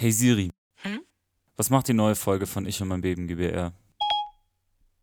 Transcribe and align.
Hey 0.00 0.12
Siri, 0.12 0.52
Hm? 0.82 1.04
was 1.56 1.70
macht 1.70 1.88
die 1.88 1.92
neue 1.92 2.14
Folge 2.14 2.46
von 2.46 2.66
Ich 2.66 2.80
und 2.80 2.86
mein 2.86 3.00
Beben 3.00 3.26
GBR? 3.26 3.72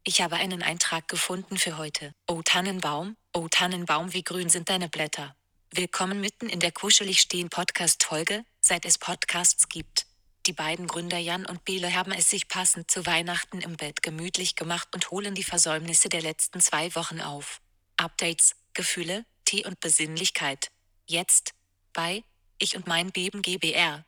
Ich 0.05 0.21
habe 0.21 0.37
einen 0.37 0.63
Eintrag 0.63 1.09
gefunden 1.09 1.57
für 1.57 1.77
heute. 1.77 2.13
Oh 2.29 2.41
Tannenbaum, 2.41 3.17
oh 3.33 3.49
Tannenbaum, 3.49 4.13
wie 4.13 4.23
grün 4.23 4.47
sind 4.47 4.69
deine 4.69 4.87
Blätter. 4.87 5.35
Willkommen 5.71 6.21
mitten 6.21 6.47
in 6.47 6.61
der 6.61 6.71
kuschelig 6.71 7.19
stehen 7.19 7.49
Podcast-Folge, 7.49 8.45
seit 8.61 8.85
es 8.85 8.97
Podcasts 8.97 9.67
gibt. 9.67 10.05
Die 10.45 10.53
beiden 10.53 10.87
Gründer 10.87 11.17
Jan 11.17 11.45
und 11.45 11.65
Bele 11.65 11.93
haben 11.93 12.13
es 12.13 12.29
sich 12.29 12.47
passend 12.47 12.89
zu 12.89 13.05
Weihnachten 13.05 13.59
im 13.59 13.75
Bett 13.75 14.01
gemütlich 14.01 14.55
gemacht 14.55 14.87
und 14.95 15.11
holen 15.11 15.35
die 15.35 15.43
Versäumnisse 15.43 16.07
der 16.07 16.21
letzten 16.21 16.61
zwei 16.61 16.95
Wochen 16.95 17.19
auf. 17.19 17.59
Updates, 17.97 18.55
Gefühle, 18.73 19.25
Tee 19.43 19.65
und 19.65 19.81
Besinnlichkeit. 19.81 20.71
Jetzt 21.05 21.53
bei 21.91 22.23
Ich 22.59 22.77
und 22.77 22.87
mein 22.87 23.11
Beben 23.11 23.41
GBR. 23.41 24.05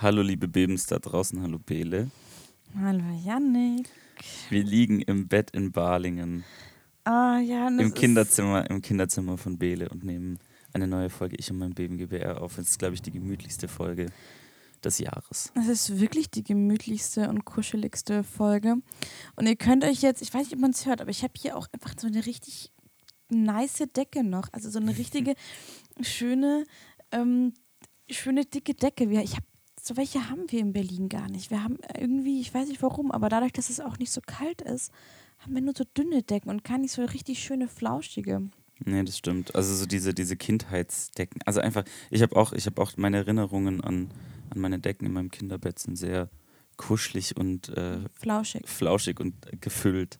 Hallo 0.00 0.22
liebe 0.22 0.48
Bebens 0.48 0.86
da 0.86 0.98
draußen, 0.98 1.40
hallo 1.40 1.58
Bele. 1.58 2.10
Hallo 2.78 3.04
Yannick. 3.24 3.88
Wir 4.50 4.64
liegen 4.64 5.00
im 5.00 5.28
Bett 5.28 5.50
in 5.52 5.72
Balingen, 5.72 6.44
Ah 7.04 7.38
ja, 7.38 7.70
das 7.70 7.80
im 7.80 7.94
Kinderzimmer, 7.94 8.68
im 8.70 8.80
Kinderzimmer 8.80 9.36
von 9.36 9.58
Bele 9.58 9.88
und 9.90 10.04
nehmen 10.04 10.38
eine 10.72 10.88
neue 10.88 11.10
Folge 11.10 11.36
Ich 11.36 11.50
und 11.50 11.58
mein 11.58 11.74
Beben 11.74 11.98
GBR 11.98 12.40
auf. 12.40 12.58
Es 12.58 12.70
ist, 12.70 12.78
glaube 12.78 12.94
ich, 12.94 13.02
die 13.02 13.12
gemütlichste 13.12 13.68
Folge 13.68 14.06
des 14.82 14.98
Jahres. 14.98 15.52
Es 15.54 15.68
ist 15.68 16.00
wirklich 16.00 16.30
die 16.30 16.42
gemütlichste 16.42 17.28
und 17.28 17.44
kuscheligste 17.44 18.24
Folge. 18.24 18.76
Und 19.36 19.46
ihr 19.46 19.56
könnt 19.56 19.84
euch 19.84 20.00
jetzt, 20.00 20.22
ich 20.22 20.32
weiß 20.32 20.46
nicht, 20.46 20.54
ob 20.54 20.60
man 20.60 20.70
es 20.70 20.86
hört, 20.86 21.00
aber 21.02 21.10
ich 21.10 21.22
habe 21.22 21.34
hier 21.38 21.56
auch 21.56 21.68
einfach 21.72 21.94
so 21.98 22.06
eine 22.06 22.24
richtig 22.24 22.72
nice 23.28 23.84
Decke 23.94 24.24
noch. 24.24 24.48
Also 24.52 24.70
so 24.70 24.78
eine 24.78 24.96
richtige, 24.98 25.34
schöne, 26.00 26.64
ähm, 27.12 27.52
schöne 28.10 28.46
dicke 28.46 28.74
Decke. 28.74 29.04
Ich 29.22 29.36
hab, 29.36 29.44
so 29.84 29.98
welche 29.98 30.30
haben 30.30 30.50
wir 30.50 30.60
in 30.60 30.72
Berlin 30.72 31.10
gar 31.10 31.28
nicht. 31.28 31.50
Wir 31.50 31.62
haben 31.62 31.76
irgendwie, 31.98 32.40
ich 32.40 32.54
weiß 32.54 32.68
nicht 32.68 32.82
warum, 32.82 33.10
aber 33.10 33.28
dadurch, 33.28 33.52
dass 33.52 33.68
es 33.68 33.80
auch 33.80 33.98
nicht 33.98 34.10
so 34.10 34.22
kalt 34.24 34.62
ist, 34.62 34.90
haben 35.40 35.54
wir 35.54 35.60
nur 35.60 35.74
so 35.76 35.84
dünne 35.96 36.22
Decken 36.22 36.48
und 36.48 36.64
gar 36.64 36.78
nicht 36.78 36.92
so 36.92 37.04
richtig 37.04 37.40
schöne, 37.40 37.68
flauschige. 37.68 38.48
Nee, 38.82 39.02
das 39.04 39.18
stimmt. 39.18 39.54
Also 39.54 39.74
so 39.74 39.84
diese, 39.84 40.14
diese 40.14 40.36
Kindheitsdecken. 40.36 41.42
Also 41.44 41.60
einfach, 41.60 41.84
ich 42.10 42.22
habe 42.22 42.34
auch, 42.34 42.54
ich 42.54 42.64
habe 42.64 42.80
auch 42.80 42.96
meine 42.96 43.18
Erinnerungen 43.18 43.82
an, 43.82 44.10
an 44.48 44.60
meine 44.60 44.78
Decken 44.78 45.06
in 45.06 45.12
meinem 45.12 45.30
Kinderbett 45.30 45.78
sind 45.78 45.96
sehr 45.96 46.30
kuschelig 46.78 47.36
und 47.36 47.68
äh, 47.68 47.98
Flauschig. 48.14 48.66
flauschig 48.66 49.20
und 49.20 49.34
gefüllt. 49.60 50.18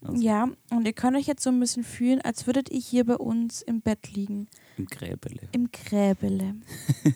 Also 0.00 0.20
Ja, 0.22 0.48
und 0.70 0.86
ihr 0.86 0.94
könnt 0.94 1.16
euch 1.16 1.26
jetzt 1.26 1.42
so 1.42 1.50
ein 1.50 1.60
bisschen 1.60 1.84
fühlen, 1.84 2.20
als 2.22 2.46
würdet 2.46 2.70
ihr 2.70 2.80
hier 2.80 3.04
bei 3.04 3.16
uns 3.16 3.60
im 3.60 3.82
Bett 3.82 4.10
liegen. 4.10 4.48
Im 4.78 4.86
Gräbele. 4.86 5.48
Im 5.52 5.70
Gräbele. 5.70 6.56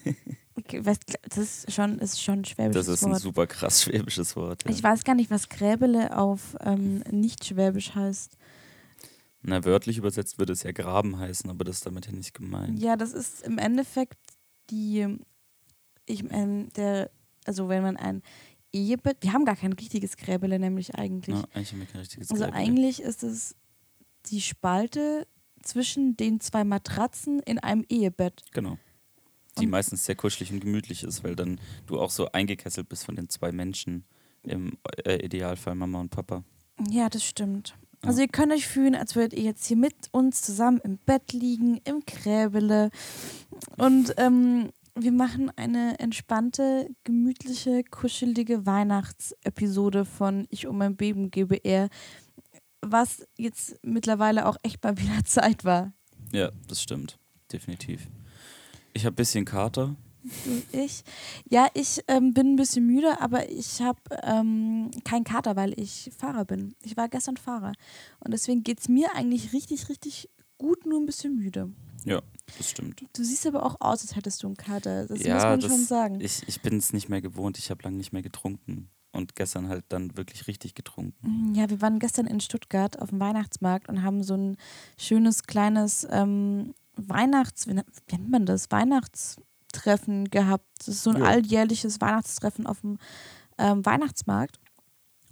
Was- 0.80 0.98
das 1.28 1.38
ist 1.38 1.72
schon, 1.72 1.98
ist 1.98 2.22
schon 2.22 2.40
ein 2.40 2.44
schwäbisches 2.44 2.86
Das 2.86 2.94
ist 2.94 3.04
ein 3.04 3.12
Wort. 3.12 3.20
super 3.20 3.46
krass 3.46 3.82
schwäbisches 3.82 4.36
Wort. 4.36 4.64
Ja. 4.64 4.70
Ich 4.70 4.82
weiß 4.82 5.04
gar 5.04 5.14
nicht, 5.14 5.30
was 5.30 5.48
Gräbele 5.48 6.16
auf 6.16 6.56
ähm, 6.60 6.98
nicht 7.10 7.44
schwäbisch 7.44 7.94
heißt. 7.94 8.36
Na, 9.42 9.64
wörtlich 9.64 9.96
übersetzt 9.98 10.38
würde 10.38 10.52
es 10.52 10.62
ja 10.62 10.72
Graben 10.72 11.18
heißen, 11.18 11.48
aber 11.48 11.64
das 11.64 11.76
ist 11.76 11.86
damit 11.86 12.06
ja 12.06 12.12
nicht 12.12 12.34
gemeint. 12.34 12.78
Ja, 12.78 12.96
das 12.96 13.12
ist 13.12 13.42
im 13.42 13.56
Endeffekt 13.58 14.18
die, 14.70 15.18
ich, 16.06 16.24
ähm, 16.30 16.68
der, 16.76 17.10
also 17.46 17.68
wenn 17.68 17.82
man 17.82 17.96
ein 17.96 18.22
Ehebett, 18.72 19.16
wir 19.22 19.32
haben 19.32 19.44
gar 19.46 19.56
kein 19.56 19.72
richtiges 19.72 20.16
Gräbele 20.16 20.58
nämlich 20.58 20.94
eigentlich. 20.94 21.34
Ja, 21.36 21.44
eigentlich 21.54 21.72
haben 21.72 21.80
wir 21.80 21.86
kein 21.86 22.00
richtiges 22.02 22.30
Also 22.30 22.44
Gräbele. 22.44 22.60
eigentlich 22.62 23.00
ist 23.02 23.22
es 23.22 23.56
die 24.26 24.40
Spalte 24.42 25.26
zwischen 25.62 26.16
den 26.16 26.40
zwei 26.40 26.62
Matratzen 26.64 27.40
in 27.40 27.58
einem 27.58 27.84
Ehebett. 27.88 28.44
Genau. 28.52 28.78
Die 29.60 29.66
meistens 29.66 30.04
sehr 30.04 30.16
kuschelig 30.16 30.52
und 30.52 30.60
gemütlich 30.60 31.04
ist, 31.04 31.24
weil 31.24 31.36
dann 31.36 31.60
du 31.86 32.00
auch 32.00 32.10
so 32.10 32.30
eingekesselt 32.32 32.88
bist 32.88 33.04
von 33.04 33.16
den 33.16 33.28
zwei 33.28 33.52
Menschen. 33.52 34.04
Im 34.42 34.78
äh, 35.04 35.24
Idealfall 35.24 35.74
Mama 35.74 36.00
und 36.00 36.10
Papa. 36.10 36.44
Ja, 36.88 37.10
das 37.10 37.24
stimmt. 37.24 37.74
Also 38.02 38.22
ihr 38.22 38.28
könnt 38.28 38.52
euch 38.52 38.66
fühlen, 38.66 38.94
als 38.94 39.14
würdet 39.14 39.34
ihr 39.34 39.44
jetzt 39.44 39.66
hier 39.66 39.76
mit 39.76 39.94
uns 40.12 40.40
zusammen 40.40 40.80
im 40.82 40.96
Bett 40.96 41.32
liegen, 41.32 41.78
im 41.84 42.00
Gräbele. 42.06 42.90
Und 43.76 44.14
ähm, 44.16 44.70
wir 44.94 45.12
machen 45.12 45.52
eine 45.56 45.98
entspannte, 45.98 46.88
gemütliche, 47.04 47.84
kuschelige 47.84 48.64
Weihnachtsepisode 48.64 50.04
von 50.04 50.46
Ich 50.50 50.66
um 50.66 50.78
mein 50.78 50.96
Beben 50.96 51.30
GBR, 51.30 51.90
was 52.80 53.26
jetzt 53.36 53.78
mittlerweile 53.82 54.46
auch 54.46 54.56
echt 54.62 54.82
mal 54.82 54.96
wieder 54.98 55.24
Zeit 55.24 55.64
war. 55.64 55.92
Ja, 56.32 56.50
das 56.68 56.82
stimmt. 56.82 57.18
Definitiv. 57.52 58.08
Ich 58.92 59.04
habe 59.04 59.14
ein 59.14 59.16
bisschen 59.16 59.44
Kater. 59.44 59.96
Du, 60.22 60.62
ich. 60.78 61.02
Ja, 61.48 61.68
ich 61.74 62.02
ähm, 62.08 62.34
bin 62.34 62.52
ein 62.52 62.56
bisschen 62.56 62.86
müde, 62.86 63.20
aber 63.20 63.48
ich 63.50 63.80
habe 63.80 63.98
ähm, 64.22 64.90
keinen 65.04 65.24
Kater, 65.24 65.56
weil 65.56 65.78
ich 65.80 66.10
Fahrer 66.16 66.44
bin. 66.44 66.74
Ich 66.82 66.96
war 66.96 67.08
gestern 67.08 67.36
Fahrer. 67.36 67.72
Und 68.20 68.32
deswegen 68.32 68.62
geht 68.62 68.80
es 68.80 68.88
mir 68.88 69.14
eigentlich 69.14 69.52
richtig, 69.52 69.88
richtig 69.88 70.28
gut, 70.58 70.84
nur 70.84 71.00
ein 71.00 71.06
bisschen 71.06 71.36
müde. 71.36 71.72
Ja, 72.04 72.20
das 72.58 72.70
stimmt. 72.70 73.02
Du 73.14 73.24
siehst 73.24 73.46
aber 73.46 73.64
auch 73.64 73.80
aus, 73.80 74.02
als 74.02 74.16
hättest 74.16 74.42
du 74.42 74.48
einen 74.48 74.56
Kater. 74.56 75.06
Das 75.06 75.22
ja, 75.22 75.34
muss 75.34 75.44
man 75.44 75.60
das, 75.60 75.70
schon 75.70 75.84
sagen. 75.84 76.20
Ich, 76.20 76.46
ich 76.46 76.60
bin 76.60 76.76
es 76.76 76.92
nicht 76.92 77.08
mehr 77.08 77.20
gewohnt. 77.20 77.58
Ich 77.58 77.70
habe 77.70 77.82
lange 77.82 77.96
nicht 77.96 78.12
mehr 78.12 78.22
getrunken. 78.22 78.90
Und 79.12 79.34
gestern 79.34 79.68
halt 79.68 79.84
dann 79.88 80.16
wirklich 80.16 80.46
richtig 80.46 80.74
getrunken. 80.74 81.48
Mhm, 81.48 81.54
Ja, 81.54 81.68
wir 81.68 81.80
waren 81.80 81.98
gestern 81.98 82.26
in 82.26 82.38
Stuttgart 82.40 83.00
auf 83.00 83.10
dem 83.10 83.18
Weihnachtsmarkt 83.18 83.88
und 83.88 84.02
haben 84.04 84.22
so 84.22 84.34
ein 84.34 84.56
schönes 84.96 85.42
kleines 85.44 86.06
ähm, 86.10 86.74
Weihnachts... 87.08 87.66
Wie 87.66 87.74
nennt 87.74 87.86
wie 88.08 88.16
nennt 88.16 88.30
man 88.30 88.46
das? 88.46 88.70
Weihnachtstreffen 88.70 90.30
gehabt. 90.30 90.64
Das 90.78 90.88
ist 90.88 91.02
so 91.02 91.10
ein 91.10 91.18
Ja. 91.18 91.24
alljährliches 91.24 92.00
Weihnachtstreffen 92.00 92.66
auf 92.66 92.80
dem 92.80 92.98
ähm, 93.58 93.84
Weihnachtsmarkt. 93.84 94.58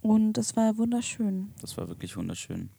Und 0.01 0.35
das 0.35 0.55
war 0.57 0.77
wunderschön. 0.79 1.53
Das 1.61 1.77
war 1.77 1.89
wirklich 1.89 2.17
wunderschön. 2.17 2.71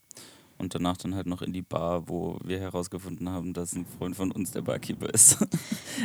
Und 0.57 0.75
danach 0.75 0.97
dann 0.97 1.15
halt 1.15 1.25
noch 1.25 1.41
in 1.41 1.53
die 1.53 1.61
Bar, 1.61 2.09
wo 2.09 2.37
wir 2.43 2.59
herausgefunden 2.59 3.29
haben, 3.29 3.53
dass 3.53 3.73
ein 3.73 3.85
Freund 3.85 4.15
von 4.15 4.31
uns 4.31 4.51
der 4.51 4.61
Barkeeper 4.61 5.09
ist. 5.13 5.37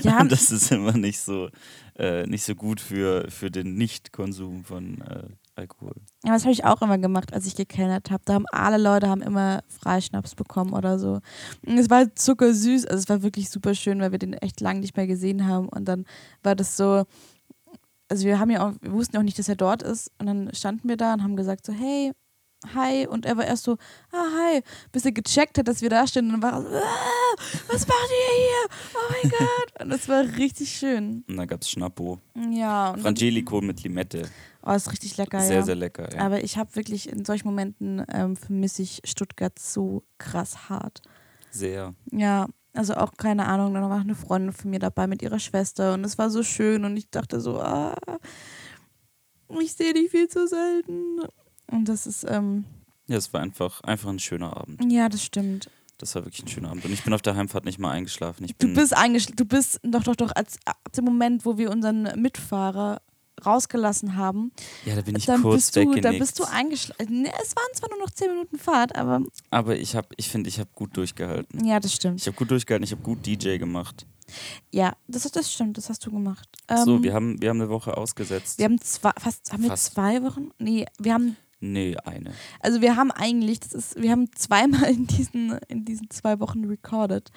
Ja, 0.02 0.20
Und 0.20 0.30
das 0.30 0.50
ist 0.52 0.70
immer 0.70 0.92
nicht 0.92 1.18
so, 1.20 1.48
äh, 1.96 2.24
nicht 2.26 2.44
so 2.44 2.54
gut 2.54 2.80
für, 2.80 3.28
für 3.30 3.50
den 3.50 3.74
Nicht-Konsum 3.74 4.64
von 4.64 5.00
äh, 5.02 5.28
Alkohol. 5.56 5.92
Ja, 6.24 6.32
das 6.32 6.42
habe 6.42 6.52
ich 6.52 6.64
auch 6.64 6.82
immer 6.82 6.98
gemacht, 6.98 7.32
als 7.32 7.46
ich 7.46 7.54
gekellnert 7.54 8.10
habe. 8.10 8.22
Da 8.24 8.34
haben 8.34 8.46
alle 8.50 8.78
Leute 8.78 9.08
haben 9.08 9.22
immer 9.22 9.62
Freischnaps 9.68 10.34
bekommen 10.34 10.72
oder 10.72 10.98
so. 10.98 11.20
Und 11.64 11.78
es 11.78 11.90
war 11.90 12.14
zuckersüß, 12.14 12.86
also 12.86 12.98
es 12.98 13.08
war 13.08 13.22
wirklich 13.22 13.50
super 13.50 13.74
schön, 13.74 14.00
weil 14.00 14.12
wir 14.12 14.18
den 14.18 14.32
echt 14.34 14.60
lange 14.60 14.80
nicht 14.80 14.96
mehr 14.96 15.06
gesehen 15.06 15.46
haben. 15.46 15.68
Und 15.68 15.86
dann 15.86 16.06
war 16.42 16.56
das 16.56 16.76
so, 16.76 17.04
also 18.08 18.26
wir 18.26 18.38
haben 18.38 18.50
ja 18.50 18.66
auch, 18.66 18.72
wir 18.80 18.92
wussten 18.92 19.16
auch 19.16 19.22
nicht, 19.22 19.38
dass 19.38 19.48
er 19.48 19.56
dort 19.56 19.82
ist. 19.82 20.10
Und 20.18 20.26
dann 20.26 20.54
standen 20.54 20.88
wir 20.88 20.96
da 20.96 21.14
und 21.14 21.22
haben 21.22 21.36
gesagt 21.36 21.64
so, 21.66 21.72
hey, 21.72 22.12
hi. 22.74 23.06
Und 23.06 23.26
er 23.26 23.36
war 23.36 23.44
erst 23.44 23.64
so, 23.64 23.76
ah, 24.12 24.26
hi, 24.38 24.62
bis 24.92 25.04
er 25.04 25.12
gecheckt 25.12 25.58
hat, 25.58 25.68
dass 25.68 25.82
wir 25.82 25.90
da 25.90 26.06
stehen. 26.06 26.26
Und 26.26 26.40
dann 26.40 26.42
war 26.42 26.52
er 26.54 26.62
so, 26.62 26.76
ah, 26.76 27.36
was 27.68 27.86
macht 27.86 28.08
ihr 28.10 28.36
hier? 28.36 28.94
Oh 28.94 29.12
mein 29.12 29.30
Gott. 29.30 29.82
Und 29.82 29.90
das 29.90 30.08
war 30.08 30.22
richtig 30.38 30.70
schön. 30.70 31.24
Und 31.28 31.36
dann 31.36 31.46
gab 31.46 31.62
es 31.62 31.70
Schnappo. 31.70 32.20
Ja. 32.50 32.94
Frangelico 33.00 33.60
mit 33.60 33.82
Limette. 33.82 34.28
oh, 34.64 34.72
ist 34.72 34.90
richtig 34.90 35.16
lecker, 35.16 35.40
Sehr, 35.40 35.56
ja. 35.56 35.62
sehr 35.62 35.74
lecker. 35.74 36.08
Ja. 36.14 36.20
Aber 36.20 36.42
ich 36.42 36.56
habe 36.56 36.74
wirklich 36.76 37.08
in 37.08 37.24
solchen 37.24 37.46
Momenten 37.48 38.04
ähm, 38.12 38.36
vermisse 38.36 38.82
ich 38.82 39.00
Stuttgart 39.04 39.58
so 39.58 40.04
krass 40.18 40.68
hart. 40.68 41.02
Sehr. 41.50 41.94
Ja, 42.10 42.46
also 42.72 42.94
auch 42.94 43.12
keine 43.16 43.46
Ahnung, 43.46 43.74
dann 43.74 43.88
war 43.88 44.00
eine 44.00 44.16
Freundin 44.16 44.52
von 44.52 44.70
mir 44.70 44.80
dabei 44.80 45.06
mit 45.06 45.22
ihrer 45.22 45.38
Schwester 45.38 45.94
und 45.94 46.02
es 46.04 46.18
war 46.18 46.28
so 46.30 46.42
schön 46.42 46.84
und 46.84 46.96
ich 46.96 47.08
dachte 47.10 47.40
so, 47.40 47.60
ah, 47.60 47.94
ich 49.60 49.74
sehe 49.74 49.94
dich 49.94 50.10
viel 50.10 50.26
zu 50.28 50.48
selten. 50.48 51.20
Und 51.70 51.88
das 51.88 52.06
ist, 52.06 52.24
ähm, 52.28 52.64
Ja, 53.06 53.16
es 53.16 53.32
war 53.32 53.40
einfach, 53.40 53.80
einfach 53.82 54.08
ein 54.10 54.18
schöner 54.18 54.56
Abend. 54.56 54.80
ja, 54.92 55.08
das 55.08 55.22
stimmt. 55.22 55.70
Das 55.98 56.14
war 56.16 56.24
wirklich 56.24 56.42
ein 56.44 56.48
schöner 56.48 56.70
Abend. 56.70 56.84
Und 56.84 56.92
ich 56.92 57.04
bin 57.04 57.12
auf 57.14 57.22
der 57.22 57.36
Heimfahrt 57.36 57.64
nicht 57.64 57.78
mal 57.78 57.90
eingeschlafen. 57.92 58.46
Du 58.58 58.74
bist 58.74 58.94
eingeschlafen, 58.96 59.36
du 59.36 59.44
bist 59.44 59.80
doch, 59.84 60.02
doch, 60.02 60.16
doch, 60.16 60.32
als 60.34 60.58
ab 60.64 60.76
dem 60.96 61.04
Moment, 61.04 61.44
wo 61.46 61.56
wir 61.56 61.70
unseren 61.70 62.02
Mitfahrer 62.20 63.00
rausgelassen 63.44 64.16
haben, 64.16 64.52
ja, 64.84 64.94
da 64.94 65.02
bin 65.02 65.16
ich 65.16 65.26
dann 65.26 65.42
kurz 65.42 65.70
bist 65.72 65.76
du, 65.76 66.00
da 66.00 66.12
bist 66.12 66.38
du 66.38 66.44
eingeschlafen. 66.44 67.22
Ne, 67.22 67.32
es 67.42 67.54
waren 67.56 67.74
zwar 67.74 67.90
nur 67.90 67.98
noch 67.98 68.10
zehn 68.10 68.30
Minuten 68.30 68.58
Fahrt, 68.58 68.94
aber 68.96 69.22
Aber 69.50 69.76
ich 69.76 69.96
habe, 69.96 70.08
ich 70.16 70.28
finde, 70.28 70.48
ich 70.48 70.58
habe 70.58 70.70
gut 70.74 70.96
durchgehalten. 70.96 71.64
ja, 71.64 71.78
das 71.80 71.92
stimmt. 71.94 72.20
Ich 72.20 72.26
habe 72.26 72.36
gut 72.36 72.50
durchgehalten, 72.50 72.84
ich 72.84 72.92
habe 72.92 73.02
gut 73.02 73.24
DJ 73.26 73.58
gemacht. 73.58 74.06
Ja, 74.70 74.94
das, 75.08 75.30
das 75.30 75.52
stimmt, 75.52 75.76
das 75.78 75.88
hast 75.90 76.04
du 76.06 76.10
gemacht. 76.10 76.48
so, 76.84 76.96
Ähm, 76.96 77.02
wir 77.02 77.12
haben, 77.12 77.40
wir 77.42 77.50
haben 77.50 77.60
eine 77.60 77.70
Woche 77.70 77.96
ausgesetzt. 77.96 78.58
Wir 78.58 78.64
haben 78.66 78.80
zwei, 78.80 79.12
fast, 79.18 79.52
haben 79.52 79.62
wir 79.62 79.68
Fast. 79.70 79.92
zwei 79.94 80.22
Wochen? 80.22 80.50
Nee, 80.58 80.86
wir 80.98 81.12
haben, 81.14 81.36
nee, 81.72 81.96
eine. 82.04 82.32
also 82.60 82.80
wir 82.80 82.96
haben 82.96 83.10
eigentlich, 83.10 83.60
das 83.60 83.72
ist, 83.72 84.00
wir 84.02 84.10
haben 84.10 84.30
zweimal 84.34 84.84
in 84.90 85.06
diesen, 85.06 85.58
in 85.68 85.84
diesen 85.84 86.10
zwei 86.10 86.38
Wochen 86.40 86.64
recorded. 86.64 87.30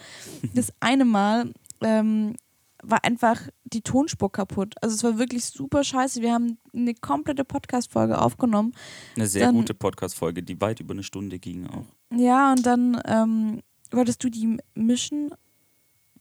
Das 0.54 0.72
eine 0.80 1.06
Mal 1.06 1.54
ähm, 1.82 2.36
war 2.84 3.04
einfach 3.04 3.42
die 3.64 3.82
Tonspur 3.82 4.32
kaputt. 4.32 4.76
Also 4.82 4.96
es 4.96 5.04
war 5.04 5.18
wirklich 5.18 5.46
super 5.46 5.84
scheiße. 5.84 6.22
Wir 6.22 6.34
haben 6.34 6.58
eine 6.74 6.94
komplette 6.94 7.44
Podcast-Folge 7.44 8.20
aufgenommen. 8.22 8.74
Eine 9.16 9.28
sehr 9.28 9.48
Dann- 9.48 9.56
gute 9.56 9.74
Podcast-Folge, 9.74 10.44
die 10.44 10.60
weit 10.62 10.80
über 10.80 10.94
eine 10.94 11.04
Stunde 11.04 11.40
ging 11.40 11.68
auch. 11.68 11.86
Ja, 12.16 12.52
und 12.54 12.66
dann 12.66 13.02
ähm, 13.06 13.62
wolltest 13.92 14.24
du 14.24 14.30
die 14.30 14.58
mischen 14.76 15.32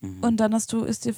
Mhm. 0.03 0.23
und 0.23 0.37
dann 0.37 0.53
hast 0.53 0.75
du, 0.75 0.85
ist 0.85 1.07
dir 1.07 1.15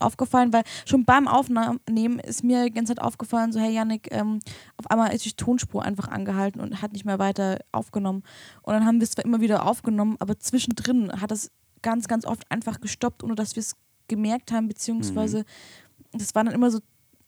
aufgefallen, 0.00 0.52
weil 0.52 0.62
schon 0.86 1.04
beim 1.04 1.28
Aufnehmen 1.28 2.18
ist 2.20 2.42
mir 2.44 2.64
die 2.64 2.70
ganze 2.72 2.94
Zeit 2.94 3.02
aufgefallen, 3.04 3.52
so 3.52 3.60
hey 3.60 3.72
Yannick, 3.74 4.08
ähm, 4.12 4.40
auf 4.76 4.90
einmal 4.90 5.14
ist 5.14 5.24
die 5.24 5.32
Tonspur 5.32 5.82
einfach 5.84 6.08
angehalten 6.08 6.60
und 6.60 6.82
hat 6.82 6.92
nicht 6.92 7.04
mehr 7.04 7.18
weiter 7.18 7.58
aufgenommen. 7.72 8.22
Und 8.62 8.74
dann 8.74 8.84
haben 8.86 8.98
wir 9.00 9.04
es 9.04 9.10
zwar 9.12 9.24
immer 9.24 9.40
wieder 9.40 9.66
aufgenommen, 9.66 10.16
aber 10.20 10.38
zwischendrin 10.38 11.12
hat 11.20 11.32
es 11.32 11.50
ganz, 11.82 12.08
ganz 12.08 12.24
oft 12.24 12.44
einfach 12.50 12.80
gestoppt, 12.80 13.22
ohne 13.24 13.34
dass 13.34 13.56
wir 13.56 13.60
es 13.60 13.74
gemerkt 14.08 14.52
haben, 14.52 14.68
beziehungsweise 14.68 15.44
das 16.12 16.34
waren 16.34 16.46
dann 16.46 16.54
immer 16.54 16.70
so 16.70 16.80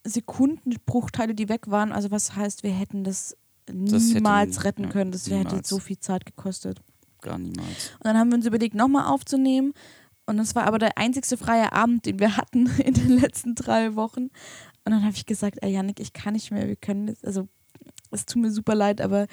Sekundenbruchteile, 0.05 1.35
die 1.35 1.49
weg 1.49 1.69
waren. 1.69 1.91
Also 1.91 2.11
was 2.11 2.35
heißt, 2.35 2.63
wir 2.63 2.71
hätten 2.71 3.03
das 3.03 3.35
Das 3.65 4.03
hätte- 4.03 4.15
niemals 4.15 4.63
retten 4.63 4.89
können. 4.89 5.11
Das 5.11 5.25
hätte 5.27 5.47
niemals. 5.47 5.69
so 5.69 5.79
viel 5.79 5.99
Zeit 5.99 6.25
gekostet. 6.25 6.81
Gar 7.21 7.37
niemals. 7.37 7.91
Und 7.99 8.05
dann 8.05 8.17
haben 8.17 8.29
wir 8.31 8.35
uns 8.37 8.45
überlegt, 8.45 8.75
nochmal 8.75 9.05
aufzunehmen. 9.05 9.73
Und 10.25 10.37
das 10.37 10.55
war 10.55 10.65
aber 10.65 10.79
der 10.79 10.97
einzigste 10.97 11.37
freie 11.37 11.73
Abend, 11.73 12.05
den 12.05 12.19
wir 12.19 12.37
hatten 12.37 12.67
in 12.77 12.93
den 12.93 13.19
letzten 13.19 13.55
drei 13.55 13.95
Wochen. 13.95 14.29
Und 14.85 14.91
dann 14.91 15.03
habe 15.03 15.15
ich 15.15 15.25
gesagt, 15.25 15.59
ey 15.61 15.71
Janik, 15.71 15.99
ich 15.99 16.13
kann 16.13 16.33
nicht 16.33 16.51
mehr, 16.51 16.67
wir 16.67 16.75
können 16.75 17.07
jetzt, 17.07 17.25
also 17.25 17.47
es 18.11 18.25
tut 18.25 18.41
mir 18.41 18.51
super 18.51 18.75
leid, 18.75 19.01
aber 19.01 19.27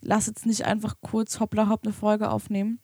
lass 0.00 0.26
jetzt 0.26 0.46
nicht 0.46 0.64
einfach 0.64 0.96
kurz 1.00 1.40
hoppla 1.40 1.68
hopp 1.68 1.84
eine 1.84 1.92
Folge 1.92 2.30
aufnehmen. 2.30 2.80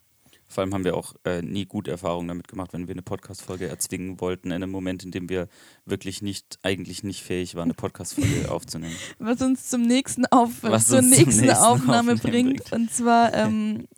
Vor 0.53 0.62
allem 0.62 0.75
haben 0.75 0.85
wir 0.85 0.97
auch 0.97 1.14
äh, 1.25 1.41
nie 1.41 1.64
gute 1.64 1.91
Erfahrungen 1.91 2.29
damit 2.29 2.47
gemacht, 2.47 2.75
wenn 2.75 2.87
wir 2.87 2.94
eine 2.94 3.03
Podcast-Folge 3.03 3.69
erzwingen 3.69 4.20
wollten, 4.20 4.49
in 4.49 4.55
einem 4.55 4.70
Moment, 4.70 5.03
in 5.03 5.11
dem 5.11 5.31
wir 5.31 5.49
wirklich 5.87 6.20
nicht, 6.20 6.59
eigentlich 6.62 7.03
nicht 7.03 7.23
fähig 7.23 7.55
waren, 7.55 7.64
eine 7.64 7.75
Podcast-Folge 7.75 8.50
aufzunehmen. 8.50 8.94
Was 9.19 9.41
uns 9.41 9.70
zum 9.70 9.82
nächsten 9.82 10.26
Auf 10.26 10.62
Was 10.62 10.88
zur 10.88 11.00
nächsten 11.00 11.47
nächsten 11.47 11.50
Aufnahme 11.50 12.17
bringt. 12.17 12.64
bringt. 12.64 12.73
Und 12.73 12.93
zwar 12.93 13.32
ähm, 13.35 13.88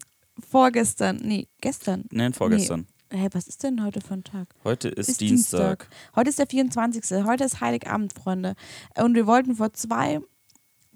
vorgestern, 0.49 1.17
nee, 1.25 1.49
gestern. 1.61 2.05
Nein, 2.13 2.33
vorgestern. 2.33 2.87
Hä, 3.15 3.29
was 3.33 3.47
ist 3.47 3.63
denn 3.63 3.85
heute 3.85 4.01
für 4.01 4.15
ein 4.15 4.25
Tag? 4.25 4.49
Heute 4.65 4.89
ist, 4.89 5.09
Ist 5.09 5.21
Dienstag. 5.21 5.89
Heute 6.17 6.31
ist 6.31 6.41
der 6.41 6.49
24. 6.49 7.25
Heute 7.25 7.45
ist 7.45 7.61
Heiligabend, 7.61 8.13
Freunde. 8.13 8.55
Und 8.97 9.15
wir 9.15 9.29
wollten 9.29 9.55
vor 9.55 9.73
zwei 9.73 10.21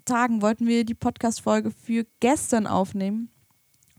Tagen 0.03 0.41
wollten 0.41 0.67
wir 0.67 0.83
die 0.85 0.95
Podcast-Folge 0.95 1.71
für 1.71 2.05
gestern 2.19 2.67
aufnehmen. 2.67 3.29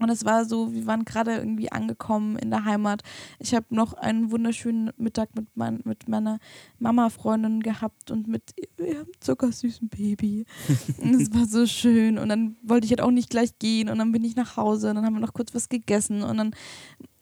Und 0.00 0.10
es 0.10 0.24
war 0.24 0.44
so, 0.44 0.74
wir 0.74 0.86
waren 0.86 1.04
gerade 1.04 1.36
irgendwie 1.36 1.72
angekommen 1.72 2.36
in 2.36 2.50
der 2.50 2.64
Heimat. 2.64 3.02
Ich 3.38 3.54
habe 3.54 3.66
noch 3.70 3.94
einen 3.94 4.30
wunderschönen 4.30 4.90
Mittag 4.96 5.34
mit, 5.34 5.46
mein, 5.54 5.80
mit 5.84 6.08
meiner 6.08 6.38
Mama-Freundin 6.78 7.60
gehabt 7.60 8.10
und 8.10 8.26
mit 8.26 8.42
ihrem 8.78 9.08
zuckersüßen 9.20 9.88
Baby. 9.88 10.46
Und 10.98 11.14
es 11.14 11.32
war 11.32 11.46
so 11.46 11.66
schön. 11.66 12.18
Und 12.18 12.28
dann 12.28 12.56
wollte 12.62 12.86
ich 12.86 12.90
halt 12.90 13.02
auch 13.02 13.10
nicht 13.10 13.30
gleich 13.30 13.58
gehen. 13.58 13.88
Und 13.88 13.98
dann 13.98 14.12
bin 14.12 14.24
ich 14.24 14.36
nach 14.36 14.56
Hause 14.56 14.90
und 14.90 14.96
dann 14.96 15.04
haben 15.04 15.14
wir 15.14 15.20
noch 15.20 15.34
kurz 15.34 15.54
was 15.54 15.68
gegessen. 15.68 16.22
Und 16.22 16.38
dann 16.38 16.54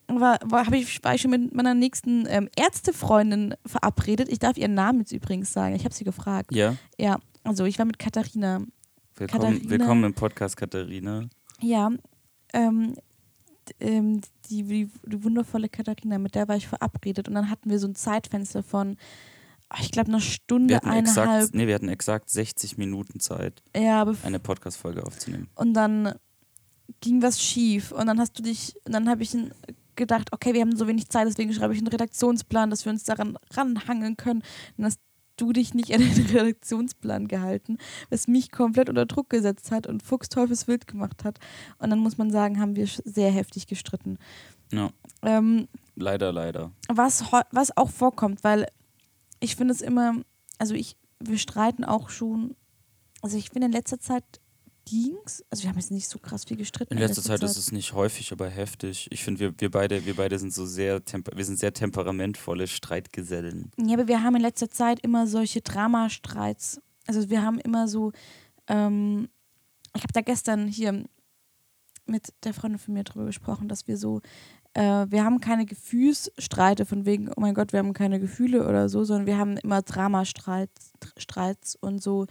war, 0.08 0.38
war, 0.44 0.72
ich, 0.72 1.02
war 1.04 1.14
ich 1.14 1.20
schon 1.22 1.30
mit 1.30 1.54
meiner 1.54 1.74
nächsten 1.74 2.26
ähm, 2.28 2.48
Ärztefreundin 2.56 3.54
verabredet. 3.66 4.28
Ich 4.30 4.38
darf 4.38 4.56
ihren 4.56 4.74
Namen 4.74 5.00
jetzt 5.00 5.12
übrigens 5.12 5.52
sagen. 5.52 5.74
Ich 5.74 5.84
habe 5.84 5.94
sie 5.94 6.04
gefragt. 6.04 6.52
Ja, 6.54 6.76
Ja, 6.98 7.18
also 7.44 7.64
ich 7.64 7.78
war 7.78 7.84
mit 7.86 7.98
Katharina. 7.98 8.60
willkommen, 9.16 9.42
Katharina. 9.42 9.70
willkommen 9.70 10.04
im 10.04 10.14
Podcast, 10.14 10.56
Katharina. 10.56 11.28
Ja, 11.60 11.90
ähm, 12.52 12.94
ähm, 13.80 14.20
die, 14.48 14.62
die, 14.62 14.90
die 15.04 15.24
wundervolle 15.24 15.68
Katharina, 15.68 16.18
mit 16.18 16.34
der 16.34 16.48
war 16.48 16.56
ich 16.56 16.66
verabredet. 16.68 17.28
Und 17.28 17.34
dann 17.34 17.50
hatten 17.50 17.68
wir 17.68 17.78
so 17.78 17.86
ein 17.86 17.94
Zeitfenster 17.94 18.62
von, 18.62 18.96
oh, 19.70 19.76
ich 19.80 19.90
glaube, 19.90 20.08
einer 20.08 20.18
Wir 20.18 20.22
Stunde, 20.22 20.76
hatten, 20.76 20.88
eineinhalb. 20.88 21.40
exakt, 21.42 21.54
nee, 21.54 21.66
wir 21.66 21.74
hatten 21.74 21.88
exakt 21.88 22.30
60 22.30 22.78
Minuten 22.78 23.20
Zeit, 23.20 23.62
Ja, 23.76 24.06
eine 24.22 24.38
Podcast-Folge 24.38 25.04
aufzunehmen. 25.04 25.48
und 25.54 25.74
dann 25.74 26.14
ging 27.02 27.20
was 27.20 27.42
schief. 27.42 27.92
Und 27.92 28.06
dann 28.06 28.18
hast 28.18 28.38
du 28.38 28.42
dich, 28.42 28.74
und 28.86 28.92
dann 28.92 29.06
habe 29.10 29.22
ich 29.22 29.34
n- 29.34 29.52
gedacht, 29.98 30.32
okay, 30.32 30.54
wir 30.54 30.62
haben 30.62 30.74
so 30.76 30.88
wenig 30.88 31.08
Zeit, 31.10 31.26
deswegen 31.26 31.52
schreibe 31.52 31.74
ich 31.74 31.80
einen 31.80 31.88
Redaktionsplan, 31.88 32.70
dass 32.70 32.86
wir 32.86 32.92
uns 32.92 33.04
daran 33.04 33.36
ranhangeln 33.52 34.16
können. 34.16 34.42
Und 34.78 34.84
hast 34.86 35.00
du 35.36 35.52
dich 35.52 35.74
nicht 35.74 35.92
an 35.94 36.00
den 36.00 36.26
Redaktionsplan 36.32 37.28
gehalten, 37.28 37.78
was 38.10 38.28
mich 38.28 38.50
komplett 38.50 38.88
unter 38.88 39.06
Druck 39.06 39.30
gesetzt 39.30 39.70
hat 39.70 39.86
und 39.86 40.02
fuchsteufelswild 40.02 40.86
gemacht 40.86 41.24
hat. 41.24 41.38
Und 41.78 41.90
dann 41.90 41.98
muss 41.98 42.18
man 42.18 42.30
sagen, 42.30 42.60
haben 42.60 42.76
wir 42.76 42.86
sehr 42.86 43.30
heftig 43.30 43.66
gestritten. 43.66 44.18
Ja, 44.72 44.90
Ähm, 45.22 45.68
leider, 45.96 46.32
leider. 46.32 46.72
was, 46.88 47.24
was 47.52 47.76
auch 47.76 47.90
vorkommt, 47.90 48.44
weil 48.44 48.66
ich 49.40 49.56
finde 49.56 49.72
es 49.72 49.80
immer, 49.80 50.14
also 50.58 50.74
ich, 50.74 50.96
wir 51.20 51.38
streiten 51.38 51.84
auch 51.84 52.10
schon, 52.10 52.54
also 53.22 53.36
ich 53.36 53.50
finde 53.50 53.66
in 53.66 53.72
letzter 53.72 54.00
Zeit 54.00 54.24
ging's, 54.88 55.44
also 55.50 55.62
wir 55.62 55.70
haben 55.70 55.78
jetzt 55.78 55.90
nicht 55.90 56.08
so 56.08 56.18
krass 56.18 56.44
viel 56.44 56.56
gestritten. 56.56 56.94
In 56.94 57.00
letzter 57.00 57.22
Zeit 57.22 57.42
ist 57.42 57.56
es 57.56 57.72
nicht 57.72 57.92
häufig, 57.92 58.32
aber 58.32 58.48
heftig. 58.48 59.08
Ich 59.10 59.24
finde, 59.24 59.40
wir, 59.40 59.54
wir, 59.58 59.70
beide, 59.70 60.04
wir 60.06 60.14
beide 60.14 60.38
sind 60.38 60.52
so 60.52 60.66
sehr, 60.66 61.00
wir 61.34 61.44
sind 61.44 61.58
sehr 61.58 61.72
temperamentvolle 61.72 62.66
Streitgesellen. 62.66 63.70
Ja, 63.76 63.94
aber 63.94 64.08
wir 64.08 64.22
haben 64.22 64.36
in 64.36 64.42
letzter 64.42 64.70
Zeit 64.70 65.00
immer 65.00 65.26
solche 65.26 65.60
Dramastreits. 65.60 66.80
Also 67.06 67.30
wir 67.30 67.42
haben 67.42 67.58
immer 67.58 67.88
so, 67.88 68.12
ähm, 68.66 69.28
ich 69.94 70.02
habe 70.02 70.12
da 70.12 70.20
gestern 70.20 70.68
hier 70.68 71.04
mit 72.06 72.32
der 72.44 72.54
Freundin 72.54 72.78
von 72.78 72.94
mir 72.94 73.04
drüber 73.04 73.26
gesprochen, 73.26 73.68
dass 73.68 73.86
wir 73.86 73.96
so, 73.96 74.20
äh, 74.74 75.06
wir 75.08 75.24
haben 75.24 75.40
keine 75.40 75.66
Gefühlsstreite 75.66 76.86
von 76.86 77.04
wegen, 77.04 77.28
oh 77.28 77.40
mein 77.40 77.54
Gott, 77.54 77.72
wir 77.72 77.78
haben 77.78 77.92
keine 77.92 78.20
Gefühle 78.20 78.66
oder 78.66 78.88
so, 78.88 79.04
sondern 79.04 79.26
wir 79.26 79.38
haben 79.38 79.56
immer 79.58 79.82
Dramastreits 79.82 80.92
Streits 81.16 81.76
und 81.76 82.02
so 82.02 82.26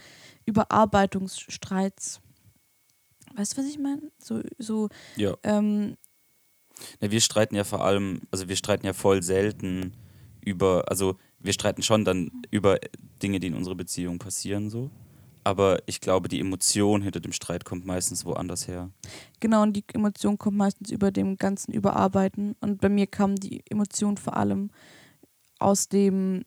Überarbeitungsstreits. 0.45 2.21
Weißt 3.38 3.54
du, 3.56 3.62
was 3.62 3.69
ich 3.69 3.78
meine? 3.78 4.01
So, 4.18 4.42
so, 4.57 4.89
Ja. 5.16 5.38
ähm, 5.44 5.95
Na, 7.00 7.12
wir 7.12 7.22
streiten 7.22 7.56
ja 7.56 7.63
vor 7.63 7.86
allem, 7.86 8.22
also 8.31 8.50
wir 8.50 8.56
streiten 8.56 8.86
ja 8.86 8.94
voll 8.94 9.22
selten 9.24 9.94
über, 10.44 10.86
also 10.89 11.18
wir 11.39 11.54
streiten 11.54 11.84
schon 11.84 12.04
dann 12.04 12.31
über 12.51 12.80
Dinge, 13.22 13.39
die 13.39 13.48
in 13.48 13.54
unserer 13.54 13.75
Beziehung 13.75 14.18
passieren, 14.19 14.69
so. 14.69 14.89
Aber 15.44 15.81
ich 15.86 16.01
glaube, 16.01 16.28
die 16.30 16.39
Emotion 16.42 17.01
hinter 17.01 17.19
dem 17.19 17.31
Streit 17.31 17.63
kommt 17.63 17.86
meistens 17.86 18.25
woanders 18.25 18.68
her. 18.68 18.89
Genau, 19.40 19.62
und 19.63 19.74
die 19.74 19.83
Emotion 19.94 20.38
kommt 20.38 20.57
meistens 20.57 20.92
über 20.92 21.10
dem 21.12 21.38
ganzen 21.38 21.72
Überarbeiten. 21.74 22.56
Und 22.60 22.81
bei 22.81 22.90
mir 22.90 23.07
kam 23.07 23.36
die 23.38 23.63
Emotion 23.69 24.18
vor 24.18 24.36
allem 24.36 24.72
aus 25.60 25.88
dem 25.88 26.44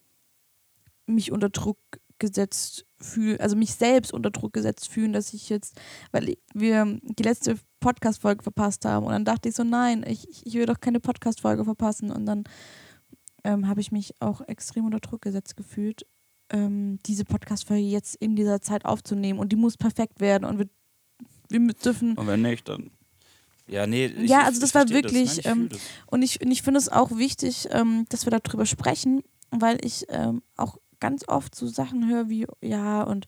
mich 1.06 1.32
unter 1.32 1.48
Druck 1.48 1.78
gesetzt 2.20 2.86
fühlen, 3.00 3.40
also 3.40 3.56
mich 3.56 3.74
selbst 3.74 4.12
unter 4.12 4.30
Druck 4.30 4.52
gesetzt 4.52 4.88
fühlen, 4.88 5.12
dass 5.12 5.32
ich 5.34 5.48
jetzt, 5.48 5.80
weil 6.12 6.36
wir 6.54 6.98
die 7.02 7.22
letzte 7.24 7.56
Podcast-Folge 7.80 8.42
verpasst 8.44 8.84
haben 8.84 9.06
und 9.06 9.12
dann 9.12 9.24
dachte 9.24 9.48
ich 9.48 9.54
so, 9.56 9.64
nein, 9.64 10.04
ich, 10.06 10.46
ich- 10.46 10.54
will 10.54 10.66
doch 10.66 10.80
keine 10.80 11.00
Podcast-Folge 11.00 11.64
verpassen 11.64 12.10
und 12.12 12.26
dann 12.26 12.44
ähm, 13.42 13.66
habe 13.66 13.80
ich 13.80 13.90
mich 13.90 14.14
auch 14.20 14.42
extrem 14.42 14.84
unter 14.84 15.00
Druck 15.00 15.22
gesetzt 15.22 15.56
gefühlt, 15.56 16.06
ähm, 16.52 16.98
diese 17.06 17.24
Podcast-Folge 17.24 17.82
jetzt 17.82 18.14
in 18.16 18.36
dieser 18.36 18.60
Zeit 18.60 18.84
aufzunehmen 18.84 19.38
und 19.38 19.50
die 19.50 19.56
muss 19.56 19.76
perfekt 19.78 20.20
werden 20.20 20.44
und 20.44 20.58
wir, 20.58 20.68
wir 21.48 21.72
dürfen 21.74 22.16
Und 22.18 22.26
wenn 22.26 22.42
nicht, 22.42 22.68
dann. 22.68 22.90
Ja, 23.66 23.86
nee. 23.86 24.06
Ich, 24.06 24.28
Ja, 24.28 24.40
also 24.42 24.54
ich 24.58 24.60
das 24.60 24.74
war 24.74 24.88
wirklich, 24.90 25.28
Nein, 25.28 25.38
ich 25.38 25.46
ähm, 25.46 25.68
das. 25.70 25.78
Und 26.06 26.22
ich, 26.22 26.40
und 26.44 26.50
ich 26.50 26.62
finde 26.62 26.78
es 26.78 26.88
auch 26.88 27.16
wichtig, 27.16 27.68
ähm, 27.70 28.04
dass 28.10 28.26
wir 28.26 28.38
darüber 28.38 28.66
sprechen, 28.66 29.22
weil 29.52 29.78
ich 29.84 30.06
ähm, 30.10 30.42
auch 30.56 30.76
ganz 31.00 31.26
oft 31.28 31.54
so 31.54 31.66
Sachen 31.66 32.08
höre 32.08 32.28
wie, 32.28 32.46
ja, 32.62 33.02
und 33.02 33.26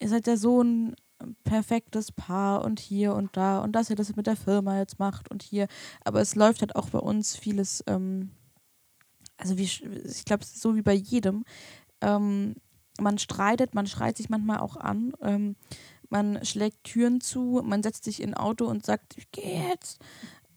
ihr 0.00 0.08
seid 0.08 0.26
ja 0.26 0.36
so 0.36 0.62
ein 0.62 0.96
perfektes 1.44 2.12
Paar 2.12 2.64
und 2.64 2.80
hier 2.80 3.14
und 3.14 3.36
da 3.36 3.60
und 3.60 3.72
dass 3.72 3.90
ihr 3.90 3.96
das 3.96 4.16
mit 4.16 4.26
der 4.26 4.36
Firma 4.36 4.78
jetzt 4.78 4.98
macht 4.98 5.30
und 5.30 5.42
hier. 5.42 5.68
Aber 6.04 6.20
es 6.20 6.34
läuft 6.34 6.60
halt 6.60 6.76
auch 6.76 6.90
bei 6.90 6.98
uns 6.98 7.36
vieles, 7.36 7.84
ähm, 7.86 8.30
also 9.36 9.58
wie, 9.58 9.64
ich 9.64 10.24
glaube, 10.24 10.44
so 10.44 10.76
wie 10.76 10.82
bei 10.82 10.94
jedem. 10.94 11.44
Ähm, 12.00 12.56
man 13.00 13.18
streitet, 13.18 13.74
man 13.74 13.86
schreit 13.86 14.16
sich 14.16 14.28
manchmal 14.28 14.58
auch 14.58 14.76
an. 14.76 15.12
Ähm, 15.22 15.56
man 16.08 16.44
schlägt 16.44 16.84
Türen 16.84 17.20
zu, 17.20 17.62
man 17.64 17.82
setzt 17.82 18.04
sich 18.04 18.20
in 18.20 18.34
ein 18.34 18.36
Auto 18.36 18.66
und 18.66 18.84
sagt, 18.84 19.16
ich 19.16 19.30
gehe 19.32 19.68
jetzt. 19.70 19.98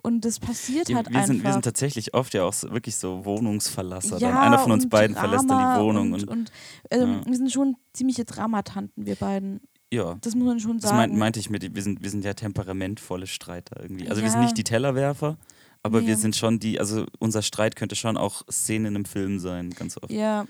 Und 0.06 0.24
das 0.24 0.40
passiert 0.40 0.88
Ja, 0.90 0.98
halt 0.98 1.10
wir, 1.10 1.16
einfach. 1.16 1.28
sind, 1.28 1.44
wir 1.44 1.52
sind 1.54 1.64
tatsächlich 1.66 2.14
oft 2.14 2.34
ja 2.34 2.44
auch 2.44 2.54
so, 2.54 2.72
wirklich 2.72 2.96
so 2.96 3.26
Wohnungsverlasser. 3.26 4.18
ja, 4.20 4.30
dann 4.30 4.38
einer 4.38 4.60
von 4.60 4.72
uns 4.72 4.88
beiden 4.88 5.16
Drama 5.16 5.28
verlässt 5.28 5.50
dann 5.50 5.58
die 5.60 5.80
Wohnung. 5.80 6.14
Und, 6.14 6.24
Und, 6.24 6.30
und, 6.30 6.52
ähm, 6.92 7.14
Ja. 7.14 7.26
wir 7.26 7.36
sind 7.38 7.52
schon 7.52 7.76
ziemliche 7.94 8.24
Dramatanten, 8.26 9.06
wir 9.06 9.16
beiden. 9.16 9.62
ja, 9.92 10.18
Das 10.22 10.36
muss 10.36 10.46
man 10.46 10.60
schon 10.60 10.78
das 10.78 10.90
sagen. 10.90 10.98
meint, 10.98 11.14
meinte 11.16 11.40
ich 11.40 11.50
mit, 11.50 11.74
wir 11.76 11.82
sind, 11.84 12.04
wir 12.04 12.10
sind 12.10 12.24
ja 12.24 12.34
temperamentvolle 12.34 13.28
Streiter 13.28 13.82
irgendwie. 13.82 14.10
Also 14.10 14.22
wir 14.22 14.30
sind 14.30 14.42
nicht 14.42 14.58
die 14.58 14.64
Tellerwerfer, 14.64 15.38
aber 15.84 16.02
Nee. 16.02 16.08
wir 16.08 16.18
sind 16.18 16.36
schon 16.36 16.60
die, 16.60 16.80
also 16.80 17.06
unser 17.20 17.42
Streit 17.42 17.76
könnte 17.76 17.96
schon 17.96 18.18
auch 18.18 18.44
Szenen 18.52 18.86
in 18.88 18.96
einem 18.96 19.06
Film 19.06 19.40
sein, 19.40 19.70
ganz 19.72 19.98
oft. 19.98 20.12
ja, 20.12 20.46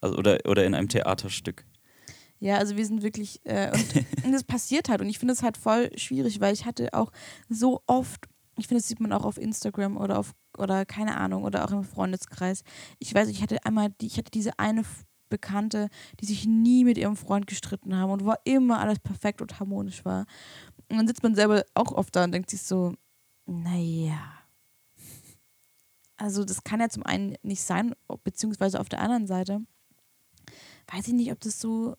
Also, 0.00 0.16
oder, 0.18 0.38
oder 0.46 0.64
in 0.64 0.74
einem 0.74 0.88
Theaterstück. 0.88 1.64
ja, 2.40 2.56
also 2.58 2.76
wir 2.76 2.84
sind 2.86 3.02
wirklich, 3.02 3.40
äh, 3.44 3.70
und, 3.72 3.84
und 4.26 4.32
das 4.32 4.44
passiert 4.44 4.88
halt. 4.88 5.00
Und 5.00 5.08
ich 5.08 5.18
finde 5.18 5.32
es 5.34 5.42
halt 5.42 5.56
voll 5.56 5.90
schwierig, 5.96 6.40
weil 6.40 6.52
ich 6.54 6.64
hatte 6.66 6.88
auch 6.92 7.10
so 7.48 7.82
oft, 7.86 8.26
ich 8.58 8.68
finde, 8.68 8.80
das 8.80 8.88
sieht 8.88 9.00
man 9.00 9.12
auch 9.12 9.24
auf 9.24 9.38
Instagram 9.38 9.96
oder 9.96 10.18
auf, 10.18 10.34
oder 10.56 10.84
keine 10.84 11.16
Ahnung, 11.16 11.44
oder 11.44 11.64
auch 11.64 11.72
im 11.72 11.84
Freundeskreis. 11.84 12.62
Ich 12.98 13.14
weiß, 13.14 13.28
ich 13.28 13.42
hatte 13.42 13.64
einmal, 13.64 13.90
die, 14.00 14.06
ich 14.06 14.18
hatte 14.18 14.30
diese 14.30 14.58
eine 14.58 14.82
Bekannte, 15.28 15.88
die 16.20 16.26
sich 16.26 16.46
nie 16.46 16.84
mit 16.84 16.98
ihrem 16.98 17.16
Freund 17.16 17.46
gestritten 17.46 17.94
haben 17.94 18.10
und 18.10 18.24
wo 18.24 18.34
immer 18.44 18.80
alles 18.80 18.98
perfekt 18.98 19.42
und 19.42 19.60
harmonisch 19.60 20.04
war. 20.04 20.26
Und 20.88 20.96
dann 20.96 21.06
sitzt 21.06 21.22
man 21.22 21.34
selber 21.34 21.64
auch 21.74 21.92
oft 21.92 22.14
da 22.16 22.24
und 22.24 22.32
denkt 22.32 22.50
sich 22.50 22.62
so, 22.62 22.94
naja. 23.46 24.18
also 26.16 26.44
das 26.44 26.64
kann 26.64 26.80
ja 26.80 26.88
zum 26.88 27.04
einen 27.04 27.36
nicht 27.42 27.62
sein, 27.62 27.94
beziehungsweise 28.24 28.80
auf 28.80 28.88
der 28.88 29.00
anderen 29.00 29.26
Seite 29.26 29.60
weiß 30.90 31.08
ich 31.08 31.14
nicht, 31.14 31.32
ob 31.32 31.40
das 31.40 31.60
so 31.60 31.96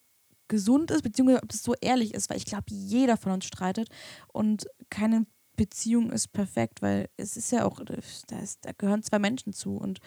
gesund 0.48 0.92
ist, 0.92 1.04
beziehungsweise 1.04 1.44
ob 1.44 1.50
das 1.50 1.64
so 1.64 1.76
ehrlich 1.80 2.14
ist, 2.14 2.30
weil 2.30 2.38
ich 2.38 2.46
glaube, 2.46 2.66
jeder 2.70 3.18
von 3.18 3.32
uns 3.32 3.46
streitet 3.46 3.90
und 4.34 4.66
keine 4.90 5.26
Beziehung 5.60 6.10
ist 6.10 6.32
perfekt, 6.32 6.82
weil 6.82 7.10
es 7.18 7.36
ist 7.36 7.52
ja 7.52 7.66
auch, 7.66 7.82
da, 7.84 8.40
ist, 8.40 8.60
da 8.62 8.72
gehören 8.72 9.04
zwei 9.04 9.20
Menschen 9.20 9.52
zu 9.52 9.76
und 9.76 10.00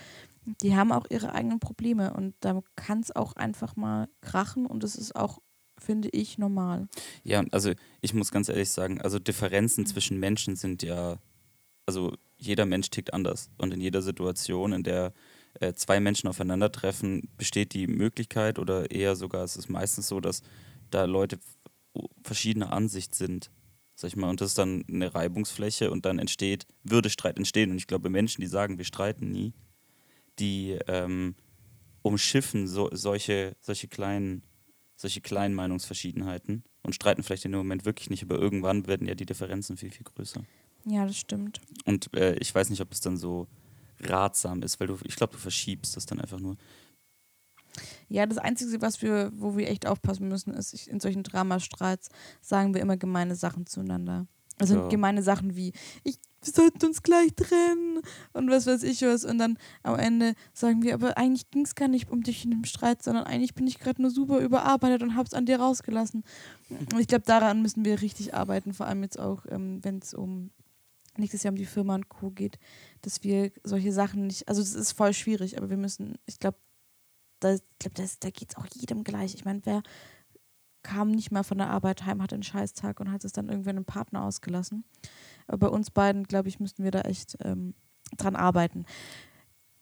die 0.63 0.75
haben 0.75 0.93
auch 0.93 1.05
ihre 1.11 1.35
eigenen 1.35 1.61
Probleme 1.61 2.15
und 2.15 2.35
da 2.41 2.63
kann 2.75 3.01
es 3.01 3.15
auch 3.15 3.35
einfach 3.35 3.77
mal 3.77 4.09
krachen 4.23 4.65
und 4.65 4.83
das 4.83 4.97
ist 4.97 5.15
auch, 5.15 5.41
finde 5.77 6.09
ich, 6.09 6.39
normal. 6.39 6.89
Ja, 7.23 7.45
also 7.51 7.73
ich 8.01 8.15
muss 8.15 8.31
ganz 8.31 8.49
ehrlich 8.49 8.71
sagen, 8.71 9.03
also 9.03 9.19
Differenzen 9.19 9.85
zwischen 9.85 10.19
Menschen 10.19 10.57
sind 10.57 10.83
ja, 10.83 11.19
also 11.85 12.17
jeder 12.39 12.65
Mensch 12.65 12.89
tickt 12.89 13.13
anders 13.13 13.51
und 13.59 13.75
in 13.75 13.81
jeder 13.83 14.01
Situation, 14.01 14.73
in 14.73 14.85
der 14.85 15.13
äh, 15.61 15.75
zwei 15.75 16.01
Menschen 16.01 16.29
aufeinandertreffen, 16.29 17.29
besteht 17.37 17.75
die 17.75 17.89
Möglichkeit 17.89 18.59
oder 18.59 18.91
eher 18.91 19.17
sogar, 19.17 19.45
es 19.45 19.57
ist 19.57 19.69
meistens 19.69 20.09
so, 20.09 20.19
dass 20.19 20.41
da 20.91 21.05
Leute 21.05 21.39
verschiedener 22.25 22.73
Ansicht 22.73 23.15
sind. 23.15 23.51
Sag 23.95 24.09
ich 24.09 24.17
mal, 24.17 24.31
und 24.31 24.41
das 24.41 24.51
ist 24.51 24.59
dann 24.59 24.85
eine 24.89 25.15
Reibungsfläche 25.15 25.91
und 25.91 26.07
dann 26.07 26.19
entsteht, 26.19 26.67
würde 26.83 27.11
Streit 27.11 27.37
entstehen. 27.37 27.71
Und 27.71 27.77
ich 27.77 27.87
glaube, 27.87 28.11
Menschen, 28.11 28.41
die 28.41 28.47
sagen, 28.47 28.79
wir 28.79 28.85
streiten 28.85 29.31
nie, 29.31 29.53
die 30.39 30.79
ähm, 30.89 31.35
umschiffen 32.03 32.67
so, 32.67 32.89
solche, 32.93 33.55
solche 33.61 33.89
kleinen, 33.89 34.43
solche 34.97 35.21
kleinen 35.21 35.55
Meinungsverschiedenheiten 35.55 36.65
und 36.83 36.95
streiten 36.95 37.23
vielleicht 37.23 37.45
in 37.45 37.53
dem 37.53 37.59
Moment 37.59 37.85
wirklich 37.85 38.11
nicht, 38.11 38.23
aber 38.23 38.39
irgendwann 38.39 38.87
werden 38.87 39.07
ja 39.07 39.15
die 39.15 39.27
Differenzen 39.27 39.77
viel, 39.77 39.91
viel 39.91 40.05
größer. 40.05 40.43
Ja, 40.85 41.07
das 41.07 41.17
stimmt. 41.17 41.61
Und 41.85 42.15
äh, 42.17 42.35
ich 42.37 42.53
weiß 42.55 42.71
nicht, 42.71 42.81
ob 42.81 42.93
es 42.93 43.01
dann 43.01 43.17
so 43.17 43.47
ratsam 44.01 44.63
ist, 44.63 44.81
weil 44.81 44.89
du, 44.89 44.99
ich 45.05 45.15
glaube, 45.15 45.35
du 45.35 45.39
verschiebst 45.39 45.97
das 45.97 46.07
dann 46.07 46.21
einfach 46.21 46.41
nur. 46.41 46.57
Ja, 48.09 48.27
das 48.27 48.39
Einzige, 48.39 48.83
was 48.83 49.03
wir, 49.03 49.31
wo 49.35 49.57
wir 49.57 49.69
echt 49.69 49.87
aufpassen 49.87 50.29
müssen, 50.29 50.53
ist, 50.55 50.87
in 50.87 51.01
solchen 51.01 51.23
Dramastreits 51.23 52.09
sagen 52.41 52.75
wir 52.75 52.81
immer 52.81 52.97
gemeine 52.97 53.35
Sachen 53.35 53.67
zueinander. 53.67 54.27
Also 54.59 54.77
ja. 54.77 54.89
gemeine 54.89 55.23
Sachen 55.23 55.57
wie, 55.57 55.73
ich 56.05 56.19
wir 56.45 56.53
sollten 56.53 56.87
uns 56.87 57.03
gleich 57.03 57.35
trennen 57.35 58.01
und 58.33 58.51
was 58.51 58.67
weiß 58.67 58.83
ich 58.83 59.03
was. 59.03 59.25
Und 59.25 59.39
dann 59.39 59.59
am 59.83 59.99
Ende 59.99 60.35
sagen 60.53 60.83
wir, 60.83 60.95
aber 60.95 61.17
eigentlich 61.17 61.51
ging 61.51 61.65
es 61.65 61.75
gar 61.75 61.89
nicht 61.89 62.11
um 62.11 62.23
dich 62.23 62.45
in 62.45 62.51
dem 62.51 62.65
Streit, 62.65 63.03
sondern 63.03 63.25
eigentlich 63.25 63.55
bin 63.55 63.67
ich 63.67 63.79
gerade 63.79 64.03
nur 64.03 64.11
super 64.11 64.41
überarbeitet 64.41 65.03
und 65.03 65.17
hab's 65.17 65.35
an 65.35 65.47
dir 65.47 65.61
rausgelassen. 65.61 66.25
Und 66.69 66.99
ich 66.99 67.07
glaube, 67.07 67.25
daran 67.25 67.63
müssen 67.63 67.85
wir 67.85 68.03
richtig 68.03 68.35
arbeiten, 68.35 68.75
vor 68.75 68.87
allem 68.87 69.03
jetzt 69.03 69.19
auch, 69.19 69.47
ähm, 69.49 69.79
wenn 69.83 69.99
es 69.99 70.15
um 70.15 70.51
nächstes 71.17 71.43
Jahr 71.43 71.53
um 71.53 71.59
die 71.59 71.67
Firma 71.67 71.95
und 71.95 72.09
Co. 72.09 72.31
geht, 72.31 72.59
dass 73.03 73.23
wir 73.23 73.53
solche 73.63 73.93
Sachen 73.93 74.27
nicht, 74.27 74.49
also 74.49 74.63
das 74.63 74.75
ist 74.75 74.93
voll 74.93 75.13
schwierig, 75.13 75.59
aber 75.59 75.71
wir 75.71 75.77
müssen, 75.77 76.17
ich 76.27 76.39
glaube, 76.39 76.59
da, 77.43 77.57
das, 77.95 78.19
da 78.19 78.31
geht 78.31 78.51
es 78.51 78.57
auch 78.57 78.67
jedem 78.75 79.05
gleich. 79.05 79.35
Ich 79.35 79.45
meine, 79.45 79.61
wer 79.65 79.83
kam 80.83 81.11
nicht 81.11 81.31
mal 81.31 81.45
von 81.45 81.59
der 81.59 81.71
Arbeit 81.71 82.05
heim, 82.07 82.23
hatte 82.23 82.35
einen 82.35 82.43
Scheißtag 82.43 83.01
und 83.01 83.11
hat 83.11 83.25
es 83.25 83.33
dann 83.33 83.49
irgendwann 83.49 83.77
einem 83.77 83.85
Partner 83.85 84.25
ausgelassen. 84.25 84.85
Aber 85.47 85.59
bei 85.59 85.69
uns 85.69 85.91
beiden, 85.91 86.25
glaube 86.25 86.49
ich, 86.49 86.61
müssten 86.61 86.85
wir 86.85 86.91
da 86.91 87.03
echt 87.03 87.37
ähm, 87.45 87.75
dran 88.17 88.37
arbeiten. 88.37 88.85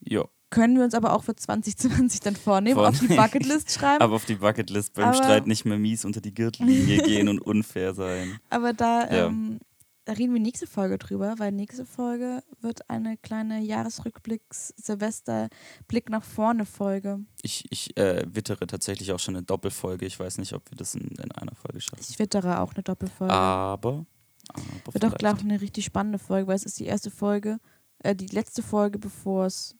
Ja. 0.00 0.24
Können 0.50 0.76
wir 0.76 0.84
uns 0.84 0.94
aber 0.94 1.12
auch 1.12 1.22
für 1.22 1.36
2020 1.36 2.20
dann 2.20 2.34
vornehmen, 2.34 2.74
Vorne. 2.74 2.88
auf 2.88 2.98
die 2.98 3.14
Bucketlist 3.14 3.70
schreiben. 3.70 4.02
aber 4.02 4.16
auf 4.16 4.24
die 4.24 4.34
Bucketlist 4.34 4.94
beim 4.94 5.06
aber 5.06 5.14
Streit 5.14 5.46
nicht 5.46 5.64
mehr 5.64 5.78
mies 5.78 6.04
unter 6.04 6.20
die 6.20 6.34
Gürtellinie 6.34 7.02
gehen 7.04 7.28
und 7.28 7.38
unfair 7.40 7.94
sein. 7.94 8.40
Aber 8.50 8.72
da 8.72 9.08
ja. 9.08 9.26
ähm, 9.26 9.60
da 10.04 10.12
reden 10.12 10.32
wir 10.32 10.40
nächste 10.40 10.66
Folge 10.66 10.98
drüber, 10.98 11.34
weil 11.38 11.52
nächste 11.52 11.84
Folge 11.84 12.42
wird 12.60 12.88
eine 12.88 13.16
kleine 13.16 13.60
Jahresrückblicks 13.60 14.74
Silvester-Blick 14.76 16.08
nach 16.08 16.24
vorne 16.24 16.64
Folge. 16.64 17.20
Ich, 17.42 17.66
ich 17.70 17.96
äh, 17.96 18.24
wittere 18.28 18.66
tatsächlich 18.66 19.12
auch 19.12 19.18
schon 19.18 19.36
eine 19.36 19.44
Doppelfolge. 19.44 20.06
Ich 20.06 20.18
weiß 20.18 20.38
nicht, 20.38 20.54
ob 20.54 20.70
wir 20.70 20.76
das 20.76 20.94
in, 20.94 21.08
in 21.08 21.32
einer 21.32 21.54
Folge 21.54 21.80
schaffen. 21.80 22.04
Ich 22.08 22.18
wittere 22.18 22.60
auch 22.60 22.74
eine 22.74 22.82
Doppelfolge. 22.82 23.32
Aber. 23.32 24.06
aber 24.48 24.94
wird 24.94 25.04
auch, 25.04 25.16
glaube 25.16 25.38
ich, 25.38 25.44
eine 25.44 25.60
richtig 25.60 25.84
spannende 25.84 26.18
Folge, 26.18 26.48
weil 26.48 26.56
es 26.56 26.64
ist 26.64 26.78
die 26.78 26.86
erste 26.86 27.10
Folge, 27.10 27.58
äh, 27.98 28.16
die 28.16 28.28
letzte 28.28 28.62
Folge, 28.62 28.98
bevor 28.98 29.46
es 29.46 29.76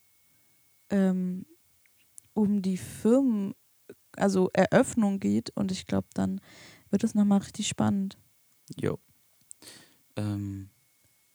ähm, 0.91 1.47
um 2.35 2.63
die 2.63 2.77
Firmen, 2.77 3.55
also 4.17 4.51
Eröffnung 4.53 5.19
geht. 5.19 5.51
Und 5.57 5.73
ich 5.73 5.87
glaube, 5.87 6.09
dann 6.15 6.41
wird 6.91 7.05
es 7.05 7.15
nochmal 7.15 7.39
richtig 7.39 7.69
spannend. 7.69 8.19
Jo. 8.77 8.99
Ähm, 10.21 10.71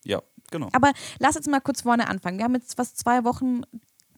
ja, 0.04 0.22
genau. 0.52 0.70
Aber 0.74 0.92
lass 1.20 1.36
jetzt 1.36 1.50
mal 1.50 1.60
kurz 1.60 1.82
vorne 1.82 2.08
anfangen. 2.08 2.38
Wir 2.38 2.46
haben 2.46 2.56
jetzt 2.56 2.76
fast 2.76 2.98
zwei 2.98 3.24
Wochen, 3.24 3.62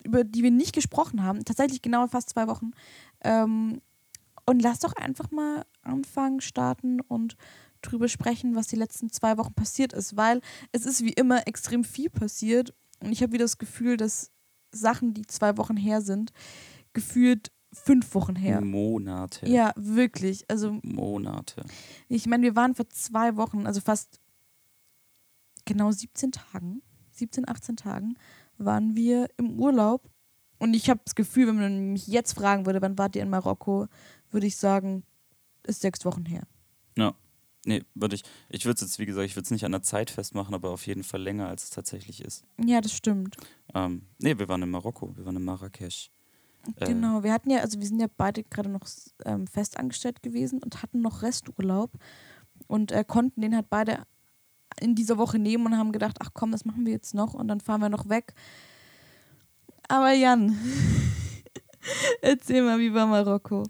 über 0.03 0.23
die 0.23 0.43
wir 0.43 0.51
nicht 0.51 0.73
gesprochen 0.73 1.23
haben. 1.23 1.45
Tatsächlich 1.45 1.81
genau 1.81 2.07
fast 2.07 2.29
zwei 2.29 2.47
Wochen. 2.47 2.71
Ähm, 3.23 3.81
und 4.45 4.61
lass 4.61 4.79
doch 4.79 4.93
einfach 4.93 5.31
mal 5.31 5.65
anfangen, 5.81 6.41
starten 6.41 7.01
und 7.01 7.35
drüber 7.81 8.07
sprechen, 8.07 8.55
was 8.55 8.67
die 8.67 8.75
letzten 8.75 9.11
zwei 9.11 9.37
Wochen 9.37 9.53
passiert 9.53 9.93
ist, 9.93 10.15
weil 10.17 10.41
es 10.71 10.85
ist 10.85 11.03
wie 11.03 11.13
immer 11.13 11.47
extrem 11.47 11.83
viel 11.83 12.09
passiert 12.09 12.73
und 13.01 13.11
ich 13.11 13.21
habe 13.21 13.33
wieder 13.33 13.45
das 13.45 13.57
Gefühl, 13.57 13.97
dass 13.97 14.31
Sachen, 14.71 15.13
die 15.13 15.25
zwei 15.25 15.57
Wochen 15.57 15.77
her 15.77 16.01
sind, 16.01 16.31
gefühlt 16.93 17.51
fünf 17.73 18.13
Wochen 18.15 18.35
her. 18.35 18.61
Monate. 18.61 19.47
Ja, 19.47 19.73
wirklich. 19.75 20.49
Also 20.49 20.79
Monate. 20.81 21.63
Ich 22.07 22.25
meine, 22.25 22.43
wir 22.43 22.55
waren 22.55 22.75
vor 22.75 22.89
zwei 22.89 23.35
Wochen, 23.37 23.67
also 23.67 23.81
fast 23.81 24.19
genau 25.67 25.91
17 25.91 26.31
Tagen, 26.31 26.81
17, 27.11 27.47
18 27.47 27.77
Tagen, 27.77 28.15
waren 28.57 28.95
wir 28.95 29.29
im 29.37 29.59
Urlaub. 29.59 30.09
Und 30.59 30.73
ich 30.73 30.89
habe 30.89 31.01
das 31.05 31.13
Gefühl, 31.13 31.47
wenn 31.47 31.57
man 31.57 31.93
mich 31.93 32.07
jetzt 32.07 32.33
fragen 32.33 32.65
würde, 32.65 32.81
wann 32.81 32.97
wart 32.97 33.15
ihr 33.15 33.21
in 33.21 33.29
Marokko, 33.29 33.87
würde 34.31 34.47
ich 34.47 34.57
sagen, 34.57 35.03
ist 35.63 35.81
sechs 35.81 36.03
Wochen 36.05 36.25
her. 36.25 36.47
Ja. 36.97 37.13
Nee, 37.65 37.83
würde 37.95 38.15
ich. 38.15 38.23
Ich 38.49 38.65
würde 38.65 38.75
es 38.75 38.81
jetzt, 38.81 38.97
wie 38.97 39.05
gesagt, 39.05 39.25
ich 39.25 39.35
würde 39.35 39.43
es 39.43 39.51
nicht 39.51 39.65
an 39.65 39.73
der 39.73 39.81
Zeit 39.81 40.09
festmachen, 40.09 40.55
aber 40.55 40.69
auf 40.69 40.87
jeden 40.87 41.03
Fall 41.03 41.21
länger, 41.21 41.49
als 41.49 41.65
es 41.65 41.69
tatsächlich 41.69 42.23
ist. 42.23 42.45
Ja, 42.63 42.79
das 42.79 42.93
stimmt. 42.93 43.35
Ähm, 43.75 44.03
nee, 44.19 44.39
wir 44.39 44.47
waren 44.47 44.63
in 44.63 44.69
Marokko, 44.69 45.15
wir 45.17 45.25
waren 45.25 45.35
in 45.35 45.43
Marrakesch. 45.43 46.09
Äh, 46.77 46.85
genau, 46.85 47.23
wir 47.23 47.33
hatten 47.33 47.49
ja, 47.49 47.59
also 47.59 47.79
wir 47.79 47.85
sind 47.85 47.99
ja 47.99 48.07
beide 48.15 48.43
gerade 48.43 48.69
noch 48.69 48.87
ähm, 49.25 49.47
festangestellt 49.47 50.23
gewesen 50.23 50.63
und 50.63 50.81
hatten 50.81 51.01
noch 51.01 51.21
Resturlaub 51.21 51.91
und 52.67 52.91
äh, 52.91 53.03
konnten 53.05 53.41
den 53.41 53.55
halt 53.55 53.69
beide 53.69 54.03
in 54.79 54.95
dieser 54.95 55.17
Woche 55.17 55.39
nehmen 55.39 55.65
und 55.65 55.77
haben 55.77 55.91
gedacht, 55.91 56.17
ach 56.19 56.31
komm, 56.33 56.51
das 56.51 56.65
machen 56.65 56.85
wir 56.85 56.93
jetzt 56.93 57.13
noch 57.13 57.33
und 57.33 57.47
dann 57.47 57.59
fahren 57.59 57.81
wir 57.81 57.89
noch 57.89 58.09
weg. 58.09 58.33
Aber 59.87 60.11
Jan, 60.11 60.57
erzähl 62.21 62.61
mal, 62.61 62.79
wie 62.79 62.93
war 62.93 63.07
Marokko? 63.07 63.63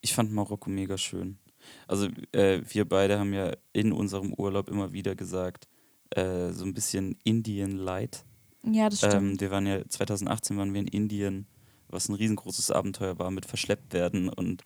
Ich 0.00 0.14
fand 0.14 0.32
Marokko 0.32 0.70
mega 0.70 0.96
schön. 0.96 1.38
Also 1.86 2.08
äh, 2.32 2.62
wir 2.66 2.88
beide 2.88 3.18
haben 3.18 3.32
ja 3.34 3.52
in 3.72 3.92
unserem 3.92 4.32
Urlaub 4.34 4.68
immer 4.68 4.92
wieder 4.92 5.14
gesagt, 5.14 5.68
äh, 6.10 6.50
so 6.52 6.64
ein 6.64 6.74
bisschen 6.74 7.18
Indien 7.24 7.72
Light. 7.72 8.24
Ja, 8.64 8.88
das 8.88 8.98
stimmt. 8.98 9.14
Ähm, 9.14 9.40
wir 9.40 9.50
waren 9.50 9.66
ja 9.66 9.86
2018 9.86 10.56
waren 10.56 10.72
wir 10.72 10.80
in 10.80 10.88
Indien, 10.88 11.46
was 11.88 12.08
ein 12.08 12.14
riesengroßes 12.14 12.70
Abenteuer 12.70 13.18
war 13.18 13.30
mit 13.30 13.46
verschleppt 13.46 13.92
werden 13.92 14.28
und 14.28 14.64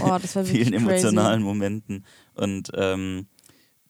oh, 0.00 0.18
vielen 0.44 0.72
emotionalen 0.72 1.42
Momenten 1.42 2.04
und 2.34 2.70
ähm, 2.74 3.26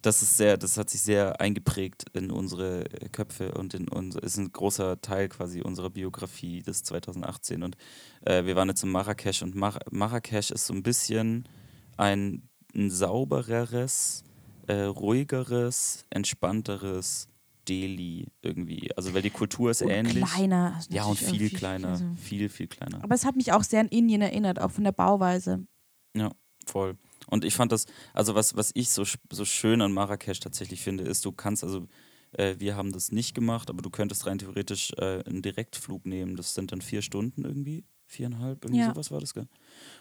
das 0.02 0.23
ist 0.23 0.37
sehr, 0.37 0.57
das 0.57 0.76
hat 0.76 0.90
sich 0.90 1.00
sehr 1.00 1.40
eingeprägt 1.40 2.05
in 2.12 2.31
unsere 2.31 2.85
Köpfe 3.12 3.52
und 3.52 3.75
in 3.75 3.88
unser, 3.88 4.23
ist 4.23 4.37
ein 4.37 4.52
großer 4.52 5.00
Teil 5.00 5.28
quasi 5.28 5.61
unserer 5.61 5.90
Biografie 5.90 6.62
des 6.62 6.85
2018. 6.85 7.62
Und 7.62 7.76
äh, 8.25 8.45
wir 8.45 8.55
waren 8.55 8.69
jetzt 8.69 8.83
in 8.85 8.90
Marrakesch 8.90 9.43
und 9.43 9.55
Mar 9.55 9.78
Marrakesch 9.90 10.50
ist 10.50 10.67
so 10.67 10.75
ein 10.75 10.83
bisschen 10.83 11.49
ein, 11.97 12.49
ein 12.75 12.90
saubereres, 12.90 14.23
äh, 14.69 14.83
ruhigeres, 14.83 16.05
entspannteres 16.11 17.28
Delhi 17.69 18.28
irgendwie. 18.40 18.90
Also 18.97 19.14
weil 19.14 19.23
die 19.23 19.31
Kultur 19.31 19.73
ist 19.73 19.83
und 19.83 19.90
ähnlich. 19.90 20.25
Kleiner. 20.25 20.78
Ja, 20.90 21.05
und 21.05 21.19
viel 21.19 21.50
kleiner. 21.50 21.88
Also 21.88 22.05
viel, 22.17 22.49
viel 22.49 22.69
kleiner. 22.69 23.02
Aber 23.02 23.14
es 23.14 23.25
hat 23.25 23.37
mich 23.37 23.52
auch 23.52 23.64
sehr 23.64 23.81
an 23.81 23.88
Indien 23.88 24.23
erinnert, 24.23 24.61
auch 24.61 24.71
von 24.71 24.85
der 24.85 24.93
Bauweise. 24.93 25.67
Ja, 26.14 26.31
voll. 26.67 26.97
Und 27.28 27.44
ich 27.44 27.54
fand 27.54 27.73
das, 27.73 27.87
also 28.14 28.35
was, 28.35 28.56
was 28.56 28.70
ich 28.75 28.90
so, 28.90 29.04
so 29.30 29.44
schön 29.44 29.82
an 29.82 29.92
Marrakesch 29.92 30.40
tatsächlich 30.40 30.80
finde, 30.80 31.04
ist, 31.04 31.25
du 31.25 31.32
kannst, 31.32 31.62
also 31.62 31.87
äh, 32.32 32.56
wir 32.58 32.76
haben 32.76 32.92
das 32.92 33.12
nicht 33.12 33.35
gemacht, 33.35 33.70
aber 33.70 33.82
du 33.82 33.90
könntest 33.90 34.26
rein 34.26 34.38
theoretisch 34.38 34.92
äh, 34.97 35.23
einen 35.25 35.42
Direktflug 35.42 36.06
nehmen. 36.06 36.37
Das 36.37 36.54
sind 36.54 36.73
dann 36.73 36.80
vier 36.80 37.02
Stunden 37.02 37.44
irgendwie, 37.44 37.85
viereinhalb, 38.06 38.64
irgendwie 38.64 38.80
ja. 38.80 38.90
sowas 38.90 39.11
war 39.11 39.20
das, 39.20 39.35
gell? 39.35 39.49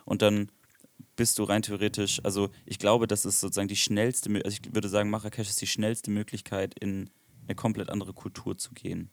Und 0.05 0.21
dann 0.21 0.51
bist 1.15 1.37
du 1.37 1.43
rein 1.43 1.61
theoretisch, 1.61 2.21
also 2.23 2.49
ich 2.65 2.79
glaube, 2.79 3.07
das 3.07 3.25
ist 3.25 3.39
sozusagen 3.39 3.67
die 3.67 3.75
schnellste, 3.75 4.29
also 4.43 4.49
ich 4.49 4.73
würde 4.73 4.89
sagen, 4.89 5.09
Marrakesch 5.09 5.49
ist 5.49 5.61
die 5.61 5.67
schnellste 5.67 6.11
Möglichkeit, 6.11 6.77
in 6.79 7.09
eine 7.43 7.55
komplett 7.55 7.89
andere 7.89 8.13
Kultur 8.13 8.57
zu 8.57 8.73
gehen. 8.73 9.11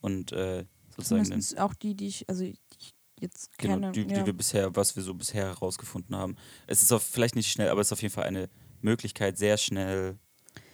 Und 0.00 0.32
äh, 0.32 0.66
sozusagen. 0.90 1.24
Zumindest 1.24 1.58
auch 1.58 1.74
die, 1.74 1.94
die 1.94 2.08
ich, 2.08 2.28
also 2.28 2.44
ich 2.44 2.94
jetzt 3.20 3.56
genau, 3.58 3.74
keine, 3.74 3.92
die, 3.92 4.02
ja. 4.02 4.20
die 4.20 4.26
wir 4.26 4.32
bisher, 4.32 4.74
was 4.76 4.96
wir 4.96 5.02
so 5.02 5.14
bisher 5.14 5.46
herausgefunden 5.46 6.16
haben. 6.16 6.36
Es 6.66 6.82
ist 6.82 6.92
auf, 6.92 7.02
vielleicht 7.02 7.36
nicht 7.36 7.50
schnell, 7.50 7.70
aber 7.70 7.80
es 7.80 7.88
ist 7.88 7.92
auf 7.92 8.02
jeden 8.02 8.14
Fall 8.14 8.24
eine 8.24 8.48
Möglichkeit, 8.80 9.38
sehr 9.38 9.56
schnell 9.56 10.18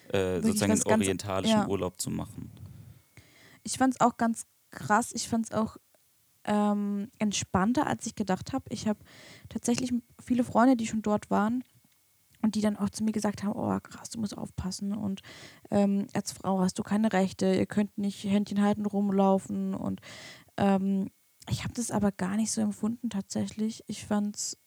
äh, 0.09 0.41
sozusagen 0.41 0.73
einen 0.73 0.83
orientalischen 0.83 1.61
ja. 1.61 1.69
Urlaub 1.69 2.01
zu 2.01 2.11
machen. 2.11 2.51
Ich 3.63 3.79
fand 3.79 3.95
es 3.95 4.01
auch 4.01 4.17
ganz 4.17 4.47
krass. 4.71 5.13
Ich 5.15 5.29
fand 5.29 5.47
es 5.47 5.53
auch 5.53 5.77
ähm, 6.45 7.11
entspannter, 7.19 7.87
als 7.87 8.07
ich 8.07 8.15
gedacht 8.15 8.53
habe. 8.53 8.65
Ich 8.71 8.89
habe 8.89 8.99
tatsächlich 9.49 9.93
viele 10.25 10.45
Freunde, 10.45 10.77
die 10.77 10.87
schon 10.87 11.03
dort 11.03 11.31
waren 11.31 11.63
und 12.43 12.57
die 12.57 12.61
dann 12.61 12.77
auch 12.77 12.91
zu 12.91 13.05
mir 13.05 13.13
gesagt 13.13 13.43
haben, 13.43 13.53
oh 13.55 13.79
krass, 13.81 14.11
du 14.11 14.21
musst 14.21 14.37
aufpassen 14.37 14.93
und 14.93 15.21
ähm, 15.71 16.09
als 16.13 16.33
Frau 16.33 16.61
hast 16.61 16.79
du 16.79 16.83
keine 16.83 17.13
Rechte, 17.13 17.55
ihr 17.55 17.67
könnt 17.67 17.97
nicht 17.97 18.25
Händchen 18.25 18.61
halten 18.61 18.85
rumlaufen 18.85 19.75
und 19.75 20.01
ähm, 20.57 21.11
ich 21.51 21.65
habe 21.65 21.75
das 21.75 21.91
aber 21.91 22.13
gar 22.13 22.37
nicht 22.37 22.53
so 22.53 22.61
empfunden 22.61 23.11
tatsächlich. 23.11 23.83
Ich 23.87 24.07
fand's 24.07 24.59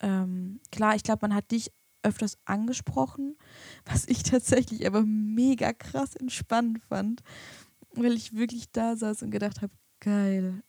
ähm, 0.00 0.60
klar, 0.70 0.94
ich 0.94 1.02
glaube, 1.02 1.20
man 1.22 1.34
hat 1.34 1.50
dich 1.50 1.72
öfters 2.02 2.38
angesprochen, 2.44 3.36
was 3.84 4.06
ich 4.06 4.22
tatsächlich 4.22 4.86
aber 4.86 5.02
mega 5.02 5.72
krass 5.72 6.14
entspannt 6.14 6.80
fand, 6.88 7.22
weil 7.92 8.12
ich 8.12 8.34
wirklich 8.34 8.70
da 8.70 8.96
saß 8.96 9.22
und 9.22 9.30
gedacht 9.30 9.62
habe, 9.62 9.72
geil. 10.00 10.62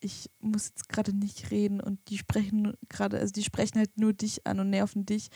Ich 0.00 0.30
muss 0.40 0.68
jetzt 0.68 0.88
gerade 0.88 1.14
nicht 1.14 1.50
reden 1.50 1.80
und 1.80 1.98
die 2.10 2.18
sprechen 2.18 2.76
gerade, 2.88 3.18
also 3.18 3.32
die 3.32 3.44
sprechen 3.44 3.78
halt 3.78 3.98
nur 3.98 4.12
dich 4.12 4.46
an 4.46 4.60
und 4.60 4.68
nerven 4.68 5.06
dich 5.06 5.30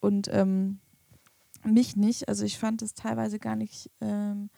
und 0.00 0.28
ähm, 0.30 0.80
mich 1.64 1.96
nicht. 1.96 2.28
Also 2.28 2.44
ich 2.44 2.58
fand 2.58 2.82
es 2.82 2.92
teilweise 2.92 3.38
gar 3.38 3.56
nicht 3.56 3.90
ähm, 4.02 4.50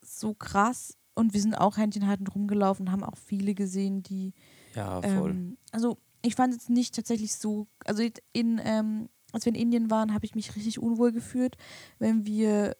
so 0.00 0.34
krass 0.34 0.96
und 1.16 1.32
wir 1.34 1.40
sind 1.40 1.54
auch 1.54 1.76
Händchen 1.76 2.06
haltend 2.06 2.34
rumgelaufen, 2.34 2.92
haben 2.92 3.02
auch 3.02 3.16
viele 3.16 3.54
gesehen, 3.54 4.02
die 4.02 4.32
Ja, 4.74 5.02
voll. 5.02 5.30
ähm, 5.30 5.58
also 5.72 5.98
ich 6.22 6.34
fand 6.34 6.54
es 6.54 6.68
nicht 6.68 6.94
tatsächlich 6.94 7.34
so, 7.34 7.66
also 7.84 8.02
in, 8.32 8.60
ähm, 8.62 9.08
als 9.32 9.44
wir 9.44 9.54
in 9.54 9.60
Indien 9.60 9.90
waren, 9.90 10.14
habe 10.14 10.24
ich 10.26 10.34
mich 10.34 10.54
richtig 10.56 10.78
unwohl 10.78 11.12
gefühlt, 11.12 11.56
wenn 11.98 12.26
wir 12.26 12.76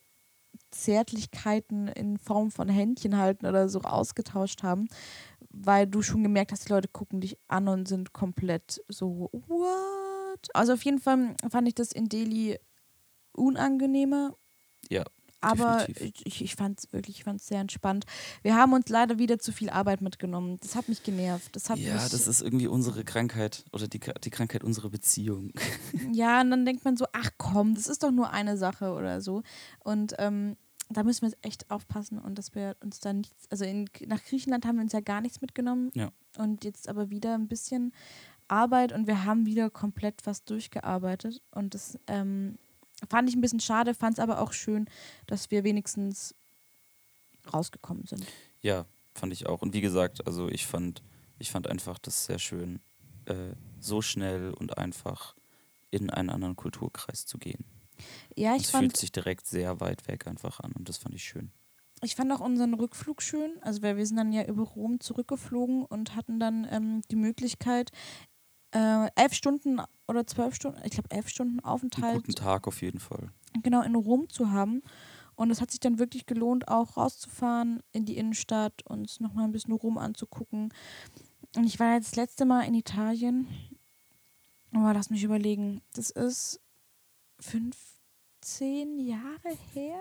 Zärtlichkeiten 0.70 1.88
in 1.88 2.18
Form 2.18 2.50
von 2.50 2.68
Händchen 2.68 3.16
halten 3.16 3.46
oder 3.46 3.68
so 3.68 3.80
ausgetauscht 3.80 4.62
haben, 4.62 4.88
weil 5.50 5.86
du 5.86 6.02
schon 6.02 6.22
gemerkt 6.22 6.52
hast, 6.52 6.68
die 6.68 6.72
Leute 6.72 6.88
gucken 6.88 7.20
dich 7.20 7.38
an 7.48 7.68
und 7.68 7.88
sind 7.88 8.12
komplett 8.12 8.82
so, 8.88 9.30
what? 9.32 10.48
Also 10.54 10.74
auf 10.74 10.84
jeden 10.84 10.98
Fall 10.98 11.34
fand 11.48 11.68
ich 11.68 11.74
das 11.74 11.92
in 11.92 12.08
Delhi 12.08 12.58
unangenehmer. 13.32 14.36
Ja, 14.88 15.04
Aber 15.46 15.84
definitiv. 15.86 16.22
ich, 16.24 16.44
ich 16.44 16.54
fand 16.56 16.78
es 16.78 16.92
wirklich, 16.92 17.18
ich 17.18 17.24
fand 17.24 17.40
sehr 17.40 17.60
entspannt. 17.60 18.04
Wir 18.42 18.56
haben 18.56 18.72
uns 18.72 18.88
leider 18.88 19.18
wieder 19.18 19.38
zu 19.38 19.52
viel 19.52 19.70
Arbeit 19.70 20.00
mitgenommen. 20.00 20.58
Das 20.60 20.74
hat 20.74 20.88
mich 20.88 21.02
genervt. 21.02 21.54
Das 21.54 21.70
hat 21.70 21.78
Ja, 21.78 21.94
mich, 21.94 22.08
das 22.08 22.26
ist 22.26 22.40
irgendwie 22.42 22.66
unsere 22.66 23.04
Krankheit 23.04 23.64
oder 23.72 23.88
die, 23.88 24.00
die 24.24 24.30
Krankheit 24.30 24.64
unserer 24.64 24.90
Beziehung. 24.90 25.52
Ja, 26.12 26.40
und 26.40 26.50
dann 26.50 26.64
denkt 26.64 26.84
man 26.84 26.96
so, 26.96 27.06
ach 27.12 27.30
komm, 27.36 27.74
das 27.74 27.86
ist 27.88 28.02
doch 28.02 28.10
nur 28.10 28.30
eine 28.30 28.56
Sache 28.56 28.92
oder 28.92 29.20
so. 29.20 29.42
Und 29.80 30.14
ähm, 30.18 30.56
da 30.88 31.02
müssen 31.02 31.26
wir 31.28 31.36
echt 31.42 31.70
aufpassen 31.70 32.18
und 32.18 32.38
dass 32.38 32.54
wir 32.54 32.76
uns 32.82 33.00
da 33.00 33.12
nichts, 33.12 33.50
also 33.50 33.64
in, 33.64 33.88
nach 34.06 34.22
Griechenland 34.24 34.64
haben 34.66 34.76
wir 34.76 34.82
uns 34.82 34.92
ja 34.92 35.00
gar 35.00 35.20
nichts 35.20 35.40
mitgenommen. 35.40 35.90
Ja. 35.94 36.10
Und 36.38 36.64
jetzt 36.64 36.88
aber 36.88 37.10
wieder 37.10 37.34
ein 37.34 37.48
bisschen 37.48 37.92
Arbeit 38.48 38.92
und 38.92 39.06
wir 39.06 39.24
haben 39.24 39.46
wieder 39.46 39.70
komplett 39.70 40.24
was 40.24 40.44
durchgearbeitet. 40.44 41.42
Und 41.50 41.74
das 41.74 41.98
ähm, 42.06 42.56
fand 43.08 43.28
ich 43.28 43.36
ein 43.36 43.40
bisschen 43.40 43.60
schade, 43.60 43.94
fand 43.94 44.18
es 44.18 44.22
aber 44.22 44.40
auch 44.40 44.52
schön, 44.52 44.88
dass 45.26 45.50
wir 45.50 45.64
wenigstens 45.64 46.34
rausgekommen 47.52 48.06
sind. 48.06 48.26
Ja, 48.62 48.86
fand 49.14 49.32
ich 49.32 49.46
auch. 49.46 49.62
Und 49.62 49.74
wie 49.74 49.80
gesagt, 49.80 50.26
also 50.26 50.48
ich 50.48 50.66
fand, 50.66 51.02
ich 51.38 51.50
fand 51.50 51.68
einfach 51.68 51.98
das 51.98 52.26
sehr 52.26 52.38
schön, 52.38 52.80
äh, 53.26 53.54
so 53.80 54.02
schnell 54.02 54.52
und 54.52 54.78
einfach 54.78 55.34
in 55.90 56.10
einen 56.10 56.30
anderen 56.30 56.56
Kulturkreis 56.56 57.26
zu 57.26 57.38
gehen. 57.38 57.64
Ja, 58.34 58.56
ich 58.56 58.64
Es 58.64 58.70
fand, 58.70 58.84
fühlt 58.84 58.96
sich 58.96 59.12
direkt 59.12 59.46
sehr 59.46 59.80
weit 59.80 60.06
weg 60.08 60.26
einfach 60.26 60.60
an 60.60 60.72
und 60.72 60.88
das 60.88 60.98
fand 60.98 61.14
ich 61.14 61.24
schön. 61.24 61.50
Ich 62.02 62.14
fand 62.14 62.30
auch 62.32 62.40
unseren 62.40 62.74
Rückflug 62.74 63.22
schön. 63.22 63.56
Also 63.62 63.82
weil 63.82 63.96
wir 63.96 64.06
sind 64.06 64.16
dann 64.16 64.32
ja 64.32 64.44
über 64.44 64.64
Rom 64.64 65.00
zurückgeflogen 65.00 65.84
und 65.84 66.14
hatten 66.14 66.38
dann 66.38 66.66
ähm, 66.70 67.00
die 67.10 67.16
Möglichkeit, 67.16 67.90
äh, 68.76 69.10
elf 69.14 69.32
Stunden 69.32 69.80
oder 70.06 70.26
zwölf 70.26 70.54
Stunden, 70.54 70.78
ich 70.84 70.92
glaube 70.92 71.10
elf 71.10 71.28
Stunden 71.28 71.60
Einen 71.60 71.64
Aufenthalt 71.64 72.16
guten 72.16 72.34
Tag 72.34 72.68
auf 72.68 72.82
jeden 72.82 73.00
Fall. 73.00 73.30
genau 73.62 73.82
in 73.82 73.94
Rom 73.94 74.28
zu 74.28 74.50
haben. 74.50 74.82
Und 75.34 75.50
es 75.50 75.60
hat 75.60 75.70
sich 75.70 75.80
dann 75.80 75.98
wirklich 75.98 76.24
gelohnt, 76.26 76.68
auch 76.68 76.96
rauszufahren 76.96 77.82
in 77.92 78.06
die 78.06 78.16
Innenstadt, 78.16 78.86
uns 78.86 79.20
nochmal 79.20 79.44
ein 79.44 79.52
bisschen 79.52 79.72
Rom 79.74 79.98
anzugucken. 79.98 80.72
Und 81.56 81.64
ich 81.64 81.78
war 81.78 81.94
jetzt 81.94 82.12
das 82.12 82.16
letzte 82.16 82.44
Mal 82.46 82.62
in 82.62 82.74
Italien. 82.74 83.46
Aber 84.72 84.94
lass 84.94 85.10
mich 85.10 85.24
überlegen, 85.24 85.82
das 85.94 86.10
ist 86.10 86.60
15 88.46 89.00
Jahre 89.00 89.56
her. 89.74 89.98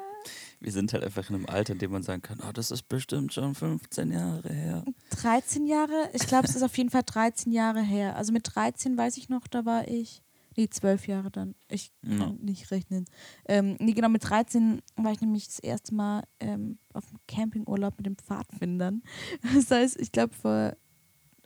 Wir 0.59 0.71
sind 0.71 0.93
halt 0.93 1.03
einfach 1.03 1.27
in 1.29 1.35
einem 1.35 1.45
Alter, 1.47 1.73
in 1.73 1.79
dem 1.79 1.91
man 1.91 2.03
sagen 2.03 2.21
kann, 2.21 2.39
oh, 2.47 2.51
das 2.51 2.69
ist 2.69 2.87
bestimmt 2.87 3.33
schon 3.33 3.55
15 3.55 4.11
Jahre 4.11 4.53
her. 4.53 4.85
13 5.09 5.65
Jahre? 5.65 6.09
Ich 6.13 6.27
glaube, 6.27 6.47
es 6.47 6.55
ist 6.55 6.61
auf 6.61 6.77
jeden 6.77 6.91
Fall 6.91 7.01
13 7.03 7.51
Jahre 7.51 7.81
her. 7.81 8.15
Also 8.15 8.31
mit 8.31 8.47
13 8.55 8.95
weiß 8.97 9.17
ich 9.17 9.29
noch, 9.29 9.47
da 9.47 9.65
war 9.65 9.87
ich. 9.87 10.21
Nee, 10.57 10.69
12 10.69 11.07
Jahre 11.07 11.31
dann. 11.31 11.55
Ich 11.69 11.91
kann 12.03 12.19
Ja. 12.19 12.33
nicht 12.39 12.69
rechnen. 12.69 13.05
Ähm, 13.47 13.77
nee, 13.79 13.93
genau, 13.93 14.09
mit 14.09 14.23
13 14.29 14.79
war 14.95 15.11
ich 15.11 15.21
nämlich 15.21 15.47
das 15.47 15.59
erste 15.59 15.95
Mal 15.95 16.23
ähm, 16.39 16.77
auf 16.93 17.07
dem 17.07 17.17
Campingurlaub 17.27 17.97
mit 17.97 18.05
den 18.05 18.15
Pfadfindern. 18.15 19.01
Das 19.55 19.71
heißt, 19.71 19.99
ich 19.99 20.11
glaube, 20.11 20.33
vor 20.35 20.77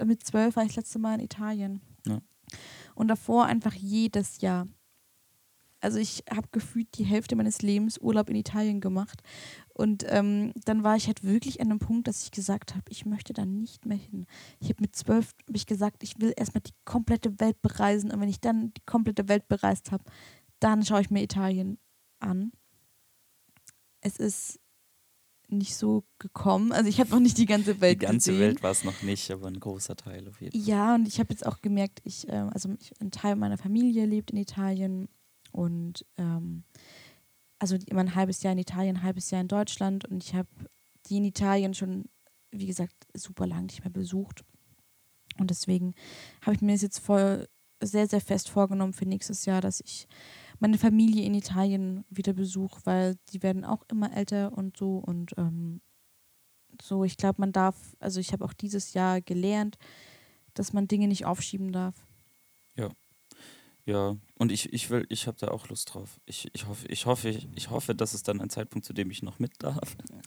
mit 0.06 0.22
12 0.26 0.56
war 0.58 0.64
ich 0.64 0.70
das 0.70 0.76
letzte 0.84 1.00
Mal 1.00 1.16
in 1.16 1.22
Italien. 1.26 1.82
Ja. 2.06 2.20
Und 2.94 3.08
davor 3.08 3.46
einfach 3.46 3.74
jedes 3.74 4.42
Jahr. 4.42 4.68
Also 5.82 5.98
ich 5.98 6.24
habe 6.30 6.48
gefühlt 6.52 6.98
die 6.98 7.06
Hälfte 7.06 7.36
meines 7.36 7.62
Lebens 7.62 7.98
Urlaub 8.00 8.30
in 8.30 8.36
Italien 8.36 8.82
gemacht. 8.82 9.22
Und 9.74 10.06
ähm, 10.10 10.52
dann 10.65 10.84
war 10.84 10.98
ich 10.98 11.08
halt 11.08 11.24
wirklich 11.24 11.62
an 11.62 11.70
einem 11.70 11.80
Punkt, 11.80 12.08
dass 12.08 12.24
ich 12.24 12.32
gesagt 12.32 12.76
habe, 12.76 12.84
ich 12.89 13.06
möchte 13.06 13.32
da 13.34 13.46
nicht 13.46 13.86
mehr 13.86 13.98
hin. 13.98 14.26
Ich 14.60 14.70
habe 14.70 14.82
mit 14.82 14.96
zwölf 14.96 15.34
hab 15.48 15.56
ich 15.56 15.65
gesagt, 15.65 16.04
ich 16.04 16.20
will 16.20 16.34
erstmal 16.36 16.62
die 16.62 16.74
komplette 16.84 17.39
Welt 17.39 17.62
bereisen. 17.62 18.12
Und 18.12 18.20
wenn 18.20 18.30
ich 18.30 18.42
dann 18.42 18.74
die 18.74 18.82
komplette 18.86 19.30
Welt 19.30 19.48
bereist 19.48 19.92
habe, 19.92 20.04
dann 20.60 20.84
schaue 20.84 21.02
ich 21.02 21.10
mir 21.10 21.24
Italien 21.24 21.78
an. 22.20 22.52
Es 24.02 24.18
ist 24.18 24.60
nicht 25.48 25.76
so 25.76 26.04
gekommen. 26.20 26.72
Also 26.72 26.89
ich 26.89 27.00
habe 27.00 27.10
noch 27.10 27.20
nicht 27.20 27.38
die 27.38 27.46
ganze 27.46 27.76
Die 27.76 27.82
Welt 27.82 28.00
ganze 28.00 28.32
gesehen. 28.32 28.48
Welt 28.48 28.63
war 28.63 28.72
es 28.72 28.84
noch 28.84 29.02
nicht, 29.02 29.32
aber 29.32 29.48
ein 29.48 29.60
großer 29.60 29.96
Teil 29.96 30.28
auf 30.28 30.42
jeden 30.42 30.52
Fall. 30.52 30.68
Ja, 30.68 30.96
und 30.96 31.08
ich 31.08 31.20
habe 31.20 31.32
jetzt 31.32 31.46
auch 31.46 31.62
gemerkt, 31.62 32.02
ich, 32.04 32.28
ähm, 32.30 32.50
also 32.54 32.70
ich, 32.80 32.92
ein 33.02 33.12
Teil 33.12 33.36
meiner 33.36 33.58
Familie 33.58 34.06
lebt 34.06 34.32
in 34.32 34.38
Italien 34.38 35.08
und 35.52 36.06
ähm, 36.18 36.64
also 37.60 37.78
immer 37.88 38.02
ein 38.02 38.16
halbes 38.16 38.42
Jahr 38.44 38.54
in 38.54 38.60
Italien, 38.60 38.98
ein 38.98 39.04
halbes 39.04 39.32
Jahr 39.32 39.42
in 39.42 39.48
Deutschland 39.48 40.06
und 40.06 40.24
ich 40.24 40.34
habe 40.34 40.50
die 41.08 41.18
in 41.18 41.26
Italien 41.26 41.74
schon, 41.74 42.06
wie 42.52 42.68
gesagt, 42.68 42.94
super 43.14 43.48
lang 43.48 43.66
nicht 43.66 43.84
mehr 43.84 43.92
besucht. 43.92 44.44
Und 45.38 45.50
deswegen 45.50 45.94
habe 46.42 46.56
ich 46.56 46.62
mir 46.62 46.74
das 46.74 46.82
jetzt 46.82 47.00
voll 47.00 47.48
sehr, 47.82 48.08
sehr 48.08 48.22
fest 48.22 48.50
vorgenommen 48.50 48.94
für 48.94 49.06
nächstes 49.06 49.46
Jahr, 49.46 49.62
dass 49.62 49.80
ich 49.80 50.08
meine 50.60 50.78
Familie 50.78 51.24
in 51.24 51.34
Italien 51.34 52.04
wieder 52.10 52.34
besuche, 52.34 52.82
weil 52.84 53.18
die 53.32 53.42
werden 53.42 53.64
auch 53.64 53.84
immer 53.90 54.16
älter 54.16 54.52
und 54.58 54.76
so 54.78 54.98
und 54.98 55.32
ähm, 55.38 55.82
so, 56.82 57.04
ich 57.04 57.18
glaube, 57.18 57.42
man 57.42 57.52
darf, 57.52 57.96
also 58.00 58.20
ich 58.20 58.32
habe 58.32 58.46
auch 58.46 58.54
dieses 58.54 58.94
Jahr 58.94 59.22
gelernt, 59.22 59.78
dass 60.54 60.74
man 60.74 60.88
Dinge 60.88 61.08
nicht 61.08 61.26
aufschieben 61.26 61.72
darf. 61.72 61.96
Ja, 63.89 64.15
und 64.38 64.52
ich, 64.52 64.71
ich 64.71 64.91
will, 64.91 65.08
ich 65.10 65.25
habe 65.25 65.36
da 65.39 65.47
auch 65.47 65.67
Lust 65.69 65.93
drauf. 65.93 66.19
Ich, 66.28 66.47
ich 66.54 66.67
hoffe, 66.67 66.86
ich 66.89 67.08
hoffe, 67.08 67.30
ich, 67.30 67.47
ich 67.56 67.69
hoffe, 67.71 67.95
dass 67.95 68.13
es 68.13 68.21
dann 68.21 68.39
ein 68.39 68.52
Zeitpunkt, 68.52 68.86
zu 68.86 68.93
dem 68.93 69.10
ich 69.10 69.23
noch 69.23 69.39
mit 69.39 69.52
darf. 69.58 69.80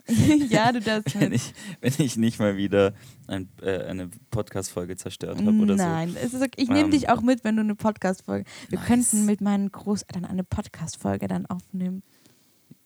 ja, 0.49 0.73
du 0.73 0.81
darfst 0.81 1.15
wenn 1.21 1.33
ich, 1.33 1.55
wenn 1.81 1.93
ich 1.99 2.17
nicht 2.17 2.41
mal 2.41 2.57
wieder 2.57 2.93
ein, 3.29 3.49
äh, 3.63 3.85
eine 3.85 4.09
Podcast-Folge 4.33 4.97
zerstört 4.97 5.39
habe 5.39 5.57
oder 5.59 5.77
so. 5.79 5.85
Nein, 5.85 6.17
es 6.21 6.35
ist 6.35 6.43
okay. 6.43 6.51
ich 6.57 6.69
nehme 6.69 6.87
Ähm, 6.87 6.91
dich 6.91 7.09
auch 7.09 7.21
mit, 7.21 7.45
wenn 7.45 7.55
du 7.55 7.63
eine 7.63 7.77
Podcast-Folge. 7.77 8.45
Wir 8.69 8.79
Nice. 8.79 8.89
könnten 8.89 9.27
mit 9.27 9.41
meinen 9.41 9.71
Großeltern 9.71 10.25
eine 10.25 10.43
Podcast-Folge 10.43 11.29
dann 11.29 11.47
aufnehmen. 11.47 12.03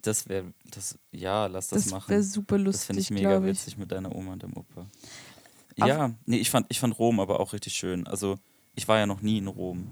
Das 0.03 0.29
wäre, 0.29 0.53
das, 0.71 0.99
ja, 1.11 1.47
lass 1.47 1.69
das, 1.69 1.85
Das 1.85 1.93
machen. 1.93 2.11
wäre 2.11 2.23
super 2.23 2.59
Das 2.59 2.85
finde 2.85 3.01
ich 3.01 3.09
lustig, 3.09 3.25
mega 3.25 3.39
ich. 3.39 3.45
witzig 3.45 3.79
mit 3.79 3.91
deiner 3.91 4.15
Oma 4.15 4.35
und 4.35 4.43
dem 4.43 4.53
Opa. 4.55 4.83
Auf- 4.83 5.89
Ja, 5.89 6.13
nee, 6.27 6.37
ich 6.37 6.51
fand, 6.51 6.67
ich 6.69 6.79
fand 6.81 6.99
Rom 6.99 7.19
aber 7.19 7.41
auch 7.41 7.55
richtig 7.55 7.73
schön. 7.73 8.07
Also, 8.07 8.37
ich 8.75 8.87
war 8.89 8.99
ja 8.99 9.07
noch 9.07 9.23
nie 9.23 9.39
in 9.39 9.47
Rom. 9.47 9.87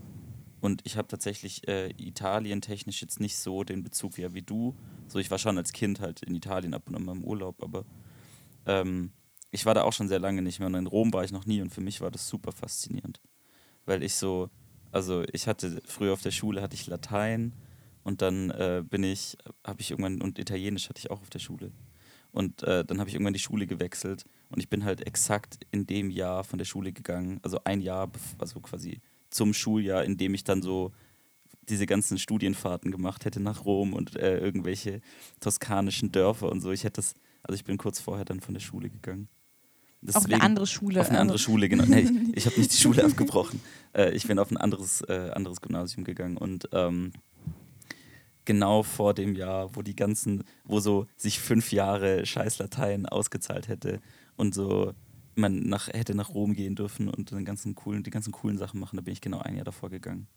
Und 0.64 0.80
ich 0.84 0.96
habe 0.96 1.08
tatsächlich 1.08 1.68
äh, 1.68 1.90
Italien 1.98 2.62
technisch 2.62 3.02
jetzt 3.02 3.20
nicht 3.20 3.36
so 3.36 3.64
den 3.64 3.82
Bezug 3.82 4.16
wie, 4.16 4.32
wie 4.32 4.40
du. 4.40 4.74
So, 5.08 5.18
ich 5.18 5.30
war 5.30 5.36
schon 5.36 5.58
als 5.58 5.74
Kind 5.74 6.00
halt 6.00 6.22
in 6.22 6.34
Italien 6.34 6.72
ab 6.72 6.84
und 6.86 6.94
an 6.94 7.04
mal 7.04 7.12
im 7.12 7.22
Urlaub, 7.22 7.62
aber 7.62 7.84
ähm, 8.64 9.12
ich 9.50 9.66
war 9.66 9.74
da 9.74 9.82
auch 9.82 9.92
schon 9.92 10.08
sehr 10.08 10.20
lange 10.20 10.40
nicht 10.40 10.60
mehr. 10.60 10.68
Und 10.68 10.74
in 10.74 10.86
Rom 10.86 11.12
war 11.12 11.22
ich 11.22 11.32
noch 11.32 11.44
nie 11.44 11.60
und 11.60 11.68
für 11.68 11.82
mich 11.82 12.00
war 12.00 12.10
das 12.10 12.26
super 12.30 12.50
faszinierend. 12.50 13.20
Weil 13.84 14.02
ich 14.02 14.14
so, 14.14 14.48
also 14.90 15.22
ich 15.34 15.48
hatte 15.48 15.82
früher 15.84 16.14
auf 16.14 16.22
der 16.22 16.30
Schule 16.30 16.62
hatte 16.62 16.76
ich 16.76 16.86
Latein 16.86 17.52
und 18.02 18.22
dann 18.22 18.48
äh, 18.48 18.82
bin 18.88 19.02
ich, 19.02 19.36
habe 19.66 19.82
ich 19.82 19.90
irgendwann, 19.90 20.22
und 20.22 20.38
Italienisch 20.38 20.88
hatte 20.88 20.98
ich 20.98 21.10
auch 21.10 21.20
auf 21.20 21.28
der 21.28 21.40
Schule. 21.40 21.72
Und 22.32 22.62
äh, 22.62 22.86
dann 22.86 23.00
habe 23.00 23.10
ich 23.10 23.16
irgendwann 23.16 23.34
die 23.34 23.38
Schule 23.38 23.66
gewechselt 23.66 24.24
und 24.48 24.60
ich 24.60 24.70
bin 24.70 24.86
halt 24.86 25.06
exakt 25.06 25.58
in 25.72 25.86
dem 25.86 26.08
Jahr 26.08 26.42
von 26.42 26.58
der 26.58 26.64
Schule 26.64 26.94
gegangen, 26.94 27.38
also 27.42 27.60
ein 27.64 27.82
Jahr, 27.82 28.10
also 28.38 28.60
quasi 28.60 29.02
zum 29.34 29.52
Schuljahr, 29.52 30.04
in 30.04 30.16
dem 30.16 30.32
ich 30.34 30.44
dann 30.44 30.62
so 30.62 30.92
diese 31.68 31.86
ganzen 31.86 32.18
Studienfahrten 32.18 32.90
gemacht 32.90 33.24
hätte 33.24 33.40
nach 33.40 33.64
Rom 33.64 33.92
und 33.94 34.16
äh, 34.16 34.38
irgendwelche 34.38 35.00
toskanischen 35.40 36.12
Dörfer 36.12 36.50
und 36.52 36.60
so. 36.60 36.70
Ich 36.70 36.84
hätte 36.84 36.98
das 37.00 37.14
Also 37.42 37.56
ich 37.56 37.64
bin 37.64 37.76
kurz 37.78 37.98
vorher 38.00 38.24
dann 38.24 38.40
von 38.40 38.54
der 38.54 38.60
Schule 38.60 38.90
gegangen. 38.90 39.28
auf 40.12 40.26
eine 40.26 40.40
andere 40.40 40.66
Schule. 40.66 41.00
Auf 41.00 41.08
eine 41.10 41.18
andere 41.18 41.34
also- 41.36 41.44
Schule, 41.44 41.68
genau. 41.68 41.84
Nee, 41.86 42.00
ich 42.00 42.36
ich 42.36 42.46
habe 42.46 42.58
nicht 42.58 42.72
die 42.72 42.76
Schule 42.76 43.04
abgebrochen. 43.08 43.60
Äh, 43.92 44.12
ich 44.12 44.26
bin 44.28 44.38
auf 44.38 44.50
ein 44.50 44.56
anderes, 44.56 45.00
äh, 45.02 45.30
anderes 45.34 45.60
Gymnasium 45.60 46.04
gegangen 46.04 46.36
und 46.36 46.68
ähm, 46.72 47.12
genau 48.44 48.82
vor 48.82 49.14
dem 49.14 49.34
Jahr, 49.34 49.74
wo 49.74 49.82
die 49.82 49.96
ganzen, 49.96 50.44
wo 50.64 50.78
so 50.80 51.06
sich 51.16 51.40
fünf 51.40 51.72
Jahre 51.72 52.24
scheiß 52.26 52.58
Latein 52.58 53.06
ausgezahlt 53.06 53.68
hätte 53.68 54.00
und 54.36 54.54
so 54.54 54.92
man 55.36 55.60
nach, 55.60 55.88
hätte 55.88 56.14
nach 56.14 56.30
Rom 56.30 56.54
gehen 56.54 56.74
dürfen 56.74 57.08
und 57.08 57.30
den 57.30 57.44
ganzen 57.44 57.74
coolen, 57.74 58.02
die 58.02 58.10
ganzen 58.10 58.32
coolen 58.32 58.58
Sachen 58.58 58.80
machen, 58.80 58.96
da 58.96 59.02
bin 59.02 59.12
ich 59.12 59.20
genau 59.20 59.40
ein 59.40 59.56
Jahr 59.56 59.64
davor 59.64 59.90
gegangen. 59.90 60.28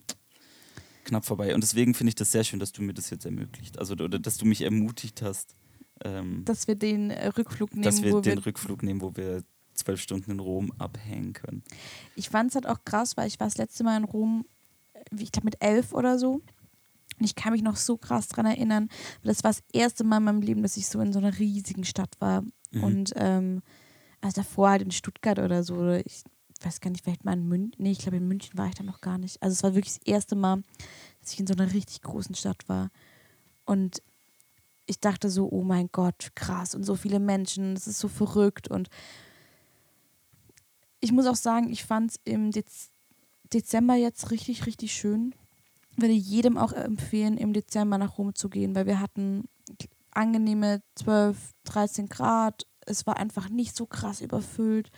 Knapp 1.03 1.25
vorbei. 1.25 1.55
Und 1.55 1.62
deswegen 1.62 1.93
finde 1.93 2.10
ich 2.10 2.15
das 2.15 2.31
sehr 2.31 2.43
schön, 2.43 2.60
dass 2.60 2.71
du 2.71 2.81
mir 2.81 2.93
das 2.93 3.10
jetzt 3.10 3.25
ermöglicht. 3.25 3.79
Also 3.79 3.93
oder 3.93 4.19
dass 4.19 4.38
du 4.38 4.45
mich 4.45 4.62
ermutigt 4.62 5.21
hast, 5.21 5.55
ähm, 6.03 6.43
Dass 6.45 6.67
wir 6.67 6.75
den 6.75 7.10
äh, 7.10 7.27
Rückflug 7.27 7.73
nehmen, 7.73 7.83
dass 7.83 8.03
wir 8.03 8.13
wo 8.13 8.21
den 8.21 8.38
wir 8.38 8.45
Rückflug 8.45 8.83
nehmen, 8.83 9.01
wo 9.01 9.15
wir 9.15 9.43
zwölf 9.73 10.01
Stunden 10.01 10.31
in 10.31 10.39
Rom 10.39 10.71
abhängen 10.77 11.33
können. 11.33 11.63
Ich 12.15 12.29
fand 12.29 12.49
es 12.49 12.55
halt 12.55 12.67
auch 12.67 12.83
krass, 12.83 13.17
weil 13.17 13.27
ich 13.27 13.39
war 13.39 13.47
das 13.47 13.57
letzte 13.57 13.83
Mal 13.83 13.97
in 13.97 14.03
Rom, 14.03 14.45
wie 15.12 15.23
ich 15.23 15.31
glaube 15.31 15.45
mit 15.45 15.57
elf 15.60 15.93
oder 15.93 16.17
so. 16.17 16.41
Und 17.19 17.25
ich 17.25 17.36
kann 17.36 17.53
mich 17.53 17.63
noch 17.63 17.77
so 17.77 17.97
krass 17.97 18.27
dran 18.27 18.45
erinnern, 18.45 18.89
weil 19.23 19.33
das 19.33 19.43
war 19.43 19.51
das 19.51 19.63
erste 19.73 20.03
Mal 20.03 20.17
in 20.17 20.23
meinem 20.23 20.41
Leben, 20.41 20.62
dass 20.62 20.77
ich 20.77 20.88
so 20.88 20.99
in 20.99 21.13
so 21.13 21.19
einer 21.19 21.39
riesigen 21.39 21.83
Stadt 21.83 22.15
war. 22.19 22.43
Mhm. 22.71 22.83
Und 22.83 23.13
ähm, 23.15 23.62
also 24.21 24.41
davor 24.41 24.69
halt 24.69 24.82
in 24.82 24.91
Stuttgart 24.91 25.39
oder 25.39 25.63
so. 25.63 25.75
Oder 25.75 26.06
ich 26.06 26.23
weiß 26.62 26.82
gar 26.82 26.89
nicht, 26.89 27.03
vielleicht 27.03 27.25
mal 27.25 27.34
in 27.34 27.47
München. 27.47 27.73
Nee, 27.77 27.91
ich 27.91 27.99
glaube 27.99 28.17
in 28.17 28.27
München 28.27 28.58
war 28.58 28.67
ich 28.67 28.75
da 28.75 28.84
noch 28.84 29.01
gar 29.01 29.17
nicht. 29.17 29.41
Also 29.41 29.53
es 29.53 29.63
war 29.63 29.75
wirklich 29.75 29.97
das 29.97 30.08
erste 30.08 30.36
Mal, 30.36 30.63
dass 31.21 31.34
ich 31.34 31.39
in 31.39 31.47
so 31.47 31.53
einer 31.53 31.73
richtig 31.73 32.01
großen 32.01 32.36
Stadt 32.36 32.67
war. 32.67 32.89
Und 33.65 34.01
ich 34.86 34.99
dachte 34.99 35.30
so, 35.30 35.49
oh 35.51 35.63
mein 35.63 35.89
Gott, 35.91 36.32
krass. 36.34 36.73
Und 36.73 36.84
so 36.84 36.95
viele 36.95 37.19
Menschen, 37.19 37.75
das 37.75 37.88
ist 37.88 37.99
so 37.99 38.08
verrückt. 38.08 38.69
Und 38.69 38.89
ich 40.99 41.12
muss 41.12 41.27
auch 41.27 41.36
sagen, 41.36 41.69
ich 41.69 41.84
fand 41.84 42.12
es 42.12 42.19
im 42.23 42.51
Dez 42.51 42.89
Dezember 43.53 43.95
jetzt 43.95 44.30
richtig, 44.32 44.65
richtig 44.65 44.91
schön. 44.91 45.34
Würde 45.95 46.13
jedem 46.13 46.58
auch 46.58 46.73
empfehlen, 46.73 47.38
im 47.38 47.53
Dezember 47.53 47.97
nach 47.97 48.17
Rom 48.17 48.36
zu 48.36 48.49
gehen, 48.49 48.75
weil 48.75 48.88
wir 48.88 48.99
hatten 48.99 49.45
angenehme 50.12 50.82
12, 50.95 51.53
13 51.63 52.10
Grad. 52.10 52.67
Es 52.88 53.06
war 53.06 53.17
einfach 53.17 53.50
nicht 53.50 53.76
so 53.76 53.86
krass 53.86 54.21
überfüllt. 54.21 54.89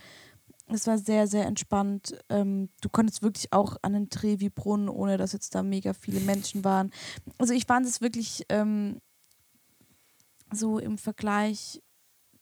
Es 0.67 0.85
war 0.85 0.97
sehr, 0.97 1.27
sehr 1.27 1.45
entspannt. 1.45 2.17
Ähm, 2.29 2.69
du 2.81 2.89
konntest 2.89 3.21
wirklich 3.23 3.51
auch 3.51 3.77
an 3.81 3.93
den 3.93 4.09
Trevi-Brunnen, 4.09 4.87
ohne 4.87 5.17
dass 5.17 5.33
jetzt 5.33 5.55
da 5.55 5.63
mega 5.63 5.93
viele 5.93 6.19
Menschen 6.19 6.63
waren. 6.63 6.91
Also 7.39 7.53
ich 7.53 7.65
fand 7.65 7.85
es 7.87 8.01
wirklich 8.01 8.45
ähm, 8.49 9.01
so 10.51 10.77
im 10.79 10.97
Vergleich 10.97 11.81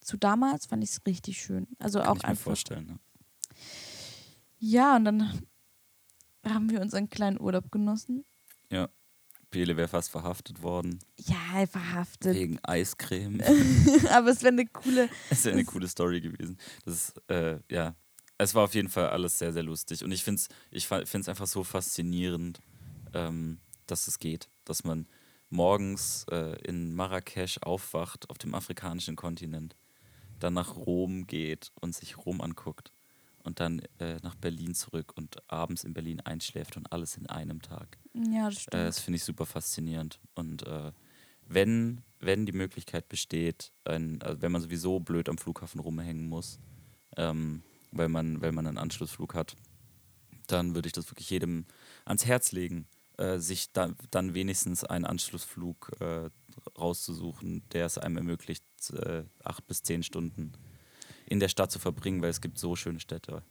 zu 0.00 0.16
damals, 0.16 0.66
fand 0.66 0.84
ich 0.84 0.90
es 0.90 1.00
richtig 1.06 1.40
schön. 1.40 1.66
Also 1.78 2.00
Kann 2.00 2.08
auch 2.08 2.16
ich 2.16 2.22
mir 2.22 2.28
einfach. 2.28 2.44
vorstellen. 2.44 2.86
Ne? 2.86 2.98
Ja, 4.58 4.96
und 4.96 5.04
dann 5.04 5.42
haben 6.44 6.70
wir 6.70 6.80
unseren 6.80 7.08
kleinen 7.08 7.40
Urlaub 7.40 7.70
genossen. 7.70 8.24
Ja. 8.70 8.88
Bele 9.50 9.76
wäre 9.76 9.88
fast 9.88 10.10
verhaftet 10.10 10.62
worden 10.62 10.98
Ja, 11.16 11.66
verhaftet. 11.66 12.34
wegen 12.34 12.58
Eiscreme. 12.62 13.40
Aber 14.10 14.28
es 14.28 14.42
wäre 14.42 14.52
eine 14.52 14.66
coole. 14.66 15.08
Das 15.30 15.38
ist 15.38 15.44
ja 15.46 15.52
eine 15.52 15.64
coole 15.64 15.88
Story 15.88 16.20
gewesen. 16.20 16.58
Das 16.84 16.94
ist, 16.94 17.30
äh, 17.30 17.58
ja, 17.70 17.94
es 18.36 18.54
war 18.54 18.64
auf 18.64 18.74
jeden 18.74 18.88
Fall 18.88 19.08
alles 19.08 19.38
sehr, 19.38 19.52
sehr 19.52 19.62
lustig. 19.62 20.04
Und 20.04 20.12
ich 20.12 20.22
finde 20.22 20.40
es 20.40 20.48
ich 20.70 20.86
find's 20.86 21.28
einfach 21.28 21.46
so 21.46 21.64
faszinierend, 21.64 22.60
ähm, 23.14 23.60
dass 23.86 24.06
es 24.06 24.18
geht. 24.18 24.48
Dass 24.64 24.84
man 24.84 25.06
morgens 25.50 26.24
äh, 26.30 26.56
in 26.66 26.94
Marrakesch 26.94 27.58
aufwacht, 27.62 28.28
auf 28.30 28.38
dem 28.38 28.54
afrikanischen 28.54 29.16
Kontinent, 29.16 29.76
dann 30.40 30.54
nach 30.54 30.76
Rom 30.76 31.26
geht 31.26 31.72
und 31.80 31.94
sich 31.94 32.18
Rom 32.18 32.40
anguckt 32.40 32.92
und 33.48 33.60
dann 33.60 33.80
äh, 33.98 34.16
nach 34.22 34.34
Berlin 34.36 34.74
zurück 34.74 35.12
und 35.16 35.36
abends 35.50 35.82
in 35.82 35.94
Berlin 35.94 36.20
einschläft 36.20 36.76
und 36.76 36.92
alles 36.92 37.16
in 37.16 37.26
einem 37.26 37.62
Tag. 37.62 37.98
Ja, 38.14 38.44
das 38.50 38.58
Äh, 38.58 38.60
stimmt. 38.60 38.74
das 38.74 39.00
finde 39.00 39.16
ich 39.16 39.24
super 39.24 39.46
faszinierend. 39.46 40.20
Und 40.34 40.66
äh, 40.66 40.92
wenn, 41.46 42.02
wenn 42.20 42.44
die 42.46 42.52
Möglichkeit 42.52 43.08
besteht, 43.08 43.72
ein, 43.84 44.20
also 44.22 44.42
wenn 44.42 44.52
man 44.52 44.60
sowieso 44.62 45.00
blöd 45.00 45.28
am 45.28 45.38
Flughafen 45.38 45.80
rumhängen 45.80 46.28
muss, 46.28 46.60
ähm, 47.16 47.62
weil, 47.90 48.08
man, 48.08 48.40
weil 48.42 48.52
man 48.52 48.66
einen 48.66 48.78
Anschlussflug 48.78 49.34
hat, 49.34 49.56
dann 50.46 50.74
würde 50.74 50.86
ich 50.86 50.92
das 50.92 51.10
wirklich 51.10 51.30
jedem 51.30 51.64
ans 52.04 52.26
Herz 52.26 52.52
legen, 52.52 52.86
äh, 53.16 53.38
sich 53.38 53.72
da, 53.72 53.94
dann 54.10 54.34
wenigstens 54.34 54.84
einen 54.84 55.04
Anschlussflug 55.06 55.92
äh, 56.00 56.30
rauszusuchen, 56.78 57.62
der 57.72 57.86
es 57.86 57.96
einem 57.98 58.18
ermöglicht, 58.18 58.64
äh, 58.92 59.24
acht 59.42 59.66
bis 59.66 59.82
zehn 59.82 60.02
Stunden 60.02 60.52
in 61.28 61.40
der 61.40 61.48
Stadt 61.48 61.70
zu 61.70 61.78
verbringen, 61.78 62.22
weil 62.22 62.30
es 62.30 62.40
gibt 62.40 62.58
so 62.58 62.76
schöne 62.76 63.00
Städte. 63.00 63.42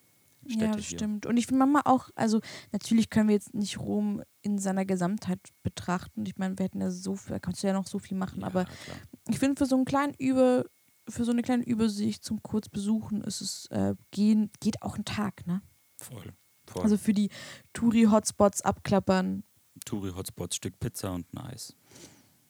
Städte 0.45 0.65
ja, 0.65 0.73
hier. 0.75 0.83
stimmt. 0.83 1.25
Und 1.25 1.37
ich 1.37 1.47
finde 1.47 1.59
manchmal 1.65 1.81
auch, 1.85 2.09
also 2.15 2.39
natürlich 2.71 3.09
können 3.09 3.27
wir 3.27 3.35
jetzt 3.35 3.53
nicht 3.53 3.79
Rom 3.79 4.23
in 4.41 4.59
seiner 4.59 4.85
Gesamtheit 4.85 5.39
betrachten. 5.63 6.25
Ich 6.25 6.37
meine, 6.37 6.57
wir 6.57 6.65
hätten 6.65 6.79
ja 6.79 6.89
so 6.91 7.15
viel, 7.15 7.33
da 7.33 7.39
kannst 7.39 7.63
du 7.63 7.67
ja 7.67 7.73
noch 7.73 7.87
so 7.87 7.99
viel 7.99 8.17
machen, 8.17 8.43
aber 8.43 8.61
Ja, 8.61 8.69
klar. 8.85 8.97
ich 9.29 9.39
finde 9.39 9.57
für 9.57 9.65
so 9.65 9.75
einen 9.75 9.85
kleinen 9.85 10.13
Über, 10.13 10.65
für 11.09 11.25
so 11.25 11.31
eine 11.31 11.41
kleine 11.41 11.63
Übersicht 11.63 12.23
zum 12.23 12.41
Kurzbesuchen 12.41 13.21
ist 13.23 13.41
es, 13.41 13.65
äh, 13.71 13.95
gehen, 14.11 14.51
geht 14.59 14.81
auch 14.81 14.97
ein 14.97 15.05
Tag, 15.05 15.45
ne? 15.47 15.61
Voll. 15.97 16.33
voll. 16.65 16.83
Also 16.83 16.97
für 16.97 17.13
die 17.13 17.29
Touri-Hotspots 17.73 18.61
abklappern 18.61 19.43
Touri-Hotspots, 19.85 20.55
Stück 20.55 20.79
Pizza 20.79 21.13
und 21.13 21.31
ein 21.33 21.37
Eis. 21.39 21.75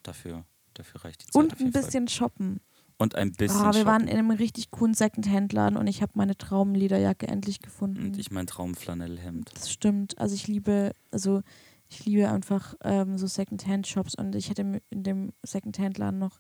Dafür, 0.04 0.46
dafür 0.74 1.04
reicht 1.04 1.22
die 1.22 1.26
Zeit. 1.28 1.36
und 1.36 1.54
ein 1.54 1.60
jeden 1.60 1.74
Fall. 1.74 1.82
bisschen 1.82 2.08
shoppen. 2.08 2.62
Und 3.00 3.16
ein 3.16 3.32
bisschen. 3.32 3.62
Ah, 3.62 3.74
wir 3.74 3.86
waren 3.86 4.02
shoppen. 4.02 4.08
in 4.08 4.18
einem 4.18 4.32
richtig 4.32 4.72
coolen 4.72 4.96
Secondhand-Laden 4.96 5.78
und 5.78 5.86
ich 5.88 6.02
habe 6.02 6.14
meine 6.16 6.36
Traumlederjacke 6.36 7.28
endlich 7.28 7.60
gefunden. 7.60 8.08
Und 8.08 8.18
ich 8.18 8.32
mein 8.32 8.48
Traumflanellhemd. 8.48 9.52
Das 9.54 9.72
stimmt. 9.72 10.18
Also 10.18 10.34
ich 10.34 10.48
liebe, 10.48 10.94
also 11.12 11.42
ich 11.90 12.06
liebe 12.06 12.30
einfach 12.30 12.74
ähm, 12.84 13.18
so 13.18 13.28
Secondhand-Shops 13.28 14.16
und 14.16 14.36
ich 14.36 14.50
hätte 14.50 14.82
in 14.90 15.04
dem 15.04 15.32
Secondhand-Laden 15.44 16.20
noch 16.20 16.40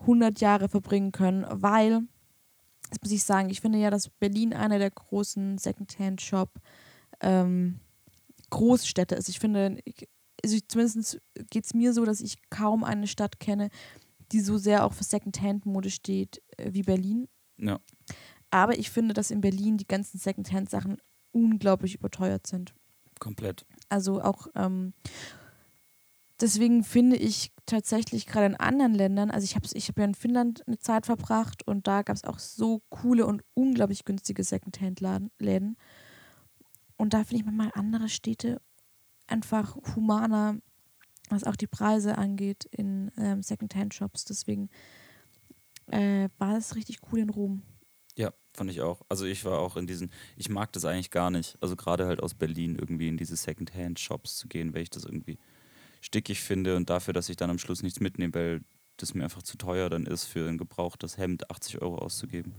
100 0.00 0.40
Jahre 0.40 0.68
verbringen 0.68 1.12
können, 1.12 1.46
weil, 1.48 2.02
das 2.90 3.00
muss 3.02 3.12
ich 3.12 3.24
sagen, 3.24 3.50
ich 3.50 3.60
finde 3.60 3.78
ja, 3.78 3.90
dass 3.90 4.08
Berlin 4.08 4.52
einer 4.52 4.78
der 4.78 4.90
großen 4.90 5.58
Secondhand-Shop 5.58 6.50
ähm, 7.20 7.80
Großstädte 8.50 9.14
ist. 9.14 9.28
Ich 9.28 9.38
finde, 9.38 9.78
ich, 9.84 10.08
also 10.42 10.56
ich, 10.56 10.68
zumindest 10.68 11.20
geht 11.50 11.64
es 11.64 11.74
mir 11.74 11.92
so, 11.92 12.04
dass 12.04 12.20
ich 12.20 12.38
kaum 12.50 12.84
eine 12.84 13.06
Stadt 13.06 13.40
kenne, 13.40 13.70
die 14.32 14.40
so 14.40 14.58
sehr 14.58 14.84
auch 14.84 14.92
für 14.92 15.04
Secondhand-Mode 15.04 15.90
steht 15.90 16.42
äh, 16.56 16.72
wie 16.72 16.82
Berlin. 16.82 17.28
Ja, 17.58 17.80
Aber 18.50 18.78
ich 18.78 18.90
finde, 18.90 19.14
dass 19.14 19.30
in 19.30 19.40
Berlin 19.40 19.76
die 19.76 19.86
ganzen 19.86 20.18
Secondhand-Sachen 20.18 20.96
unglaublich 21.32 21.94
überteuert 21.94 22.46
sind. 22.46 22.74
komplett. 23.18 23.66
Also 23.88 24.22
auch 24.22 24.46
ähm, 24.54 24.94
deswegen 26.40 26.84
finde 26.84 27.16
ich 27.16 27.52
tatsächlich 27.66 28.26
gerade 28.26 28.46
in 28.46 28.56
anderen 28.56 28.94
Ländern, 28.94 29.30
also 29.30 29.44
ich 29.44 29.54
habe 29.54 29.66
ich 29.72 29.88
hab 29.88 29.98
ja 29.98 30.04
in 30.04 30.14
Finnland 30.14 30.66
eine 30.66 30.78
Zeit 30.78 31.06
verbracht 31.06 31.66
und 31.66 31.86
da 31.86 32.02
gab 32.02 32.16
es 32.16 32.24
auch 32.24 32.38
so 32.38 32.82
coole 32.88 33.26
und 33.26 33.42
unglaublich 33.54 34.04
günstige 34.04 34.42
Secondhand-Läden. 34.42 35.76
Und 36.96 37.14
da 37.14 37.24
finde 37.24 37.36
ich 37.36 37.44
manchmal 37.44 37.70
andere 37.74 38.08
Städte 38.08 38.60
einfach 39.26 39.76
humaner, 39.94 40.58
was 41.30 41.44
auch 41.44 41.56
die 41.56 41.66
Preise 41.66 42.18
angeht 42.18 42.66
in 42.70 43.10
ähm, 43.16 43.42
Secondhand-Shops. 43.42 44.24
Deswegen 44.24 44.70
äh, 45.86 46.28
war 46.38 46.54
das 46.54 46.74
richtig 46.76 46.98
cool 47.10 47.20
in 47.20 47.30
Rom. 47.30 47.62
Ja, 48.16 48.32
fand 48.52 48.70
ich 48.70 48.80
auch. 48.80 49.02
Also 49.08 49.24
ich 49.24 49.44
war 49.44 49.58
auch 49.58 49.76
in 49.76 49.86
diesen, 49.86 50.10
ich 50.36 50.48
mag 50.48 50.72
das 50.72 50.84
eigentlich 50.84 51.10
gar 51.10 51.30
nicht. 51.30 51.56
Also 51.60 51.76
gerade 51.76 52.06
halt 52.06 52.22
aus 52.22 52.34
Berlin 52.34 52.76
irgendwie 52.76 53.08
in 53.08 53.16
diese 53.16 53.36
Secondhand-Shops 53.36 54.36
zu 54.36 54.48
gehen, 54.48 54.74
weil 54.74 54.82
ich 54.82 54.90
das 54.90 55.04
irgendwie 55.04 55.38
stickig 56.00 56.40
finde 56.40 56.76
und 56.76 56.90
dafür, 56.90 57.14
dass 57.14 57.28
ich 57.28 57.36
dann 57.36 57.50
am 57.50 57.58
Schluss 57.58 57.82
nichts 57.82 58.00
mitnehme, 58.00 58.34
weil 58.34 58.60
das 58.96 59.14
mir 59.14 59.24
einfach 59.24 59.42
zu 59.42 59.56
teuer 59.56 59.88
dann 59.88 60.06
ist, 60.06 60.24
für 60.24 60.48
ein 60.48 60.58
gebrauchtes 60.58 61.16
Hemd 61.18 61.50
80 61.50 61.80
Euro 61.80 61.96
auszugeben. 61.96 62.52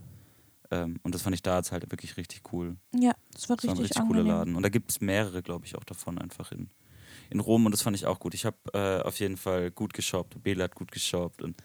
Ähm, 0.71 0.99
und 1.03 1.13
das 1.13 1.21
fand 1.21 1.35
ich 1.35 1.43
da 1.43 1.57
jetzt 1.57 1.71
halt 1.71 1.91
wirklich 1.91 2.17
richtig 2.17 2.41
cool. 2.53 2.77
Ja, 2.95 3.13
das 3.33 3.49
war 3.49 3.57
Das 3.57 3.67
war 3.67 3.73
ein 3.73 3.77
richtig, 3.77 3.97
richtig 3.97 4.07
cooler 4.07 4.19
angenehm. 4.21 4.37
Laden. 4.37 4.55
Und 4.55 4.63
da 4.63 4.69
gibt 4.69 4.89
es 4.91 5.01
mehrere, 5.01 5.43
glaube 5.43 5.65
ich, 5.65 5.75
auch 5.75 5.83
davon 5.83 6.17
einfach 6.17 6.51
in, 6.51 6.69
in 7.31 7.39
Rom. 7.39 7.65
Und 7.65 7.71
das 7.71 7.81
fand 7.81 7.95
ich 7.95 8.05
auch 8.05 8.19
gut. 8.19 8.33
Ich 8.33 8.45
habe 8.45 8.57
äh, 8.73 9.01
auf 9.01 9.19
jeden 9.19 9.37
Fall 9.37 9.71
gut 9.71 9.93
geshoppt. 9.93 10.41
Bela 10.43 10.65
hat 10.65 10.75
gut 10.75 10.91
geshoppt. 10.91 11.41
Und 11.41 11.57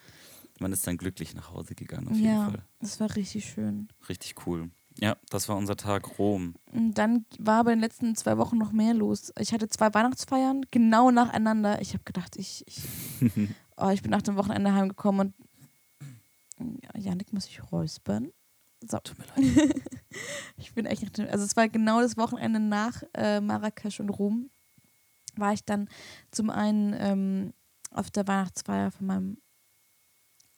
man 0.61 0.73
ist 0.73 0.87
dann 0.87 0.97
glücklich 0.97 1.35
nach 1.35 1.53
Hause 1.53 1.75
gegangen, 1.75 2.09
auf 2.09 2.15
jeden 2.17 2.27
Ja, 2.33 2.51
Fall. 2.51 2.65
das 2.81 2.99
war 3.01 3.15
richtig 3.15 3.45
schön. 3.51 3.89
Richtig 4.09 4.47
cool. 4.47 4.71
Ja, 4.99 5.15
das 5.29 5.51
war 5.51 5.57
unser 5.59 5.77
Tag 5.77 6.19
Rom. 6.19 6.55
Und 6.73 6.95
dann 6.95 7.27
war 7.39 7.61
aber 7.61 7.73
in 7.73 7.79
den 7.81 7.83
letzten 7.85 8.17
zwei 8.17 8.39
Wochen 8.39 8.57
noch 8.57 8.73
mehr 8.73 8.95
los. 8.95 9.31
Ich 9.39 9.53
hatte 9.53 9.69
zwei 9.69 9.93
Weihnachtsfeiern 9.93 10.63
genau 10.71 11.11
nacheinander. 11.11 11.83
Ich 11.83 11.93
habe 11.93 12.05
gedacht, 12.05 12.37
ich, 12.37 12.65
ich, 12.67 12.81
oh, 13.77 13.91
ich 13.91 14.01
bin 14.01 14.11
nach 14.11 14.23
dem 14.23 14.37
Wochenende 14.37 14.73
heimgekommen 14.73 15.35
und 16.59 16.83
ja, 16.83 16.99
Janik 16.99 17.35
muss 17.35 17.45
sich 17.45 17.61
räuspern. 17.71 18.31
So. 18.89 18.99
Tut 18.99 19.19
mir 19.19 19.27
leid. 19.37 19.75
Ich 20.57 20.73
bin 20.73 20.87
echt 20.87 21.21
also 21.21 21.45
es 21.45 21.55
war 21.57 21.69
genau 21.69 22.01
das 22.01 22.17
Wochenende 22.17 22.59
nach 22.59 23.03
äh, 23.13 23.39
Marrakesch 23.43 24.01
und 24.01 24.09
Rom. 24.09 24.49
War 25.37 25.53
ich 25.53 25.65
dann 25.65 25.89
zum 26.31 26.51
einen 26.51 26.95
ähm, 26.99 27.53
auf 27.91 28.11
der 28.11 28.27
Weihnachtsfeier 28.27 28.91
von 28.91 29.07
meinem 29.07 29.39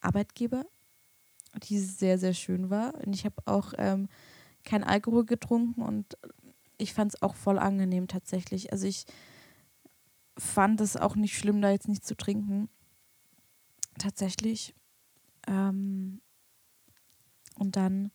Arbeitgeber 0.00 0.64
die 1.56 1.78
sehr, 1.78 2.18
sehr 2.18 2.34
schön 2.34 2.70
war. 2.70 2.94
Und 2.94 3.14
ich 3.14 3.24
habe 3.24 3.36
auch 3.46 3.72
ähm, 3.78 4.08
kein 4.64 4.84
Alkohol 4.84 5.24
getrunken 5.24 5.82
und 5.82 6.16
ich 6.76 6.94
fand 6.94 7.14
es 7.14 7.22
auch 7.22 7.34
voll 7.34 7.58
angenehm 7.58 8.06
tatsächlich. 8.06 8.72
Also 8.72 8.86
ich 8.86 9.04
fand 10.36 10.80
es 10.80 10.96
auch 10.96 11.16
nicht 11.16 11.36
schlimm, 11.36 11.60
da 11.60 11.70
jetzt 11.70 11.88
nichts 11.88 12.06
zu 12.06 12.16
trinken. 12.16 12.68
Tatsächlich. 13.98 14.74
Ähm, 15.46 16.20
und 17.56 17.74
dann 17.74 18.12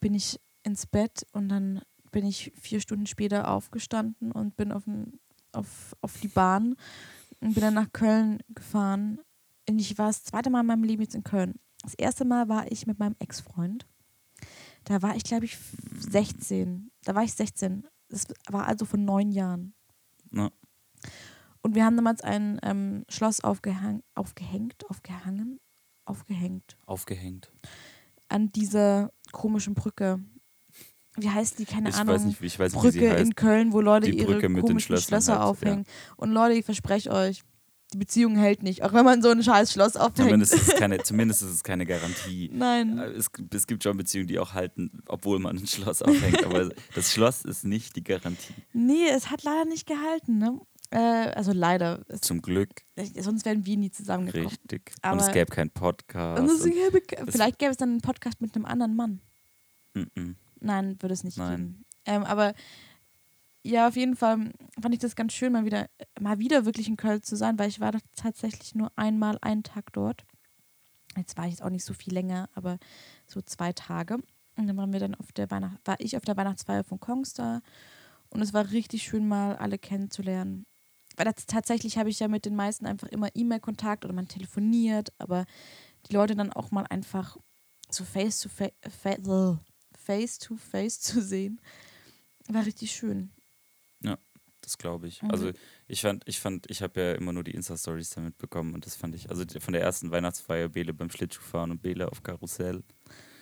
bin 0.00 0.14
ich 0.14 0.40
ins 0.62 0.86
Bett 0.86 1.26
und 1.32 1.48
dann 1.48 1.80
bin 2.12 2.26
ich 2.26 2.52
vier 2.60 2.80
Stunden 2.80 3.06
später 3.06 3.50
aufgestanden 3.50 4.32
und 4.32 4.56
bin 4.56 4.72
auf, 4.72 4.86
ein, 4.86 5.18
auf, 5.56 5.96
auf 6.00 6.18
die 6.20 6.28
Bahn 6.28 6.76
und 7.40 7.54
bin 7.54 7.62
dann 7.62 7.74
nach 7.74 7.92
Köln 7.92 8.38
gefahren. 8.48 9.20
Und 9.68 9.78
ich 9.78 9.98
war 9.98 10.08
das 10.08 10.24
zweite 10.24 10.50
Mal 10.50 10.60
in 10.60 10.66
meinem 10.66 10.84
Leben 10.84 11.02
jetzt 11.02 11.14
in 11.14 11.24
Köln. 11.24 11.54
Das 11.82 11.94
erste 11.94 12.24
Mal 12.24 12.48
war 12.48 12.70
ich 12.70 12.86
mit 12.86 12.98
meinem 12.98 13.16
Ex-Freund. 13.18 13.86
Da 14.84 15.02
war 15.02 15.16
ich, 15.16 15.24
glaube 15.24 15.44
ich, 15.44 15.58
16. 15.98 16.90
Da 17.02 17.14
war 17.14 17.24
ich 17.24 17.32
16. 17.32 17.86
Das 18.08 18.26
war 18.48 18.66
also 18.66 18.84
vor 18.84 18.98
neun 18.98 19.32
Jahren. 19.32 19.74
Ja. 20.32 20.50
Und 21.62 21.74
wir 21.74 21.84
haben 21.84 21.96
damals 21.96 22.20
ein 22.20 22.60
ähm, 22.62 23.04
Schloss 23.08 23.40
aufgehang, 23.40 24.02
aufgehängt, 24.14 24.88
aufgehangen, 24.88 25.58
aufgehängt 26.04 26.76
Aufgehängt. 26.86 27.50
an 28.28 28.52
dieser 28.52 29.12
komischen 29.32 29.74
Brücke. 29.74 30.20
Wie 31.16 31.30
heißt 31.30 31.58
die? 31.58 31.64
Keine 31.64 31.88
ich 31.90 31.94
Ahnung. 31.96 32.14
weiß 32.14 32.24
nicht, 32.24 32.40
ich 32.42 32.58
weiß 32.58 32.74
nicht, 32.74 32.84
wie 32.84 32.90
sie 32.90 32.98
Brücke 33.00 33.14
in 33.16 33.34
Köln, 33.34 33.72
wo 33.72 33.80
Leute 33.80 34.10
Die 34.10 34.18
ihre 34.18 34.32
Brücke 34.34 34.48
mit 34.48 34.58
den 34.64 34.66
komischen 34.68 34.86
Schlössern 34.96 35.08
Schlösser 35.08 35.32
halt, 35.38 35.42
aufhängen. 35.42 35.84
Und 36.16 36.30
Leute, 36.32 36.54
ich 36.58 36.64
verspreche 36.64 37.10
euch, 37.10 37.42
die 37.92 37.98
Beziehung 37.98 38.36
hält 38.36 38.62
nicht. 38.62 38.82
Auch 38.82 38.92
wenn 38.92 39.04
man 39.04 39.22
so 39.22 39.28
ein 39.30 39.42
scheiß 39.42 39.72
Schloss 39.72 39.96
aufhängt. 39.96 40.16
Zumindest 40.28 40.54
ist, 40.54 40.68
es 40.68 40.74
keine, 40.78 40.98
zumindest 41.02 41.42
ist 41.42 41.50
es 41.50 41.62
keine 41.62 41.86
Garantie. 41.86 42.50
Nein. 42.52 42.98
Äh, 42.98 43.10
Es, 43.12 43.28
es 43.54 43.66
gibt 43.66 43.82
schon 43.84 43.96
Beziehungen, 43.96 44.26
die 44.26 44.38
auch 44.38 44.54
halten, 44.54 44.90
obwohl 45.06 45.38
man 45.38 45.56
ein 45.56 45.66
Schloss 45.66 46.02
aufhängt. 46.02 46.44
aber 46.44 46.68
das 46.94 47.12
Schloss 47.12 47.44
ist 47.44 47.64
nicht 47.64 47.94
die 47.96 48.02
Garantie. 48.04 48.54
Nee, 48.72 49.08
es 49.14 49.30
hat 49.30 49.44
leider 49.44 49.64
nicht 49.66 49.86
gehalten, 49.86 50.38
ne? 50.38 50.60
Äh, 50.90 50.98
also 50.98 51.52
leider. 51.52 52.04
Es, 52.08 52.20
Zum 52.22 52.42
Glück. 52.42 52.70
sonst 53.20 53.44
wären 53.44 53.64
wir 53.66 53.76
nie 53.76 53.90
zusammengekommen. 53.90 54.48
Richtig. 54.48 54.92
und 54.96 55.04
Aber- 55.04 55.20
es 55.20 55.32
gäbe 55.32 55.46
keinen 55.50 55.70
Podcast. 55.70 56.40
Und 56.40 56.50
es 56.50 56.62
und, 56.62 56.72
gäbe, 56.72 57.02
vielleicht 57.30 57.58
gäbe 57.58 57.70
es 57.70 57.76
dann 57.76 57.90
einen 57.90 58.00
Podcast 58.00 58.40
mit 58.40 58.54
einem 58.54 58.64
anderen 58.66 58.94
Mann. 58.96 59.20
mm. 59.94 60.36
Nein, 60.60 60.96
würde 61.00 61.14
es 61.14 61.24
nicht 61.24 61.38
Nein. 61.38 61.56
geben. 61.56 61.84
Ähm, 62.04 62.24
aber 62.24 62.54
ja, 63.62 63.88
auf 63.88 63.96
jeden 63.96 64.14
Fall 64.14 64.52
fand 64.80 64.94
ich 64.94 65.00
das 65.00 65.16
ganz 65.16 65.32
schön, 65.32 65.52
mal 65.52 65.64
wieder, 65.64 65.88
mal 66.20 66.38
wieder 66.38 66.64
wirklich 66.64 66.88
in 66.88 66.96
Köln 66.96 67.22
zu 67.22 67.36
sein, 67.36 67.58
weil 67.58 67.68
ich 67.68 67.80
war 67.80 67.92
tatsächlich 68.14 68.74
nur 68.74 68.92
einmal 68.94 69.38
einen 69.40 69.64
Tag 69.64 69.92
dort. 69.92 70.24
Jetzt 71.16 71.36
war 71.36 71.46
ich 71.46 71.52
jetzt 71.52 71.62
auch 71.62 71.70
nicht 71.70 71.84
so 71.84 71.94
viel 71.94 72.14
länger, 72.14 72.48
aber 72.54 72.78
so 73.26 73.40
zwei 73.40 73.72
Tage. 73.72 74.18
Und 74.56 74.66
dann 74.66 74.76
waren 74.76 74.92
wir 74.92 75.00
dann 75.00 75.14
auf 75.14 75.32
der 75.32 75.50
Weihnacht, 75.50 75.78
war 75.84 75.96
ich 75.98 76.16
auf 76.16 76.24
der 76.24 76.36
Weihnachtsfeier 76.36 76.84
von 76.84 77.00
Kongstar 77.00 77.60
und 78.30 78.40
es 78.40 78.54
war 78.54 78.70
richtig 78.70 79.02
schön, 79.02 79.26
mal 79.28 79.56
alle 79.56 79.78
kennenzulernen. 79.78 80.64
Weil 81.16 81.26
das, 81.26 81.46
tatsächlich 81.46 81.98
habe 81.98 82.10
ich 82.10 82.20
ja 82.20 82.28
mit 82.28 82.44
den 82.44 82.56
meisten 82.56 82.86
einfach 82.86 83.08
immer 83.08 83.28
E-Mail-Kontakt 83.34 84.04
oder 84.04 84.14
man 84.14 84.28
telefoniert, 84.28 85.12
aber 85.18 85.44
die 86.08 86.14
Leute 86.14 86.36
dann 86.36 86.52
auch 86.52 86.70
mal 86.70 86.86
einfach 86.88 87.36
so 87.90 88.04
face 88.04 88.40
to 88.40 88.48
face, 88.48 88.72
face 89.02 89.22
to 90.38 90.56
face 90.56 91.00
zu 91.00 91.20
sehen, 91.22 91.60
war 92.48 92.64
richtig 92.66 92.92
schön. 92.92 93.30
Das 94.62 94.78
glaube 94.78 95.06
ich. 95.06 95.22
Mhm. 95.22 95.30
Also 95.30 95.52
ich 95.86 96.00
fand, 96.00 96.24
ich 96.26 96.40
fand, 96.40 96.68
ich 96.68 96.82
habe 96.82 97.00
ja 97.00 97.12
immer 97.12 97.32
nur 97.32 97.44
die 97.44 97.52
Insta-Stories 97.52 98.10
damit 98.10 98.36
bekommen 98.36 98.74
und 98.74 98.84
das 98.84 98.96
fand 98.96 99.14
ich, 99.14 99.30
also 99.30 99.44
von 99.60 99.72
der 99.72 99.82
ersten 99.82 100.10
Weihnachtsfeier 100.10 100.68
Bele 100.68 100.92
beim 100.92 101.08
Schlittschuhfahren 101.08 101.70
und 101.70 101.82
Bele 101.82 102.10
auf 102.10 102.24
Karussell. 102.24 102.82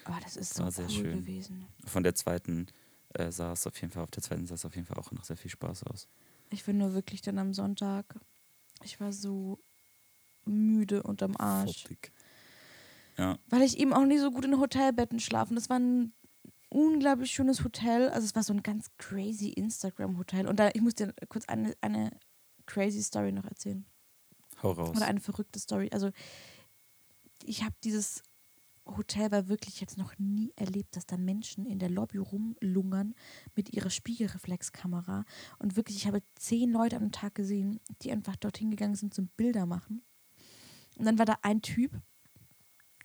Aber 0.04 0.20
das 0.20 0.36
ist 0.36 0.52
so 0.52 0.64
War 0.64 0.70
sehr 0.70 0.84
cool 0.84 0.90
schön. 0.90 1.20
gewesen. 1.20 1.66
Von 1.86 2.02
der 2.02 2.14
zweiten 2.14 2.66
äh, 3.14 3.32
sah 3.32 3.52
es 3.52 3.66
auf 3.66 3.80
jeden 3.80 3.90
Fall, 3.90 4.02
auf 4.02 4.10
der 4.10 4.22
zweiten 4.22 4.44
sah 4.46 4.56
es 4.56 4.66
auf 4.66 4.74
jeden 4.74 4.86
Fall 4.86 4.98
auch 4.98 5.12
noch 5.12 5.24
sehr 5.24 5.38
viel 5.38 5.50
Spaß 5.50 5.84
aus. 5.84 6.08
Ich 6.50 6.62
bin 6.64 6.76
nur 6.76 6.92
wirklich 6.92 7.22
dann 7.22 7.38
am 7.38 7.54
Sonntag, 7.54 8.20
ich 8.82 9.00
war 9.00 9.10
so 9.10 9.58
müde 10.44 11.04
und 11.04 11.22
am 11.22 11.38
Arsch. 11.38 11.84
Fottig. 11.84 12.12
Ja, 13.16 13.38
Weil 13.48 13.62
ich 13.62 13.78
eben 13.78 13.94
auch 13.94 14.04
nicht 14.04 14.20
so 14.20 14.30
gut 14.30 14.44
in 14.44 14.60
Hotelbetten 14.60 15.20
schlafen. 15.20 15.54
Das 15.54 15.70
war 15.70 15.78
ein 15.78 16.12
unglaublich 16.74 17.30
schönes 17.30 17.62
Hotel. 17.62 18.08
Also 18.10 18.26
es 18.26 18.34
war 18.34 18.42
so 18.42 18.52
ein 18.52 18.62
ganz 18.62 18.90
crazy 18.98 19.50
Instagram-Hotel. 19.50 20.46
Und 20.46 20.58
da, 20.58 20.70
ich 20.74 20.82
muss 20.82 20.94
dir 20.94 21.14
kurz 21.28 21.46
eine, 21.46 21.74
eine 21.80 22.10
crazy 22.66 23.02
Story 23.02 23.32
noch 23.32 23.44
erzählen. 23.44 23.86
hau 24.62 24.72
raus. 24.72 24.96
Oder 24.96 25.06
eine 25.06 25.20
verrückte 25.20 25.60
Story. 25.60 25.88
Also 25.92 26.10
ich 27.44 27.62
habe 27.62 27.74
dieses 27.84 28.22
Hotel 28.86 29.30
war 29.30 29.48
wirklich 29.48 29.80
jetzt 29.80 29.96
noch 29.96 30.18
nie 30.18 30.52
erlebt, 30.56 30.96
dass 30.96 31.06
da 31.06 31.16
Menschen 31.16 31.64
in 31.64 31.78
der 31.78 31.88
Lobby 31.88 32.18
rumlungern 32.18 33.14
mit 33.54 33.72
ihrer 33.72 33.90
Spiegelreflexkamera. 33.90 35.24
Und 35.58 35.76
wirklich, 35.76 35.96
ich 35.96 36.06
habe 36.06 36.22
zehn 36.34 36.70
Leute 36.70 36.96
am 36.96 37.12
Tag 37.12 37.34
gesehen, 37.34 37.80
die 38.02 38.12
einfach 38.12 38.36
dorthin 38.36 38.70
gegangen 38.70 38.94
sind 38.94 39.14
zum 39.14 39.28
Bilder 39.36 39.64
machen. 39.64 40.02
Und 40.98 41.06
dann 41.06 41.18
war 41.18 41.24
da 41.24 41.38
ein 41.42 41.62
Typ. 41.62 41.92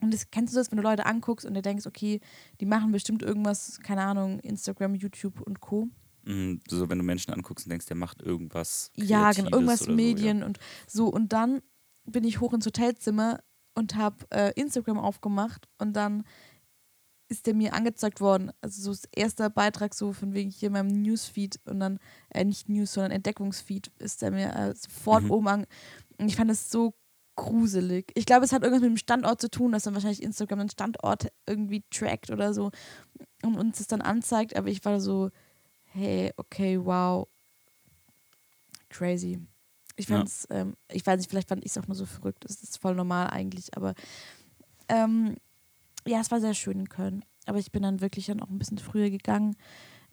Und 0.02 0.14
das 0.14 0.30
kennst 0.32 0.54
du 0.54 0.58
das, 0.58 0.72
wenn 0.72 0.78
du 0.78 0.84
Leute 0.84 1.06
anguckst 1.06 1.46
und 1.46 1.54
du 1.54 1.62
denkst, 1.62 1.86
okay, 1.86 2.22
die 2.60 2.66
machen 2.66 2.92
bestimmt 2.92 3.22
irgendwas, 3.22 3.80
keine 3.84 4.02
Ahnung, 4.04 4.40
Instagram, 4.40 4.96
YouTube 4.96 5.42
und 5.42 5.60
Co. 5.60 5.90
Mhm, 6.24 6.62
so, 6.68 6.90
wenn 6.90 6.98
du 6.98 7.04
Menschen 7.04 7.34
anguckst 7.34 7.66
und 7.66 7.72
denkst, 7.72 7.88
der 7.88 7.98
macht 7.98 8.22
irgendwas. 8.22 8.92
Ja, 8.96 9.32
genau, 9.32 9.50
Kreatives 9.50 9.52
irgendwas 9.52 9.82
oder 9.82 9.92
so, 9.92 9.96
Medien 9.96 10.44
und 10.44 10.60
so. 10.88 11.08
Und 11.08 11.34
dann 11.34 11.62
bin 12.06 12.24
ich 12.24 12.40
hoch 12.40 12.54
ins 12.54 12.66
Hotelzimmer 12.66 13.40
und 13.76 13.96
habe 13.96 14.26
äh, 14.32 14.52
Instagram 14.60 14.98
aufgemacht 14.98 15.68
und 15.78 15.94
dann 15.94 16.24
ist 17.32 17.46
der 17.46 17.54
mir 17.54 17.74
angezeigt 17.74 18.22
worden. 18.22 18.52
Also 18.62 18.82
so 18.82 18.90
das 18.92 19.04
erste 19.16 19.50
Beitrag 19.50 19.94
so 19.94 20.14
von 20.14 20.34
wegen 20.34 20.50
hier 20.50 20.68
in 20.68 20.74
meinem 20.74 21.02
Newsfeed 21.02 21.60
und 21.66 21.80
dann, 21.80 22.00
äh, 22.34 22.44
nicht 22.44 22.70
News, 22.70 22.94
sondern 22.94 23.12
Entdeckungsfeed 23.12 23.92
ist 24.00 24.22
der 24.22 24.32
mir 24.32 24.54
äh, 24.56 24.74
sofort 24.76 25.26
Mhm. 25.26 25.32
oben 25.32 25.48
an. 25.48 25.66
Und 26.18 26.28
ich 26.28 26.36
fand 26.36 26.50
es 26.50 26.72
so 26.72 26.94
gruselig. 27.40 28.12
Ich 28.16 28.26
glaube, 28.26 28.46
es 28.46 28.52
hat 28.52 28.64
irgendwas 28.64 28.82
mit 28.82 28.92
dem 28.92 28.98
Standort 28.98 29.42
zu 29.42 29.50
tun, 29.50 29.72
dass 29.72 29.84
dann 29.84 29.94
wahrscheinlich 29.94 30.24
Instagram 30.24 30.60
den 30.60 30.70
Standort 30.70 31.28
irgendwie 31.48 31.84
trackt 31.92 32.30
oder 32.32 32.54
so 32.54 32.72
und 33.44 33.58
uns 33.58 33.78
das 33.80 33.88
dann 33.88 34.02
anzeigt. 34.02 34.56
Aber 34.56 34.68
ich 34.70 34.84
war 34.86 35.00
so, 35.00 35.30
hey, 35.86 36.32
okay, 36.38 36.80
wow, 36.84 37.28
crazy. 38.90 39.40
Ich 39.96 40.08
Ja. 40.08 40.18
fand's, 40.18 40.48
ähm, 40.50 40.76
ich 40.92 41.06
weiß 41.06 41.18
nicht, 41.18 41.30
vielleicht 41.30 41.50
fand 41.50 41.64
ich 41.66 41.72
es 41.72 41.78
auch 41.78 41.88
nur 41.88 41.96
so 41.96 42.06
verrückt. 42.06 42.46
Das 42.46 42.62
ist 42.64 42.78
voll 42.78 42.96
normal 42.96 43.28
eigentlich, 43.30 43.76
aber 43.76 43.94
ähm, 44.88 45.36
ja, 46.08 46.20
es 46.22 46.32
war 46.32 46.40
sehr 46.40 46.54
schön 46.54 46.80
in 46.80 46.90
Köln. 46.90 47.26
Aber 47.46 47.58
ich 47.60 47.72
bin 47.72 47.84
dann 47.84 48.02
wirklich 48.02 48.28
dann 48.28 48.42
auch 48.42 48.50
ein 48.50 48.60
bisschen 48.60 48.78
früher 48.78 49.10
gegangen. 49.10 49.56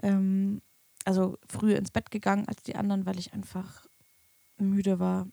Ähm, 0.03 0.61
also 1.05 1.39
früher 1.49 1.77
ins 1.79 1.91
Bett 1.91 2.11
gegangen 2.11 2.49
als 2.49 2.63
die 2.63 2.77
anderen, 2.77 3.07
weil 3.07 3.19
ich 3.19 3.33
einfach 3.33 3.87
müde 4.59 4.99
war 4.99 5.29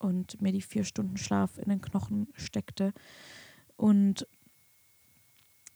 und 0.00 0.42
mir 0.42 0.50
die 0.50 0.62
vier 0.62 0.84
Stunden 0.84 1.16
Schlaf 1.16 1.58
in 1.58 1.68
den 1.68 1.80
Knochen 1.80 2.28
steckte. 2.34 2.92
Und 3.76 4.26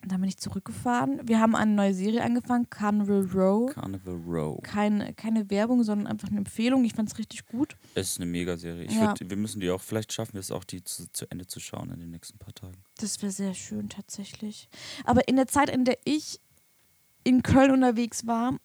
dann 0.07 0.21
bin 0.21 0.29
ich 0.29 0.39
zurückgefahren. 0.39 1.21
Wir 1.27 1.41
haben 1.41 1.55
eine 1.55 1.73
neue 1.73 1.95
Serie 1.95 2.23
angefangen, 2.23 2.69
Carnival 2.69 3.27
Row. 3.33 3.73
Carnival 3.73 4.17
Row. 4.27 4.63
Keine, 4.63 5.15
keine 5.15 5.49
Werbung, 5.51 5.83
sondern 5.83 6.07
einfach 6.07 6.29
eine 6.29 6.39
Empfehlung. 6.39 6.85
Ich 6.85 6.95
fand 6.95 7.11
es 7.11 7.19
richtig 7.19 7.47
gut. 7.47 7.77
Es 7.95 8.11
ist 8.11 8.21
eine 8.21 8.31
Megaserie. 8.31 8.91
Ja. 8.91 9.15
wir 9.19 9.37
müssen 9.37 9.61
die 9.61 9.71
auch, 9.71 9.81
vielleicht 9.81 10.13
schaffen 10.13 10.35
wir 10.35 10.41
es 10.41 10.51
auch, 10.51 10.65
die 10.65 10.83
zu, 10.83 11.11
zu 11.13 11.31
Ende 11.31 11.47
zu 11.47 11.61
schauen 11.61 11.91
in 11.91 12.01
den 12.01 12.11
nächsten 12.11 12.39
paar 12.39 12.55
Tagen. 12.55 12.77
Das 12.99 13.23
wäre 13.23 13.33
sehr 13.33 13.55
schön 13.55 13.89
tatsächlich. 13.89 14.69
Aber 15.05 15.27
in 15.29 15.37
der 15.37 15.47
Zeit, 15.47 15.71
in 15.71 15.85
der 15.85 15.99
ich 16.05 16.41
in 17.23 17.43
Köln 17.43 17.71
unterwegs 17.71 18.27
war, 18.27 18.59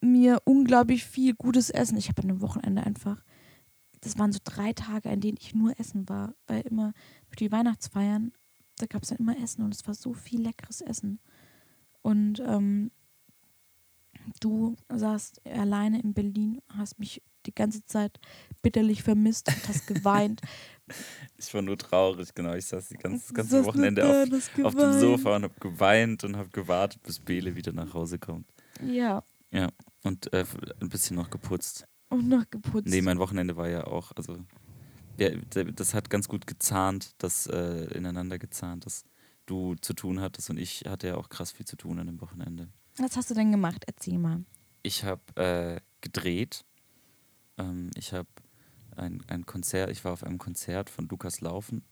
mir 0.00 0.40
unglaublich 0.44 1.04
viel 1.04 1.34
gutes 1.34 1.70
Essen. 1.70 1.98
Ich 1.98 2.08
habe 2.08 2.22
an 2.22 2.30
einem 2.30 2.40
Wochenende 2.40 2.82
einfach, 2.84 3.22
das 4.00 4.18
waren 4.18 4.32
so 4.32 4.38
drei 4.42 4.72
Tage, 4.72 5.08
in 5.08 5.20
denen 5.20 5.38
ich 5.40 5.54
nur 5.54 5.78
essen 5.78 6.08
war, 6.08 6.34
weil 6.46 6.62
immer 6.62 6.92
für 7.28 7.36
die 7.36 7.52
Weihnachtsfeiern, 7.52 8.32
da 8.76 8.86
gab 8.86 9.02
es 9.02 9.08
dann 9.08 9.18
immer 9.18 9.36
Essen 9.38 9.62
und 9.62 9.74
es 9.74 9.86
war 9.86 9.94
so 9.94 10.14
viel 10.14 10.40
leckeres 10.42 10.80
Essen. 10.80 11.20
Und 12.02 12.40
ähm, 12.40 12.90
du 14.40 14.76
saßt 14.88 15.46
alleine 15.46 16.00
in 16.00 16.14
Berlin, 16.14 16.60
hast 16.68 16.98
mich 16.98 17.22
die 17.46 17.54
ganze 17.54 17.84
Zeit 17.84 18.18
bitterlich 18.62 19.02
vermisst 19.02 19.48
und 19.48 19.68
hast 19.68 19.86
geweint. 19.86 20.40
Ich 21.36 21.52
war 21.52 21.60
nur 21.60 21.76
traurig, 21.76 22.34
genau. 22.34 22.54
Ich 22.54 22.64
saß 22.64 22.88
die 22.88 22.96
ganze, 22.96 23.26
das 23.26 23.34
ganze 23.34 23.64
Wochenende 23.66 24.00
da 24.00 24.22
auf, 24.22 24.64
auf 24.64 24.74
dem. 24.74 24.98
Sofa 24.98 25.36
und 25.36 25.44
hab 25.44 25.60
geweint 25.60 26.24
und 26.24 26.34
hab 26.34 26.50
gewartet, 26.50 27.02
bis 27.02 27.20
Bele 27.20 27.54
wieder 27.56 27.72
nach 27.72 27.92
Hause 27.92 28.18
kommt. 28.18 28.50
Ja, 29.50 29.68
Und 30.02 30.32
äh, 30.32 30.46
ein 30.80 30.88
bisschen 30.88 31.16
noch 31.16 31.28
geputzt. 31.28 31.86
Und 32.08 32.28
noch 32.28 32.48
geputzt. 32.50 32.88
Nee, 32.88 33.02
mein 33.02 33.18
Wochenende 33.18 33.56
war 33.56 33.68
ja 33.68 33.86
auch, 33.86 34.12
also 34.16 34.38
ja, 35.18 35.30
das 35.74 35.94
hat 35.94 36.10
ganz 36.10 36.28
gut 36.28 36.46
gezahnt, 36.46 37.14
das 37.18 37.46
äh, 37.46 37.84
ineinander 37.96 38.38
gezahnt, 38.38 38.86
dass 38.86 39.04
du 39.46 39.74
zu 39.76 39.94
tun 39.94 40.20
hattest 40.20 40.50
und 40.50 40.58
ich 40.58 40.84
hatte 40.88 41.08
ja 41.08 41.16
auch 41.16 41.28
krass 41.28 41.52
viel 41.52 41.66
zu 41.66 41.76
tun 41.76 41.98
an 41.98 42.06
dem 42.06 42.20
Wochenende. 42.20 42.68
Was 42.98 43.16
hast 43.16 43.30
du 43.30 43.34
denn 43.34 43.50
gemacht? 43.50 43.84
Erzähl 43.86 44.18
mal. 44.18 44.44
Ich 44.82 45.04
habe 45.04 45.20
äh, 45.36 45.80
gedreht. 46.00 46.64
Ähm, 47.56 47.90
ich 47.96 48.12
habe 48.12 48.28
ein, 48.96 49.22
ein 49.28 49.46
Konzert, 49.46 49.90
ich 49.90 50.04
war 50.04 50.12
auf 50.12 50.24
einem 50.24 50.38
Konzert 50.38 50.90
von 50.90 51.08
Lukas 51.08 51.40
Laufen. 51.40 51.84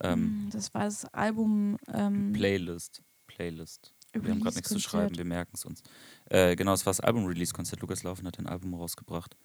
Ähm, 0.00 0.46
Mm, 0.46 0.50
Das 0.50 0.74
war 0.74 0.84
das 0.84 1.04
Album 1.14 1.76
ähm, 1.92 2.32
Playlist. 2.32 3.02
Playlist. 3.26 3.94
Wir 4.22 4.30
haben 4.30 4.40
gerade 4.40 4.56
nichts 4.56 4.70
zu 4.70 4.78
schreiben, 4.78 5.16
wir 5.16 5.24
merken 5.24 5.52
es 5.54 5.64
uns. 5.64 5.82
Äh, 6.26 6.54
genau, 6.56 6.72
es 6.72 6.86
war 6.86 6.90
das 6.92 7.00
Album-Release-Konzert. 7.00 7.80
Lukas 7.80 8.02
Laufen 8.04 8.26
hat 8.26 8.38
ein 8.38 8.46
Album 8.46 8.74
rausgebracht. 8.74 9.36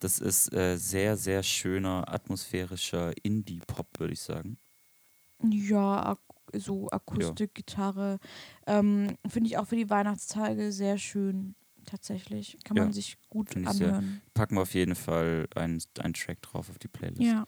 Das 0.00 0.18
ist 0.18 0.52
äh, 0.52 0.76
sehr, 0.76 1.16
sehr 1.16 1.42
schöner, 1.42 2.04
atmosphärischer 2.12 3.12
Indie-Pop, 3.22 3.88
würde 3.98 4.14
ich 4.14 4.20
sagen. 4.20 4.58
Ja, 5.42 6.06
ak 6.06 6.18
so 6.56 6.88
Akustik, 6.90 7.54
Gitarre. 7.54 8.18
Ähm, 8.66 9.16
Finde 9.26 9.48
ich 9.48 9.58
auch 9.58 9.66
für 9.66 9.76
die 9.76 9.90
Weihnachtstage 9.90 10.72
sehr 10.72 10.98
schön. 10.98 11.54
Tatsächlich. 11.84 12.58
Kann 12.64 12.76
man 12.76 12.86
Ja, 12.88 12.92
sich 12.92 13.18
gut 13.28 13.54
anhören. 13.56 14.22
Packen 14.32 14.54
wir 14.56 14.62
auf 14.62 14.72
jeden 14.72 14.94
Fall 14.94 15.48
einen, 15.54 15.82
einen 15.98 16.14
Track 16.14 16.40
drauf 16.42 16.70
auf 16.70 16.78
die 16.78 16.88
Playlist. 16.88 17.20
Ja. 17.20 17.44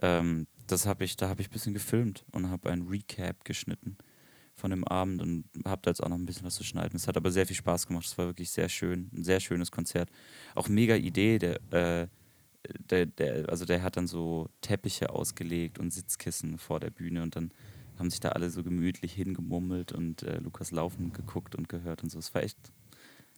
Ähm, 0.00 0.46
das 0.66 0.86
habe 0.86 1.04
ich, 1.04 1.16
da 1.16 1.28
habe 1.28 1.40
ich 1.40 1.48
ein 1.48 1.52
bisschen 1.52 1.74
gefilmt 1.74 2.24
und 2.30 2.48
habe 2.48 2.70
ein 2.70 2.82
Recap 2.82 3.44
geschnitten 3.44 3.96
von 4.62 4.70
dem 4.70 4.84
Abend 4.84 5.20
und 5.20 5.44
habe 5.64 5.82
da 5.82 5.90
jetzt 5.90 6.00
auch 6.02 6.08
noch 6.08 6.16
ein 6.16 6.24
bisschen 6.24 6.46
was 6.46 6.54
zu 6.54 6.62
schneiden. 6.62 6.94
Es 6.94 7.08
hat 7.08 7.16
aber 7.16 7.32
sehr 7.32 7.46
viel 7.46 7.56
Spaß 7.56 7.88
gemacht. 7.88 8.06
Es 8.06 8.16
war 8.16 8.26
wirklich 8.26 8.48
sehr 8.50 8.68
schön, 8.68 9.10
ein 9.12 9.24
sehr 9.24 9.40
schönes 9.40 9.72
Konzert. 9.72 10.08
Auch 10.54 10.68
mega 10.68 10.94
Idee. 10.94 11.40
Der, 11.40 11.60
äh, 11.72 12.06
der, 12.88 13.06
der, 13.06 13.48
also 13.48 13.64
der 13.64 13.82
hat 13.82 13.96
dann 13.96 14.06
so 14.06 14.48
Teppiche 14.60 15.10
ausgelegt 15.10 15.80
und 15.80 15.92
Sitzkissen 15.92 16.58
vor 16.58 16.78
der 16.78 16.90
Bühne 16.90 17.24
und 17.24 17.34
dann 17.34 17.50
haben 17.98 18.08
sich 18.08 18.20
da 18.20 18.28
alle 18.28 18.50
so 18.50 18.62
gemütlich 18.62 19.12
hingemummelt 19.14 19.90
und 19.90 20.22
äh, 20.22 20.38
Lukas 20.38 20.70
Laufen 20.70 21.12
geguckt 21.12 21.56
und 21.56 21.68
gehört 21.68 22.04
und 22.04 22.10
so. 22.10 22.20
Es 22.20 22.32
war 22.32 22.44
echt. 22.44 22.56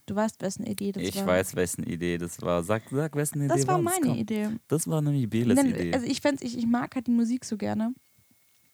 Du 0.04 0.14
weißt, 0.14 0.42
wessen 0.42 0.66
Idee 0.66 0.92
das 0.92 1.02
ich 1.04 1.16
war. 1.16 1.28
weiß, 1.28 1.56
wessen 1.56 1.84
Idee 1.84 2.18
das 2.18 2.42
war. 2.42 2.62
Sag, 2.62 2.82
sag 2.90 3.16
wessen 3.16 3.40
Idee 3.40 3.48
Das 3.48 3.66
war 3.66 3.76
das? 3.76 3.84
meine 3.84 4.08
Komm. 4.08 4.18
Idee. 4.18 4.48
Das 4.68 4.86
war 4.86 5.00
nämlich 5.00 5.30
Beles 5.30 5.56
Denn, 5.56 5.70
Idee. 5.70 5.94
Also 5.94 6.06
ich, 6.06 6.20
ich, 6.42 6.58
ich 6.58 6.66
mag 6.66 6.94
halt 6.94 7.06
die 7.06 7.12
Musik 7.12 7.46
so 7.46 7.56
gerne, 7.56 7.94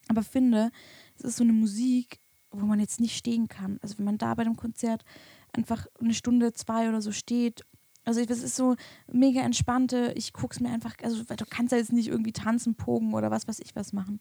aber 0.09 0.25
finde, 0.25 0.73
es 1.17 1.23
ist 1.25 1.37
so 1.37 1.45
eine 1.45 1.53
Musik, 1.53 2.19
wo 2.51 2.67
man 2.67 2.81
jetzt 2.81 3.01
nicht 3.01 3.17
stehen 3.17 3.49
kann. 3.49 3.79
Also 3.83 3.99
wenn 3.99 4.05
man 4.05 4.19
da 4.19 4.35
bei 4.35 4.45
dem 4.45 4.57
Konzert 4.57 5.05
einfach 5.53 5.87
eine 6.01 6.15
Stunde, 6.15 6.53
zwei 6.53 6.89
oder 6.89 7.01
so 7.03 7.13
steht. 7.13 7.63
Also 8.05 8.25
das 8.25 8.43
ist 8.43 8.57
so 8.57 8.77
mega 9.13 9.41
entspannte, 9.43 10.13
ich 10.17 10.33
guck's 10.33 10.59
mir 10.61 10.71
einfach, 10.71 10.95
also 11.03 11.29
weil 11.29 11.37
du 11.37 11.45
kannst 11.49 11.73
ja 11.73 11.79
jetzt 11.79 11.93
nicht 11.93 12.09
irgendwie 12.09 12.33
tanzen, 12.33 12.75
pogen 12.75 13.13
oder 13.15 13.31
was 13.31 13.47
weiß 13.47 13.61
ich 13.61 13.77
was 13.77 13.93
machen. 13.93 14.19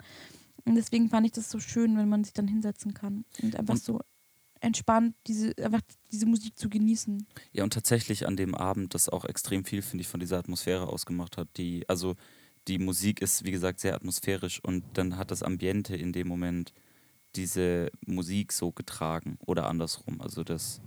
Und 0.66 0.76
deswegen 0.76 1.10
fand 1.10 1.26
ich 1.26 1.32
das 1.32 1.50
so 1.50 1.60
schön, 1.60 1.98
wenn 1.98 2.10
man 2.10 2.24
sich 2.24 2.34
dann 2.34 2.48
hinsetzen 2.48 2.94
kann 2.94 3.24
und 3.42 3.56
einfach 3.56 3.76
Und- 3.76 3.84
so 3.84 4.02
entspannt 4.62 5.16
diese, 5.26 5.54
einfach 5.64 5.80
diese 6.12 6.26
Musik 6.26 6.58
zu 6.60 6.70
genießen. 6.70 7.26
Ja, 7.54 7.64
und 7.64 7.72
tatsächlich 7.74 8.28
an 8.28 8.36
dem 8.36 8.54
Abend 8.56 8.94
das 8.94 9.08
auch 9.08 9.24
extrem 9.24 9.64
viel, 9.64 9.82
finde 9.82 10.02
ich, 10.02 10.10
von 10.10 10.20
dieser 10.20 10.38
Atmosphäre 10.38 10.88
ausgemacht 10.90 11.38
hat. 11.38 11.48
Die, 11.56 11.88
also 11.88 12.16
die 12.68 12.78
Musik 12.78 13.22
ist, 13.22 13.46
wie 13.46 13.52
gesagt, 13.52 13.80
sehr 13.80 13.96
atmosphärisch 13.96 14.62
und 14.62 14.84
dann 14.96 15.16
hat 15.16 15.32
das 15.32 15.44
Ambiente 15.44 15.96
in 15.96 16.12
dem 16.12 16.28
Moment 16.28 16.74
diese 17.36 17.92
Musik 18.06 18.52
so 18.52 18.72
getragen 18.72 19.38
oder 19.46 19.68
andersrum. 19.68 20.22
Also 20.22 20.44
das, 20.44 20.82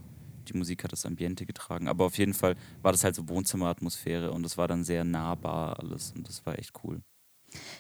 die 0.48 0.56
Musik 0.56 0.84
hat 0.84 0.92
das 0.92 1.06
Ambiente 1.06 1.46
getragen. 1.46 1.88
Aber 1.88 2.06
auf 2.06 2.18
jeden 2.18 2.34
Fall 2.34 2.56
war 2.82 2.92
das 2.92 3.04
halt 3.04 3.14
so 3.14 3.28
Wohnzimmeratmosphäre 3.28 4.32
und 4.32 4.42
das 4.42 4.58
war 4.58 4.68
dann 4.68 4.84
sehr 4.84 5.04
nahbar 5.04 5.78
alles 5.78 6.12
und 6.12 6.28
das 6.28 6.44
war 6.46 6.58
echt 6.58 6.72
cool. 6.84 7.02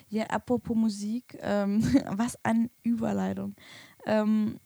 Ja, 0.08 0.24
apropos 0.26 0.76
Musik, 0.76 1.38
ähm, 1.40 1.82
was 2.10 2.36
eine 2.44 2.70
Überleitung. 2.82 3.54
Ähm, 4.06 4.60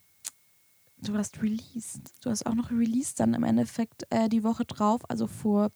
du 0.99 1.17
hast 1.17 1.43
released. 1.43 2.13
Du 2.25 2.31
hast 2.31 2.47
auch 2.47 2.55
noch 2.55 2.71
released 2.71 3.21
dann 3.21 3.35
im 3.35 3.45
Endeffekt 3.45 4.07
äh, 4.11 4.29
die 4.29 4.45
Woche 4.45 4.65
drauf, 4.65 5.09
also 5.09 5.27
vor 5.27 5.71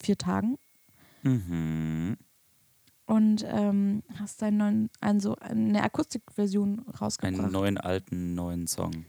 vier 0.00 0.16
Tagen. 0.16 0.58
Mhm. 1.22 2.16
Und 3.08 3.42
ähm, 3.48 4.02
hast 4.16 4.42
deinen 4.42 4.58
neuen, 4.58 4.90
also 5.00 5.34
eine 5.36 5.82
Akustikversion 5.82 6.80
rausgebracht. 7.00 7.40
Einen 7.40 7.52
neuen, 7.52 7.78
alten, 7.78 8.34
neuen 8.34 8.66
Song. 8.66 9.06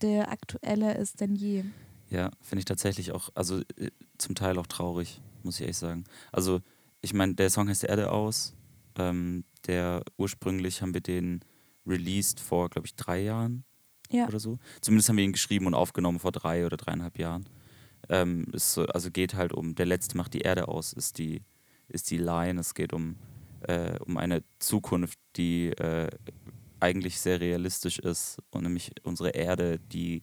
Der 0.00 0.30
aktuelle 0.32 0.94
ist 0.96 1.20
denn 1.20 1.34
je. 1.34 1.64
Ja, 2.08 2.30
finde 2.40 2.60
ich 2.60 2.64
tatsächlich 2.64 3.12
auch, 3.12 3.28
also 3.34 3.60
äh, 3.76 3.90
zum 4.16 4.34
Teil 4.34 4.58
auch 4.58 4.66
traurig, 4.66 5.20
muss 5.42 5.56
ich 5.56 5.60
ehrlich 5.62 5.76
sagen. 5.76 6.04
Also, 6.32 6.60
ich 7.02 7.12
meine, 7.12 7.34
der 7.34 7.50
Song 7.50 7.68
heißt 7.68 7.84
Erde 7.84 8.10
aus. 8.12 8.54
Ähm, 8.96 9.44
der 9.66 10.04
ursprünglich 10.16 10.80
haben 10.80 10.94
wir 10.94 11.00
den 11.02 11.40
released 11.86 12.40
vor, 12.40 12.70
glaube 12.70 12.86
ich, 12.86 12.94
drei 12.96 13.20
Jahren 13.22 13.64
Ja. 14.10 14.26
oder 14.26 14.40
so. 14.40 14.58
Zumindest 14.80 15.08
haben 15.10 15.16
wir 15.18 15.24
ihn 15.24 15.32
geschrieben 15.32 15.66
und 15.66 15.74
aufgenommen 15.74 16.18
vor 16.18 16.32
drei 16.32 16.64
oder 16.64 16.78
dreieinhalb 16.78 17.18
Jahren. 17.18 17.46
Ähm, 18.08 18.46
ist 18.52 18.72
so, 18.72 18.86
also 18.86 19.10
geht 19.10 19.34
halt 19.34 19.52
um, 19.52 19.74
der 19.74 19.84
Letzte 19.86 20.16
macht 20.16 20.32
die 20.32 20.40
Erde 20.40 20.68
aus, 20.68 20.94
ist 20.94 21.18
die, 21.18 21.42
ist 21.88 22.10
die 22.10 22.18
Line. 22.18 22.58
Es 22.60 22.74
geht 22.74 22.92
um, 22.94 23.16
äh, 23.68 23.98
um 24.04 24.16
eine 24.16 24.42
Zukunft, 24.58 25.18
die 25.36 25.68
äh, 25.70 26.08
eigentlich 26.80 27.20
sehr 27.20 27.40
realistisch 27.40 27.98
ist 27.98 28.38
und 28.50 28.64
nämlich 28.64 28.92
unsere 29.04 29.30
Erde, 29.30 29.78
die 29.78 30.22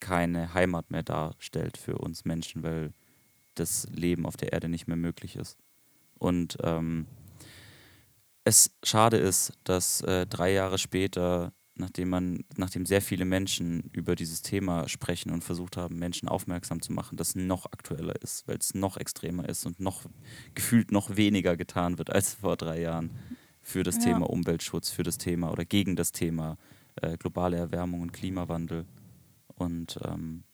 keine 0.00 0.54
Heimat 0.54 0.90
mehr 0.90 1.02
darstellt 1.02 1.76
für 1.76 1.98
uns 1.98 2.24
Menschen, 2.24 2.62
weil 2.62 2.92
das 3.54 3.86
Leben 3.92 4.26
auf 4.26 4.36
der 4.36 4.52
Erde 4.52 4.68
nicht 4.68 4.88
mehr 4.88 4.96
möglich 4.96 5.36
ist. 5.36 5.58
Und 6.18 6.56
ähm, 6.62 7.06
es 8.44 8.74
schade 8.82 9.18
ist, 9.18 9.52
dass 9.64 10.00
äh, 10.02 10.26
drei 10.26 10.52
Jahre 10.52 10.78
später, 10.78 11.52
nachdem 11.80 12.10
man, 12.10 12.44
nachdem 12.56 12.86
sehr 12.86 13.02
viele 13.02 13.24
Menschen 13.24 13.90
über 13.92 14.14
dieses 14.14 14.42
Thema 14.42 14.88
sprechen 14.88 15.32
und 15.32 15.42
versucht 15.42 15.76
haben, 15.76 15.98
Menschen 15.98 16.28
aufmerksam 16.28 16.80
zu 16.80 16.92
machen, 16.92 17.16
das 17.16 17.34
noch 17.34 17.66
aktueller 17.66 18.14
ist, 18.22 18.46
weil 18.46 18.58
es 18.58 18.74
noch 18.74 18.96
extremer 18.96 19.48
ist 19.48 19.66
und 19.66 19.80
noch 19.80 20.04
gefühlt 20.54 20.92
noch 20.92 21.16
weniger 21.16 21.56
getan 21.56 21.98
wird 21.98 22.10
als 22.10 22.34
vor 22.34 22.56
drei 22.56 22.80
Jahren 22.80 23.10
für 23.62 23.82
das 23.82 23.96
Ja. 23.96 24.04
Thema 24.04 24.30
Umweltschutz, 24.30 24.90
für 24.90 25.02
das 25.02 25.18
Thema 25.18 25.50
oder 25.50 25.64
gegen 25.64 25.96
das 25.96 26.12
Thema 26.12 26.56
äh, 26.96 27.16
globale 27.16 27.56
Erwärmung 27.56 28.00
und 28.02 28.12
Klimawandel. 28.12 28.86
Und 29.56 29.98
ähm, 30.04 30.44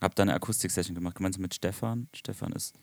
habe 0.00 0.14
dann 0.14 0.28
eine 0.28 0.36
Akustik-Session 0.36 0.94
gemacht, 0.94 1.16
gemeinsam 1.16 1.42
mit 1.42 1.54
Stefan. 1.54 2.08
Stefan 2.14 2.52
ist 2.52 2.74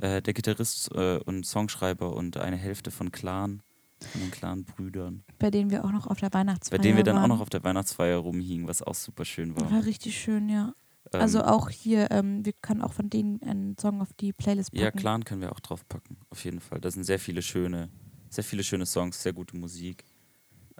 äh, 0.00 0.22
der 0.22 0.34
Gitarrist 0.34 0.90
äh, 0.94 1.18
und 1.18 1.44
Songschreiber 1.46 2.14
und 2.14 2.36
eine 2.36 2.56
Hälfte 2.56 2.90
von 2.90 3.12
Clan, 3.12 3.62
von 4.06 4.20
den 4.20 4.30
Clan-Brüdern. 4.30 5.24
Bei 5.38 5.50
denen 5.50 5.70
wir 5.70 5.84
auch 5.84 5.92
noch 5.92 6.06
auf 6.06 6.18
der 6.20 6.30
Bei 6.30 6.40
Weihnachtsfeier 6.40 6.78
denen 6.78 6.96
wir 6.96 7.04
dann 7.04 7.16
waren. 7.16 7.24
auch 7.24 7.36
noch 7.36 7.40
auf 7.40 7.50
der 7.50 7.62
Weihnachtsfeier 7.64 8.18
rumhingen, 8.18 8.66
was 8.68 8.82
auch 8.82 8.94
super 8.94 9.24
schön 9.24 9.56
war. 9.56 9.70
War 9.70 9.84
richtig 9.84 10.18
schön, 10.18 10.48
ja. 10.48 10.74
Ähm, 11.12 11.20
Also 11.20 11.42
auch 11.44 11.68
hier, 11.70 12.10
ähm, 12.10 12.44
wir 12.44 12.52
können 12.52 12.82
auch 12.82 12.92
von 12.92 13.10
denen 13.10 13.42
einen 13.42 13.76
Song 13.78 14.00
auf 14.00 14.12
die 14.14 14.32
Playlist 14.32 14.72
packen. 14.72 14.82
Ja, 14.84 14.90
Clan 14.90 15.24
können 15.24 15.40
wir 15.40 15.52
auch 15.52 15.60
draufpacken, 15.60 16.16
auf 16.30 16.44
jeden 16.44 16.60
Fall. 16.60 16.80
Da 16.80 16.90
sind 16.90 17.04
sehr 17.04 17.18
viele 17.18 17.42
schöne, 17.42 17.88
sehr 18.30 18.44
viele 18.44 18.62
schöne 18.64 18.86
Songs, 18.86 19.22
sehr 19.22 19.32
gute 19.32 19.56
Musik. 19.56 20.04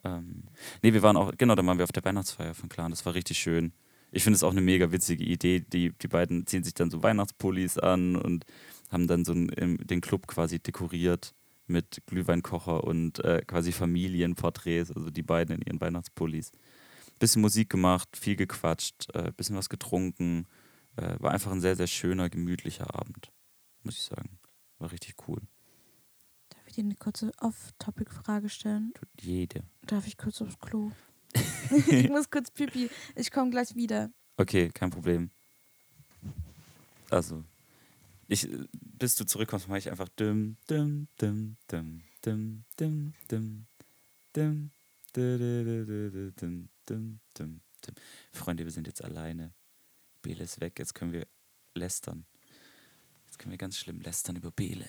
Ähm, 0.04 0.44
nee, 0.82 0.92
wir 0.92 1.02
waren 1.02 1.16
auch, 1.16 1.32
genau, 1.36 1.54
da 1.54 1.64
waren 1.64 1.78
wir 1.78 1.84
auf 1.84 1.92
der 1.92 2.04
Weihnachtsfeier 2.04 2.54
von 2.54 2.68
Clan, 2.68 2.90
das 2.90 3.04
war 3.06 3.14
richtig 3.14 3.38
schön. 3.38 3.72
Ich 4.14 4.24
finde 4.24 4.36
es 4.36 4.42
auch 4.42 4.50
eine 4.50 4.60
mega 4.60 4.92
witzige 4.92 5.24
Idee. 5.24 5.60
Die, 5.60 5.90
die 5.90 6.08
beiden 6.08 6.46
ziehen 6.46 6.62
sich 6.62 6.74
dann 6.74 6.90
so 6.90 7.02
Weihnachtspullis 7.02 7.78
an 7.78 8.14
und 8.16 8.44
haben 8.90 9.06
dann 9.06 9.24
so 9.24 9.32
einen, 9.32 9.78
den 9.86 10.02
Club 10.02 10.26
quasi 10.26 10.58
dekoriert 10.58 11.34
mit 11.66 12.02
Glühweinkocher 12.06 12.84
und 12.84 13.18
äh, 13.24 13.42
quasi 13.46 13.72
Familienporträts, 13.72 14.90
also 14.92 15.10
die 15.10 15.22
beiden 15.22 15.56
in 15.56 15.62
ihren 15.62 15.80
Weihnachtspullis. 15.80 16.52
Bisschen 17.18 17.42
Musik 17.42 17.70
gemacht, 17.70 18.16
viel 18.16 18.36
gequatscht, 18.36 19.14
äh, 19.14 19.32
bisschen 19.36 19.56
was 19.56 19.68
getrunken. 19.68 20.46
Äh, 20.96 21.16
war 21.20 21.32
einfach 21.32 21.52
ein 21.52 21.60
sehr, 21.60 21.76
sehr 21.76 21.86
schöner, 21.86 22.28
gemütlicher 22.28 22.94
Abend, 22.94 23.30
muss 23.82 23.94
ich 23.94 24.02
sagen. 24.02 24.38
War 24.78 24.92
richtig 24.92 25.14
cool. 25.28 25.40
Darf 26.48 26.66
ich 26.66 26.74
dir 26.74 26.84
eine 26.84 26.96
kurze 26.96 27.30
Off-Topic-Frage 27.38 28.48
stellen? 28.48 28.92
Tut 28.94 29.08
jede. 29.20 29.62
Darf 29.86 30.06
ich 30.06 30.16
kurz 30.16 30.42
aufs 30.42 30.58
Klo? 30.58 30.90
ich 31.88 32.10
muss 32.10 32.30
kurz 32.30 32.50
pipi. 32.50 32.90
Ich 33.14 33.30
komme 33.30 33.50
gleich 33.50 33.74
wieder. 33.74 34.10
Okay, 34.36 34.70
kein 34.70 34.90
Problem. 34.90 35.30
Also, 37.10 37.44
ich, 38.32 38.50
äh, 38.50 38.66
bis 38.72 39.14
du 39.14 39.24
zurückkommst, 39.24 39.68
mache 39.68 39.78
ich 39.78 39.90
einfach 39.90 40.08
dim, 40.08 40.56
dim, 40.68 41.08
dim, 41.20 41.56
dim, 41.70 42.02
dim, 42.24 42.64
dim, 42.78 43.14
dim, 43.30 43.66
dim, 44.34 44.70
di, 45.14 45.38
di, 45.38 45.64
di, 45.64 45.86
di, 45.86 46.10
di, 46.10 46.32
dim, 46.32 46.68
dim, 46.88 47.20
dim, 47.38 47.60
dim. 47.86 47.94
Freunde, 48.32 48.64
wir 48.64 48.72
sind 48.72 48.86
jetzt 48.86 49.04
alleine. 49.04 49.52
Bele 50.22 50.44
ist 50.44 50.60
weg, 50.60 50.78
jetzt 50.78 50.94
können 50.94 51.12
wir 51.12 51.26
lästern. 51.74 52.24
Jetzt 53.26 53.38
können 53.38 53.50
wir 53.50 53.58
ganz 53.58 53.78
schlimm 53.78 54.00
lästern 54.00 54.36
über 54.36 54.50
Bele. 54.50 54.88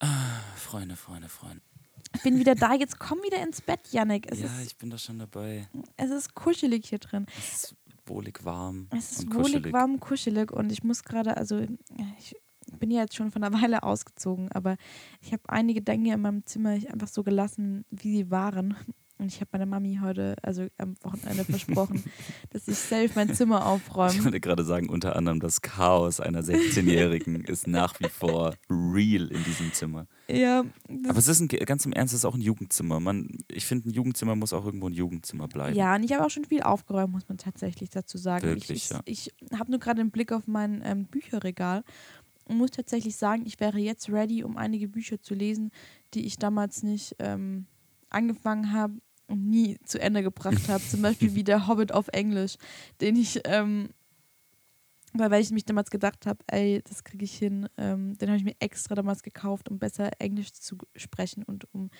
Ah, 0.00 0.40
Freunde, 0.56 0.96
Freunde, 0.96 1.28
Freunde. 1.28 1.62
Ich 2.14 2.22
bin 2.22 2.38
wieder 2.38 2.54
da. 2.54 2.74
Jetzt 2.74 2.98
komm 2.98 3.18
wieder 3.18 3.42
ins 3.42 3.60
Bett, 3.60 3.80
Yannick. 3.92 4.30
Es, 4.30 4.40
ja, 4.40 4.60
ist, 4.60 4.66
ich 4.66 4.76
bin 4.76 4.90
da 4.90 4.98
schon 4.98 5.18
dabei. 5.18 5.68
es 5.96 6.10
ist 6.10 6.34
kuschelig 6.34 6.88
hier 6.88 6.98
drin. 6.98 7.26
Es 7.38 7.64
ist 7.64 7.76
wohlig 8.08 8.44
warm. 8.44 8.88
Es 8.90 9.12
ist 9.12 9.24
und 9.24 9.34
wohlig, 9.34 9.52
kuschelig. 9.54 9.72
warm, 9.72 10.00
kuschelig 10.00 10.52
und 10.52 10.72
ich 10.72 10.82
muss 10.82 11.02
gerade, 11.02 11.36
also 11.36 11.60
ich 12.18 12.34
bin 12.78 12.90
ja 12.90 13.00
jetzt 13.00 13.16
schon 13.16 13.30
von 13.30 13.42
einer 13.42 13.60
Weile 13.62 13.82
ausgezogen, 13.82 14.50
aber 14.52 14.76
ich 15.20 15.32
habe 15.32 15.42
einige 15.48 15.82
Dinge 15.82 16.14
in 16.14 16.20
meinem 16.20 16.44
Zimmer 16.46 16.70
einfach 16.70 17.08
so 17.08 17.22
gelassen, 17.22 17.84
wie 17.90 18.16
sie 18.16 18.30
waren. 18.30 18.76
Und 19.18 19.32
ich 19.32 19.40
habe 19.40 19.48
meiner 19.52 19.66
Mami 19.66 19.98
heute, 20.00 20.36
also 20.42 20.66
am 20.78 20.94
Wochenende 21.02 21.44
versprochen, 21.44 22.04
dass 22.50 22.68
ich 22.68 22.78
safe 22.78 23.10
mein 23.16 23.34
Zimmer 23.34 23.58
Ich 23.58 23.64
aufräume. 23.64 24.24
wollte 24.24 24.40
gerade 24.40 24.64
sagen, 24.64 24.88
unter 24.88 25.16
anderem 25.16 25.40
das 25.40 25.60
Chaos 25.60 26.20
einer 26.20 26.42
16-Jährigen 26.42 27.44
ist 27.44 27.66
nach 27.66 27.98
wie 27.98 28.08
vor 28.08 28.54
real 28.70 29.26
in 29.28 29.42
diesem 29.42 29.72
Zimmer. 29.72 30.06
Ja, 30.28 30.64
Aber 31.08 31.18
es 31.18 31.26
ist 31.26 31.40
ein, 31.40 31.48
ganz 31.48 31.84
im 31.84 31.92
Ernst, 31.92 32.14
es 32.14 32.20
ist 32.20 32.24
auch 32.24 32.34
ein 32.34 32.40
Jugendzimmer. 32.40 33.00
Man, 33.00 33.38
ich 33.48 33.66
finde, 33.66 33.88
ein 33.88 33.92
Jugendzimmer 33.92 34.36
muss 34.36 34.52
auch 34.52 34.64
irgendwo 34.64 34.88
ein 34.88 34.94
Jugendzimmer 34.94 35.48
bleiben. 35.48 35.74
Ja, 35.76 35.96
und 35.96 36.04
ich 36.04 36.12
habe 36.12 36.24
auch 36.24 36.30
schon 36.30 36.44
viel 36.44 36.62
aufgeräumt, 36.62 37.12
muss 37.12 37.28
man 37.28 37.38
tatsächlich 37.38 37.90
dazu 37.90 38.18
sagen. 38.18 38.46
Wirklich, 38.46 38.84
ich 38.84 38.90
ja. 38.90 39.00
ich, 39.04 39.32
ich 39.40 39.58
habe 39.58 39.70
nur 39.70 39.80
gerade 39.80 40.00
einen 40.00 40.12
Blick 40.12 40.30
auf 40.30 40.46
mein 40.46 40.80
ähm, 40.84 41.06
Bücherregal 41.06 41.82
und 42.44 42.56
muss 42.56 42.70
tatsächlich 42.70 43.16
sagen, 43.16 43.44
ich 43.46 43.58
wäre 43.58 43.78
jetzt 43.78 44.10
ready, 44.10 44.44
um 44.44 44.56
einige 44.56 44.86
Bücher 44.86 45.20
zu 45.20 45.34
lesen, 45.34 45.70
die 46.14 46.24
ich 46.24 46.38
damals 46.38 46.84
nicht 46.84 47.16
ähm, 47.18 47.66
angefangen 48.10 48.72
habe 48.72 48.94
nie 49.34 49.78
zu 49.84 50.00
Ende 50.00 50.22
gebracht 50.22 50.68
habe. 50.68 50.84
Zum 50.86 51.02
Beispiel 51.02 51.34
wie 51.34 51.44
der 51.44 51.66
Hobbit 51.68 51.92
auf 51.92 52.08
Englisch, 52.08 52.56
den 53.00 53.16
ich, 53.16 53.40
ähm, 53.44 53.90
weil 55.14 55.40
ich 55.40 55.50
mich 55.50 55.64
damals 55.64 55.90
gedacht 55.90 56.26
habe, 56.26 56.38
ey, 56.48 56.82
das 56.86 57.02
kriege 57.02 57.24
ich 57.24 57.36
hin. 57.36 57.68
Ähm, 57.76 58.16
den 58.18 58.28
habe 58.28 58.38
ich 58.38 58.44
mir 58.44 58.54
extra 58.60 58.94
damals 58.94 59.22
gekauft, 59.22 59.68
um 59.70 59.78
besser 59.78 60.10
Englisch 60.18 60.52
zu 60.52 60.76
sprechen 60.96 61.42
und 61.44 61.66
um 61.72 61.90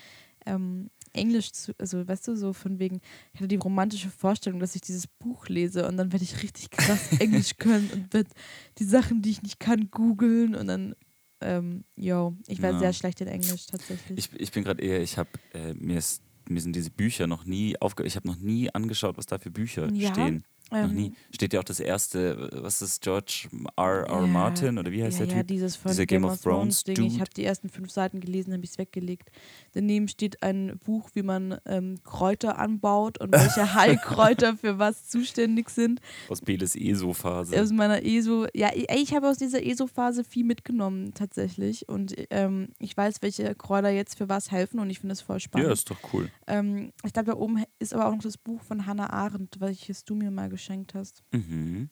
ähm, 0.47 0.91
Englisch 1.15 1.53
zu, 1.53 1.73
also 1.79 2.07
weißt 2.07 2.29
du, 2.29 2.37
so 2.37 2.53
von 2.53 2.79
wegen, 2.79 3.01
ich 3.33 3.41
hatte 3.41 3.49
die 3.49 3.57
romantische 3.57 4.11
Vorstellung, 4.11 4.61
dass 4.61 4.75
ich 4.75 4.83
dieses 4.83 5.07
Buch 5.07 5.49
lese 5.49 5.89
und 5.89 5.97
dann 5.97 6.13
werde 6.13 6.25
ich 6.25 6.43
richtig 6.43 6.71
krass 6.71 7.09
Englisch 7.19 7.57
können 7.57 7.91
und 7.91 8.13
werde 8.13 8.31
die 8.79 8.85
Sachen, 8.85 9.23
die 9.23 9.31
ich 9.31 9.43
nicht 9.43 9.59
kann, 9.59 9.91
googeln 9.91 10.55
und 10.55 10.67
dann, 10.67 10.95
ähm, 11.41 11.85
yo, 11.97 12.37
ich 12.47 12.63
war 12.63 12.73
Ja. 12.73 12.79
sehr 12.79 12.93
schlecht 12.93 13.21
in 13.23 13.29
Englisch 13.29 13.67
tatsächlich. 13.67 14.19
Ich, 14.19 14.33
ich 14.41 14.53
bin 14.53 14.65
gerade 14.65 14.83
eher, 14.83 15.01
ich 15.03 15.17
habe, 15.19 15.31
äh, 15.55 15.73
mir, 15.75 15.99
ist, 15.99 16.23
mir 16.51 16.61
sind 16.61 16.75
diese 16.75 16.91
Bücher 16.91 17.27
noch 17.27 17.45
nie 17.45 17.81
aufge... 17.81 18.05
Ich 18.05 18.17
habe 18.17 18.27
noch 18.27 18.37
nie 18.37 18.73
angeschaut, 18.75 19.17
was 19.17 19.27
da 19.27 19.39
für 19.39 19.51
Bücher 19.51 19.93
Ja, 19.93 20.13
stehen. 20.13 20.45
Noch 20.71 20.91
Ähm, 20.91 20.95
nie. 20.95 21.13
Steht 21.35 21.53
ja 21.53 21.61
auch 21.61 21.65
das 21.65 21.81
erste, 21.81 22.49
was 22.63 22.83
ist 22.83 23.03
George 23.03 23.49
R. 23.77 24.07
R. 24.07 24.21
Ja, 24.21 24.27
Martin 24.27 24.79
oder 24.79 24.91
wie 24.93 25.03
heißt 25.03 25.19
ja, 25.21 25.27
der 25.27 25.35
ja, 25.37 25.41
Typ? 25.43 25.49
dieses 25.49 25.77
von 25.77 25.91
Dieser 25.91 26.07
Game, 26.07 26.25
of 26.25 26.41
Thrones 26.41 26.85
Ding. 26.85 27.03
Ich 27.05 27.21
habe 27.21 27.31
die 27.37 27.45
ersten 27.45 27.69
fünf 27.69 27.91
Seiten 27.91 28.21
gelesen, 28.21 28.53
habe 28.53 28.65
ich 28.65 28.71
es 28.71 28.79
weggelegt. 28.79 29.31
Daneben 29.73 30.09
steht 30.09 30.43
ein 30.43 30.79
Buch, 30.85 31.11
wie 31.15 31.23
man 31.23 31.59
ähm, 31.67 31.99
Kräuter 32.05 32.59
anbaut 32.59 33.19
und 33.21 33.33
welche 33.33 33.75
Heilkräuter 33.75 34.57
für 34.57 34.79
was 34.79 35.09
zuständig 35.09 35.71
sind. 35.71 36.01
Aus 36.29 36.41
Beles 36.41 36.77
ESO-Phase. 36.77 37.61
Aus 37.61 37.73
meiner 37.73 38.05
ESO, 38.05 38.47
ja, 38.55 38.71
ich 38.75 39.15
habe 39.15 39.29
aus 39.29 39.39
dieser 39.39 39.65
ESO-Phase 39.65 40.25
viel 40.25 40.45
mitgenommen 40.45 41.13
tatsächlich 41.15 41.89
und 41.89 42.15
ähm, 42.31 42.69
ich 42.79 42.97
weiß, 42.97 43.23
welche 43.23 43.55
Kräuter 43.55 43.91
jetzt 43.91 44.19
für 44.19 44.29
was 44.29 44.51
helfen 44.51 44.81
und 44.81 44.91
ich 44.91 45.01
finde 45.01 45.13
es 45.13 45.21
voll 45.21 45.41
spannend. 45.41 45.69
Ja, 45.69 45.73
ist 45.73 45.91
doch 45.91 45.99
cool. 46.13 46.31
ähm, 46.47 46.93
ich 47.05 47.13
glaube, 47.13 47.31
da 47.33 47.37
oben 47.37 47.65
ist 47.79 47.95
aber 47.95 48.07
auch 48.09 48.13
noch 48.15 48.23
das 48.23 48.37
Buch 48.39 48.61
von 48.63 48.87
Hannah 48.87 49.11
Arendt, 49.11 49.61
welches 49.61 50.05
du 50.05 50.15
mir 50.15 50.31
mal 50.31 50.49
geschenkt 50.59 50.95
hast. 50.95 51.23
Mhm. 51.33 51.89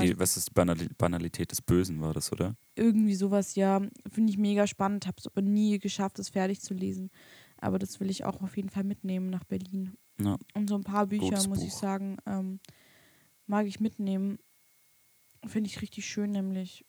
Die, 0.00 0.18
was 0.18 0.36
ist 0.36 0.48
die 0.48 0.52
Banali 0.52 0.88
Banalität 0.98 1.52
des 1.52 1.62
Bösen, 1.62 2.00
war 2.00 2.12
das, 2.12 2.32
oder? 2.32 2.56
irgendwie 2.76 3.14
sowas, 3.14 3.54
ja, 3.54 3.80
finde 4.10 4.30
ich 4.30 4.38
mega 4.38 4.66
spannend, 4.66 5.06
habe 5.06 5.16
es 5.18 5.26
aber 5.26 5.42
nie 5.42 5.78
geschafft, 5.78 6.18
es 6.18 6.28
fertig 6.28 6.60
zu 6.60 6.74
lesen. 6.74 7.10
Aber 7.58 7.78
das 7.78 8.00
will 8.00 8.10
ich 8.10 8.24
auch 8.24 8.42
auf 8.42 8.56
jeden 8.56 8.68
Fall 8.68 8.84
mitnehmen 8.84 9.30
nach 9.30 9.44
Berlin. 9.44 9.94
Ja. 10.20 10.36
Und 10.54 10.68
so 10.68 10.74
ein 10.76 10.84
paar 10.84 11.06
Bücher, 11.06 11.24
Gutes 11.24 11.48
muss 11.48 11.62
ich 11.62 11.70
Buch. 11.70 11.80
sagen, 11.80 12.18
ähm, 12.26 12.60
mag 13.46 13.66
ich 13.66 13.80
mitnehmen. 13.80 14.38
Finde 15.46 15.68
ich 15.70 15.80
richtig 15.80 16.06
schön, 16.06 16.32
nämlich. 16.32 16.84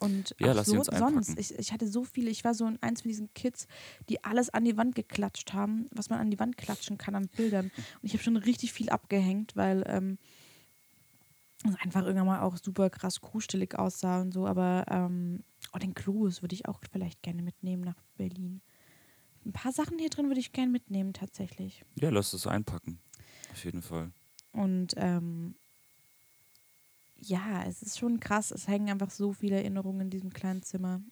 Und 0.00 0.34
Ja, 0.38 0.52
sie 0.54 0.70
so, 0.70 0.82
sonst, 0.82 1.38
ich, 1.38 1.58
ich 1.58 1.72
hatte 1.72 1.88
so 1.88 2.04
viele, 2.04 2.30
ich 2.30 2.44
war 2.44 2.52
so 2.54 2.66
ein- 2.66 2.80
eins 2.82 3.02
von 3.02 3.08
diesen 3.08 3.32
Kids, 3.34 3.66
die 4.10 4.22
alles 4.24 4.50
an 4.50 4.64
die 4.64 4.76
Wand 4.76 4.94
geklatscht 4.94 5.52
haben, 5.54 5.86
was 5.90 6.10
man 6.10 6.18
an 6.18 6.30
die 6.30 6.38
Wand 6.38 6.56
klatschen 6.58 6.98
kann 6.98 7.14
an 7.14 7.28
Bildern. 7.28 7.66
Und 8.02 8.02
ich 8.02 8.12
habe 8.12 8.22
schon 8.22 8.36
richtig 8.36 8.72
viel 8.72 8.90
abgehängt, 8.90 9.56
weil 9.56 9.84
ähm, 9.86 10.18
es 11.64 11.74
einfach 11.80 12.02
irgendwann 12.04 12.26
mal 12.26 12.40
auch 12.42 12.56
super 12.58 12.90
krass 12.90 13.20
kuhstellig 13.20 13.78
aussah 13.78 14.20
und 14.20 14.32
so. 14.32 14.46
Aber 14.46 14.84
ähm, 14.88 15.42
oh, 15.72 15.78
den 15.78 15.94
Kloß 15.94 16.42
würde 16.42 16.54
ich 16.54 16.66
auch 16.68 16.80
vielleicht 16.92 17.22
gerne 17.22 17.42
mitnehmen 17.42 17.82
nach 17.82 17.96
Berlin. 18.16 18.60
Ein 19.44 19.52
paar 19.52 19.72
Sachen 19.72 19.98
hier 19.98 20.10
drin 20.10 20.26
würde 20.26 20.40
ich 20.40 20.52
gerne 20.52 20.70
mitnehmen, 20.72 21.12
tatsächlich. 21.12 21.84
Ja, 21.94 22.10
lass 22.10 22.32
es 22.32 22.46
einpacken. 22.46 23.00
Auf 23.50 23.64
jeden 23.64 23.80
Fall. 23.80 24.12
Und 24.52 24.94
ähm, 24.96 25.56
ja, 27.18 27.64
es 27.64 27.82
ist 27.82 27.98
schon 27.98 28.20
krass. 28.20 28.50
Es 28.50 28.68
hängen 28.68 28.90
einfach 28.90 29.10
so 29.10 29.32
viele 29.32 29.56
Erinnerungen 29.56 30.02
in 30.02 30.10
diesem 30.10 30.32
kleinen 30.32 30.62
Zimmer. 30.62 31.02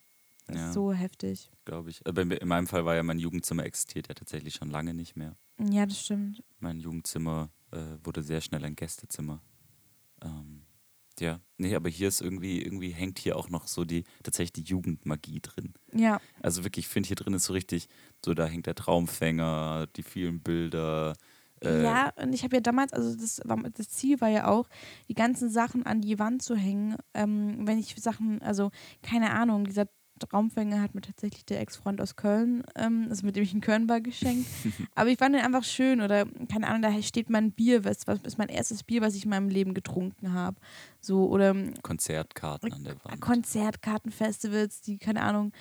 Das 0.46 0.56
Ja. 0.56 0.68
ist 0.68 0.74
so 0.74 0.92
heftig. 0.92 1.50
Glaube 1.64 1.90
ich. 1.90 2.06
Aber 2.06 2.22
in 2.22 2.48
meinem 2.48 2.66
Fall 2.66 2.84
war 2.84 2.94
ja 2.94 3.02
mein 3.02 3.18
Jugendzimmer 3.18 3.64
existiert 3.64 4.08
ja 4.08 4.14
tatsächlich 4.14 4.54
schon 4.54 4.70
lange 4.70 4.92
nicht 4.94 5.16
mehr. 5.16 5.36
Ja, 5.58 5.86
das 5.86 6.00
stimmt. 6.00 6.42
Mein 6.58 6.80
Jugendzimmer 6.80 7.50
äh, 7.70 7.96
wurde 8.02 8.22
sehr 8.22 8.40
schnell 8.40 8.64
ein 8.64 8.76
Gästezimmer. 8.76 9.40
Ähm, 10.22 10.66
ja, 11.20 11.40
nee, 11.58 11.74
aber 11.76 11.88
hier 11.88 12.08
ist 12.08 12.20
irgendwie, 12.20 12.60
irgendwie 12.60 12.90
hängt 12.90 13.18
hier 13.20 13.36
auch 13.36 13.48
noch 13.48 13.68
so 13.68 13.84
die, 13.84 14.04
tatsächlich 14.22 14.52
die 14.64 14.70
Jugendmagie 14.70 15.40
drin. 15.40 15.72
Ja, 15.92 16.20
Also 16.42 16.64
wirklich, 16.64 16.86
ich 16.86 16.88
finde 16.88 17.06
hier 17.06 17.16
drin 17.16 17.34
ist 17.34 17.44
so 17.44 17.52
richtig, 17.52 17.88
so 18.24 18.34
da 18.34 18.46
hängt 18.46 18.66
der 18.66 18.74
Traumfänger, 18.74 19.86
die 19.96 20.02
vielen 20.02 20.40
Bilder. 20.40 21.14
Äh, 21.62 21.82
ja, 21.82 22.12
und 22.16 22.32
ich 22.32 22.44
habe 22.44 22.56
ja 22.56 22.60
damals, 22.60 22.92
also 22.92 23.14
das, 23.16 23.40
war, 23.44 23.56
das 23.56 23.88
Ziel 23.90 24.20
war 24.20 24.28
ja 24.28 24.48
auch, 24.48 24.68
die 25.08 25.14
ganzen 25.14 25.48
Sachen 25.48 25.84
an 25.86 26.00
die 26.00 26.18
Wand 26.18 26.42
zu 26.42 26.56
hängen. 26.56 26.96
Ähm, 27.14 27.66
wenn 27.66 27.78
ich 27.78 27.94
Sachen, 27.96 28.42
also 28.42 28.70
keine 29.02 29.32
Ahnung, 29.32 29.64
dieser 29.64 29.86
Traumfänger 30.18 30.80
hat 30.80 30.94
mir 30.94 31.00
tatsächlich 31.00 31.44
der 31.44 31.60
Ex-Freund 31.60 32.00
aus 32.00 32.16
Köln, 32.16 32.62
ähm, 32.76 33.06
also 33.10 33.26
mit 33.26 33.36
dem 33.36 33.42
ich 33.42 33.52
in 33.52 33.60
Köln 33.60 33.88
war, 33.88 34.00
geschenkt. 34.00 34.48
Aber 34.94 35.10
ich 35.10 35.18
fand 35.18 35.34
den 35.34 35.42
einfach 35.42 35.64
schön 35.64 36.00
oder 36.00 36.26
keine 36.50 36.68
Ahnung, 36.68 36.82
da 36.82 37.02
steht 37.02 37.30
mein 37.30 37.52
Bier, 37.52 37.84
was, 37.84 38.06
was 38.06 38.20
ist 38.22 38.38
mein 38.38 38.48
erstes 38.48 38.84
Bier, 38.84 39.00
was 39.00 39.14
ich 39.14 39.24
in 39.24 39.30
meinem 39.30 39.48
Leben 39.48 39.74
getrunken 39.74 40.32
habe. 40.32 40.56
So, 41.00 41.28
oder 41.28 41.54
Konzertkarten 41.82 42.72
an 42.72 42.84
der 42.84 43.04
Wand. 43.04 43.20
Konzertkartenfestivals, 43.20 44.82
die, 44.82 44.98
keine 44.98 45.22
Ahnung, 45.22 45.52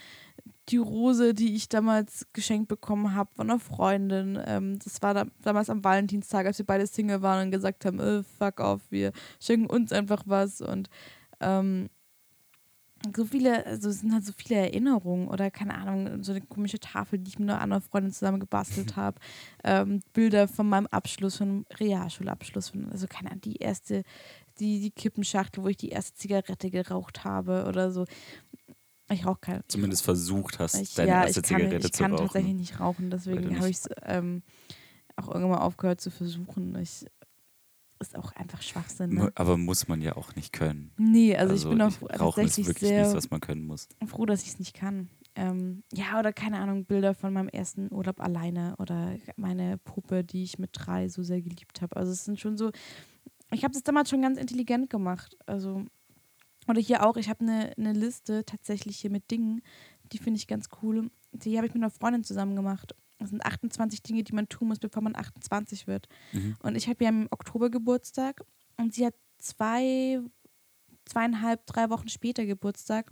die 0.70 0.78
Rose, 0.78 1.34
die 1.34 1.56
ich 1.56 1.70
damals 1.70 2.26
geschenkt 2.34 2.68
bekommen 2.68 3.16
habe 3.16 3.34
von 3.36 3.50
einer 3.50 3.60
Freundin. 3.60 4.40
Ähm, 4.46 4.80
das 4.80 5.02
war 5.02 5.14
da, 5.14 5.26
damals 5.42 5.70
am 5.70 5.84
Valentinstag, 5.84 6.46
als 6.46 6.58
wir 6.58 6.66
beide 6.66 6.88
Single 6.88 7.22
waren 7.22 7.46
und 7.46 7.52
gesagt 7.52 7.86
haben, 7.86 8.00
äh, 8.00 8.24
fuck 8.24 8.60
off, 8.60 8.82
wir 8.90 9.12
schenken 9.40 9.68
uns 9.68 9.92
einfach 9.92 10.24
was 10.26 10.62
und 10.62 10.90
ähm, 11.42 11.90
so 13.16 13.26
viele, 13.26 13.66
also 13.66 13.90
es 13.90 14.00
sind 14.00 14.14
halt 14.14 14.26
so 14.26 14.32
viele 14.36 14.56
Erinnerungen 14.56 15.28
oder 15.28 15.52
keine 15.52 15.76
Ahnung, 15.76 16.24
so 16.24 16.32
eine 16.32 16.42
komische 16.42 16.80
Tafel, 16.80 17.20
die 17.20 17.30
ich 17.30 17.40
mit 17.40 17.50
einer 17.50 17.60
anderen 17.60 17.84
Freundin 17.84 18.14
zusammen 18.14 18.40
gebastelt 18.40 18.96
habe. 18.96 19.20
Ähm, 19.64 20.02
Bilder 20.14 20.48
von 20.48 20.70
meinem 20.70 20.88
Abschluss, 20.88 21.38
von 21.38 21.66
Realschulabschluss, 21.80 22.70
von, 22.70 22.90
also 22.92 23.08
keine 23.08 23.32
Ahnung, 23.32 23.42
die 23.42 23.58
erste, 23.58 24.04
die, 24.60 24.80
die 24.80 24.92
Kippenschachtel, 24.92 25.64
wo 25.64 25.68
ich 25.68 25.78
die 25.78 25.90
erste 25.90 26.14
Zigarette 26.14 26.72
geraucht 26.72 27.26
habe 27.26 27.66
oder 27.68 27.92
so. 27.92 28.06
Ich 29.14 29.26
rauche 29.26 29.40
keine. 29.42 29.68
Zumindest 29.68 30.04
versucht 30.04 30.60
hast, 30.60 30.76
ich, 30.76 30.94
deine 30.96 31.10
ja, 31.10 31.24
erste 31.24 31.42
ich 31.42 31.48
kann, 31.48 31.60
Zigarette 31.62 31.88
ich 31.88 31.94
zu 31.94 32.04
kann 32.04 32.12
rauchen. 32.12 32.26
tatsächlich 32.26 32.56
nicht 32.56 32.80
rauchen, 32.80 33.10
deswegen 33.10 33.58
habe 33.58 33.70
ich 33.70 33.78
es 33.78 33.90
ähm, 34.04 34.44
auch 35.16 35.28
irgendwann 35.28 35.52
mal 35.52 35.62
aufgehört 35.62 36.02
zu 36.02 36.12
versuchen. 36.12 36.76
Ich, 36.80 37.06
ist 38.04 38.18
auch 38.18 38.34
einfach 38.34 38.62
Schwachsinn. 38.62 39.12
Ne? 39.12 39.32
Aber 39.36 39.58
muss 39.58 39.88
man 39.88 40.02
ja 40.02 40.16
auch 40.16 40.36
nicht 40.36 40.54
können. 40.54 40.92
Nee, 40.98 41.36
also, 41.36 41.56
ich 41.56 41.64
bin 41.64 41.82
auch 41.82 41.94
Rauchen 42.02 42.46
ist 42.46 42.56
tatsächlich 42.56 42.68
wirklich 42.68 42.90
sehr 42.90 43.02
nichts, 43.02 43.16
was 43.16 43.32
man 43.32 43.40
können 43.40 43.66
muss. 43.66 43.88
froh, 44.06 44.26
dass 44.26 44.44
ich 44.44 44.50
es 44.50 44.60
nicht 44.60 44.74
kann. 44.74 45.10
Ähm, 45.36 45.84
ja, 45.92 46.20
oder 46.20 46.32
keine 46.32 46.60
Ahnung, 46.60 46.86
Bilder 46.86 47.16
von 47.16 47.34
meinem 47.34 47.48
ersten 47.48 47.92
Urlaub 47.92 48.20
alleine 48.20 48.76
oder 48.78 49.16
meine 49.36 49.80
Puppe, 49.80 50.24
die 50.24 50.44
ich 50.44 50.60
mit 50.60 50.72
drei 50.74 51.08
so 51.08 51.24
sehr 51.24 51.42
geliebt 51.42 51.82
habe. 51.82 51.96
Also 51.96 52.12
es 52.12 52.24
sind 52.26 52.40
schon 52.40 52.56
so, 52.56 52.72
ich 53.52 53.64
habe 53.64 53.74
das 53.74 53.84
damals 53.84 54.10
schon 54.10 54.22
ganz 54.22 54.38
intelligent 54.38 54.90
gemacht. 54.90 55.38
Also, 55.46 55.86
oder 56.68 56.82
hier 56.82 57.06
auch, 57.06 57.18
ich 57.18 57.30
habe 57.30 57.42
eine 57.42 57.74
ne 57.78 57.94
Liste 57.94 58.46
tatsächlich 58.46 58.98
hier 58.98 59.10
mit 59.10 59.30
Dingen, 59.32 59.62
die 60.12 60.18
finde 60.18 60.38
ich 60.38 60.48
ganz 60.48 60.70
cool. 60.82 61.10
Die 61.32 61.58
habe 61.58 61.68
ich 61.68 61.74
mit 61.74 61.82
einer 61.82 61.90
Freundin 61.90 62.24
zusammen 62.24 62.56
gemacht. 62.56 62.96
Das 63.20 63.30
sind 63.30 63.46
28 63.46 64.04
Dinge, 64.04 64.24
die 64.24 64.34
man 64.34 64.50
tun 64.50 64.68
muss, 64.68 64.80
bevor 64.80 65.02
man 65.02 65.16
28 65.16 65.88
wird. 65.88 66.08
Mhm. 66.34 66.56
Und 66.62 66.76
ich 66.76 66.88
habe 66.88 67.04
ja 67.04 67.10
im 67.10 67.28
Oktober 67.32 67.70
Geburtstag 67.70 68.44
und 68.78 68.94
sie 68.94 69.06
hat 69.06 69.16
zwei, 69.38 70.20
zweieinhalb, 71.06 71.66
drei 71.66 71.90
Wochen 71.90 72.10
später 72.10 72.46
Geburtstag. 72.46 73.12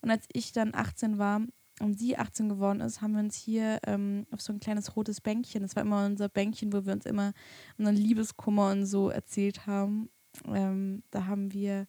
Und 0.00 0.10
als 0.10 0.26
ich 0.32 0.52
dann 0.52 0.74
18 0.74 1.18
war 1.18 1.42
und 1.80 1.98
sie 1.98 2.16
18 2.16 2.48
geworden 2.48 2.80
ist, 2.80 3.02
haben 3.02 3.14
wir 3.14 3.20
uns 3.20 3.34
hier 3.34 3.80
ähm, 3.86 4.26
auf 4.30 4.40
so 4.40 4.52
ein 4.52 4.60
kleines 4.60 4.96
rotes 4.96 5.20
Bänkchen, 5.20 5.62
das 5.62 5.76
war 5.76 5.82
immer 5.82 6.06
unser 6.06 6.28
Bänkchen, 6.28 6.72
wo 6.72 6.84
wir 6.84 6.92
uns 6.92 7.06
immer 7.06 7.32
unseren 7.78 7.96
Liebeskummer 7.96 8.70
und 8.70 8.86
so 8.86 9.10
erzählt 9.10 9.66
haben. 9.66 10.08
Ähm, 10.46 11.02
da 11.10 11.26
haben 11.26 11.52
wir 11.52 11.86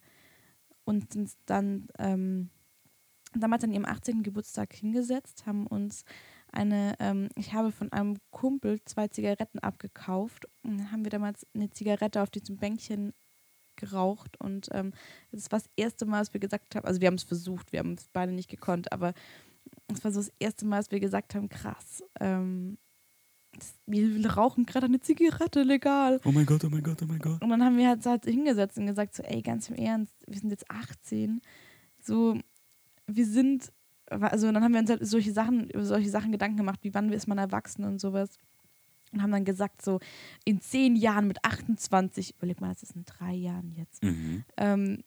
uns 0.88 1.36
dann 1.44 1.88
ähm, 1.98 2.50
damals 3.34 3.62
an 3.62 3.72
ihrem 3.72 3.84
18. 3.84 4.22
Geburtstag 4.22 4.72
hingesetzt, 4.72 5.46
haben 5.46 5.66
uns 5.66 6.04
eine, 6.50 6.94
ähm, 6.98 7.28
ich 7.36 7.52
habe 7.52 7.70
von 7.72 7.92
einem 7.92 8.16
Kumpel 8.30 8.82
zwei 8.84 9.08
Zigaretten 9.08 9.58
abgekauft 9.58 10.46
und 10.62 10.78
dann 10.78 10.90
haben 10.90 11.04
wir 11.04 11.10
damals 11.10 11.46
eine 11.54 11.70
Zigarette 11.70 12.22
auf 12.22 12.30
diesem 12.30 12.56
Bänkchen 12.56 13.12
geraucht 13.76 14.40
und 14.40 14.68
ähm, 14.72 14.92
das 15.30 15.52
war 15.52 15.58
das 15.58 15.70
erste 15.76 16.06
Mal, 16.06 16.20
dass 16.20 16.32
wir 16.32 16.40
gesagt 16.40 16.74
haben, 16.74 16.86
also 16.86 17.00
wir 17.00 17.06
haben 17.06 17.14
es 17.14 17.22
versucht, 17.22 17.72
wir 17.72 17.80
haben 17.80 17.92
es 17.92 18.08
beide 18.08 18.32
nicht 18.32 18.48
gekonnt, 18.48 18.90
aber 18.92 19.12
es 19.92 20.02
war 20.02 20.10
so 20.10 20.20
das 20.20 20.32
erste 20.38 20.66
Mal, 20.66 20.78
dass 20.78 20.90
wir 20.90 21.00
gesagt 21.00 21.34
haben, 21.34 21.48
krass, 21.48 22.02
ähm, 22.18 22.78
wir 23.86 24.30
rauchen 24.30 24.66
gerade 24.66 24.86
eine 24.86 25.00
Zigarette 25.00 25.62
legal. 25.62 26.20
Oh 26.24 26.32
mein 26.32 26.46
Gott, 26.46 26.64
oh 26.64 26.68
mein 26.70 26.82
Gott, 26.82 27.02
oh 27.02 27.06
mein 27.06 27.18
Gott. 27.18 27.42
Und 27.42 27.48
dann 27.50 27.62
haben 27.64 27.76
wir 27.76 27.88
halt, 27.88 28.04
halt 28.06 28.24
hingesetzt 28.24 28.78
und 28.78 28.86
gesagt, 28.86 29.14
so, 29.14 29.22
ey, 29.22 29.42
ganz 29.42 29.68
im 29.68 29.76
Ernst, 29.76 30.14
wir 30.26 30.38
sind 30.38 30.50
jetzt 30.50 30.70
18. 30.70 31.40
So, 32.02 32.38
wir 33.06 33.26
sind, 33.26 33.72
also 34.06 34.50
dann 34.52 34.62
haben 34.62 34.72
wir 34.72 34.80
uns 34.80 34.90
halt 34.90 35.06
solche 35.06 35.32
Sachen, 35.32 35.70
über 35.70 35.84
solche 35.84 36.10
Sachen 36.10 36.32
Gedanken 36.32 36.56
gemacht, 36.56 36.80
wie 36.82 36.94
wann 36.94 37.12
ist 37.12 37.26
man 37.28 37.38
erwachsen 37.38 37.84
und 37.84 38.00
sowas. 38.00 38.36
Und 39.12 39.22
haben 39.22 39.32
dann 39.32 39.44
gesagt, 39.46 39.80
so 39.82 40.00
in 40.44 40.60
zehn 40.60 40.94
Jahren 40.94 41.26
mit 41.28 41.42
28, 41.44 42.34
überleg 42.36 42.60
mal, 42.60 42.68
das 42.68 42.82
ist 42.82 42.94
in 42.96 43.04
drei 43.06 43.32
Jahren 43.34 43.72
jetzt, 43.72 44.02
Mhm. 44.02 44.44
ähm, 44.58 45.02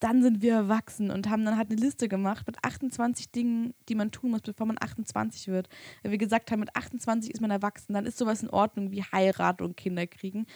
dann 0.00 0.22
sind 0.22 0.42
wir 0.42 0.54
erwachsen 0.54 1.10
und 1.10 1.28
haben 1.28 1.44
dann 1.44 1.56
halt 1.56 1.70
eine 1.70 1.80
Liste 1.80 2.08
gemacht 2.08 2.46
mit 2.46 2.56
28 2.62 3.30
Dingen, 3.30 3.74
die 3.88 3.94
man 3.94 4.10
tun 4.10 4.30
muss, 4.30 4.40
bevor 4.42 4.66
man 4.66 4.76
28 4.80 5.48
wird. 5.48 5.68
Weil 6.02 6.12
wir 6.12 6.18
gesagt 6.18 6.50
haben, 6.50 6.60
mit 6.60 6.74
28 6.74 7.32
ist 7.32 7.40
man 7.40 7.50
erwachsen, 7.50 7.92
dann 7.92 8.06
ist 8.06 8.18
sowas 8.18 8.42
in 8.42 8.50
Ordnung 8.50 8.90
wie 8.90 9.02
Heirat 9.02 9.60
und 9.60 9.76
Kinder 9.76 10.06
kriegen. 10.06 10.46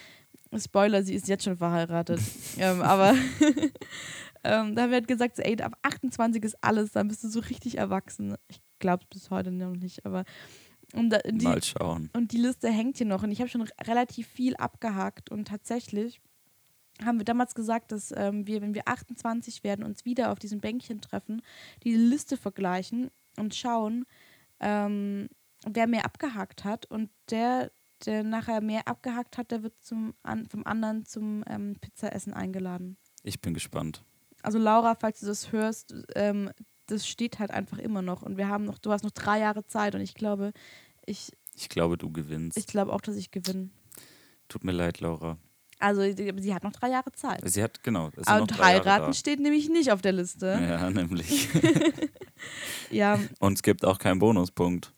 Spoiler, 0.56 1.02
sie 1.02 1.14
ist 1.14 1.28
jetzt 1.28 1.44
schon 1.44 1.58
verheiratet. 1.58 2.20
ähm, 2.58 2.80
aber 2.80 3.10
ähm, 4.44 4.74
da 4.74 4.82
haben 4.82 4.90
wir 4.90 4.96
halt 4.96 5.08
gesagt, 5.08 5.36
so, 5.36 5.42
ey, 5.42 5.60
ab 5.60 5.76
28 5.82 6.42
ist 6.42 6.56
alles, 6.62 6.92
dann 6.92 7.08
bist 7.08 7.22
du 7.22 7.28
so 7.28 7.40
richtig 7.40 7.76
erwachsen. 7.76 8.34
Ich 8.48 8.60
glaube 8.78 9.04
es 9.04 9.20
bis 9.20 9.30
heute 9.30 9.50
noch 9.50 9.76
nicht, 9.76 10.06
aber 10.06 10.24
und 10.94 11.10
da, 11.10 11.18
die, 11.18 11.44
Mal 11.44 11.62
schauen. 11.62 12.08
und 12.14 12.32
die 12.32 12.38
Liste 12.38 12.70
hängt 12.70 12.96
hier 12.96 13.06
noch 13.06 13.22
und 13.22 13.30
ich 13.30 13.40
habe 13.40 13.50
schon 13.50 13.68
relativ 13.86 14.26
viel 14.26 14.56
abgehakt 14.56 15.30
und 15.30 15.46
tatsächlich 15.46 16.22
haben 17.04 17.18
wir 17.18 17.24
damals 17.24 17.54
gesagt, 17.54 17.92
dass 17.92 18.12
ähm, 18.16 18.46
wir, 18.46 18.60
wenn 18.62 18.74
wir 18.74 18.88
28 18.88 19.64
werden, 19.64 19.84
uns 19.84 20.04
wieder 20.04 20.32
auf 20.32 20.38
diesem 20.38 20.60
Bänkchen 20.60 21.00
treffen, 21.00 21.42
die 21.84 21.94
Liste 21.94 22.36
vergleichen 22.36 23.10
und 23.36 23.54
schauen, 23.54 24.04
ähm, 24.60 25.28
wer 25.66 25.86
mehr 25.86 26.04
abgehakt 26.04 26.64
hat 26.64 26.86
und 26.86 27.10
der, 27.30 27.70
der 28.06 28.22
nachher 28.24 28.60
mehr 28.60 28.88
abgehakt 28.88 29.38
hat, 29.38 29.50
der 29.50 29.62
wird 29.62 29.74
zum, 29.80 30.14
an, 30.22 30.46
vom 30.46 30.66
anderen 30.66 31.04
zum 31.04 31.44
ähm, 31.48 31.76
Pizzaessen 31.80 32.32
eingeladen. 32.34 32.96
Ich 33.22 33.40
bin 33.40 33.54
gespannt. 33.54 34.04
Also 34.42 34.58
Laura, 34.58 34.94
falls 34.94 35.20
du 35.20 35.26
das 35.26 35.52
hörst, 35.52 35.94
ähm, 36.14 36.50
das 36.86 37.06
steht 37.06 37.38
halt 37.38 37.50
einfach 37.50 37.78
immer 37.78 38.02
noch 38.02 38.22
und 38.22 38.36
wir 38.36 38.48
haben 38.48 38.64
noch, 38.64 38.78
du 38.78 38.90
hast 38.92 39.04
noch 39.04 39.10
drei 39.10 39.40
Jahre 39.40 39.66
Zeit 39.66 39.94
und 39.94 40.00
ich 40.00 40.14
glaube, 40.14 40.52
ich, 41.06 41.32
Ich 41.54 41.68
glaube, 41.68 41.98
du 41.98 42.10
gewinnst. 42.10 42.56
ich 42.56 42.66
glaube 42.66 42.92
auch, 42.92 43.00
dass 43.00 43.16
ich 43.16 43.30
gewinne. 43.30 43.70
Tut 44.48 44.64
mir 44.64 44.72
leid, 44.72 45.00
Laura. 45.00 45.38
Also 45.80 46.02
sie 46.02 46.54
hat 46.54 46.64
noch 46.64 46.72
drei 46.72 46.90
Jahre 46.90 47.12
Zeit. 47.12 47.40
Sie 47.48 47.62
hat, 47.62 47.82
genau. 47.84 48.10
Und 48.16 48.58
heiraten 48.58 49.14
steht 49.14 49.38
nämlich 49.40 49.68
nicht 49.68 49.92
auf 49.92 50.02
der 50.02 50.12
Liste. 50.12 50.46
Ja, 50.60 50.90
nämlich. 50.90 51.48
Ja, 52.90 53.18
Und 53.40 53.54
es 53.54 53.62
gibt 53.62 53.84
auch 53.84 53.98
keinen 53.98 54.18
Bonuspunkt. 54.20 54.92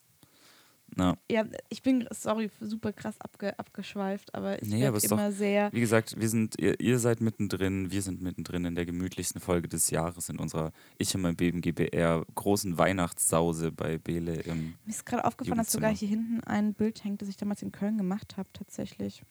Na, 0.97 1.17
ja, 1.31 1.45
ich 1.69 1.83
bin, 1.83 2.07
sorry, 2.11 2.51
super 2.61 2.93
krass 2.93 3.15
abge, 3.21 3.57
abgeschweift, 3.59 4.35
aber 4.35 4.61
ich 4.61 4.69
Nee, 4.69 4.85
aber 4.87 4.97
ist 4.97 5.11
doch- 5.11 5.17
immer 5.19 5.31
sehr. 5.31 5.73
wie 5.73 5.79
gesagt, 5.81 6.21
wir 6.21 6.29
sind, 6.29 6.59
ihr, 6.59 6.81
ihr 6.81 6.99
seid 6.99 7.21
mittendrin, 7.21 7.93
wir 7.93 8.03
sind 8.03 8.21
mittendrin 8.21 8.65
in 8.65 8.75
der 8.75 8.87
gemütlichsten 8.87 9.41
Folge 9.41 9.69
des 9.69 9.91
Jahres 9.91 10.29
in 10.29 10.39
unserer 10.41 10.73
Ich 10.99 11.15
und 11.15 11.21
mein 11.23 11.37
Beben 11.37 11.61
GBR 11.61 12.27
großen 12.35 12.77
Weihnachtssause 12.77 13.71
bei 13.71 13.99
Bele 13.99 14.35
im. 14.41 14.75
Mir 14.85 14.91
ist 14.91 15.07
gerade 15.07 15.25
aufgefallen, 15.25 15.59
dass 15.59 15.71
sogar 15.71 15.95
hier 15.95 16.09
hinten 16.09 16.41
ein 16.45 16.75
Bild 16.75 17.05
hängt, 17.05 17.23
das 17.23 17.29
ich 17.29 17.37
damals 17.37 17.63
in 17.63 17.71
Köln 17.71 17.97
gemacht 17.97 18.37
habe, 18.37 18.49
tatsächlich. 18.53 19.23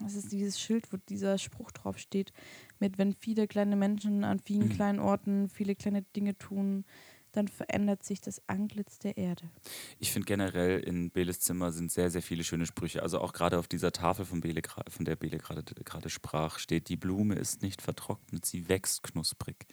Das 0.00 0.14
ist 0.14 0.32
dieses 0.32 0.60
Schild, 0.60 0.92
wo 0.92 0.96
dieser 1.08 1.38
Spruch 1.38 1.70
drauf 1.72 1.98
steht, 1.98 2.32
mit 2.78 2.98
wenn 2.98 3.12
viele 3.14 3.46
kleine 3.48 3.76
Menschen 3.76 4.24
an 4.24 4.38
vielen 4.38 4.68
Mhm. 4.68 4.72
kleinen 4.72 5.00
Orten 5.00 5.48
viele 5.48 5.74
kleine 5.74 6.02
Dinge 6.02 6.36
tun, 6.38 6.84
dann 7.32 7.48
verändert 7.48 8.02
sich 8.02 8.20
das 8.20 8.40
Antlitz 8.48 8.98
der 8.98 9.16
Erde. 9.16 9.50
Ich 9.98 10.12
finde 10.12 10.26
generell 10.26 10.80
in 10.80 11.10
Beles 11.10 11.40
Zimmer 11.40 11.72
sind 11.72 11.92
sehr, 11.92 12.10
sehr 12.10 12.22
viele 12.22 12.42
schöne 12.42 12.66
Sprüche. 12.66 13.02
Also 13.02 13.20
auch 13.20 13.32
gerade 13.32 13.58
auf 13.58 13.68
dieser 13.68 13.92
Tafel 13.92 14.24
von, 14.24 14.40
Bele, 14.40 14.62
von 14.88 15.04
der 15.04 15.16
Bele 15.16 15.38
gerade 15.38 16.10
sprach, 16.10 16.58
steht, 16.58 16.88
die 16.88 16.96
Blume 16.96 17.34
ist 17.34 17.62
nicht 17.62 17.82
vertrocknet, 17.82 18.46
sie 18.46 18.68
wächst 18.68 19.02
knusprig. 19.02 19.66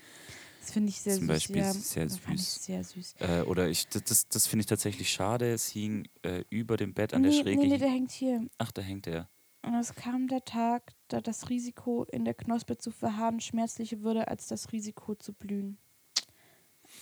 Das 0.59 0.71
finde 0.71 0.89
ich 0.89 0.99
sehr 0.99 1.13
Zum 1.13 1.27
süß. 1.27 1.27
Beispiel 1.27 1.57
ja, 1.57 1.73
sehr 1.73 2.05
das 2.05 2.17
fand 2.17 2.39
ich 2.39 2.47
süß. 2.47 2.65
sehr 2.65 2.83
süß. 2.83 3.15
Äh, 3.19 3.41
oder 3.41 3.69
ich, 3.69 3.87
das, 3.87 4.27
das, 4.27 4.47
finde 4.47 4.61
ich 4.61 4.65
tatsächlich 4.65 5.09
schade. 5.11 5.51
Es 5.51 5.67
hing 5.69 6.07
äh, 6.23 6.43
über 6.49 6.75
dem 6.75 6.93
Bett 6.93 7.13
an 7.13 7.21
der 7.21 7.31
nee, 7.31 7.41
Schräge. 7.41 7.61
nee, 7.61 7.67
nee, 7.67 7.77
der 7.77 7.89
hängt 7.89 8.11
hier. 8.11 8.47
Ach, 8.57 8.71
da 8.71 8.81
hängt 8.81 9.05
er. 9.07 9.29
Und 9.65 9.73
es 9.75 9.95
kam 9.95 10.27
der 10.27 10.45
Tag, 10.45 10.93
da 11.07 11.21
das 11.21 11.49
Risiko 11.49 12.03
in 12.03 12.23
der 12.23 12.35
Knospe 12.35 12.77
zu 12.77 12.91
verharren 12.91 13.39
schmerzlicher 13.39 14.01
würde, 14.01 14.27
als 14.27 14.47
das 14.47 14.71
Risiko 14.71 15.15
zu 15.15 15.33
blühen. 15.33 15.77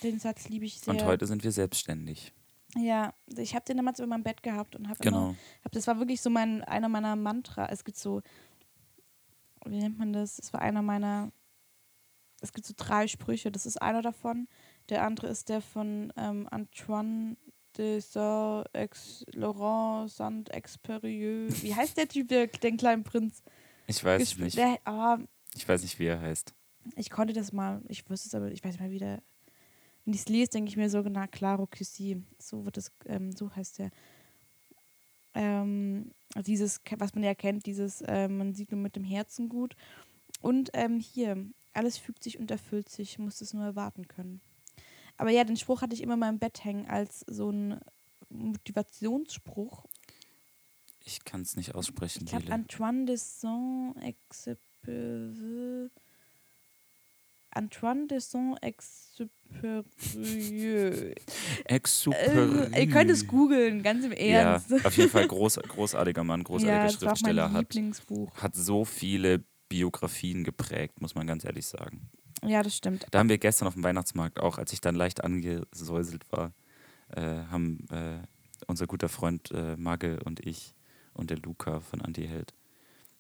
Den 0.02 0.20
Satz 0.20 0.48
liebe 0.48 0.66
ich 0.66 0.80
sehr. 0.80 0.94
Und 0.94 1.04
heute 1.04 1.26
sind 1.28 1.44
wir 1.44 1.52
selbstständig. 1.52 2.34
Ja, 2.76 3.14
ich 3.38 3.54
habe 3.54 3.66
den 3.66 3.78
damals 3.78 4.00
über 4.00 4.08
meinem 4.08 4.24
Bett 4.24 4.42
gehabt 4.42 4.76
und 4.76 4.88
habe 4.88 5.00
Genau. 5.00 5.30
immer, 5.30 5.36
hab, 5.64 5.72
das 5.74 5.86
war 5.88 6.00
wirklich 6.00 6.22
so 6.22 6.30
mein, 6.30 6.64
einer 6.64 6.90
meiner 6.90 7.16
Mantra. 7.16 7.68
Es 7.70 7.84
gibt 7.84 7.98
so, 7.98 8.22
wie 9.66 9.78
nennt 9.78 10.00
man 10.00 10.14
das? 10.14 10.40
Es 10.40 10.54
war 10.54 10.62
einer 10.62 10.82
meiner, 10.82 11.32
es 12.42 12.54
gibt 12.54 12.66
so 12.66 12.74
drei 12.76 13.08
Sprüche. 13.08 13.52
Das 13.52 13.66
ist 13.66 13.82
einer 13.82 14.02
davon. 14.02 14.48
Der 14.90 15.04
andere 15.04 15.28
ist 15.28 15.50
der 15.50 15.62
von 15.62 16.12
ähm, 16.18 16.48
Antoine 16.50 17.38
de 17.78 18.00
Saint-Laurent 18.00 20.08
Saint-Exupérieux. 20.08 21.50
Wie 21.62 21.76
heißt 21.76 21.98
der 21.98 22.08
Typ, 22.08 22.28
der, 22.30 22.48
den 22.48 22.78
kleinen 22.78 23.04
Prinz? 23.04 23.44
Ich 23.88 24.04
weiß 24.04 24.22
es 24.22 24.30
gespielt? 24.30 24.46
nicht. 24.46 24.58
Der, 24.58 24.78
ah, 24.86 25.18
Ich 25.56 25.68
weiß 25.68 25.82
nicht, 25.84 26.00
wie 26.00 26.06
er 26.06 26.20
heißt. 26.22 26.54
ich 26.96 27.10
konnte 27.10 27.34
das 27.34 27.52
mal, 27.54 27.82
ich 27.88 28.10
wusste 28.10 28.28
es 28.28 28.36
aber, 28.36 28.52
ich 28.52 28.64
weiß 28.64 28.74
nicht 28.74 28.82
mehr, 28.82 28.92
wie 28.92 29.00
der. 29.00 29.22
Wenn 30.06 30.14
ich 30.14 30.22
es 30.22 30.30
lese, 30.30 30.52
denke 30.52 30.70
ich 30.70 30.78
mir 30.78 30.90
so, 30.90 31.02
na, 31.02 31.28
Claro 31.28 31.68
Cusy. 31.68 32.22
So 32.38 32.66
wird 32.66 32.78
es, 32.78 32.92
ähm, 33.06 33.32
so 33.32 33.54
heißt 33.56 33.80
der. 33.80 33.90
Ähm, 35.34 36.12
dieses, 36.46 36.82
was 36.98 37.16
man 37.16 37.24
ja 37.24 37.34
kennt, 37.34 37.66
dieses, 37.66 38.04
ähm, 38.08 38.38
man 38.38 38.54
sieht 38.54 38.72
nur 38.72 38.82
mit 38.82 38.96
dem 38.96 39.04
Herzen 39.04 39.50
gut. 39.50 39.76
Und 40.42 40.70
ähm, 40.74 41.00
hier, 41.00 41.46
alles 41.74 41.98
fügt 41.98 42.24
sich 42.24 42.38
und 42.38 42.52
erfüllt 42.52 42.90
sich, 42.90 43.18
muss 43.18 43.42
es 43.42 43.54
nur 43.54 43.64
erwarten 43.64 44.08
können. 44.08 44.42
Aber 45.18 45.30
ja, 45.32 45.44
den 45.44 45.58
Spruch 45.58 45.82
hatte 45.82 45.94
ich 45.96 46.02
immer 46.02 46.14
in 46.16 46.20
meinem 46.20 46.40
Bett 46.40 46.64
hängen 46.64 46.88
als 46.88 47.24
so 47.28 47.50
ein 47.52 47.80
Motivationsspruch. 48.30 49.86
Ich 51.06 51.24
kann 51.26 51.42
es 51.42 51.56
nicht 51.56 51.76
aussprechen, 51.76 52.24
Ich 52.26 52.32
glaube. 52.32 52.52
Antoine 52.52 53.06
de 53.06 53.16
Saint-Exupéry. 53.18 55.90
Antoine 57.52 58.08
de 58.08 58.20
Saint-Exupéry. 58.20 59.30
Exupéry. 61.68 62.74
äh, 62.74 62.80
ihr 62.82 62.90
könnt 62.90 63.12
es 63.12 63.28
googeln, 63.28 63.84
ganz 63.84 64.06
im 64.06 64.12
Ja, 64.14 64.18
Ernst. 64.54 64.84
auf 64.86 64.98
jeden 64.98 65.10
Fall 65.12 65.28
groß, 65.34 65.58
großartiger 65.68 66.24
Mann, 66.24 66.44
großartiger 66.44 66.78
ja, 66.78 66.84
das 66.86 67.02
war 67.02 67.02
auch 67.02 67.06
mein 67.08 67.16
Schriftsteller. 67.18 67.52
Hat, 67.52 67.60
Lieblingsbuch. 67.74 68.36
hat 68.38 68.56
so 68.56 68.86
viele 68.86 69.44
Biografien 69.70 70.44
geprägt, 70.44 71.00
muss 71.02 71.14
man 71.16 71.28
ganz 71.28 71.44
ehrlich 71.46 71.66
sagen. 71.68 72.10
Ja, 72.46 72.64
das 72.64 72.76
stimmt. 72.76 73.06
Da 73.12 73.20
haben 73.20 73.30
wir 73.30 73.38
gestern 73.38 73.68
auf 73.68 73.74
dem 73.74 73.84
Weihnachtsmarkt 73.84 74.40
auch, 74.40 74.58
als 74.58 74.74
ich 74.74 74.82
dann 74.82 74.96
leicht 74.96 75.24
angesäuselt 75.24 76.32
war, 76.32 76.54
äh, 77.10 77.46
haben 77.50 77.88
äh, 77.90 78.20
unser 78.68 78.88
guter 78.88 79.10
Freund 79.10 79.52
äh, 79.52 79.76
Magge 79.78 80.20
und 80.24 80.46
ich 80.46 80.74
und 81.14 81.30
der 81.30 81.38
Luca 81.38 81.80
von 81.80 82.02
Antiheld 82.02 82.54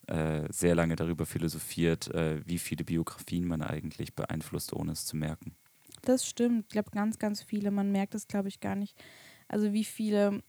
äh, 0.07 0.51
sehr 0.51 0.75
lange 0.75 0.95
darüber 0.95 1.25
philosophiert, 1.25 2.13
äh, 2.13 2.45
wie 2.45 2.59
viele 2.59 2.83
Biografien 2.83 3.45
man 3.47 3.61
eigentlich 3.61 4.15
beeinflusst, 4.15 4.73
ohne 4.73 4.91
es 4.91 5.05
zu 5.05 5.15
merken. 5.15 5.55
Das 6.01 6.27
stimmt. 6.27 6.65
Ich 6.67 6.69
glaube, 6.69 6.91
ganz, 6.91 7.19
ganz 7.19 7.41
viele. 7.41 7.71
Man 7.71 7.91
merkt 7.91 8.13
es, 8.15 8.27
glaube 8.27 8.49
ich, 8.49 8.59
gar 8.59 8.75
nicht. 8.75 9.01
Also, 9.47 9.71
wie 9.71 9.85
viele, 9.85 10.43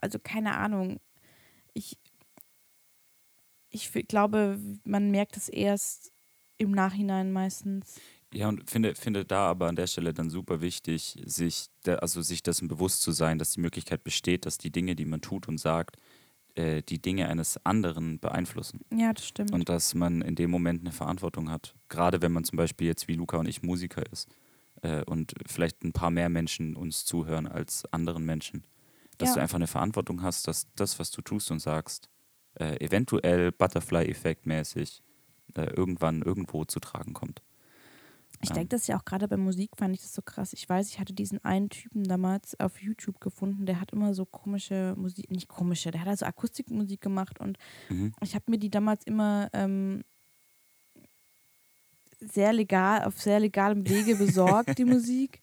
also 0.00 0.18
keine 0.18 0.56
Ahnung. 0.56 1.00
Ich, 1.72 1.98
ich 3.70 3.90
glaube, 4.08 4.58
man 4.84 5.10
merkt 5.10 5.36
es 5.36 5.48
erst 5.48 6.12
im 6.58 6.72
Nachhinein 6.72 7.32
meistens. 7.32 8.00
Ja, 8.32 8.48
und 8.48 8.68
finde, 8.68 8.94
finde 8.94 9.24
da 9.24 9.48
aber 9.48 9.68
an 9.68 9.76
der 9.76 9.86
Stelle 9.86 10.12
dann 10.12 10.28
super 10.28 10.60
wichtig, 10.60 11.16
sich, 11.24 11.68
also 11.86 12.20
sich 12.20 12.42
dessen 12.42 12.68
bewusst 12.68 13.00
zu 13.02 13.12
sein, 13.12 13.38
dass 13.38 13.52
die 13.52 13.60
Möglichkeit 13.60 14.04
besteht, 14.04 14.44
dass 14.44 14.58
die 14.58 14.70
Dinge, 14.70 14.94
die 14.96 15.06
man 15.06 15.22
tut 15.22 15.48
und 15.48 15.58
sagt, 15.58 15.96
äh, 16.54 16.82
die 16.82 17.00
Dinge 17.00 17.28
eines 17.28 17.64
anderen 17.64 18.18
beeinflussen. 18.18 18.80
Ja, 18.94 19.12
das 19.14 19.26
stimmt. 19.26 19.52
Und 19.52 19.68
dass 19.70 19.94
man 19.94 20.20
in 20.20 20.34
dem 20.34 20.50
Moment 20.50 20.82
eine 20.82 20.92
Verantwortung 20.92 21.50
hat. 21.50 21.74
Gerade 21.88 22.20
wenn 22.20 22.32
man 22.32 22.44
zum 22.44 22.56
Beispiel 22.56 22.86
jetzt 22.86 23.08
wie 23.08 23.14
Luca 23.14 23.38
und 23.38 23.48
ich 23.48 23.62
Musiker 23.62 24.02
ist 24.12 24.28
äh, 24.82 25.02
und 25.04 25.32
vielleicht 25.46 25.82
ein 25.82 25.92
paar 25.92 26.10
mehr 26.10 26.28
Menschen 26.28 26.76
uns 26.76 27.06
zuhören 27.06 27.46
als 27.46 27.84
anderen 27.92 28.26
Menschen. 28.26 28.64
Dass 29.16 29.30
Ja. 29.30 29.34
du 29.36 29.40
einfach 29.40 29.56
eine 29.56 29.66
Verantwortung 29.66 30.22
hast, 30.22 30.46
dass 30.48 30.66
das, 30.76 30.98
was 30.98 31.10
du 31.10 31.22
tust 31.22 31.50
und 31.50 31.60
sagst, 31.60 32.10
äh, 32.60 32.76
eventuell 32.84 33.52
Butterfly-Effekt 33.52 34.44
mäßig 34.46 35.02
äh, 35.54 35.62
irgendwann 35.74 36.22
irgendwo 36.22 36.64
zu 36.66 36.78
tragen 36.78 37.14
kommt. 37.14 37.40
Ich 38.40 38.50
denke 38.50 38.68
das 38.68 38.86
ja 38.86 38.96
auch 38.98 39.04
gerade 39.04 39.26
bei 39.26 39.36
Musik 39.36 39.70
fand 39.76 39.94
ich 39.94 40.02
das 40.02 40.14
so 40.14 40.22
krass. 40.22 40.52
Ich 40.52 40.68
weiß, 40.68 40.88
ich 40.88 41.00
hatte 41.00 41.12
diesen 41.12 41.44
einen 41.44 41.70
Typen 41.70 42.04
damals 42.04 42.58
auf 42.60 42.80
YouTube 42.80 43.20
gefunden, 43.20 43.66
der 43.66 43.80
hat 43.80 43.92
immer 43.92 44.14
so 44.14 44.24
komische 44.24 44.94
Musik, 44.96 45.30
nicht 45.30 45.48
komische, 45.48 45.90
der 45.90 46.02
hat 46.02 46.08
also 46.08 46.26
Akustikmusik 46.26 47.00
gemacht 47.00 47.40
und 47.40 47.58
Mhm. 47.88 48.12
ich 48.22 48.34
habe 48.34 48.44
mir 48.50 48.58
die 48.58 48.70
damals 48.70 49.04
immer 49.04 49.48
ähm, 49.52 50.04
sehr 52.20 52.52
legal, 52.52 53.04
auf 53.04 53.20
sehr 53.20 53.40
legalem 53.40 53.88
Wege 53.88 54.16
besorgt, 54.16 54.78
die 54.78 54.84
Musik. 54.96 55.40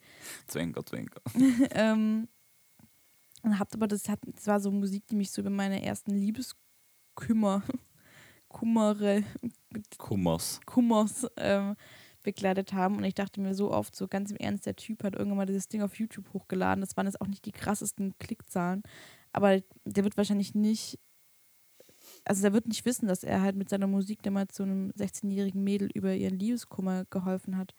Zwinker, 0.48 0.86
zwinker. 0.86 1.22
ähm, 1.72 2.28
Und 3.43 3.60
habt 3.60 3.74
aber 3.76 3.88
das, 3.88 4.10
hat, 4.10 4.20
das 4.26 4.48
war 4.48 4.60
so 4.60 4.72
Musik, 4.72 5.06
die 5.08 5.16
mich 5.16 5.32
so 5.32 5.41
über 5.41 5.50
meine 5.50 5.84
ersten 5.84 6.12
Liebeskümmer, 6.12 7.64
Kummere, 8.48 9.24
Kummers. 9.98 10.60
Kummers 10.66 11.28
ähm, 11.38 11.76
begleitet 12.26 12.73
haben. 12.73 12.97
Und 12.97 13.05
ich 13.05 13.13
dachte 13.13 13.39
mir 13.39 13.53
so 13.55 13.71
oft, 13.71 13.95
so 13.95 14.07
ganz 14.09 14.32
im 14.32 14.38
Ernst, 14.38 14.65
der 14.65 14.76
Typ 14.76 15.03
hat 15.03 15.15
irgendwann 15.15 15.38
mal 15.38 15.45
dieses 15.45 15.67
Ding 15.69 15.82
auf 15.82 15.95
YouTube 15.97 16.34
hochgeladen. 16.34 16.82
Das 16.82 16.97
waren 16.97 17.05
jetzt 17.05 17.21
auch 17.21 17.28
nicht 17.28 17.45
die 17.45 17.51
krassesten 17.53 18.17
Klickzahlen. 18.19 18.84
Aber 19.32 19.61
der 19.86 20.03
wird 20.03 20.17
wahrscheinlich 20.17 20.53
nicht, 20.55 20.99
also 22.26 22.41
der 22.41 22.53
wird 22.53 22.67
nicht 22.67 22.86
wissen, 22.86 23.07
dass 23.07 23.23
er 23.23 23.41
halt 23.41 23.55
mit 23.55 23.69
seiner 23.69 23.88
Musik 23.88 24.21
damals 24.23 24.55
so 24.55 24.63
einem 24.63 24.91
16-jährigen 24.91 25.63
Mädel 25.63 25.89
über 25.93 26.13
ihren 26.13 26.38
Liebeskummer 26.38 27.05
geholfen 27.09 27.57
hat. 27.57 27.73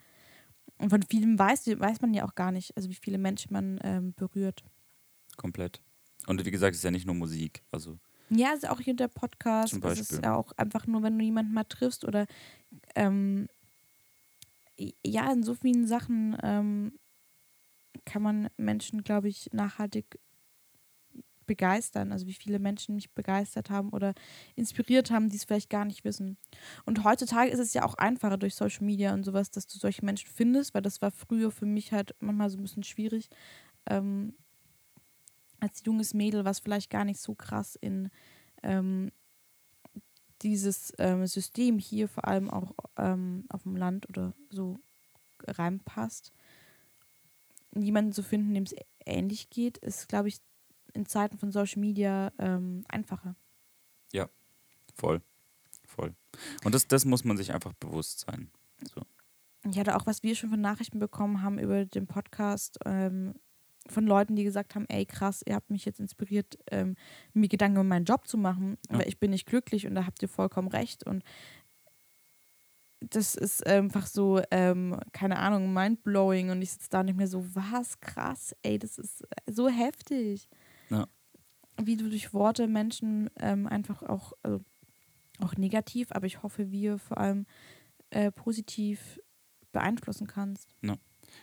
Und 0.79 0.91
von 0.91 1.03
vielen 1.03 1.39
weiß, 1.39 1.67
weiß 1.79 2.01
man 2.01 2.15
ja 2.15 2.27
auch 2.27 2.35
gar 2.35 2.53
nicht, 2.53 2.77
also 2.77 2.89
wie 2.91 2.95
viele 2.95 3.19
Menschen 3.19 3.53
man 3.53 3.79
ähm, 3.83 4.15
berührt. 4.15 4.65
Komplett. 5.37 5.81
Und 6.27 6.45
wie 6.45 6.51
gesagt, 6.51 6.73
es 6.75 6.81
ist 6.81 6.85
ja 6.85 6.91
nicht 6.91 7.07
nur 7.07 7.15
Musik. 7.15 7.63
Also 7.71 7.99
Ja, 8.31 8.49
es 8.53 8.65
ist 8.65 8.69
auch 8.69 8.81
hier 8.81 8.95
der 8.95 9.09
Podcast. 9.09 9.71
Zum 9.71 9.83
Es 9.85 10.01
ist 10.01 10.09
Beispiel. 10.11 10.25
ja 10.25 10.35
auch 10.35 10.53
einfach 10.57 10.87
nur, 10.87 11.03
wenn 11.03 11.19
du 11.19 11.25
jemanden 11.25 11.55
mal 11.55 11.65
triffst 11.65 12.05
oder 12.05 12.27
ähm, 12.95 13.49
ja, 15.05 15.33
in 15.33 15.43
so 15.43 15.55
vielen 15.55 15.87
Sachen 15.87 16.37
ähm, 16.43 16.99
kann 18.05 18.23
man 18.23 18.49
Menschen, 18.57 19.03
glaube 19.03 19.29
ich, 19.29 19.51
nachhaltig 19.53 20.19
begeistern. 21.47 22.13
Also 22.13 22.27
wie 22.27 22.35
viele 22.35 22.59
Menschen 22.59 22.95
mich 22.97 23.13
begeistert 23.13 23.71
haben 23.71 23.91
oder 23.91 24.15
inspiriert 24.55 25.11
haben, 25.11 25.29
die 25.29 25.37
es 25.37 25.45
vielleicht 25.45 25.71
gar 25.71 25.85
nicht 25.85 26.05
wissen. 26.05 26.37
Und 26.85 27.05
heutzutage 27.05 27.51
ist 27.51 27.61
es 27.61 27.73
ja 27.73 27.85
auch 27.85 27.95
einfacher 27.95 28.37
durch 28.37 28.55
Social 28.55 28.85
Media 28.85 29.15
und 29.15 29.25
sowas, 29.25 29.51
dass 29.51 29.67
du 29.67 29.79
solche 29.79 30.05
Menschen 30.05 30.29
findest, 30.29 30.75
weil 30.75 30.83
das 30.83 31.01
war 31.01 31.11
früher 31.11 31.51
für 31.51 31.67
mich 31.67 31.93
halt 31.93 32.15
manchmal 32.21 32.51
so 32.51 32.59
ein 32.59 32.63
bisschen 32.63 32.83
schwierig. 32.83 33.29
Ähm, 33.87 34.35
als 35.61 35.83
junges 35.87 36.13
Mädel 36.15 36.45
war 36.45 36.51
es 36.51 36.59
vielleicht 36.61 36.91
gar 36.91 37.05
nicht 37.05 37.21
so 37.21 37.35
krass 37.35 37.77
in 37.81 38.11
ähm, 38.63 39.11
dieses 40.43 40.93
ähm, 40.99 41.27
System 41.27 41.79
hier 41.79 42.09
vor 42.09 42.27
allem 42.27 42.51
auch 42.51 42.73
ähm, 42.97 43.45
auf 43.49 43.63
dem 43.63 43.77
Land 43.77 44.09
oder 44.09 44.35
so 44.51 44.79
reinpasst. 45.47 46.33
Jemanden 47.75 48.13
zu 48.13 48.23
finden, 48.23 48.55
dem 48.55 48.65
es 48.65 48.75
ähnlich 49.05 49.51
geht, 49.51 49.79
ist, 49.79 50.09
glaube 50.09 50.29
ich, 50.29 50.41
in 50.95 51.07
Zeiten 51.07 51.39
von 51.39 51.53
Social 51.53 51.81
Media 51.81 52.33
ähm, 52.39 52.85
einfacher. 52.89 53.37
voll. 54.95 55.23
Voll. 55.87 56.15
Und 56.65 56.75
das, 56.75 56.89
das 56.89 57.05
muss 57.05 57.25
man 57.25 57.37
sich 57.37 57.53
einfach 57.53 57.73
bewusst 57.75 58.21
sein. 58.21 58.51
So. 58.95 59.03
Ich 59.71 59.79
hatte 59.79 59.97
auch, 59.97 60.07
was 60.07 60.23
wir 60.23 60.35
schon 60.35 60.51
von 60.51 60.61
Nachrichten 60.61 60.99
bekommen 60.99 61.43
haben 61.43 61.59
über 61.59 61.85
den 61.85 62.07
Podcast, 62.07 62.79
ähm, 62.85 63.35
von 63.89 64.07
Leuten, 64.07 64.37
die 64.37 64.45
gesagt 64.45 64.75
haben, 64.75 64.87
ey 64.89 65.07
krass, 65.07 65.43
ihr 65.47 65.55
habt 65.55 65.71
mich 65.71 65.85
jetzt 65.85 66.01
inspiriert, 66.01 66.59
ähm, 66.71 66.97
mir 67.33 67.49
Gedanken 67.49 67.77
über 67.77 67.85
meinen 67.85 68.05
Job 68.05 68.27
zu 68.27 68.37
machen, 68.39 68.77
Ja. 68.91 68.99
weil 68.99 69.09
ich 69.09 69.19
bin 69.19 69.31
nicht 69.31 69.47
glücklich 69.47 69.87
und 69.87 69.95
da 69.95 70.07
habt 70.07 70.23
ihr 70.23 70.29
vollkommen 70.29 70.69
recht. 70.69 71.07
Und 71.07 71.23
das 73.01 73.35
ist 73.35 73.67
einfach 73.67 74.07
so, 74.07 74.41
ähm, 74.51 74.99
keine 75.13 75.39
Ahnung, 75.39 75.73
mindblowing 75.73 76.51
und 76.51 76.63
ich 76.63 76.73
sitze 76.73 76.89
da 76.91 77.03
nicht 77.03 77.17
mehr 77.17 77.29
so, 77.29 77.45
was 77.55 78.01
krass, 78.01 78.55
ey, 78.63 78.79
das 78.79 78.99
ist 78.99 79.23
so 79.47 79.69
heftig. 79.69 80.49
Ja. 80.91 81.07
Wie 81.81 81.97
du 81.97 82.09
durch 82.09 82.33
Worte 82.33 82.67
Menschen 82.67 83.29
ähm, 83.39 83.67
einfach 83.67 84.03
auch, 84.03 84.33
also 84.43 84.65
auch 85.41 85.57
negativ, 85.57 86.11
aber 86.13 86.27
ich 86.27 86.43
hoffe, 86.43 86.71
wir 86.71 86.99
vor 86.99 87.19
allem 87.19 87.45
äh, 88.11 88.33
positiv 88.33 89.21
beeinflussen 89.73 90.27
kannst. 90.27 90.75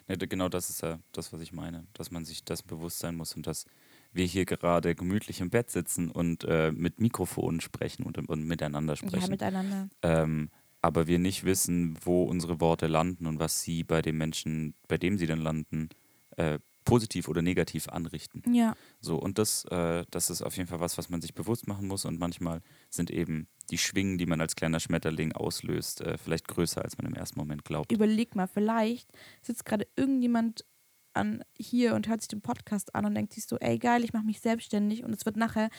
Ne, 0.07 0.17
genau 0.17 0.49
das 0.49 0.69
ist 0.69 0.81
ja 0.81 0.99
das, 1.11 1.33
was 1.33 1.41
ich 1.41 1.53
meine. 1.53 1.85
Dass 1.93 2.11
man 2.11 2.25
sich 2.25 2.43
das 2.43 2.63
bewusst 2.63 2.99
sein 2.99 3.15
muss 3.15 3.35
und 3.35 3.47
dass 3.47 3.65
wir 4.11 4.25
hier 4.25 4.45
gerade 4.45 4.95
gemütlich 4.95 5.41
im 5.41 5.49
Bett 5.49 5.69
sitzen 5.71 6.11
und 6.11 6.43
äh, 6.43 6.71
mit 6.71 6.99
Mikrofonen 6.99 7.61
sprechen 7.61 8.03
und, 8.03 8.17
und 8.29 8.43
miteinander 8.45 8.93
Ja, 8.93 8.97
sprechen. 8.97 9.29
miteinander. 9.31 9.89
ähm, 10.01 10.49
aber 10.81 11.07
wir 11.07 11.17
nicht 11.17 11.45
wissen, 11.45 11.97
wo 12.03 12.23
unsere 12.23 12.59
Worte 12.59 12.87
landen 12.87 13.25
und 13.25 13.39
was 13.39 13.61
sie 13.61 13.83
bei 13.85 14.01
dem 14.01 14.17
Menschen, 14.17 14.73
bei 14.89 14.97
dem 14.97 15.17
sie 15.17 15.27
dann 15.27 15.39
landen, 15.39 15.87
äh, 16.35 16.59
positiv 16.83 17.27
oder 17.27 17.41
negativ 17.41 17.87
anrichten. 17.89 18.43
Ja, 18.53 18.75
So, 18.99 19.17
und 19.17 19.37
das, 19.37 19.65
äh, 19.65 20.05
das 20.11 20.29
ist 20.29 20.41
auf 20.41 20.55
jeden 20.57 20.67
Fall 20.67 20.79
was, 20.79 20.97
was 20.97 21.09
man 21.09 21.21
sich 21.21 21.33
bewusst 21.33 21.67
machen 21.67 21.87
muss. 21.87 22.05
Und 22.05 22.19
manchmal 22.19 22.61
sind 22.89 23.09
eben 23.11 23.47
die 23.71 23.77
Schwingen, 23.77 24.17
die 24.17 24.25
man 24.25 24.41
als 24.41 24.55
kleiner 24.55 24.79
Schmetterling 24.79 25.31
auslöst, 25.31 26.01
äh, 26.01 26.17
vielleicht 26.17 26.47
größer, 26.47 26.83
als 26.83 26.97
man 26.97 27.05
im 27.07 27.13
ersten 27.13 27.39
Moment 27.39 27.63
glaubt. 27.65 27.91
überleg 27.91 28.35
mal, 28.35 28.47
vielleicht 28.47 29.09
sitzt 29.41 29.65
gerade 29.65 29.87
irgendjemand 29.95 30.65
an 31.13 31.43
hier 31.57 31.93
und 31.95 32.07
hört 32.07 32.21
sich 32.21 32.27
den 32.27 32.41
Podcast 32.41 32.95
an 32.95 33.05
und 33.05 33.15
denkt 33.15 33.33
sich 33.33 33.45
so, 33.45 33.57
ey 33.59 33.77
geil, 33.77 34.03
ich 34.03 34.13
mache 34.13 34.25
mich 34.25 34.41
selbstständig 34.41 35.03
und 35.03 35.13
es 35.13 35.25
wird 35.25 35.37
nachher 35.37 35.69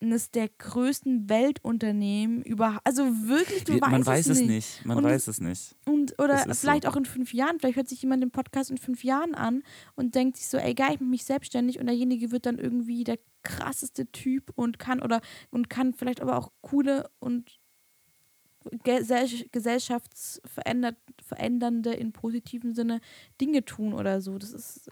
eines 0.00 0.30
der 0.30 0.48
größten 0.50 1.28
Weltunternehmen 1.30 2.42
über 2.42 2.78
also 2.84 3.02
wirklich 3.26 3.64
du 3.64 3.72
Wir- 3.74 3.80
weißt 3.80 3.90
man 3.92 4.04
weiß 4.06 4.26
es 4.28 4.38
nicht. 4.40 4.48
nicht. 4.48 4.84
Man 4.84 4.98
Und 4.98 5.04
weiß 5.04 5.26
es 5.28 5.40
nicht. 5.40 5.74
Und 5.86 6.18
oder 6.20 6.34
ist 6.34 6.44
so. 6.46 6.52
vielleicht 6.54 6.86
auch 6.86 6.96
in 6.96 7.06
fünf 7.06 7.32
Jahren, 7.32 7.58
vielleicht 7.58 7.76
hört 7.76 7.88
sich 7.88 8.02
jemand 8.02 8.22
den 8.22 8.30
Podcast 8.30 8.70
in 8.70 8.76
fünf 8.78 9.02
Jahren 9.04 9.34
an 9.34 9.62
und 9.94 10.14
denkt 10.14 10.36
sich 10.36 10.48
so, 10.48 10.58
ey 10.58 10.74
geil, 10.74 10.90
ich 10.94 11.00
mache 11.00 11.08
mich 11.10 11.24
selbstständig 11.24 11.78
und 11.80 11.86
derjenige 11.86 12.30
wird 12.30 12.44
dann 12.44 12.58
irgendwie 12.58 13.04
der 13.04 13.18
krasseste 13.42 14.06
Typ 14.12 14.52
und 14.54 14.78
kann 14.78 15.00
oder 15.00 15.22
und 15.50 15.70
kann 15.70 15.94
vielleicht 15.94 16.20
aber 16.20 16.36
auch 16.36 16.52
coole 16.60 17.08
und 17.18 17.58
gesell- 18.84 19.48
gesellschaftsverändernde 19.52 21.94
in 21.94 22.12
positivem 22.12 22.74
Sinne 22.74 23.00
Dinge 23.40 23.64
tun 23.64 23.94
oder 23.94 24.20
so. 24.20 24.36
Das 24.38 24.52
ist 24.52 24.90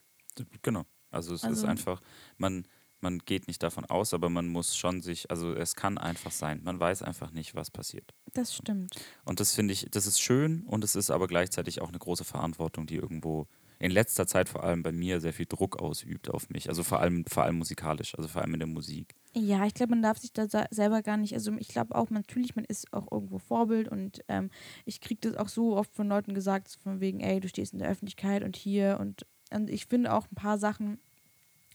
Genau. 0.63 0.85
Also 1.11 1.35
es 1.35 1.43
ist 1.43 1.49
Also- 1.49 1.67
einfach, 1.67 2.01
man, 2.39 2.67
man 3.05 3.19
geht 3.21 3.47
nicht 3.47 3.63
davon 3.63 3.85
aus, 3.85 4.13
aber 4.15 4.29
man 4.29 4.49
muss 4.49 4.77
schon 4.77 5.01
sich, 5.01 5.31
also 5.31 5.55
es 5.55 5.77
kann 5.77 5.97
einfach 5.99 6.33
sein. 6.33 6.61
Man 6.65 6.81
weiß 6.81 7.03
einfach 7.03 7.31
nicht, 7.31 7.55
was 7.55 7.71
passiert. 7.71 8.13
das 8.33 8.55
stimmt. 8.57 8.97
Und 9.25 9.39
das 9.39 9.55
finde 9.55 9.73
ich, 9.73 9.87
das 9.91 10.07
ist 10.09 10.21
schön 10.21 10.63
und 10.67 10.83
es 10.83 10.97
ist 10.97 11.11
aber 11.11 11.29
gleichzeitig 11.29 11.81
auch 11.81 11.89
eine 11.91 11.99
große 11.99 12.25
Verantwortung, 12.25 12.87
die 12.87 12.97
irgendwo 12.97 13.47
in 13.79 13.91
letzter 13.91 14.27
Zeit 14.27 14.49
vor 14.49 14.65
allem 14.65 14.83
bei 14.83 14.93
mir 14.93 15.21
sehr 15.21 15.33
viel 15.33 15.47
Druck 15.47 15.81
ausübt 15.83 16.31
auf 16.31 16.49
mich. 16.49 16.69
Also 16.69 16.83
vor 16.85 17.01
allem, 17.01 17.25
vor 17.27 17.43
allem 17.45 17.59
musikalisch, 17.59 18.15
also 18.17 18.29
vor 18.29 18.41
allem 18.43 18.55
in 18.55 18.61
der 18.61 18.69
Musik. 18.69 19.15
Ja, 19.37 19.67
ich 19.67 19.75
glaube, 19.75 19.91
man 19.91 20.03
darf 20.03 20.19
sich 20.19 20.33
da 20.33 20.49
se- 20.49 20.67
selber 20.71 21.03
gar 21.03 21.17
nicht, 21.17 21.35
also 21.35 21.53
ich 21.59 21.69
glaube 21.69 21.95
auch, 21.95 22.09
natürlich, 22.11 22.57
man 22.57 22.65
ist 22.65 22.93
auch 22.93 23.11
irgendwo 23.13 23.39
Vorbild 23.39 23.89
und 23.89 24.21
ähm, 24.29 24.51
ich 24.85 25.01
kriege 25.01 25.21
das 25.29 25.37
auch 25.37 25.49
so 25.49 25.77
oft 25.77 25.93
von 25.95 26.09
Leuten 26.09 26.35
gesagt, 26.35 26.79
von 26.83 27.01
wegen, 27.01 27.21
ey, 27.21 27.41
du 27.41 27.49
stehst 27.49 27.73
in 27.73 27.81
der 27.81 27.89
Öffentlichkeit 27.91 28.43
und 28.45 28.57
hier 28.57 28.99
und, 29.01 29.27
und 29.53 29.69
ich 29.69 29.87
finde 29.87 30.13
auch 30.15 30.27
ein 30.31 30.37
paar 30.37 30.57
Sachen 30.59 30.99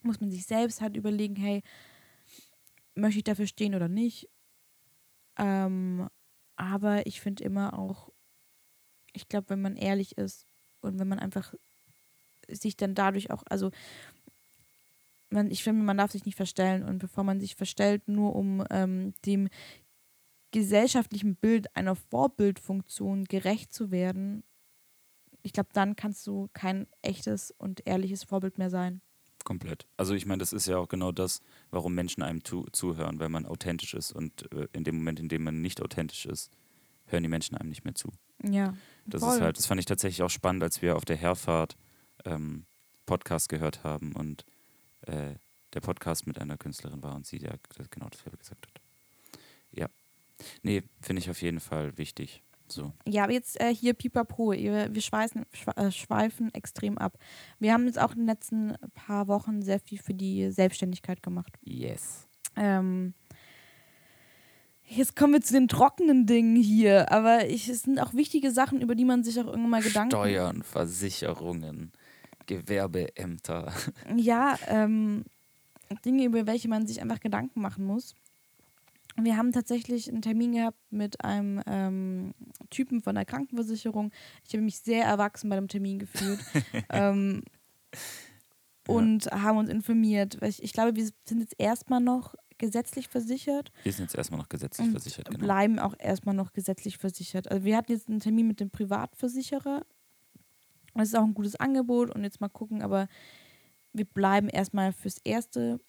muss 0.04 0.22
man 0.22 0.32
sich 0.32 0.46
selbst 0.46 0.82
halt 0.82 0.96
überlegen, 0.98 1.36
hey, 1.36 1.62
möchte 2.96 3.20
ich 3.20 3.24
dafür 3.24 3.48
stehen 3.48 3.76
oder 3.76 3.88
nicht? 3.88 4.30
Ähm, 5.38 6.10
aber 6.56 7.08
ich 7.08 7.22
finde 7.22 7.44
immer 7.44 7.78
auch, 7.78 8.12
ich 9.14 9.28
glaube, 9.28 9.50
wenn 9.50 9.62
man 9.62 9.76
ehrlich 9.76 10.18
ist 10.18 10.48
und 10.82 11.00
wenn 11.00 11.08
man 11.08 11.20
einfach 11.20 11.54
sich 12.50 12.76
dann 12.76 12.96
dadurch 12.96 13.32
auch, 13.32 13.44
also 13.50 13.72
man, 15.30 15.52
ich 15.52 15.64
finde, 15.64 15.84
man 15.84 15.98
darf 15.98 16.12
sich 16.12 16.26
nicht 16.26 16.36
verstellen 16.36 16.84
und 16.84 17.00
bevor 17.00 17.24
man 17.24 17.40
sich 17.40 17.56
verstellt, 17.56 18.08
nur 18.08 18.36
um 18.36 18.64
ähm, 18.70 19.14
dem 19.26 19.50
gesellschaftlichen 20.52 21.36
Bild 21.36 21.76
einer 21.76 21.96
Vorbildfunktion 21.96 23.26
gerecht 23.26 23.72
zu 23.72 23.92
werden, 23.92 24.44
ich 25.42 25.54
glaube, 25.54 25.70
dann 25.74 25.96
kannst 25.96 26.26
du 26.28 26.50
kein 26.54 26.88
echtes 27.02 27.52
und 27.52 27.86
ehrliches 27.88 28.24
Vorbild 28.24 28.58
mehr 28.58 28.70
sein. 28.70 29.02
Komplett. 29.44 29.88
Also 29.98 30.14
ich 30.14 30.26
meine, 30.26 30.40
das 30.40 30.54
ist 30.54 30.68
ja 30.68 30.78
auch 30.78 30.88
genau 30.90 31.12
das, 31.12 31.42
warum 31.72 31.94
Menschen 31.96 32.22
einem 32.24 32.44
tu 32.44 32.66
zuhören, 32.72 33.20
wenn 33.20 33.32
man 33.32 33.46
authentisch 33.46 33.94
ist. 33.94 34.12
Und 34.12 34.52
äh, 34.54 34.68
in 34.74 34.84
dem 34.84 34.98
Moment, 34.98 35.20
in 35.20 35.30
dem 35.30 35.44
man 35.44 35.62
nicht 35.62 35.82
authentisch 35.82 36.26
ist, 36.26 36.52
hören 37.06 37.24
die 37.24 37.30
Menschen 37.30 37.56
einem 37.58 37.70
nicht 37.70 37.84
mehr 37.86 37.96
zu. 37.96 38.12
Ja. 38.44 38.74
Das 39.06 39.24
voll. 39.24 39.36
ist 39.36 39.42
halt, 39.42 39.58
das 39.58 39.66
fand 39.66 39.80
ich 39.80 39.86
tatsächlich 39.86 40.22
auch 40.24 40.30
spannend, 40.30 40.62
als 40.64 40.82
wir 40.82 40.96
auf 40.96 41.06
der 41.06 41.16
Herfahrt 41.18 41.78
ähm, 42.26 42.66
Podcast 43.06 43.50
gehört 43.50 43.84
haben 43.84 44.14
und 44.14 44.46
äh, 45.02 45.36
der 45.74 45.82
Podcast 45.82 46.28
mit 46.28 46.40
einer 46.40 46.58
Künstlerin 46.58 47.02
war 47.02 47.16
und 47.16 47.26
sie 47.26 47.38
ja 47.38 47.54
das- 47.76 47.90
genau 47.90 48.08
dasselbe 48.10 48.38
gesagt 48.38 48.68
hat. 48.68 48.82
Ja. 49.72 49.88
Nee, 50.62 50.84
finde 51.02 51.22
ich 51.22 51.30
auf 51.30 51.42
jeden 51.42 51.60
Fall 51.60 51.98
wichtig. 51.98 52.44
So. 52.72 52.94
Ja, 53.08 53.24
aber 53.24 53.34
jetzt 53.34 53.60
äh, 53.60 53.74
hier 53.74 53.94
pipapo. 53.94 54.52
Wir, 54.52 54.94
wir 54.94 55.02
schweißen, 55.02 55.46
schwe 55.54 55.76
äh, 55.78 55.92
schweifen 55.92 56.54
extrem 56.54 56.98
ab. 56.98 57.18
Wir 57.60 57.74
haben 57.74 57.86
jetzt 57.86 58.00
auch 58.00 58.12
in 58.12 58.20
den 58.20 58.28
letzten 58.28 58.76
paar 58.94 59.28
Wochen 59.28 59.62
sehr 59.62 59.80
viel 59.80 60.00
für 60.00 60.14
die 60.14 60.52
Selbstständigkeit 60.52 61.24
gemacht. 61.24 61.58
Yes. 61.64 62.28
Ähm, 62.56 63.14
jetzt 64.86 65.16
kommen 65.16 65.34
wir 65.34 65.42
zu 65.42 65.54
den 65.54 65.68
trockenen 65.68 66.26
Dingen 66.26 66.56
hier, 66.56 67.12
aber 67.12 67.48
ich, 67.48 67.70
es 67.70 67.84
sind 67.84 68.00
auch 68.00 68.14
wichtige 68.14 68.52
Sachen, 68.52 68.82
über 68.82 68.96
die 68.96 69.06
man 69.06 69.24
sich 69.24 69.40
auch 69.40 69.48
irgendwann 69.48 69.70
mal 69.70 69.82
Gedanken 69.82 70.12
Steuern, 70.12 70.64
Versicherungen, 70.64 71.92
Gewerbeämter. 72.46 73.74
Ja, 74.16 74.58
ähm, 74.68 75.26
Dinge, 76.06 76.26
über 76.26 76.46
welche 76.46 76.68
man 76.68 76.86
sich 76.86 77.02
einfach 77.02 77.20
Gedanken 77.20 77.62
machen 77.62 77.86
muss. 77.86 78.16
Wir 79.24 79.38
haben 79.38 79.52
tatsächlich 79.52 80.10
einen 80.10 80.22
Termin 80.22 80.54
gehabt 80.54 80.80
mit 80.90 81.24
einem 81.24 81.62
ähm, 81.66 82.34
Typen 82.70 83.02
von 83.02 83.16
der 83.16 83.26
Krankenversicherung. 83.26 84.12
Ich 84.48 84.54
habe 84.54 84.64
mich 84.64 84.80
sehr 84.80 85.06
erwachsen 85.06 85.50
bei 85.50 85.56
dem 85.56 85.68
Termin 85.68 86.00
gefühlt. 86.00 86.40
ähm, 86.90 87.44
und 88.88 89.28
haben 89.28 89.58
uns 89.58 89.70
informiert. 89.70 90.42
Ich, 90.42 90.64
ich 90.64 90.74
glaube, 90.74 90.96
wir 90.96 91.10
sind 91.26 91.42
jetzt 91.42 91.56
erstmal 91.58 92.02
noch 92.02 92.36
gesetzlich 92.58 93.08
versichert, 93.08 93.72
Wir 93.84 93.94
sind 93.94 94.06
jetzt 94.06 94.16
erstmal 94.16 94.40
noch 94.40 94.50
gesetzlich 94.50 94.86
und 94.86 94.92
versichert, 94.92 95.30
genau. 95.30 95.40
bleiben 95.40 95.80
auch 95.80 95.96
erstmal 95.98 96.36
noch 96.36 96.52
gesetzlich 96.52 96.98
versichert. 96.98 97.50
Also 97.50 97.64
wir 97.64 97.78
hatten 97.78 97.92
jetzt 97.92 98.10
einen 98.10 98.20
Termin 98.20 98.48
mit 98.48 98.60
dem 98.60 98.70
Privatversicherer. 98.70 99.86
Das 100.94 101.08
ist 101.08 101.16
auch 101.16 101.24
ein 101.24 101.34
gutes 101.34 101.56
Angebot 101.56 102.14
und 102.14 102.24
jetzt 102.24 102.42
mal 102.42 102.50
gucken, 102.50 102.82
aber 102.82 103.08
wir 103.94 104.06
bleiben 104.06 104.50
erstmal 104.50 104.92
fürs 104.92 105.20
Erste 105.24 105.80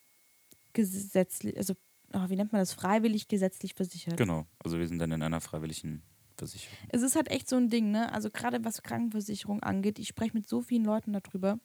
gesetzlich, 0.72 1.56
also 1.56 1.74
oh, 2.14 2.28
wie 2.28 2.36
nennt 2.36 2.52
man 2.52 2.60
das, 2.60 2.72
freiwillig 2.72 3.28
gesetzlich 3.28 3.74
versichert. 3.74 4.16
Genau. 4.16 4.46
Also 4.62 4.78
wir 4.78 4.86
sind 4.86 4.98
dann 4.98 5.12
in 5.12 5.22
einer 5.22 5.40
freiwilligen 5.40 6.02
Versicherung. 6.36 6.76
Es 6.88 7.02
ist 7.02 7.16
halt 7.16 7.30
echt 7.30 7.48
so 7.48 7.56
ein 7.56 7.68
Ding, 7.68 7.90
ne? 7.90 8.12
Also 8.12 8.30
gerade 8.30 8.64
was 8.64 8.82
Krankenversicherung 8.82 9.62
angeht, 9.62 9.98
ich 9.98 10.08
spreche 10.08 10.34
mit 10.34 10.48
so 10.48 10.60
vielen 10.60 10.84
Leuten 10.84 11.12
darüber. 11.12 11.58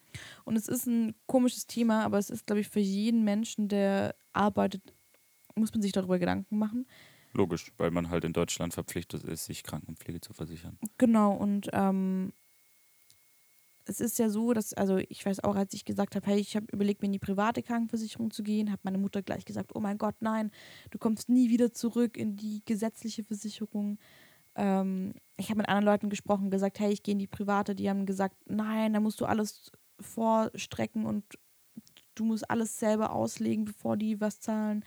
Und 0.43 0.55
es 0.55 0.67
ist 0.67 0.85
ein 0.85 1.15
komisches 1.25 1.67
Thema, 1.67 2.03
aber 2.03 2.17
es 2.17 2.29
ist, 2.29 2.45
glaube 2.45 2.61
ich, 2.61 2.69
für 2.69 2.79
jeden 2.79 3.23
Menschen, 3.23 3.67
der 3.67 4.15
arbeitet, 4.33 4.93
muss 5.55 5.73
man 5.73 5.81
sich 5.81 5.91
darüber 5.91 6.19
Gedanken 6.19 6.57
machen. 6.57 6.85
Logisch, 7.33 7.71
weil 7.77 7.91
man 7.91 8.09
halt 8.09 8.23
in 8.23 8.33
Deutschland 8.33 8.73
verpflichtet 8.73 9.23
ist, 9.23 9.45
sich 9.45 9.63
Krankenpflege 9.63 10.21
zu 10.21 10.33
versichern. 10.33 10.77
Genau, 10.97 11.33
und 11.33 11.69
ähm, 11.73 12.31
es 13.85 13.99
ist 13.99 14.17
ja 14.19 14.29
so, 14.29 14.53
dass, 14.53 14.73
also 14.73 14.97
ich 14.97 15.25
weiß 15.25 15.43
auch, 15.43 15.55
als 15.55 15.73
ich 15.73 15.85
gesagt 15.85 16.15
habe, 16.15 16.25
hey, 16.27 16.39
ich 16.39 16.55
habe 16.55 16.65
überlegt, 16.71 17.01
mir 17.01 17.07
in 17.07 17.13
die 17.13 17.19
private 17.19 17.61
Krankenversicherung 17.61 18.31
zu 18.31 18.43
gehen, 18.43 18.71
hat 18.71 18.83
meine 18.83 18.97
Mutter 18.97 19.21
gleich 19.21 19.45
gesagt, 19.45 19.75
oh 19.75 19.79
mein 19.79 19.97
Gott, 19.97 20.15
nein, 20.19 20.51
du 20.91 20.97
kommst 20.97 21.29
nie 21.29 21.49
wieder 21.49 21.71
zurück 21.71 22.17
in 22.17 22.35
die 22.35 22.63
gesetzliche 22.65 23.23
Versicherung. 23.23 23.99
Ähm, 24.55 25.13
ich 25.37 25.49
habe 25.49 25.59
mit 25.59 25.69
anderen 25.69 25.85
Leuten 25.85 26.09
gesprochen, 26.09 26.49
gesagt, 26.49 26.79
hey, 26.79 26.91
ich 26.91 27.03
gehe 27.03 27.13
in 27.13 27.19
die 27.19 27.27
private. 27.27 27.75
Die 27.75 27.89
haben 27.89 28.05
gesagt, 28.05 28.35
nein, 28.45 28.93
da 28.93 28.99
musst 28.99 29.21
du 29.21 29.25
alles 29.25 29.71
vorstrecken 29.99 31.05
und 31.05 31.23
du 32.15 32.25
musst 32.25 32.49
alles 32.49 32.79
selber 32.79 33.11
auslegen, 33.11 33.65
bevor 33.65 33.97
die 33.97 34.19
was 34.19 34.39
zahlen. 34.39 34.83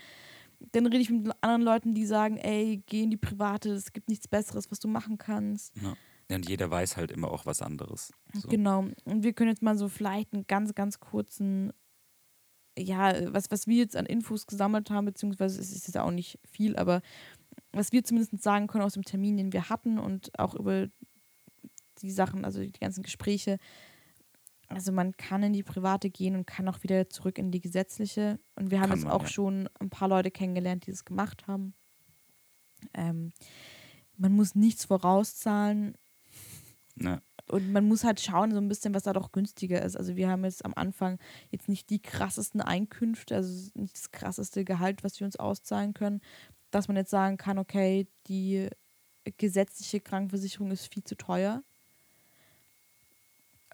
Dann 0.73 0.87
rede 0.87 0.99
ich 0.99 1.11
mit 1.11 1.31
anderen 1.41 1.63
Leuten, 1.63 1.95
die 1.95 2.05
sagen, 2.05 2.37
ey, 2.37 2.83
geh 2.87 3.05
in 3.05 3.11
die 3.11 3.17
private, 3.17 3.71
es 3.71 3.93
gibt 3.93 4.09
nichts 4.09 4.27
Besseres, 4.27 4.71
was 4.71 4.81
du 4.81 4.89
machen 4.89 5.19
kannst. 5.19 5.77
Ja. 5.81 5.95
Ja, 6.31 6.37
Und 6.37 6.49
jeder 6.49 6.71
weiß 6.71 6.97
halt 6.97 7.11
immer 7.11 7.31
auch 7.31 7.47
was 7.47 7.63
anderes. 7.63 8.13
So. 8.35 8.49
Genau. 8.49 8.87
Und 9.05 9.23
wir 9.23 9.33
können 9.33 9.51
jetzt 9.51 9.63
mal 9.63 9.77
so 9.77 9.89
vielleicht 9.89 10.35
einen 10.35 10.47
ganz, 10.47 10.75
ganz 10.75 11.01
kurzen, 11.01 11.73
ja, 12.79 13.33
was, 13.33 13.51
was 13.51 13.67
wir 13.67 13.77
jetzt 13.77 13.97
an 13.97 14.07
Infos 14.07 14.47
gesammelt 14.47 14.91
haben, 14.91 15.07
beziehungsweise 15.07 15.61
es 15.61 15.73
ist 15.73 15.87
jetzt 15.87 15.97
auch 15.97 16.11
nicht 16.11 16.39
viel, 16.45 16.77
aber 16.77 17.01
was 17.73 17.93
wir 17.93 18.05
zumindest 18.05 18.43
sagen 18.43 18.67
können 18.67 18.85
aus 18.85 18.95
dem 18.95 19.05
Termin, 19.05 19.37
den 19.37 19.53
wir 19.53 19.69
hatten 19.69 19.99
und 19.99 20.39
auch 20.39 20.55
über 20.55 20.89
die 22.03 22.11
Sachen, 22.11 22.45
also 22.45 22.61
die 22.61 22.73
ganzen 22.73 23.03
Gespräche. 23.03 23.59
Also 24.69 24.93
man 24.93 25.17
kann 25.17 25.43
in 25.43 25.55
die 25.55 25.63
private 25.63 26.11
gehen 26.11 26.37
und 26.37 26.47
kann 26.47 26.69
auch 26.69 26.83
wieder 26.83 27.09
zurück 27.09 27.39
in 27.39 27.51
die 27.51 27.61
gesetzliche. 27.61 28.39
Und 28.55 28.71
wir 28.71 28.81
haben 28.81 28.91
Kann 28.91 28.99
jetzt 28.99 29.07
man, 29.07 29.15
auch 29.15 29.23
ja. 29.23 29.29
schon 29.29 29.69
ein 29.81 29.89
paar 29.89 30.09
Leute 30.09 30.31
kennengelernt, 30.31 30.87
die 30.87 30.91
das 30.91 31.07
gemacht 31.07 31.47
haben. 31.47 31.75
Ähm, 32.93 33.33
man 34.17 34.33
muss 34.33 34.55
nichts 34.55 34.85
vorauszahlen. 34.85 35.97
Ja. 37.01 37.21
Und 37.49 37.73
man 37.73 37.87
muss 37.89 38.05
halt 38.05 38.21
schauen, 38.21 38.51
so 38.51 38.59
ein 38.59 38.69
bisschen, 38.69 38.95
was 38.95 39.05
da 39.05 39.13
doch 39.13 39.33
günstiger 39.33 39.83
ist. 39.83 39.97
Also 39.97 40.17
wir 40.17 40.29
haben 40.29 40.45
jetzt 40.45 40.65
am 40.65 40.75
Anfang 40.75 41.19
jetzt 41.51 41.69
nicht 41.69 41.89
die 41.91 42.01
krassesten 42.01 42.61
Einkünfte, 42.61 43.37
also 43.37 43.71
nicht 43.75 43.97
das 43.97 44.11
krasseste 44.11 44.65
Gehalt, 44.65 45.03
was 45.03 45.19
wir 45.19 45.25
uns 45.25 45.37
auszahlen 45.37 45.95
können, 45.95 46.21
dass 46.71 46.89
man 46.89 46.97
jetzt 46.97 47.11
sagen 47.11 47.39
kann, 47.39 47.59
okay, 47.59 48.07
die 48.27 48.69
gesetzliche 49.39 50.01
Krankenversicherung 50.01 50.71
ist 50.71 50.93
viel 50.93 51.05
zu 51.05 51.17
teuer. 51.17 51.63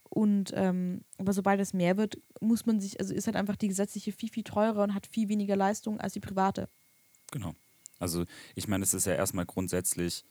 Und 0.08 0.52
ähm, 0.54 1.00
aber 1.18 1.32
sobald 1.32 1.60
es 1.60 1.72
mehr 1.72 1.96
wird, 1.96 2.18
muss 2.40 2.66
man 2.66 2.80
sich, 2.80 3.00
also 3.00 3.12
ist 3.12 3.26
halt 3.26 3.36
einfach 3.36 3.56
die 3.56 3.68
gesetzliche 3.68 4.12
viel, 4.12 4.28
viel 4.28 4.44
teurer 4.44 4.84
und 4.84 4.94
hat 4.94 5.08
viel 5.08 5.28
weniger 5.28 5.56
Leistung 5.56 5.98
als 5.98 6.12
die 6.12 6.20
private. 6.20 6.68
Genau. 7.32 7.54
Also 7.98 8.24
ich 8.54 8.68
meine, 8.68 8.84
es 8.84 8.94
ist 8.94 9.06
ja 9.06 9.14
erstmal 9.14 9.46
grundsätzlich, 9.46 10.24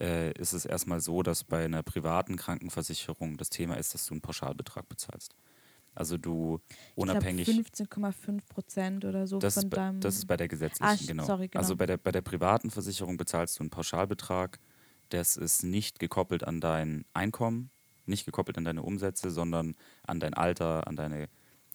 äh, 0.00 0.32
ist 0.32 0.52
es 0.52 0.64
erstmal 0.64 1.00
so, 1.00 1.22
dass 1.22 1.44
bei 1.44 1.64
einer 1.64 1.82
privaten 1.82 2.36
Krankenversicherung 2.36 3.36
das 3.36 3.50
Thema 3.50 3.74
ist, 3.76 3.94
dass 3.94 4.06
du 4.06 4.14
einen 4.14 4.20
Pauschalbetrag 4.20 4.88
bezahlst. 4.88 5.34
Also 5.94 6.16
du 6.16 6.60
unabhängig. 6.94 7.48
Ich 7.48 7.72
glaube 7.72 8.10
15,5 8.14 8.40
Prozent 8.48 9.04
oder 9.04 9.26
so 9.26 9.38
Das 9.38 9.54
von 9.54 9.64
ist, 9.64 9.70
bei, 9.70 9.76
deinem. 9.76 10.00
das 10.00 10.16
ist 10.16 10.26
bei 10.26 10.36
der 10.36 10.48
gesetzlichen, 10.48 10.88
Ah, 11.04 11.06
genau. 11.06 11.24
sorry, 11.24 11.48
genau. 11.48 11.60
Also 11.60 11.76
bei 11.76 11.86
der, 11.86 11.96
bei 11.96 12.12
der 12.12 12.22
privaten 12.22 12.70
Versicherung 12.70 13.16
bezahlst 13.16 13.58
du 13.58 13.64
einen 13.64 13.70
Pauschalbetrag. 13.70 14.58
Das 15.08 15.36
ist 15.36 15.64
nicht 15.64 15.98
gekoppelt 15.98 16.44
an 16.44 16.60
dein 16.60 17.04
Einkommen, 17.12 17.70
nicht 18.06 18.24
gekoppelt 18.24 18.56
an 18.56 18.64
deine 18.64 18.82
Umsätze, 18.82 19.30
sondern 19.30 19.74
an 20.06 20.20
dein 20.20 20.34
Alter, 20.34 20.86
an 20.86 20.94
deine 20.94 21.28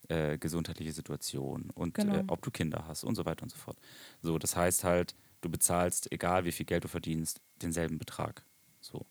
äh, 0.08 0.38
gesundheitliche 0.38 0.94
Situation 0.94 1.70
und 1.72 1.96
Genau. 1.96 2.16
äh, 2.20 2.24
ob 2.28 2.42
du 2.42 2.52
Kinder 2.52 2.86
hast 2.88 3.04
und 3.04 3.16
so 3.16 3.26
weiter 3.26 3.44
und 3.44 3.50
so 3.50 3.58
fort. 3.58 3.78
So, 4.22 4.38
das 4.38 4.56
heißt 4.56 4.84
halt, 4.86 5.14
du 5.46 5.50
bezahlst, 5.50 6.12
egal 6.12 6.46
wie 6.46 6.52
viel 6.52 6.66
Geld 6.66 6.84
du 6.84 6.88
verdienst, 6.88 7.42
denselben 7.62 7.98
Betrag. 7.98 8.44
So. 8.82 9.06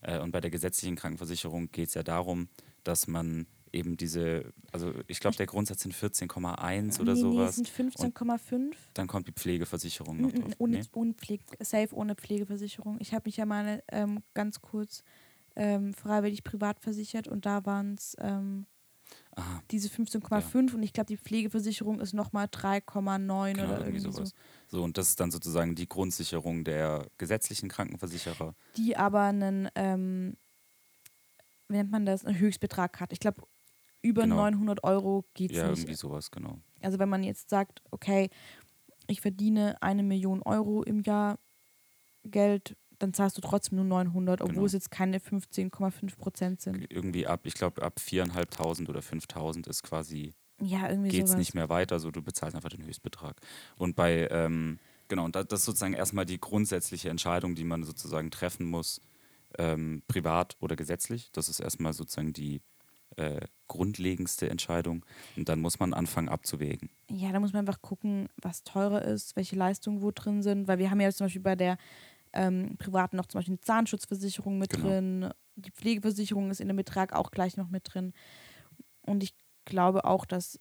Äh, 0.00 0.18
und 0.20 0.32
bei 0.32 0.40
der 0.40 0.50
gesetzlichen 0.50 0.96
Krankenversicherung 0.96 1.70
geht 1.70 1.88
es 1.88 1.94
ja 1.94 2.02
darum, 2.02 2.48
dass 2.82 3.06
man 3.06 3.46
eben 3.72 3.96
diese, 3.96 4.52
also 4.72 4.92
ich 5.08 5.20
glaube, 5.20 5.36
der 5.36 5.46
Grundsatz 5.46 5.82
sind 5.82 5.94
14,1 5.94 7.00
oder 7.00 7.14
nee, 7.14 7.20
sowas. 7.20 7.58
Nee, 7.58 7.64
sind 7.64 7.92
15,5. 7.92 8.72
Dann 8.94 9.08
kommt 9.08 9.26
die 9.26 9.32
Pflegeversicherung 9.32 10.20
noch 10.20 10.32
drauf. 10.32 10.52
Ohne, 10.58 10.78
Nee? 10.78 10.84
ohne 10.92 11.14
Pflege, 11.14 11.44
safe 11.60 11.94
ohne 11.94 12.14
Pflegeversicherung. 12.14 12.98
Ich 13.00 13.12
habe 13.12 13.28
mich 13.28 13.36
ja 13.36 13.46
mal 13.46 13.82
ähm, 13.90 14.22
ganz 14.32 14.60
kurz 14.60 15.02
ähm, 15.56 15.92
freiwillig 15.92 16.44
privat 16.44 16.80
versichert 16.80 17.28
und 17.28 17.46
da 17.46 17.66
waren 17.66 17.94
es 17.94 18.16
ähm, 18.20 18.66
Aha, 19.36 19.62
diese 19.70 19.88
15,5 19.88 20.74
und 20.74 20.82
ich 20.82 20.92
glaube, 20.92 21.06
die 21.08 21.16
Pflegeversicherung 21.16 22.00
ist 22.00 22.12
nochmal 22.12 22.46
3,9 22.46 23.54
genau, 23.54 23.64
oder 23.64 23.78
irgendwie 23.86 23.96
irgendwie 23.96 24.12
sowas. 24.12 24.28
so. 24.68 24.78
So, 24.78 24.84
und 24.84 24.96
das 24.96 25.08
ist 25.08 25.20
dann 25.20 25.30
sozusagen 25.30 25.74
die 25.74 25.88
Grundsicherung 25.88 26.64
der 26.64 27.06
gesetzlichen 27.18 27.68
Krankenversicherer. 27.68 28.54
Die 28.76 28.96
aber 28.96 29.22
einen, 29.22 29.68
ähm, 29.74 30.36
wie 31.68 31.76
nennt 31.76 31.90
man 31.90 32.06
das, 32.06 32.24
einen 32.24 32.38
Höchstbetrag 32.38 33.00
hat. 33.00 33.12
Ich 33.12 33.20
glaube, 33.20 33.42
über 34.02 34.22
Genau. 34.22 34.36
900 34.36 34.84
Euro 34.84 35.24
geht 35.34 35.50
es 35.50 35.56
Ja, 35.56 35.68
nicht. 35.68 35.78
irgendwie 35.80 35.94
sowas, 35.94 36.30
genau. 36.30 36.58
Also 36.82 36.98
wenn 36.98 37.08
man 37.08 37.22
jetzt 37.24 37.48
sagt, 37.50 37.82
okay, 37.90 38.28
ich 39.06 39.20
verdiene 39.20 39.80
eine 39.82 40.02
Million 40.02 40.42
Euro 40.42 40.82
im 40.82 41.00
Jahr 41.02 41.38
Geld, 42.24 42.76
dann 42.98 43.12
zahlst 43.14 43.36
du 43.36 43.40
trotzdem 43.40 43.76
nur 43.76 43.84
900, 43.84 44.40
obwohl 44.40 44.54
Genau. 44.54 44.66
es 44.66 44.72
jetzt 44.72 44.90
keine 44.90 45.18
15,5 45.18 46.16
Prozent 46.18 46.60
sind. 46.60 46.86
Irgendwie 46.90 47.26
ab, 47.26 47.40
ich 47.44 47.54
glaube, 47.54 47.82
ab 47.82 47.98
4.500 47.98 48.88
oder 48.88 49.00
5.000 49.02 49.66
ist 49.68 49.82
quasi, 49.82 50.32
Ja, 50.60 50.88
geht 50.88 51.26
es 51.26 51.36
nicht 51.36 51.54
mehr 51.54 51.68
weiter, 51.68 51.98
so 51.98 52.10
du 52.10 52.22
bezahlst 52.22 52.54
einfach 52.56 52.70
den 52.70 52.84
Höchstbetrag. 52.84 53.40
Und 53.76 53.96
bei, 53.96 54.28
ähm, 54.30 54.78
genau, 55.08 55.24
und 55.24 55.34
das 55.34 55.46
das 55.48 55.60
ist 55.60 55.66
sozusagen 55.66 55.94
erstmal 55.94 56.24
die 56.26 56.40
grundsätzliche 56.40 57.10
Entscheidung, 57.10 57.54
die 57.54 57.64
man 57.64 57.82
sozusagen 57.84 58.30
treffen 58.30 58.66
muss, 58.66 59.00
ähm, 59.58 60.02
privat 60.08 60.56
oder 60.60 60.76
gesetzlich. 60.76 61.30
Das 61.32 61.48
ist 61.48 61.60
erstmal 61.60 61.92
sozusagen 61.92 62.32
die 62.32 62.60
äh, 63.16 63.46
grundlegendste 63.68 64.50
Entscheidung. 64.50 65.04
Und 65.36 65.48
dann 65.48 65.60
muss 65.60 65.78
man 65.78 65.94
anfangen 65.94 66.28
abzuwägen. 66.28 66.90
Ja, 67.10 67.30
da 67.30 67.38
muss 67.38 67.52
man 67.52 67.60
einfach 67.60 67.80
gucken, 67.80 68.28
was 68.42 68.64
teurer 68.64 69.02
ist, 69.02 69.36
welche 69.36 69.54
Leistungen 69.54 70.02
wo 70.02 70.10
drin 70.10 70.42
sind, 70.42 70.66
weil 70.66 70.78
wir 70.78 70.90
haben 70.90 71.00
ja 71.00 71.12
zum 71.12 71.26
Beispiel 71.26 71.42
bei 71.42 71.54
der 71.54 71.76
ähm, 72.34 72.76
privaten 72.78 73.16
noch 73.16 73.26
zum 73.26 73.38
Beispiel 73.38 73.52
eine 73.54 73.60
Zahnschutzversicherung 73.60 74.58
mit 74.58 74.70
Genau. 74.70 74.88
drin, 74.88 75.30
die 75.56 75.70
Pflegeversicherung 75.70 76.50
ist 76.50 76.60
in 76.60 76.68
dem 76.68 76.76
Betrag 76.76 77.12
auch 77.12 77.30
gleich 77.30 77.56
noch 77.56 77.68
mit 77.70 77.94
drin. 77.94 78.12
Und 79.02 79.22
ich 79.22 79.34
glaube 79.64 80.04
auch, 80.04 80.24
dass 80.24 80.60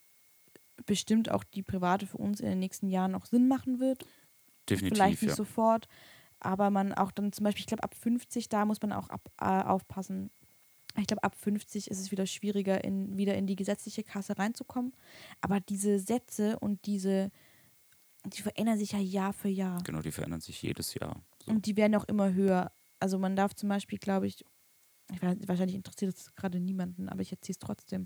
bestimmt 0.86 1.30
auch 1.30 1.44
die 1.44 1.64
private 1.64 2.08
für 2.08 2.18
uns 2.18 2.40
in 2.40 2.48
den 2.48 2.60
nächsten 2.60 2.90
Jahren 2.90 3.12
noch 3.12 3.26
Sinn 3.26 3.48
machen 3.48 3.80
wird. 3.80 4.06
Definitiv, 4.70 4.98
Vielleicht 4.98 5.22
nicht 5.22 5.32
ja. 5.32 5.36
sofort, 5.36 5.88
aber 6.40 6.70
man 6.70 6.94
auch 6.94 7.12
dann 7.12 7.32
zum 7.32 7.44
Beispiel, 7.44 7.62
ich 7.62 7.68
glaube 7.68 7.84
ab 7.84 7.96
50, 7.96 8.50
da 8.50 8.66
muss 8.66 8.82
man 8.82 8.92
auch 8.94 9.10
ab, 9.10 9.30
äh, 9.40 9.46
aufpassen. 9.46 10.32
Ich 10.98 11.08
glaube, 11.08 11.24
ab 11.24 11.36
50 11.36 11.90
ist 11.90 12.00
es 12.00 12.12
wieder 12.12 12.26
schwieriger, 12.28 12.84
in, 12.84 13.18
wieder 13.18 13.36
in 13.36 13.48
die 13.48 13.56
gesetzliche 13.56 14.04
Kasse 14.04 14.38
reinzukommen. 14.38 14.94
Aber 15.42 15.60
diese 15.60 15.98
Sätze 16.00 16.60
und 16.60 16.86
diese, 16.86 17.32
die 18.28 18.42
verändern 18.42 18.78
sich 18.78 18.92
ja 18.92 19.00
Jahr 19.00 19.34
für 19.34 19.50
Jahr. 19.50 19.82
Genau, 19.84 20.02
die 20.02 20.12
verändern 20.12 20.42
sich 20.42 20.62
jedes 20.62 20.94
Jahr. 20.94 21.24
So. 21.46 21.52
Und 21.52 21.66
die 21.66 21.78
werden 21.78 21.96
auch 21.96 22.06
immer 22.06 22.34
höher. 22.34 22.72
Also 23.00 23.20
man 23.20 23.36
darf 23.36 23.54
zum 23.54 23.70
Beispiel, 23.70 24.00
glaube 24.00 24.28
ich, 24.28 24.44
ich 25.12 25.22
weiß, 25.22 25.38
wahrscheinlich 25.48 25.76
interessiert 25.76 26.16
es 26.16 26.34
gerade 26.36 26.60
niemanden, 26.60 27.10
aber 27.10 27.22
ich 27.22 27.32
erzähle 27.32 27.54
es 27.54 27.60
trotzdem. 27.60 28.06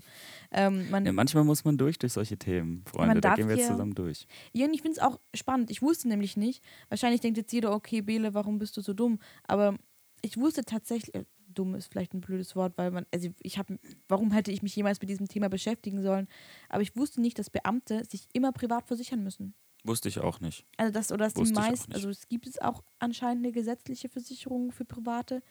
Ähm, 0.50 0.90
man, 0.90 1.06
Ja, 1.06 1.12
manchmal 1.12 1.44
muss 1.44 1.64
man 1.64 1.78
durch 1.78 1.98
durch 1.98 2.12
solche 2.12 2.36
Themen, 2.36 2.84
Freunde. 2.86 3.20
Da 3.20 3.34
gehen 3.34 3.48
wir 3.48 3.56
jetzt 3.56 3.68
zusammen 3.68 3.94
durch. 3.94 4.26
Ja, 4.52 4.66
und 4.66 4.74
ich 4.74 4.82
finde 4.82 4.98
es 4.98 5.02
auch 5.02 5.20
spannend. 5.34 5.70
Ich 5.70 5.80
wusste 5.80 6.08
nämlich 6.08 6.36
nicht. 6.36 6.62
Wahrscheinlich 6.88 7.20
denkt 7.20 7.38
jetzt 7.38 7.52
jeder, 7.52 7.72
okay, 7.72 8.00
Bele, 8.00 8.34
warum 8.34 8.58
bist 8.58 8.76
du 8.76 8.80
so 8.80 8.94
dumm? 8.94 9.20
Aber 9.44 9.76
ich 10.22 10.36
wusste 10.36 10.64
tatsächlich, 10.64 11.14
äh, 11.14 11.24
dumm 11.54 11.74
ist 11.76 11.86
vielleicht 11.90 12.14
ein 12.14 12.20
blödes 12.20 12.56
Wort, 12.56 12.76
weil 12.76 12.90
man, 12.90 13.06
also 13.12 13.28
ich 13.40 13.58
habe, 13.58 13.78
warum 14.08 14.32
hätte 14.32 14.50
ich 14.50 14.62
mich 14.62 14.74
jemals 14.76 15.00
mit 15.00 15.08
diesem 15.08 15.28
Thema 15.28 15.48
beschäftigen 15.48 16.02
sollen? 16.02 16.26
Aber 16.68 16.82
ich 16.82 16.96
wusste 16.96 17.20
nicht, 17.20 17.38
dass 17.38 17.48
Beamte 17.48 18.04
sich 18.04 18.26
immer 18.32 18.52
privat 18.52 18.86
versichern 18.86 19.22
müssen. 19.22 19.54
Wusste 19.84 20.08
ich 20.08 20.18
auch 20.18 20.40
nicht. 20.40 20.66
Also 20.76 20.92
das 20.92 21.12
oder 21.12 21.24
dass 21.24 21.34
die 21.34 21.40
Wusste 21.40 21.54
meisten, 21.54 21.92
also 21.92 22.08
es 22.08 22.28
gibt 22.28 22.46
es 22.46 22.58
auch 22.58 22.82
anscheinend 22.98 23.44
eine 23.44 23.52
gesetzliche 23.52 24.08
Versicherung 24.08 24.72
für 24.72 24.84
Private, 24.84 25.42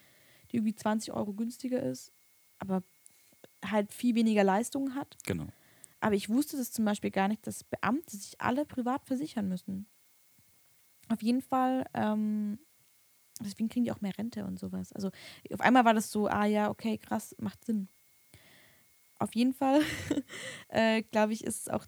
die 0.52 0.58
irgendwie 0.58 0.76
20 0.76 1.14
Euro 1.14 1.34
günstiger 1.34 1.82
ist, 1.82 2.12
aber 2.60 2.84
halt 3.64 3.92
viel 3.94 4.16
weniger 4.16 4.44
Leistungen 4.44 4.96
hat. 4.96 5.18
Genau. 5.26 5.48
Aber 6.00 6.16
ich 6.16 6.30
wusste 6.30 6.58
das 6.58 6.72
zum 6.72 6.86
Beispiel 6.86 7.12
gar 7.12 7.28
nicht, 7.28 7.46
dass 7.48 7.64
Beamte 7.64 8.18
sich 8.18 8.40
alle 8.40 8.66
privat 8.66 9.06
versichern 9.06 9.48
müssen. 9.48 9.88
Auf 11.10 11.24
jeden 11.24 11.42
Fall, 11.42 11.86
ähm, 11.94 12.60
deswegen 13.40 13.70
kriegen 13.70 13.86
die 13.86 13.92
auch 13.92 14.02
mehr 14.02 14.18
Rente 14.18 14.46
und 14.46 14.60
sowas. 14.60 14.92
Also 14.94 15.10
auf 15.52 15.62
einmal 15.62 15.86
war 15.86 15.94
das 15.94 16.12
so, 16.12 16.28
ah 16.28 16.46
ja, 16.46 16.70
okay, 16.70 16.98
krass, 16.98 17.36
macht 17.40 17.66
Sinn. 17.66 17.88
Auf 19.20 19.34
jeden 19.34 19.54
Fall, 19.54 19.82
äh, 20.68 21.02
glaube 21.02 21.34
ich, 21.34 21.44
ist 21.44 21.62
es 21.62 21.70
auch 21.70 21.88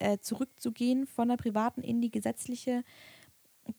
äh, 0.00 0.18
zurückzugehen 0.18 1.06
von 1.06 1.28
der 1.28 1.36
privaten 1.36 1.82
in 1.82 2.00
die 2.00 2.10
gesetzliche 2.10 2.84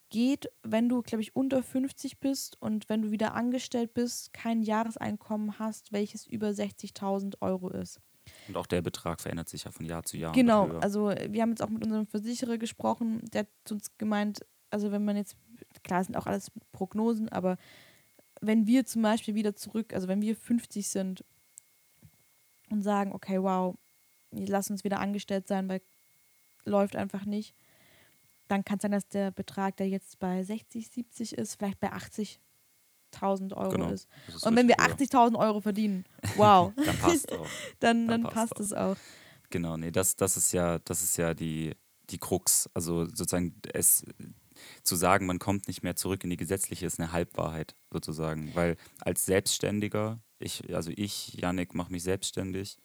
geht, 0.10 0.50
wenn 0.64 0.90
du, 0.90 1.02
glaube 1.02 1.22
ich, 1.22 1.36
unter 1.36 1.64
50 1.64 2.20
bist 2.20 2.62
und 2.62 2.90
wenn 2.90 3.02
du 3.02 3.12
wieder 3.12 3.34
angestellt 3.34 3.94
bist, 3.94 4.34
kein 4.34 4.62
Jahreseinkommen 4.62 5.60
hast, 5.60 5.92
welches 5.92 6.28
über 6.28 6.50
60.000 6.50 7.42
Euro 7.42 7.70
ist. 7.70 8.00
Und 8.48 8.58
auch 8.58 8.68
der 8.68 8.82
Betrag 8.82 9.22
verändert 9.22 9.50
sich 9.50 9.64
ja 9.64 9.72
von 9.72 9.86
Jahr 9.86 10.04
zu 10.04 10.18
Jahr. 10.18 10.34
Genau, 10.34 10.68
also 10.80 11.10
wir 11.10 11.42
haben 11.42 11.50
jetzt 11.50 11.64
auch 11.64 11.70
mit 11.70 11.84
unserem 11.84 12.06
Versicherer 12.06 12.58
gesprochen, 12.58 13.22
der 13.34 13.42
hat 13.42 13.72
uns 13.72 13.98
gemeint, 13.98 14.46
also 14.70 14.92
wenn 14.92 15.04
man 15.04 15.18
jetzt, 15.18 15.36
klar 15.84 16.04
sind 16.04 16.16
auch 16.16 16.28
alles 16.28 16.52
Prognosen, 16.72 17.30
aber 17.30 17.58
wenn 18.42 18.68
wir 18.68 18.86
zum 18.86 19.02
Beispiel 19.02 19.36
wieder 19.36 19.56
zurück, 19.56 19.94
also 19.94 20.08
wenn 20.08 20.22
wir 20.22 20.36
50 20.36 20.88
sind 20.88 21.26
und 22.70 22.84
sagen, 22.84 23.12
okay, 23.12 23.42
wow, 23.42 23.76
lass 24.32 24.70
uns 24.70 24.84
wieder 24.84 25.00
angestellt 25.00 25.48
sein, 25.48 25.68
weil 25.68 25.82
läuft 26.70 26.96
einfach 26.96 27.26
nicht, 27.26 27.56
dann 28.48 28.66
kann 28.66 28.78
es 28.78 28.82
sein, 28.82 28.92
dass 28.92 29.08
der 29.08 29.32
Betrag, 29.32 29.78
der 29.78 29.90
jetzt 29.90 30.20
bei 30.20 30.44
60, 30.44 30.90
70 30.90 31.38
ist, 31.38 31.56
vielleicht 31.56 31.80
bei 31.80 31.92
80.000 31.92 33.54
Euro 33.56 33.70
Genau, 33.72 33.90
ist. 33.92 34.08
ist 34.28 34.46
Und 34.46 34.56
wenn 34.56 34.68
wir 34.68 34.76
richtig, 34.80 35.12
80.000 35.12 35.38
Euro 35.38 35.62
verdienen, 35.62 36.06
wow, 36.36 36.74
Dann 36.86 36.98
passt 36.98 37.32
auch. 37.32 37.48
dann, 37.80 38.08
dann 38.08 38.24
dann 38.24 38.32
passt 38.32 38.56
passt 38.56 38.60
es 38.60 38.74
auch. 38.74 38.98
Genau, 39.50 39.78
nee, 39.78 39.92
das, 39.92 40.16
das 40.16 40.38
ist 40.38 40.52
ja, 40.52 40.80
das 40.80 41.04
ist 41.04 41.18
ja 41.18 41.34
die, 41.34 41.76
die 42.10 42.18
Krux. 42.18 42.70
Also 42.74 43.06
sozusagen 43.06 43.56
es 43.74 44.06
zu 44.84 44.96
sagen, 44.96 45.26
man 45.26 45.40
kommt 45.40 45.68
nicht 45.68 45.84
mehr 45.84 45.96
zurück 45.96 46.24
in 46.24 46.30
die 46.30 46.38
gesetzliche, 46.38 46.86
ist 46.86 47.00
eine 47.00 47.12
Halbwahrheit 47.12 47.76
sozusagen. 47.92 48.54
Weil 48.56 48.78
als 49.00 49.26
Selbstständiger, 49.26 50.20
ich, 50.40 50.74
also 50.76 50.92
ich, 50.96 51.34
Yannick, 51.34 51.74
mache 51.76 51.92
mich 51.92 52.04
selbstständig 52.04 52.78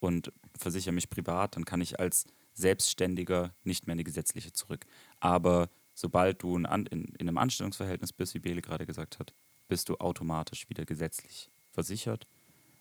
und 0.00 0.32
versichere 0.56 0.92
mich 0.92 1.08
privat, 1.10 1.56
dann 1.56 1.64
kann 1.64 1.80
ich 1.80 2.00
als 2.00 2.26
Selbstständiger 2.54 3.54
nicht 3.64 3.86
mehr 3.86 3.92
in 3.92 3.98
die 3.98 4.04
gesetzliche 4.04 4.52
zurück. 4.52 4.86
Aber 5.20 5.70
sobald 5.94 6.42
du 6.42 6.56
in, 6.56 6.64
in, 6.64 7.04
in 7.04 7.28
einem 7.28 7.38
Anstellungsverhältnis 7.38 8.12
bist, 8.12 8.34
wie 8.34 8.40
Bele 8.40 8.62
gerade 8.62 8.86
gesagt 8.86 9.18
hat, 9.18 9.34
bist 9.68 9.88
du 9.88 9.96
automatisch 9.96 10.68
wieder 10.68 10.84
gesetzlich 10.84 11.50
versichert 11.70 12.26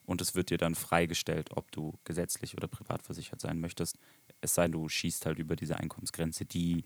und 0.06 0.22
es 0.22 0.36
wird 0.36 0.50
dir 0.50 0.58
dann 0.58 0.76
freigestellt, 0.76 1.52
ob 1.56 1.72
du 1.72 1.98
gesetzlich 2.04 2.56
oder 2.58 2.68
privat 2.68 3.02
versichert 3.02 3.40
sein 3.40 3.60
möchtest. 3.60 3.98
Es 4.42 4.56
sei 4.56 4.64
denn, 4.64 4.74
du 4.74 4.90
schießt 4.90 5.26
halt 5.26 5.40
über 5.40 5.56
diese 5.56 5.78
Einkommensgrenze, 5.78 6.46
die 6.46 6.84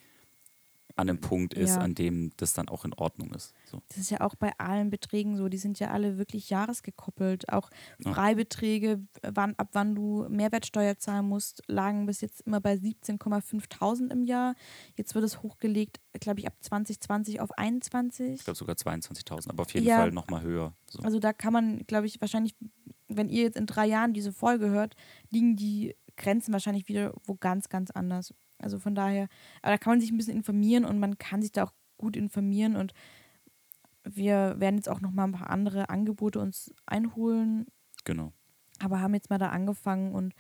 an 0.98 1.10
einem 1.10 1.20
Punkt 1.20 1.54
ist, 1.54 1.76
Ja. 1.76 1.82
an 1.82 1.94
dem 1.94 2.32
das 2.38 2.54
dann 2.54 2.70
auch 2.70 2.86
in 2.86 2.94
Ordnung 2.94 3.34
ist. 3.34 3.54
So. 3.66 3.82
Das 3.90 3.98
ist 3.98 4.12
ja 4.12 4.22
auch 4.22 4.36
bei 4.36 4.52
allen 4.58 4.90
Beträgen 4.90 5.36
so, 5.36 5.50
die 5.50 5.58
sind 5.58 5.78
ja 5.80 5.92
alle 5.92 6.18
wirklich 6.18 6.50
jahresgekoppelt. 6.50 7.52
Auch. 7.52 7.70
Freibeträge, 8.02 9.06
wann, 9.22 9.56
ab 9.56 9.70
wann 9.74 9.94
du 9.94 10.26
Mehrwertsteuer 10.30 10.98
zahlen 10.98 11.28
musst, 11.28 11.64
lagen 11.68 12.06
bis 12.06 12.22
jetzt 12.22 12.42
immer 12.42 12.62
bei 12.62 12.76
17,5.000 12.76 14.12
im 14.12 14.24
Jahr. 14.24 14.56
Jetzt 14.96 15.16
wird 15.16 15.26
es 15.26 15.44
hochgelegt, 15.44 16.00
glaube 16.20 16.40
ich, 16.40 16.48
ab 16.48 16.54
2020 16.62 17.42
auf 17.42 17.52
21. 17.58 18.36
Ich 18.36 18.44
glaube 18.44 18.58
sogar 18.58 18.76
22.000, 18.76 19.50
aber 19.50 19.64
auf 19.64 19.74
jeden 19.74 19.86
Ja. 19.88 19.98
Fall 19.98 20.12
nochmal 20.12 20.44
höher. 20.44 20.74
So. 20.90 21.00
Also 21.04 21.20
da 21.20 21.34
kann 21.34 21.54
man, 21.54 21.86
glaube 21.88 22.08
ich, 22.08 22.22
wahrscheinlich, 22.22 22.56
wenn 23.08 23.30
ihr 23.30 23.44
jetzt 23.44 23.58
in 23.58 23.66
drei 23.66 23.86
Jahren 23.86 24.14
diese 24.14 24.32
Folge 24.32 24.70
hört, 24.70 24.96
liegen 25.30 25.56
die 25.56 25.96
Grenzen 26.18 26.54
wahrscheinlich 26.54 26.88
wieder 26.88 27.14
wo 27.26 27.36
ganz, 27.36 27.68
ganz 27.68 27.92
anders. 27.92 28.34
Also 28.58 28.80
von 28.80 28.96
daher, 28.96 29.28
aber 29.62 29.72
da 29.74 29.78
kann 29.78 29.92
man 29.92 30.02
sich 30.02 30.12
ein 30.12 30.18
bisschen 30.18 30.36
informieren 30.36 30.86
und 30.86 31.00
man 31.00 31.18
kann 31.18 31.42
sich 31.42 31.52
da 31.52 31.64
auch 31.66 31.74
gut 31.98 32.16
informieren 32.16 32.76
und 32.76 32.94
wir 34.04 34.56
werden 34.60 34.76
jetzt 34.76 34.90
auch 34.90 35.02
noch 35.02 35.12
mal 35.12 35.24
ein 35.26 35.32
paar 35.32 35.50
andere 35.50 35.90
Angebote 35.90 36.40
uns 36.40 36.74
einholen, 36.86 37.66
Genau. 38.04 38.34
aber 38.80 39.02
haben 39.02 39.16
jetzt 39.16 39.30
mal 39.30 39.40
da 39.40 39.50
angefangen 39.50 40.14
und 40.14 40.34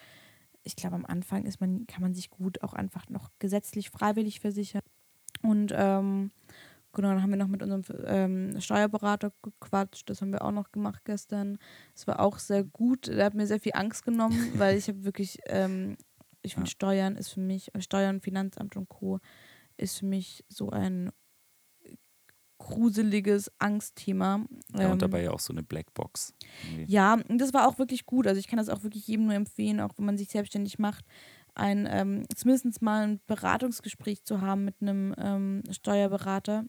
ich 0.63 0.75
glaube, 0.75 0.95
am 0.95 1.05
Anfang 1.05 1.45
ist 1.45 1.61
man, 1.61 1.85
kann 1.87 2.01
man 2.01 2.13
sich 2.13 2.29
gut 2.29 2.63
auch 2.63 2.73
einfach 2.73 3.09
noch 3.09 3.29
gesetzlich 3.39 3.89
freiwillig 3.91 4.39
versichern. 4.39 4.81
Und 5.43 5.71
ähm, 5.75 6.31
genau, 6.91 7.09
dann 7.09 7.21
haben 7.21 7.29
wir 7.29 7.37
noch 7.37 7.47
mit 7.47 7.61
unserem 7.61 7.83
ähm, 8.07 8.59
Steuerberater 8.59 9.31
gequatscht. 9.43 10.09
Das 10.09 10.21
haben 10.21 10.31
wir 10.31 10.43
auch 10.43 10.51
noch 10.51 10.71
gemacht 10.71 11.05
gestern. 11.05 11.59
Das 11.93 12.07
war 12.07 12.19
auch 12.19 12.39
sehr 12.39 12.63
gut. 12.63 13.07
Der 13.07 13.25
hat 13.25 13.35
mir 13.35 13.45
sehr 13.45 13.59
viel 13.59 13.73
Angst 13.75 14.05
genommen, 14.05 14.35
weil 14.57 14.75
ich 14.77 14.87
habe 14.87 15.03
wirklich, 15.03 15.37
ähm, 15.45 15.97
ich 16.45 16.53
finde, 16.53 16.69
Ja. 16.69 16.71
Steuern 16.71 17.15
ist 17.15 17.29
für 17.29 17.39
mich, 17.41 17.71
Steuern, 17.79 18.21
Finanzamt 18.21 18.75
und 18.77 18.89
Co. 18.89 19.19
ist 19.77 19.99
für 19.99 20.05
mich 20.05 20.45
so 20.47 20.69
ein 20.69 21.11
gruseliges 22.57 23.51
Angstthema. 23.59 24.45
Ja, 24.73 24.85
Ähm, 24.85 24.91
und 24.93 25.01
dabei 25.01 25.23
ja 25.23 25.31
auch 25.31 25.39
so 25.39 25.53
eine 25.53 25.63
Blackbox. 25.63 26.33
irgendwie. 26.63 26.91
ja, 26.91 27.13
und 27.13 27.39
das 27.39 27.53
war 27.53 27.67
auch 27.67 27.77
wirklich 27.77 28.05
gut. 28.05 28.27
Also 28.27 28.39
ich 28.39 28.47
kann 28.47 28.57
das 28.57 28.69
auch 28.69 28.83
wirklich 28.83 29.07
jedem 29.07 29.25
nur 29.25 29.35
empfehlen, 29.35 29.79
auch 29.81 29.97
wenn 29.97 30.05
man 30.05 30.17
sich 30.17 30.29
selbstständig 30.29 30.79
macht, 30.79 31.05
ein 31.53 31.87
ähm, 31.89 32.25
zumindest 32.35 32.81
mal 32.81 33.07
ein 33.07 33.21
Beratungsgespräch 33.27 34.23
zu 34.23 34.41
haben 34.41 34.65
mit 34.65 34.75
einem 34.81 35.13
ähm, 35.17 35.63
Steuerberater. 35.71 36.65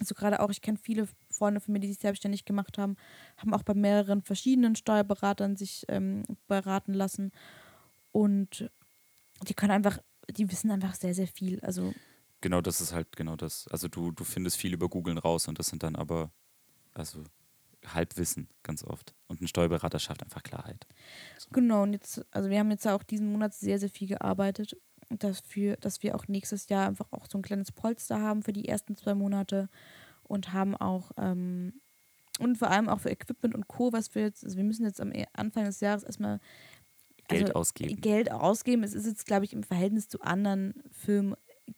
Also 0.00 0.14
gerade 0.14 0.40
auch, 0.40 0.50
ich 0.50 0.60
kenne 0.60 0.78
viele 0.78 1.06
Freunde 1.30 1.60
von 1.60 1.72
mir, 1.72 1.80
die 1.80 1.88
sich 1.88 1.98
selbstständig 1.98 2.44
gemacht 2.44 2.76
haben, 2.76 2.96
haben 3.36 3.54
auch 3.54 3.62
bei 3.62 3.74
mehreren 3.74 4.22
verschiedenen 4.22 4.74
Steuerberatern 4.74 5.56
sich 5.56 5.84
ähm, 5.88 6.24
beraten 6.48 6.92
lassen. 6.94 7.30
Und 8.10 8.70
die 9.48 9.54
können 9.54 9.72
einfach, 9.72 9.98
die 10.30 10.50
wissen 10.50 10.70
einfach 10.70 10.94
sehr, 10.94 11.14
sehr 11.14 11.26
viel. 11.28 11.60
Also 11.60 11.92
Genau, 12.40 12.60
das 12.60 12.80
ist 12.80 12.92
halt 12.92 13.16
genau 13.16 13.36
das. 13.36 13.66
Also 13.68 13.88
du, 13.88 14.12
du 14.12 14.22
findest 14.24 14.56
viel 14.56 14.74
über 14.74 14.88
Googlen 14.88 15.18
raus 15.18 15.48
und 15.48 15.58
das 15.58 15.68
sind 15.68 15.82
dann 15.82 15.96
aber, 15.96 16.30
also 16.94 17.24
Halbwissen 17.84 18.48
ganz 18.62 18.84
oft. 18.84 19.14
Und 19.26 19.40
ein 19.40 19.48
Steuerberater 19.48 19.98
schafft 19.98 20.22
einfach 20.22 20.42
Klarheit. 20.42 20.86
Genau, 21.52 21.82
und 21.82 21.92
jetzt, 21.94 22.24
also 22.30 22.50
wir 22.50 22.58
haben 22.58 22.70
jetzt 22.70 22.86
auch 22.86 23.02
diesen 23.02 23.32
Monat 23.32 23.54
sehr, 23.54 23.78
sehr 23.78 23.88
viel 23.88 24.08
gearbeitet, 24.08 24.76
dafür, 25.08 25.76
dass 25.76 26.02
wir 26.02 26.14
auch 26.14 26.26
nächstes 26.28 26.68
Jahr 26.68 26.88
einfach 26.88 27.06
auch 27.12 27.26
so 27.30 27.38
ein 27.38 27.42
kleines 27.42 27.72
Polster 27.72 28.20
haben 28.20 28.42
für 28.42 28.52
die 28.52 28.68
ersten 28.68 28.96
zwei 28.96 29.14
Monate 29.14 29.68
und 30.24 30.52
haben 30.52 30.76
auch, 30.76 31.12
ähm, 31.16 31.80
und 32.38 32.58
vor 32.58 32.70
allem 32.70 32.88
auch 32.88 33.00
für 33.00 33.10
Equipment 33.10 33.54
und 33.54 33.68
Co., 33.68 33.92
was 33.92 34.14
wir 34.14 34.22
jetzt, 34.22 34.44
also 34.44 34.56
wir 34.56 34.64
müssen 34.64 34.84
jetzt 34.84 35.00
am 35.00 35.12
E- 35.12 35.26
Anfang 35.32 35.64
des 35.64 35.80
Jahres 35.80 36.02
erstmal 36.02 36.40
Geld 37.28 37.44
also, 37.44 37.54
ausgeben. 37.54 38.00
Geld 38.00 38.30
ausgeben. 38.30 38.82
Es 38.82 38.94
ist 38.94 39.06
jetzt, 39.06 39.26
glaube 39.26 39.44
ich, 39.44 39.52
im 39.52 39.62
Verhältnis 39.62 40.08
zu 40.08 40.20
anderen 40.20 40.74
Filmen 40.90 41.34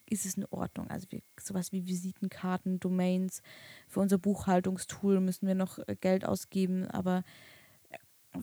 ist 0.06 0.26
es 0.26 0.36
in 0.36 0.46
Ordnung. 0.50 0.88
Also 0.88 1.06
wir, 1.10 1.20
sowas 1.40 1.72
wie 1.72 1.86
Visitenkarten, 1.86 2.80
Domains, 2.80 3.42
für 3.88 4.00
unser 4.00 4.18
Buchhaltungstool 4.18 5.20
müssen 5.20 5.46
wir 5.46 5.54
noch 5.54 5.78
äh, 5.86 5.96
Geld 5.96 6.24
ausgeben, 6.24 6.86
aber 6.88 7.22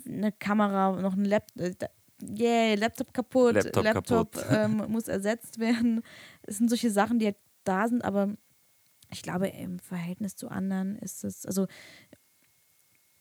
eine 0.06 0.32
Kamera, 0.32 1.00
noch 1.02 1.14
ein 1.14 1.26
Laptop, 1.26 1.62
äh, 1.62 1.74
yeah, 2.22 2.76
Laptop 2.76 3.14
kaputt, 3.14 3.56
Laptop 3.56 3.84
kaputt. 3.84 4.46
ähm, 4.50 4.86
muss 4.90 5.08
ersetzt 5.08 5.60
werden. 5.60 6.02
Es 6.44 6.58
sind 6.58 6.70
solche 6.70 6.90
Sachen, 6.90 7.20
die 7.20 7.26
halt 7.26 7.38
da 7.64 7.88
sind, 7.88 8.04
aber 8.04 8.36
ich 9.12 9.22
glaube, 9.22 9.48
im 9.48 9.80
Verhältnis 9.80 10.36
zu 10.36 10.50
anderen 10.50 10.98
ist 10.98 11.24
es, 11.24 11.46
also 11.46 11.68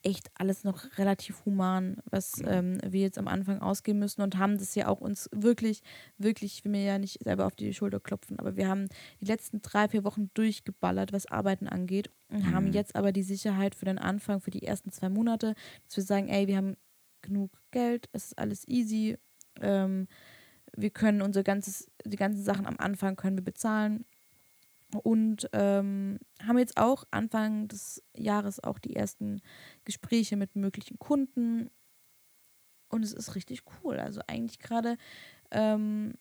echt 0.05 0.31
alles 0.35 0.65
noch 0.65 0.85
relativ 0.99 1.45
human, 1.47 1.97
was 2.11 2.43
ähm, 2.45 2.79
wir 2.87 3.01
jetzt 3.01 3.19
am 3.19 3.29
Anfang 3.29 3.61
ausgeben 3.61 3.99
müssen 4.01 4.23
und 4.23 4.39
haben 4.39 4.59
das 4.59 4.75
ja 4.75 4.89
auch 4.89 5.01
uns 5.01 5.29
wirklich, 5.33 5.83
wirklich, 6.19 6.59
ich 6.59 6.65
will 6.65 6.73
mir 6.73 6.85
ja 6.85 6.99
nicht 6.99 7.23
selber 7.25 7.47
auf 7.47 7.57
die 7.57 7.75
Schulter 7.75 8.01
klopfen, 8.01 8.39
aber 8.39 8.57
wir 8.57 8.69
haben 8.69 8.89
die 9.21 9.27
letzten 9.27 9.63
drei, 9.63 9.89
vier 9.89 10.05
Wochen 10.05 10.31
durchgeballert, 10.35 11.13
was 11.13 11.27
Arbeiten 11.27 11.69
angeht 11.69 12.11
und 12.29 12.51
haben 12.51 12.67
Mhm. 12.67 12.73
jetzt 12.73 12.97
aber 12.97 13.13
die 13.13 13.23
Sicherheit 13.23 13.75
für 13.75 13.87
den 13.87 13.99
Anfang, 13.99 14.41
für 14.41 14.51
die 14.51 14.63
ersten 14.63 14.93
zwei 14.93 15.09
Monate, 15.09 15.55
dass 15.87 15.97
wir 15.97 16.05
sagen, 16.05 16.29
ey, 16.29 16.47
wir 16.49 16.57
haben 16.59 16.77
genug 17.23 17.51
Geld, 17.71 18.09
es 18.13 18.27
ist 18.27 18.39
alles 18.39 18.69
easy, 18.69 19.17
ähm, 19.61 20.07
wir 20.77 20.91
können 20.91 21.23
unser 21.23 21.43
ganzes, 21.43 21.91
die 22.05 22.17
ganzen 22.17 22.43
Sachen 22.43 22.67
am 22.67 22.77
Anfang 22.79 23.17
können 23.17 23.37
wir 23.39 23.45
bezahlen 23.45 24.05
und 24.97 25.49
ähm, 25.53 26.19
haben 26.43 26.59
jetzt 26.59 26.77
auch 26.77 27.05
Anfang 27.11 27.69
des 27.69 28.03
Jahres 28.17 28.63
auch 28.63 28.79
die 28.79 28.97
ersten 28.97 29.41
Gespräche 29.85 30.37
mit 30.37 30.57
möglichen 30.57 30.99
Kunden 30.99 31.71
und 32.89 33.03
es 33.03 33.13
ist 33.13 33.35
richtig 33.35 33.63
cool. 33.83 33.99
Also 33.99 34.21
eigentlich 34.27 34.59
gerade 34.59 34.97
ähm, 35.51 36.15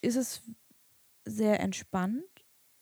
ist 0.00 0.16
es 0.16 0.42
sehr 1.24 1.60
entspannt. 1.60 2.24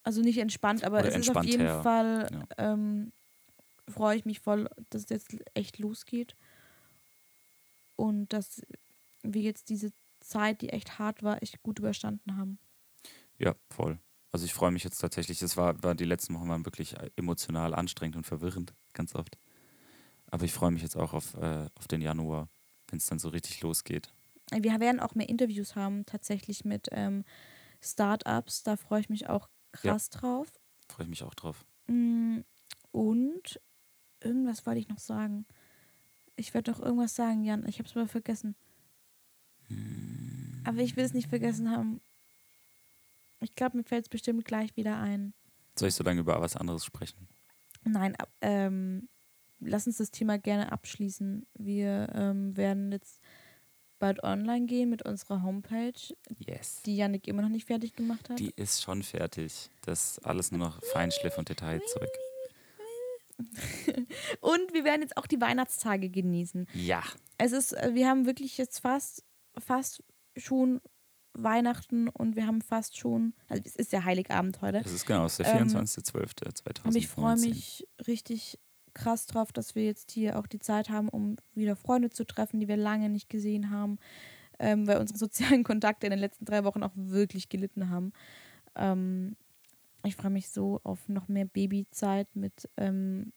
Also 0.04 0.20
nicht 0.20 0.38
entspannt, 0.38 0.84
aber 0.84 0.98
Oder 0.98 1.08
es 1.08 1.16
ist 1.16 1.36
auf 1.36 1.44
jeden 1.44 1.66
entspannter, 1.66 2.28
Fall, 2.28 2.46
ja. 2.58 2.72
ähm, 2.72 3.12
freue 3.88 4.16
ich 4.16 4.24
mich 4.24 4.40
voll, 4.40 4.68
dass 4.90 5.04
es 5.04 5.10
jetzt 5.10 5.36
echt 5.54 5.78
losgeht. 5.78 6.36
Und 7.96 8.32
dass 8.32 8.62
wir 9.22 9.42
jetzt 9.42 9.68
diese 9.68 9.92
Zeit, 10.20 10.60
die 10.60 10.70
echt 10.70 10.98
hart 10.98 11.22
war, 11.22 11.42
echt 11.42 11.62
gut 11.62 11.78
überstanden 11.78 12.36
haben. 12.36 12.58
Ja, 13.38 13.54
voll. 13.70 13.98
Also 14.32 14.46
ich 14.46 14.54
freue 14.54 14.70
mich 14.70 14.82
jetzt 14.82 14.98
tatsächlich. 14.98 15.42
Es 15.42 15.56
war, 15.58 15.80
war 15.82 15.94
die 15.94 16.06
letzten 16.06 16.34
Wochen 16.34 16.48
waren 16.48 16.64
wirklich 16.64 16.96
emotional 17.16 17.74
anstrengend 17.74 18.16
und 18.16 18.24
verwirrend, 18.24 18.72
ganz 18.94 19.14
oft. 19.14 19.38
Aber 20.30 20.44
ich 20.44 20.52
freue 20.54 20.70
mich 20.70 20.82
jetzt 20.82 20.96
auch 20.96 21.12
auf, 21.12 21.34
äh, 21.34 21.68
auf 21.74 21.86
den 21.86 22.00
Januar, 22.00 22.48
wenn 22.88 22.96
es 22.96 23.06
dann 23.06 23.18
so 23.18 23.28
richtig 23.28 23.60
losgeht. 23.60 24.10
wir 24.50 24.80
werden 24.80 25.00
auch 25.00 25.14
mehr 25.14 25.28
Interviews 25.28 25.76
haben, 25.76 26.06
tatsächlich 26.06 26.64
mit 26.64 26.88
ähm, 26.92 27.24
Startups. 27.82 28.62
Da 28.62 28.76
freue 28.76 29.00
ich 29.00 29.10
mich 29.10 29.28
auch 29.28 29.50
krass 29.72 30.08
drauf. 30.08 30.48
Freue 30.88 31.04
ich 31.04 31.10
mich 31.10 31.22
auch 31.22 31.34
drauf. 31.34 31.66
Mm, 31.88 32.40
Und 32.90 33.60
irgendwas 34.20 34.64
wollte 34.64 34.80
ich 34.80 34.88
noch 34.88 34.98
sagen. 34.98 35.44
Ich 36.36 36.54
werde 36.54 36.72
doch 36.72 36.80
irgendwas 36.80 37.14
sagen, 37.14 37.44
Jan. 37.44 37.66
Ich 37.68 37.78
habe 37.78 37.88
es 37.88 37.94
aber 37.96 38.08
vergessen. 38.08 38.56
Aber 40.64 40.78
ich 40.78 40.96
will 40.96 41.04
es 41.04 41.12
nicht 41.12 41.28
vergessen 41.28 41.70
haben. 41.70 42.00
Ich 43.42 43.54
glaube, 43.54 43.76
mir 43.76 43.84
fällt 43.84 44.04
es 44.04 44.08
bestimmt 44.08 44.44
gleich 44.44 44.76
wieder 44.76 44.98
ein. 44.98 45.34
Soll 45.78 45.88
ich 45.88 45.94
so 45.94 46.04
lange 46.04 46.20
über 46.20 46.40
was 46.40 46.56
anderes 46.56 46.84
sprechen? 46.84 47.28
Nein, 47.84 48.14
ähm, 48.40 49.08
lass 49.60 49.86
uns 49.86 49.98
das 49.98 50.10
Thema 50.10 50.38
gerne 50.38 50.70
abschließen. 50.72 51.46
Wir 51.54 52.08
ähm, 52.14 52.56
werden 52.56 52.92
jetzt 52.92 53.20
bald 53.98 54.22
online 54.24 54.66
gehen 54.66 54.90
mit 54.90 55.04
unserer 55.04 55.42
Homepage, 55.42 55.92
Yes. 56.38 56.82
die 56.82 56.96
Yannick 56.96 57.28
immer 57.28 57.42
noch 57.42 57.48
nicht 57.48 57.66
fertig 57.66 57.94
gemacht 57.94 58.28
hat. 58.30 58.38
Die 58.38 58.52
ist 58.56 58.82
schon 58.82 59.02
fertig. 59.02 59.70
Das 59.82 60.12
ist 60.18 60.26
alles 60.26 60.50
nur 60.50 60.58
noch 60.58 60.82
Feinschliff 60.92 61.38
und 61.38 61.48
Detailzeug. 61.48 62.08
Und 64.40 64.72
wir 64.72 64.84
werden 64.84 65.02
jetzt 65.02 65.16
auch 65.16 65.26
die 65.26 65.40
Weihnachtstage 65.40 66.10
genießen. 66.10 66.66
Ja. 66.74 67.02
Es 67.38 67.52
ist, 67.52 67.72
äh, 67.72 67.90
wir 67.94 68.08
haben 68.08 68.26
wirklich 68.26 68.56
jetzt 68.58 68.80
fast, 68.80 69.24
fast 69.58 70.02
schon 70.36 70.80
Weihnachten 71.34 72.08
und 72.08 72.36
wir 72.36 72.46
haben 72.46 72.60
fast 72.60 72.98
schon, 72.98 73.34
also 73.48 73.62
es 73.64 73.76
ist 73.76 73.92
ja 73.92 74.04
Heiligabend 74.04 74.60
heute. 74.60 74.78
Es 74.78 74.92
ist 74.92 75.06
genau, 75.06 75.26
es 75.26 75.38
ist 75.38 75.46
der 75.46 75.60
Ähm, 75.60 75.68
24.12.2019. 75.68 76.86
Und 76.86 76.96
ich 76.96 77.08
freue 77.08 77.36
mich 77.36 77.86
richtig 78.06 78.58
krass 78.94 79.26
drauf, 79.26 79.52
dass 79.52 79.74
wir 79.74 79.84
jetzt 79.84 80.10
hier 80.10 80.38
auch 80.38 80.46
die 80.46 80.58
Zeit 80.58 80.90
haben, 80.90 81.08
um 81.08 81.36
wieder 81.54 81.76
Freunde 81.76 82.10
zu 82.10 82.24
treffen, 82.24 82.60
die 82.60 82.68
wir 82.68 82.76
lange 82.76 83.08
nicht 83.08 83.30
gesehen 83.30 83.70
haben, 83.70 83.98
ähm, 84.58 84.86
weil 84.86 84.98
unsere 84.98 85.18
sozialen 85.18 85.64
Kontakte 85.64 86.06
in 86.06 86.10
den 86.10 86.20
letzten 86.20 86.44
drei 86.44 86.64
Wochen 86.64 86.82
auch 86.82 86.92
wirklich 86.94 87.48
gelitten 87.48 87.88
haben. 87.88 88.12
Ähm, 88.74 89.36
ich 90.04 90.16
freue 90.16 90.30
mich 90.30 90.50
so 90.50 90.80
auf 90.82 91.08
noch 91.08 91.28
mehr 91.28 91.44
Babyzeit 91.44 92.28
mit 92.34 92.68
ähm, 92.76 93.32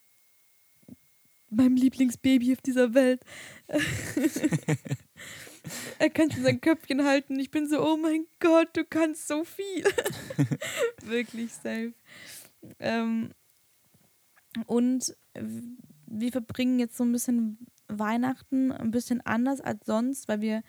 meinem 1.49 1.75
Lieblingsbaby 1.75 2.53
auf 2.53 2.61
dieser 2.61 2.93
Welt. 2.93 3.21
er 5.99 6.09
kann 6.09 6.31
schon 6.31 6.43
sein 6.43 6.61
Köpfchen 6.61 7.05
halten. 7.05 7.39
Ich 7.39 7.51
bin 7.51 7.67
so, 7.67 7.81
oh 7.81 7.97
mein 7.97 8.25
Gott, 8.39 8.69
du 8.73 8.83
kannst 8.85 9.27
so 9.27 9.43
viel. 9.43 9.83
Wirklich 11.03 11.53
safe. 11.53 11.93
Ähm, 12.79 13.31
und 14.65 15.15
wir 16.07 16.31
verbringen 16.31 16.79
jetzt 16.79 16.97
so 16.97 17.03
ein 17.03 17.11
bisschen 17.11 17.67
Weihnachten 17.87 18.71
ein 18.71 18.91
bisschen 18.91 19.21
anders 19.21 19.61
als 19.61 19.85
sonst, 19.85 20.27
weil 20.27 20.41
wir 20.41 20.63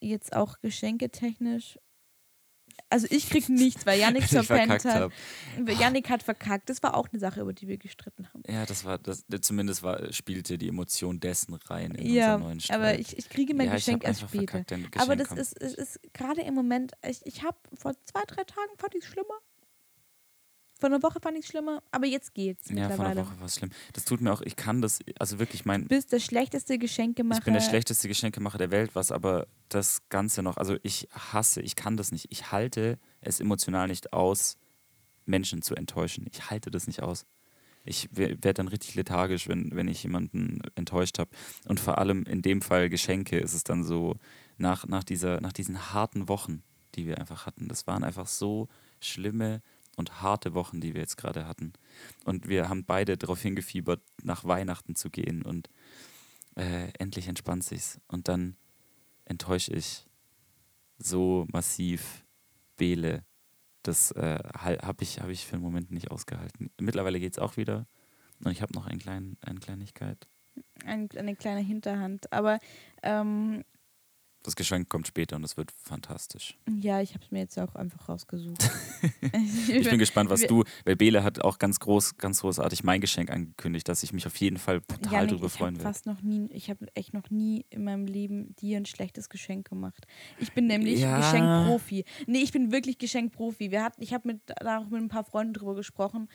jetzt 0.00 0.34
auch 0.34 0.60
geschenketechnisch. 0.60 1.78
Also 2.90 3.06
ich 3.08 3.30
krieg 3.30 3.48
nichts, 3.48 3.86
weil 3.86 4.00
Yannick 4.00 4.24
verpennt 4.28 4.82
verkackt 4.82 4.84
hat. 4.84 5.12
Yannick 5.80 6.10
hat 6.10 6.22
verkackt. 6.24 6.68
Das 6.68 6.82
war 6.82 6.94
auch 6.96 7.08
eine 7.10 7.20
Sache, 7.20 7.40
über 7.40 7.52
die 7.52 7.68
wir 7.68 7.78
gestritten 7.78 8.26
haben. 8.34 8.42
Ja, 8.48 8.66
das 8.66 8.84
war, 8.84 8.98
das, 8.98 9.24
zumindest 9.42 9.82
war, 9.84 10.12
spielte 10.12 10.58
die 10.58 10.68
Emotion 10.68 11.20
dessen 11.20 11.54
rein 11.54 11.92
in 11.94 12.12
Ja, 12.12 12.34
unseren 12.34 12.48
neuen 12.48 12.60
Streit. 12.60 12.76
aber 12.76 12.98
ich, 12.98 13.16
ich 13.16 13.28
kriege 13.30 13.54
mein 13.54 13.68
ja, 13.68 13.74
Geschenk 13.76 14.02
erst 14.04 14.20
später. 14.22 14.38
verkackt, 14.58 14.70
dein 14.72 14.84
Aber 14.98 15.14
Geschenk 15.14 15.18
das 15.18 15.28
kommt. 15.28 15.40
ist, 15.40 15.58
ist, 15.78 15.78
ist 15.78 16.12
gerade 16.12 16.42
im 16.42 16.54
Moment, 16.54 16.92
ich, 17.08 17.20
ich 17.24 17.42
habe 17.44 17.56
vor 17.74 17.94
zwei, 18.04 18.22
drei 18.26 18.42
Tagen 18.44 18.72
fand 18.76 18.94
ich 18.96 19.04
es 19.04 19.08
schlimmer. 19.10 19.34
Vor 20.80 20.88
einer 20.88 21.02
Woche 21.02 21.20
fand 21.20 21.36
ich 21.36 21.44
es 21.44 21.50
schlimmer, 21.50 21.82
aber 21.90 22.06
jetzt 22.06 22.34
geht's 22.34 22.70
Ja, 22.70 22.88
vor 22.90 23.04
einer 23.04 23.24
Woche 23.26 23.38
war 23.38 23.46
es 23.46 23.56
schlimm. 23.56 23.70
Das 23.92 24.04
tut 24.04 24.20
mir 24.20 24.32
auch, 24.32 24.40
ich 24.40 24.56
kann 24.56 24.80
das, 24.80 25.00
also 25.18 25.38
wirklich 25.38 25.64
mein, 25.64 25.82
Du 25.82 25.88
bist 25.88 26.12
der 26.12 26.20
schlechteste 26.20 26.78
Geschenkemacher. 26.78 27.38
ich 27.38 27.44
bin 27.44 27.54
der 27.54 27.60
schlechteste 27.60 28.08
Geschenkemacher 28.08 28.58
der 28.58 28.70
Welt, 28.70 28.94
was 28.94 29.12
aber 29.12 29.46
das 29.68 30.02
Ganze 30.08 30.42
noch, 30.42 30.56
also 30.56 30.76
ich 30.82 31.08
hasse, 31.12 31.60
ich 31.60 31.76
kann 31.76 31.96
das 31.96 32.12
nicht. 32.12 32.28
Ich 32.30 32.50
halte 32.50 32.98
es 33.20 33.40
emotional 33.40 33.88
nicht 33.88 34.12
aus, 34.12 34.56
Menschen 35.26 35.62
zu 35.62 35.74
enttäuschen. 35.74 36.26
Ich 36.32 36.50
halte 36.50 36.70
das 36.70 36.86
nicht 36.86 37.02
aus. 37.02 37.26
Ich 37.84 38.08
werde 38.12 38.54
dann 38.54 38.68
richtig 38.68 38.94
lethargisch, 38.94 39.48
wenn, 39.48 39.74
wenn 39.74 39.88
ich 39.88 40.02
jemanden 40.02 40.60
enttäuscht 40.74 41.18
habe. 41.18 41.30
Und 41.66 41.80
vor 41.80 41.98
allem 41.98 42.24
in 42.24 42.42
dem 42.42 42.62
Fall 42.62 42.88
Geschenke 42.88 43.38
ist 43.38 43.54
es 43.54 43.64
dann 43.64 43.84
so, 43.84 44.16
nach, 44.58 44.86
nach, 44.86 45.04
dieser, 45.04 45.40
nach 45.40 45.52
diesen 45.52 45.92
harten 45.92 46.28
Wochen, 46.28 46.62
die 46.94 47.06
wir 47.06 47.18
einfach 47.18 47.46
hatten, 47.46 47.68
das 47.68 47.86
waren 47.86 48.04
einfach 48.04 48.26
so 48.26 48.68
schlimme 49.00 49.62
und 49.96 50.22
harte 50.22 50.54
Wochen, 50.54 50.80
die 50.80 50.94
wir 50.94 51.00
jetzt 51.00 51.16
gerade 51.16 51.46
hatten. 51.46 51.72
Und 52.24 52.48
wir 52.48 52.68
haben 52.68 52.84
beide 52.84 53.16
darauf 53.16 53.40
hingefiebert, 53.40 54.02
nach 54.22 54.44
Weihnachten 54.44 54.94
zu 54.94 55.10
gehen 55.10 55.42
und 55.42 55.68
äh, 56.56 56.92
endlich 56.98 57.28
entspannt 57.28 57.64
sich's. 57.64 58.00
Und 58.08 58.28
dann 58.28 58.56
enttäusche 59.24 59.72
ich 59.72 60.06
so 60.98 61.46
massiv 61.52 62.24
Bele. 62.76 63.24
Das 63.82 64.10
äh, 64.12 64.38
habe 64.54 65.02
ich, 65.02 65.20
hab 65.20 65.28
ich 65.28 65.46
für 65.46 65.54
einen 65.54 65.62
Moment 65.62 65.90
nicht 65.90 66.10
ausgehalten. 66.10 66.70
Mittlerweile 66.78 67.20
geht's 67.20 67.38
auch 67.38 67.56
wieder. 67.56 67.86
Und 68.44 68.52
ich 68.52 68.62
habe 68.62 68.74
noch 68.74 68.86
einen 68.86 68.98
kleinen, 68.98 69.36
eine 69.42 69.60
Kleinigkeit. 69.60 70.28
Ein, 70.84 71.08
eine 71.16 71.36
kleine 71.36 71.60
Hinterhand. 71.60 72.32
Aber 72.32 72.58
ähm, 73.02 73.64
Das 74.42 74.56
Geschenk 74.56 74.88
kommt 74.88 75.06
später 75.06 75.36
und 75.36 75.44
es 75.44 75.56
wird 75.58 75.70
fantastisch. 75.70 76.56
ja, 76.80 77.02
ich 77.02 77.12
habe 77.14 77.22
es 77.24 77.30
mir 77.30 77.40
jetzt 77.40 77.58
auch 77.58 77.74
einfach 77.74 78.08
rausgesucht. 78.08 78.70
Ich 79.68 79.88
bin 79.88 79.98
gespannt, 79.98 80.28
was 80.30 80.42
du, 80.42 80.64
weil 80.84 80.96
Bele 80.96 81.22
hat 81.22 81.40
auch 81.40 81.58
ganz 81.58 81.78
groß, 81.78 82.16
ganz 82.16 82.40
großartig 82.40 82.84
mein 82.84 83.00
Geschenk 83.00 83.30
angekündigt, 83.30 83.88
dass 83.88 84.02
ich 84.02 84.12
mich 84.12 84.26
auf 84.26 84.36
jeden 84.36 84.58
Fall 84.58 84.80
total 84.82 85.12
Janik, 85.12 85.30
drüber 85.30 85.48
freuen 85.48 85.76
werde. 85.76 85.84
fast 85.88 86.06
noch 86.06 86.20
nie, 86.22 86.48
ich 86.52 86.68
habe 86.70 86.86
echt 86.94 87.14
noch 87.14 87.30
nie 87.30 87.64
in 87.70 87.84
meinem 87.84 88.06
Leben 88.06 88.54
dir 88.56 88.76
ein 88.78 88.86
schlechtes 88.86 89.28
Geschenk 89.28 89.68
gemacht. 89.68 90.06
Ich 90.38 90.52
bin 90.52 90.66
nämlich 90.66 91.00
Ja. 91.00 91.16
Geschenkprofi. 91.18 92.04
Nee, 92.26 92.38
ich 92.40 92.52
bin 92.52 92.72
wirklich 92.72 92.98
Geschenkprofi. 92.98 93.70
Wir 93.70 93.82
hatten, 93.84 94.02
ich 94.02 94.12
habe 94.12 94.28
mit, 94.28 94.40
da 94.46 94.78
auch 94.78 94.88
mit 94.90 95.00
ein 95.00 95.08
paar 95.08 95.24
Freunden 95.24 95.54
drüber 95.54 95.74
gesprochen 95.74 96.28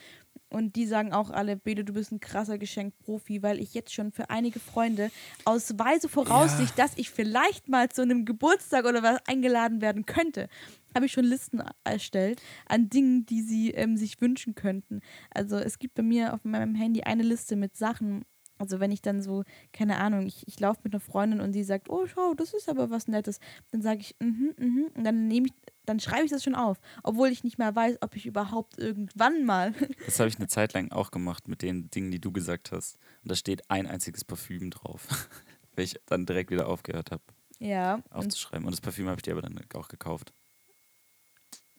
und 0.56 0.78
die 0.78 0.86
sagen 0.86 1.12
auch 1.12 1.32
alle, 1.32 1.58
Bede, 1.58 1.84
du 1.84 1.92
bist 1.92 2.14
ein 2.14 2.22
krasser 2.22 2.58
Geschenkprofi, 2.58 3.44
weil 3.44 3.60
ich 3.60 3.74
jetzt 3.74 3.94
schon 3.94 4.14
für 4.14 4.30
einige 4.30 4.62
Freunde 4.62 5.12
aus 5.44 5.78
weise 5.78 6.08
Voraussicht, 6.08 6.80
dass 6.80 6.94
ich 6.96 7.10
vielleicht 7.10 7.68
mal 7.68 7.90
zu 7.90 8.04
einem 8.04 8.24
Geburtstag 8.24 8.86
oder 8.86 9.04
was 9.04 9.20
eingeladen 9.28 9.82
werden 9.82 10.06
könnte, 10.06 10.48
habe 10.96 11.08
ich 11.08 11.12
schon 11.12 11.26
Listen 11.26 11.62
erstellt 11.84 12.42
an 12.68 12.88
Dingen, 12.88 13.26
die 13.26 13.42
sie 13.42 13.72
ähm, 13.72 13.98
sich 13.98 14.22
wünschen 14.22 14.56
könnten. 14.56 15.02
Also 15.30 15.58
es 15.58 15.78
gibt 15.78 15.96
bei 15.96 16.04
mir 16.04 16.34
auf 16.34 16.46
meinem 16.46 16.74
Handy 16.74 17.04
eine 17.04 17.24
Liste 17.24 17.58
mit 17.58 17.76
Sachen. 17.76 18.24
Also 18.58 18.80
wenn 18.80 18.94
ich 18.94 19.02
dann 19.02 19.22
so, 19.22 19.44
keine 19.74 19.98
Ahnung, 19.98 20.26
ich, 20.26 20.48
ich 20.48 20.58
laufe 20.62 20.80
mit 20.86 20.94
einer 20.94 21.02
Freundin 21.02 21.42
und 21.42 21.52
die 21.52 21.66
sagt, 21.66 21.90
oh 21.90 22.06
schau, 22.08 22.34
das 22.34 22.54
ist 22.54 22.70
aber 22.70 22.90
was 22.90 23.10
Nettes, 23.10 23.42
dann 23.72 23.82
sage 23.82 24.00
ich, 24.00 24.16
mhm, 24.22 24.54
mhm, 24.58 24.88
und 24.96 25.04
dann 25.04 25.28
nehme 25.28 25.48
ich, 25.48 25.54
dann 25.86 26.00
schreibe 26.00 26.26
ich 26.26 26.32
das 26.32 26.44
schon 26.44 26.56
auf, 26.56 26.80
obwohl 27.04 27.30
ich 27.30 27.44
nicht 27.44 27.58
mehr 27.58 27.76
weiß, 27.76 27.98
ob 28.02 28.16
ich 28.16 28.26
überhaupt 28.26 28.78
irgendwann 28.78 29.46
mal. 29.46 29.74
Das 30.06 30.20
habe 30.20 30.30
ich 30.30 30.38
eine 30.38 30.48
Zeit 30.48 30.74
lang 30.74 30.92
auch 30.92 31.12
gemacht 31.12 31.48
mit 31.48 31.62
den 31.62 31.90
Dingen, 31.90 32.12
die 32.12 32.20
du 32.20 32.32
gesagt 32.32 32.72
hast. 32.72 32.98
Und 33.24 33.32
da 33.32 33.36
steht 33.36 33.70
ein 33.70 33.88
einziges 33.88 34.24
Parfüm 34.24 34.72
drauf, 34.72 35.08
weil 35.76 35.86
ich 35.86 36.00
dann 36.06 36.26
direkt 36.26 36.52
wieder 36.52 36.68
aufgehört 36.68 37.12
habe 37.12 37.24
ja. 37.60 38.02
Aufzuschreiben. 38.10 38.66
Und 38.66 38.72
das 38.72 38.82
Parfüm 38.82 39.08
habe 39.08 39.18
ich 39.18 39.24
dir 39.24 39.34
aber 39.34 39.42
dann 39.42 39.60
auch 39.74 39.88
gekauft. 39.88 40.34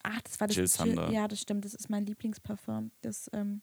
ach, 0.03 0.21
das 0.23 0.41
war 0.41 0.47
das. 0.47 0.57
Jill 0.57 0.67
Sander. 0.67 1.11
Ja, 1.11 1.29
das 1.29 1.41
stimmt, 1.41 1.65
das 1.65 1.75
ist 1.75 1.91
mein 1.91 2.07
Lieblingsparfum. 2.07 2.91
Das, 3.03 3.31
ähm, 3.33 3.63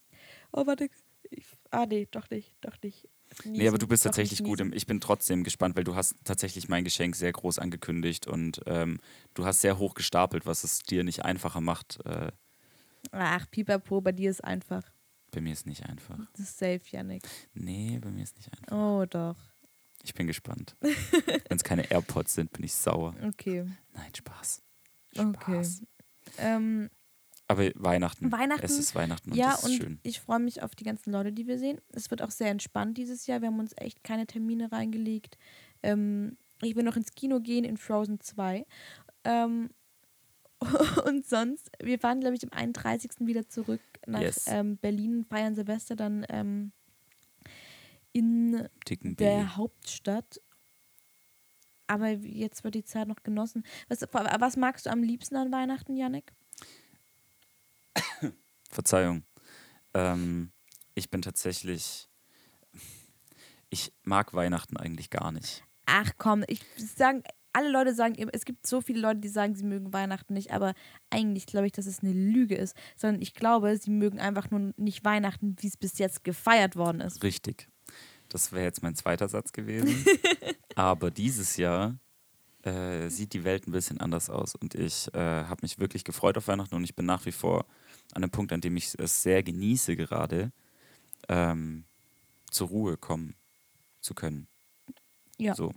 oh, 0.51 0.65
warte. 0.65 0.89
Ich, 1.29 1.45
ah, 1.71 1.85
nee, 1.85 2.07
doch 2.11 2.29
nicht, 2.29 2.53
doch 2.61 2.75
nicht. 2.83 3.07
Nee, 3.45 3.67
aber 3.67 3.77
du 3.77 3.87
bist 3.87 4.03
tatsächlich 4.03 4.43
gut. 4.43 4.59
Im, 4.59 4.73
ich 4.73 4.85
bin 4.87 4.99
trotzdem 5.01 5.43
gespannt, 5.43 5.75
weil 5.75 5.83
du 5.83 5.95
hast 5.95 6.15
tatsächlich 6.23 6.69
mein 6.69 6.83
Geschenk 6.83 7.15
sehr 7.15 7.31
groß 7.31 7.59
angekündigt 7.59 8.27
und 8.27 8.61
ähm, 8.65 8.99
du 9.33 9.45
hast 9.45 9.61
sehr 9.61 9.77
hoch 9.77 9.93
gestapelt, 9.93 10.45
was 10.45 10.63
es 10.63 10.79
dir 10.79 11.03
nicht 11.03 11.25
einfacher 11.25 11.61
macht. 11.61 11.99
Äh, 12.05 12.31
Ach, 13.11 13.45
Pipapo, 13.51 14.01
bei 14.01 14.11
dir 14.11 14.29
ist 14.29 14.43
einfach. 14.43 14.83
bei 15.31 15.41
mir 15.41 15.53
ist 15.53 15.65
nicht 15.65 15.85
einfach. 15.85 16.17
Das 16.33 16.41
ist 16.49 16.57
safe, 16.57 16.81
Yannick. 16.91 17.23
Nee, 17.53 17.99
bei 18.01 18.09
mir 18.11 18.23
ist 18.23 18.35
nicht 18.37 18.49
einfach. 18.53 18.75
Oh, 18.75 19.05
doch. 19.05 19.35
Ich 20.03 20.13
bin 20.13 20.27
gespannt. 20.27 20.75
Wenn 20.81 21.57
es 21.57 21.63
keine 21.63 21.89
AirPods 21.89 22.33
sind, 22.35 22.51
bin 22.51 22.63
ich 22.63 22.73
sauer. 22.73 23.15
Okay. 23.23 23.65
Nein, 23.93 24.11
Spaß. 24.15 24.61
Okay. 25.17 25.63
Spaß. 25.63 25.81
Ähm, 26.37 26.89
Aber 27.47 27.69
Weihnachten. 27.75 28.31
Weihnachten, 28.31 28.65
Es 28.65 28.79
ist 28.79 28.95
Weihnachten 28.95 29.31
und 29.31 29.37
ja, 29.37 29.51
das 29.51 29.63
ist 29.63 29.65
und 29.65 29.75
schön. 29.77 29.99
ich 30.03 30.19
freue 30.21 30.39
mich 30.39 30.61
auf 30.63 30.75
die 30.75 30.83
ganzen 30.85 31.11
Leute, 31.11 31.31
die 31.33 31.45
wir 31.45 31.59
sehen. 31.59 31.79
Es 31.91 32.09
wird 32.09 32.21
auch 32.21 32.31
sehr 32.31 32.49
entspannt 32.49 32.97
dieses 32.97 33.27
Jahr. 33.27 33.41
Wir 33.41 33.49
haben 33.49 33.59
uns 33.59 33.73
echt 33.77 34.03
keine 34.03 34.25
Termine 34.25 34.71
reingelegt. 34.71 35.37
Ähm, 35.83 36.37
ich 36.61 36.75
will 36.75 36.83
noch 36.83 36.95
ins 36.95 37.11
Kino 37.11 37.41
gehen 37.41 37.65
in 37.65 37.77
Frozen 37.77 38.19
2. 38.21 38.65
Ähm, 39.25 39.69
und 41.05 41.25
sonst, 41.27 41.69
wir 41.81 41.99
fahren, 41.99 42.21
glaube 42.21 42.35
ich, 42.35 42.43
am 42.43 42.57
31. 42.57 43.11
wieder 43.27 43.47
zurück 43.49 43.81
nach 44.07 44.21
Yes. 44.21 44.45
ähm, 44.47 44.77
Berlin, 44.77 45.25
feiern 45.29 45.55
Silvester 45.55 45.95
dann 45.97 46.25
ähm, 46.29 46.71
in 48.13 48.67
Ticken 48.85 49.15
B. 49.15 49.23
der 49.25 49.57
Hauptstadt. 49.57 50.39
Aber 51.87 52.09
jetzt 52.09 52.63
wird 52.63 52.75
die 52.75 52.83
Zeit 52.85 53.07
noch 53.09 53.23
genossen. 53.23 53.63
Was, 53.89 54.01
was 54.13 54.55
magst 54.57 54.85
du 54.85 54.89
am 54.89 55.03
liebsten 55.03 55.35
an 55.35 55.51
Weihnachten, 55.51 55.95
Yannick? 55.95 56.31
Verzeihung. 58.69 59.23
Ähm, 59.93 60.51
ich 60.95 61.09
bin 61.09 61.21
tatsächlich. 61.21 62.09
Ich 63.69 63.91
mag 64.03 64.33
Weihnachten 64.33 64.77
eigentlich 64.77 65.09
gar 65.09 65.31
nicht. 65.31 65.63
Ach 65.85 66.11
komm, 66.17 66.43
ich 66.47 66.63
sagen, 66.77 67.23
alle 67.53 67.69
Leute 67.71 67.93
sagen, 67.93 68.15
immer- 68.15 68.33
es 68.33 68.45
gibt 68.45 68.65
so 68.67 68.81
viele 68.81 68.99
Leute, 68.99 69.19
die 69.19 69.27
sagen, 69.29 69.55
sie 69.55 69.63
mögen 69.63 69.93
Weihnachten 69.93 70.33
nicht, 70.33 70.51
aber 70.51 70.73
eigentlich 71.09 71.45
glaube 71.47 71.65
ich, 71.67 71.71
dass 71.71 71.85
es 71.87 71.99
eine 71.99 72.13
Lüge 72.13 72.55
ist, 72.55 72.75
sondern 72.95 73.21
ich 73.21 73.33
glaube, 73.33 73.75
sie 73.77 73.89
mögen 73.91 74.19
einfach 74.19 74.49
nur 74.51 74.73
nicht 74.77 75.03
Weihnachten, 75.05 75.55
wie 75.59 75.67
es 75.67 75.77
bis 75.77 75.97
jetzt 75.97 76.23
gefeiert 76.23 76.75
worden 76.75 77.01
ist. 77.01 77.23
Richtig. 77.23 77.67
Das 78.29 78.51
wäre 78.51 78.63
jetzt 78.63 78.81
mein 78.83 78.95
zweiter 78.95 79.27
Satz 79.27 79.51
gewesen. 79.51 80.05
Aber 80.75 81.11
dieses 81.11 81.57
Jahr 81.57 81.97
äh, 82.63 83.09
sieht 83.09 83.33
die 83.33 83.43
Welt 83.43 83.67
ein 83.67 83.71
bisschen 83.71 83.99
anders 83.99 84.29
aus. 84.29 84.55
Und 84.55 84.73
ich 84.75 85.13
äh, 85.13 85.19
habe 85.19 85.59
mich 85.63 85.77
wirklich 85.79 86.03
gefreut 86.03 86.37
auf 86.37 86.47
Weihnachten 86.47 86.75
und 86.75 86.83
ich 86.83 86.95
bin 86.95 87.05
nach 87.05 87.25
wie 87.25 87.31
vor 87.31 87.65
an 88.13 88.23
einem 88.23 88.31
Punkt, 88.31 88.51
an 88.53 88.61
dem 88.61 88.77
ich 88.77 88.93
es 88.97 89.23
sehr 89.23 89.43
genieße, 89.43 89.95
gerade 89.95 90.51
ähm, 91.29 91.85
zur 92.49 92.67
Ruhe 92.69 92.97
kommen 92.97 93.35
zu 94.01 94.13
können. 94.13 94.47
Ja. 95.37 95.55
So. 95.55 95.73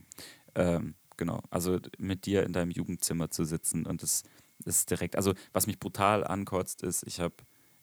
Ähm, 0.54 0.94
genau. 1.16 1.42
Also 1.50 1.80
mit 1.98 2.26
dir 2.26 2.44
in 2.44 2.52
deinem 2.52 2.70
Jugendzimmer 2.70 3.30
zu 3.30 3.44
sitzen 3.44 3.86
und 3.86 4.02
es 4.02 4.22
ist 4.64 4.90
direkt. 4.90 5.16
Also, 5.16 5.34
was 5.52 5.66
mich 5.66 5.78
brutal 5.78 6.24
ankotzt, 6.24 6.82
ist, 6.82 7.04
ich 7.06 7.20
habe 7.20 7.34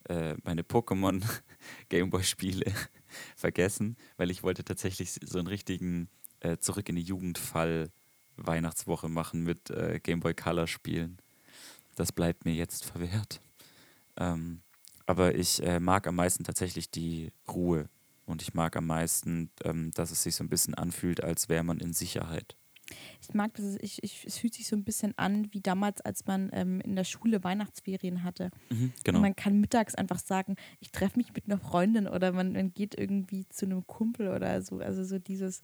äh, 0.08 0.34
meine 0.42 0.62
Pokémon 0.62 1.24
Gameboy-Spiele 1.88 2.72
vergessen, 3.36 3.96
weil 4.16 4.30
ich 4.30 4.42
wollte 4.42 4.64
tatsächlich 4.64 5.18
so 5.24 5.38
einen 5.38 5.48
richtigen 5.48 6.08
äh, 6.40 6.58
Zurück 6.58 6.88
in 6.88 6.96
die 6.96 7.02
Jugendfall 7.02 7.90
Weihnachtswoche 8.36 9.08
machen 9.08 9.44
mit 9.44 9.70
äh, 9.70 10.00
Gameboy 10.02 10.34
Color 10.34 10.66
Spielen. 10.66 11.18
Das 11.94 12.10
bleibt 12.10 12.44
mir 12.44 12.54
jetzt 12.54 12.84
verwehrt. 12.84 13.40
Ähm, 14.16 14.62
aber 15.06 15.34
ich 15.34 15.62
äh, 15.62 15.80
mag 15.80 16.06
am 16.06 16.16
meisten 16.16 16.44
tatsächlich 16.44 16.90
die 16.90 17.32
Ruhe 17.48 17.88
und 18.26 18.42
ich 18.42 18.54
mag 18.54 18.76
am 18.76 18.86
meisten, 18.86 19.50
ähm, 19.64 19.90
dass 19.94 20.10
es 20.10 20.22
sich 20.22 20.34
so 20.34 20.44
ein 20.44 20.48
bisschen 20.48 20.74
anfühlt, 20.74 21.22
als 21.22 21.48
wäre 21.48 21.64
man 21.64 21.78
in 21.78 21.92
Sicherheit. 21.92 22.56
Ich 23.20 23.32
mag 23.32 23.54
das, 23.54 23.76
ich, 23.80 24.02
ich, 24.02 24.24
es 24.26 24.38
fühlt 24.38 24.54
sich 24.54 24.66
so 24.66 24.76
ein 24.76 24.84
bisschen 24.84 25.16
an 25.16 25.48
wie 25.52 25.60
damals, 25.60 26.02
als 26.02 26.26
man 26.26 26.50
ähm, 26.52 26.80
in 26.82 26.96
der 26.96 27.04
Schule 27.04 27.42
Weihnachtsferien 27.42 28.24
hatte. 28.24 28.50
Genau. 29.04 29.18
Und 29.18 29.22
man 29.22 29.36
kann 29.36 29.58
mittags 29.58 29.94
einfach 29.94 30.18
sagen, 30.18 30.56
ich 30.80 30.90
treffe 30.90 31.18
mich 31.18 31.32
mit 31.32 31.46
einer 31.46 31.58
Freundin 31.58 32.06
oder 32.06 32.32
man, 32.32 32.52
man 32.52 32.74
geht 32.74 32.98
irgendwie 32.98 33.48
zu 33.48 33.64
einem 33.64 33.86
Kumpel 33.86 34.28
oder 34.28 34.60
so. 34.60 34.80
Also 34.80 35.02
so 35.02 35.18
dieses, 35.18 35.62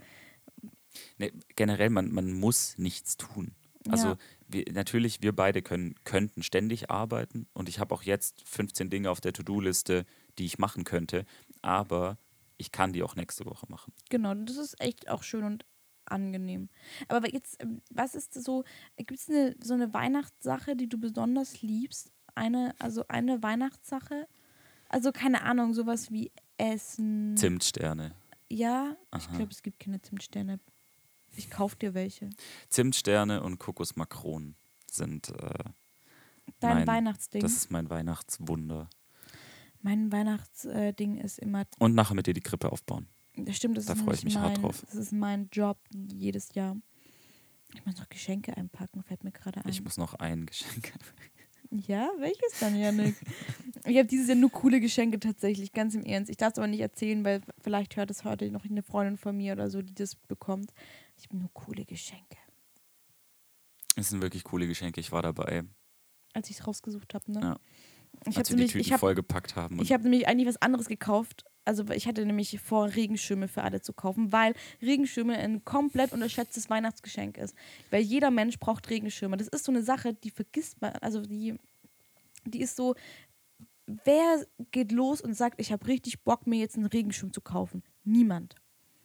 Nee, 1.18 1.32
generell, 1.56 1.90
man, 1.90 2.10
man 2.10 2.32
muss 2.32 2.76
nichts 2.78 3.16
tun. 3.16 3.52
Also 3.88 4.08
Ja. 4.08 4.16
wir, 4.48 4.64
natürlich, 4.72 5.22
wir 5.22 5.34
beide 5.34 5.62
können, 5.62 5.94
könnten 6.04 6.42
ständig 6.42 6.90
arbeiten 6.90 7.46
und 7.54 7.68
ich 7.68 7.78
habe 7.78 7.94
auch 7.94 8.02
jetzt 8.02 8.46
15 8.48 8.90
Dinge 8.90 9.10
auf 9.10 9.20
der 9.20 9.32
To-Do-Liste, 9.32 10.04
die 10.38 10.44
ich 10.44 10.58
machen 10.58 10.84
könnte, 10.84 11.24
aber 11.62 12.18
ich 12.58 12.72
kann 12.72 12.92
die 12.92 13.02
auch 13.02 13.16
nächste 13.16 13.46
Woche 13.46 13.66
machen. 13.68 13.92
genau, 14.10 14.34
das 14.34 14.56
ist 14.56 14.80
echt 14.80 15.08
auch 15.08 15.22
schön 15.22 15.44
und 15.44 15.64
angenehm. 16.04 16.68
Aber 17.08 17.30
jetzt, 17.32 17.62
ähm, 17.62 17.80
was 17.90 18.14
ist 18.14 18.34
so, 18.34 18.64
gibt 18.96 19.12
es 19.18 19.28
eine, 19.28 19.54
so 19.62 19.74
eine 19.74 19.94
Weihnachtssache, 19.94 20.76
die 20.76 20.88
du 20.88 20.98
besonders 20.98 21.62
liebst? 21.62 22.12
Eine, 22.34 22.74
also 22.78 23.04
eine 23.08 23.42
Weihnachtssache? 23.42 24.26
Also 24.88 25.12
keine 25.12 25.42
Ahnung, 25.42 25.72
sowas 25.72 26.10
wie 26.10 26.32
Essen. 26.58 27.36
Zimtsterne. 27.36 28.14
Ja, 28.50 28.96
ich 29.16 29.28
Aha. 29.28 29.36
glaube, 29.36 29.52
es 29.52 29.62
gibt 29.62 29.78
keine 29.78 30.02
Zimtsterne. 30.02 30.58
Ich 31.36 31.50
kauf 31.50 31.74
dir 31.76 31.94
welche. 31.94 32.30
Zimtsterne 32.68 33.42
und 33.42 33.58
Kokosmakronen 33.58 34.56
sind, 34.90 35.28
äh, 35.30 35.50
Dein 36.58 36.78
Mein- 36.78 36.86
Weihnachtsding. 36.86 37.40
das 37.42 37.52
ist 37.52 37.70
mein 37.70 37.88
Weihnachtswunder. 37.90 38.90
mein 39.82 40.10
Weihnachtsding 40.12 41.16
ist 41.18 41.38
immer 41.38 41.64
Und 41.78 41.94
nachher 41.94 42.14
mit 42.14 42.26
dir 42.26 42.34
die 42.34 42.40
Krippe 42.40 42.70
aufbauen. 42.72 43.06
Das 43.36 43.56
stimmt, 43.56 43.76
das 43.78 43.86
Da 43.86 43.92
ist 43.94 44.02
freu 44.02 44.12
ich 44.12 44.24
mich 44.24 44.36
hart 44.36 44.54
mein, 44.54 44.62
drauf. 44.62 44.82
Das 44.86 44.94
ist 44.96 45.12
mein 45.12 45.48
Job 45.52 45.78
jedes 45.94 46.52
Jahr. 46.54 46.76
Ich 47.72 47.86
muss 47.86 47.96
noch 47.98 48.08
Geschenke 48.08 48.56
einpacken, 48.56 49.02
fällt 49.04 49.22
mir 49.22 49.30
gerade 49.30 49.64
ein. 49.64 49.68
Ich 49.70 49.82
muss 49.84 49.96
noch 49.96 50.14
ein 50.14 50.44
Geschenk. 50.46 50.92
ja, 51.70 52.10
welches 52.18 52.58
dann, 52.58 52.76
Janik? 52.78 53.14
ich 53.86 53.96
habe 53.96 54.06
dieses 54.08 54.26
Jahr 54.26 54.36
nur 54.36 54.50
coole 54.50 54.80
Geschenke 54.80 55.20
tatsächlich, 55.20 55.72
ganz 55.72 55.94
im 55.94 56.02
Ernst. 56.04 56.28
Ich 56.30 56.36
darf 56.36 56.52
es 56.54 56.58
aber 56.58 56.66
nicht 56.66 56.80
erzählen, 56.80 57.24
weil 57.24 57.40
vielleicht 57.62 57.96
hört 57.96 58.10
es 58.10 58.24
heute 58.24 58.50
noch 58.50 58.64
eine 58.64 58.82
Freundin 58.82 59.16
von 59.16 59.36
mir 59.36 59.52
oder 59.52 59.70
so, 59.70 59.80
die 59.82 59.94
das 59.94 60.16
bekommt. 60.16 60.72
Ich 61.20 61.28
habe 61.28 61.36
nur 61.36 61.52
coole 61.52 61.84
Geschenke. 61.84 62.38
Es 63.94 64.08
sind 64.08 64.22
wirklich 64.22 64.42
coole 64.42 64.66
Geschenke. 64.66 65.00
Ich 65.00 65.12
war 65.12 65.20
dabei, 65.20 65.64
Als 66.32 66.48
ich 66.48 66.58
es 66.58 66.66
rausgesucht 66.66 67.12
habe, 67.12 67.30
ne? 67.30 67.40
Ja. 67.40 67.60
Ich 68.26 68.28
habe 68.28 68.38
als 68.38 68.50
wir 68.50 68.56
die 68.56 68.60
nämlich, 68.62 68.72
Tüten 68.72 68.86
ich 68.86 68.92
hab, 68.92 69.00
vollgepackt 69.00 69.54
haben. 69.54 69.80
Ich 69.82 69.92
hab 69.92 70.02
nämlich 70.02 70.26
eigentlich 70.26 70.48
was 70.48 70.60
anderes 70.62 70.88
gekauft. 70.88 71.44
Also 71.66 71.84
ich 71.90 72.08
hatte 72.08 72.24
nämlich 72.24 72.58
vor, 72.60 72.94
Regenschirme 72.94 73.48
für 73.48 73.62
alle 73.62 73.82
zu 73.82 73.92
kaufen, 73.92 74.32
weil 74.32 74.54
Regenschirme 74.80 75.36
ein 75.36 75.62
komplett 75.64 76.12
unterschätztes 76.12 76.70
Weihnachtsgeschenk 76.70 77.36
ist. 77.36 77.54
Weil 77.90 78.00
jeder 78.00 78.30
Mensch 78.30 78.58
braucht 78.58 78.88
Regenschirme. 78.88 79.36
Das 79.36 79.48
ist 79.48 79.64
so 79.64 79.72
eine 79.72 79.82
Sache, 79.82 80.14
die 80.14 80.30
vergisst 80.30 80.80
man, 80.80 80.92
also 81.02 81.20
die, 81.20 81.54
die 82.46 82.62
ist 82.62 82.76
so, 82.76 82.94
wer 83.86 84.46
geht 84.70 84.90
los 84.90 85.20
und 85.20 85.34
sagt, 85.34 85.60
ich 85.60 85.70
habe 85.70 85.86
richtig 85.86 86.24
Bock, 86.24 86.46
mir 86.46 86.58
jetzt 86.58 86.76
einen 86.76 86.86
Regenschirm 86.86 87.32
zu 87.32 87.42
kaufen? 87.42 87.82
Niemand. 88.04 88.54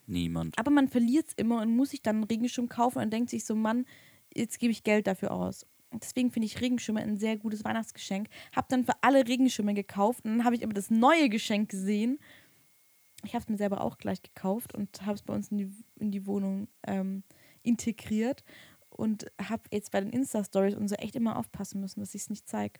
Niemand. 0.08 0.58
Aber 0.58 0.72
man 0.72 0.88
verliert 0.88 1.28
es 1.28 1.34
immer 1.34 1.62
und 1.62 1.76
muss 1.76 1.92
sich 1.92 2.02
dann 2.02 2.18
einen 2.18 2.24
Regenschirm 2.26 2.70
kaufen 2.70 3.00
und 3.00 3.12
denkt 3.12 3.30
sich 3.30 3.46
so, 3.46 3.56
Mann, 3.56 3.86
jetzt 4.34 4.60
gebe 4.60 4.72
ich 4.72 4.84
Geld 4.84 5.08
dafür 5.08 5.32
aus. 5.32 5.66
Deswegen 5.94 6.32
finde 6.32 6.48
ich 6.48 6.62
Regenschirme 6.62 7.02
ein 7.02 7.18
sehr 7.18 7.38
gutes 7.38 7.64
Weihnachtsgeschenk. 7.64 8.28
Habe 8.54 8.68
dann 8.70 8.84
für 8.84 8.96
alle 9.02 9.28
Regenschirme 9.28 9.74
gekauft 9.74 10.26
und 10.26 10.32
dann 10.32 10.44
habe 10.44 10.56
ich 10.56 10.64
aber 10.64 10.74
das 10.74 10.90
neue 10.90 11.30
Geschenk 11.30 11.70
gesehen. 11.70 12.20
Ich 13.24 13.34
habe 13.34 13.44
es 13.44 13.50
mir 13.50 13.58
selber 13.58 13.82
auch 13.82 13.98
gleich 13.98 14.22
gekauft 14.22 14.74
und 14.74 15.06
habe 15.06 15.16
es 15.16 15.24
bei 15.24 15.34
uns 15.34 15.50
in 15.50 15.58
die, 15.58 15.72
in 15.96 16.12
die 16.12 16.28
Wohnung 16.28 16.68
ähm, 16.86 17.24
integriert 17.64 18.44
und 18.90 19.26
habe 19.42 19.64
jetzt 19.72 19.92
bei 19.92 20.00
den 20.00 20.12
Insta-Stories 20.12 20.76
und 20.76 20.88
so 20.88 20.96
echt 20.96 21.16
immer 21.16 21.38
aufpassen 21.38 21.82
müssen, 21.82 22.00
dass 22.00 22.16
ich 22.16 22.24
es 22.24 22.30
nicht 22.30 22.48
zeige. 22.48 22.80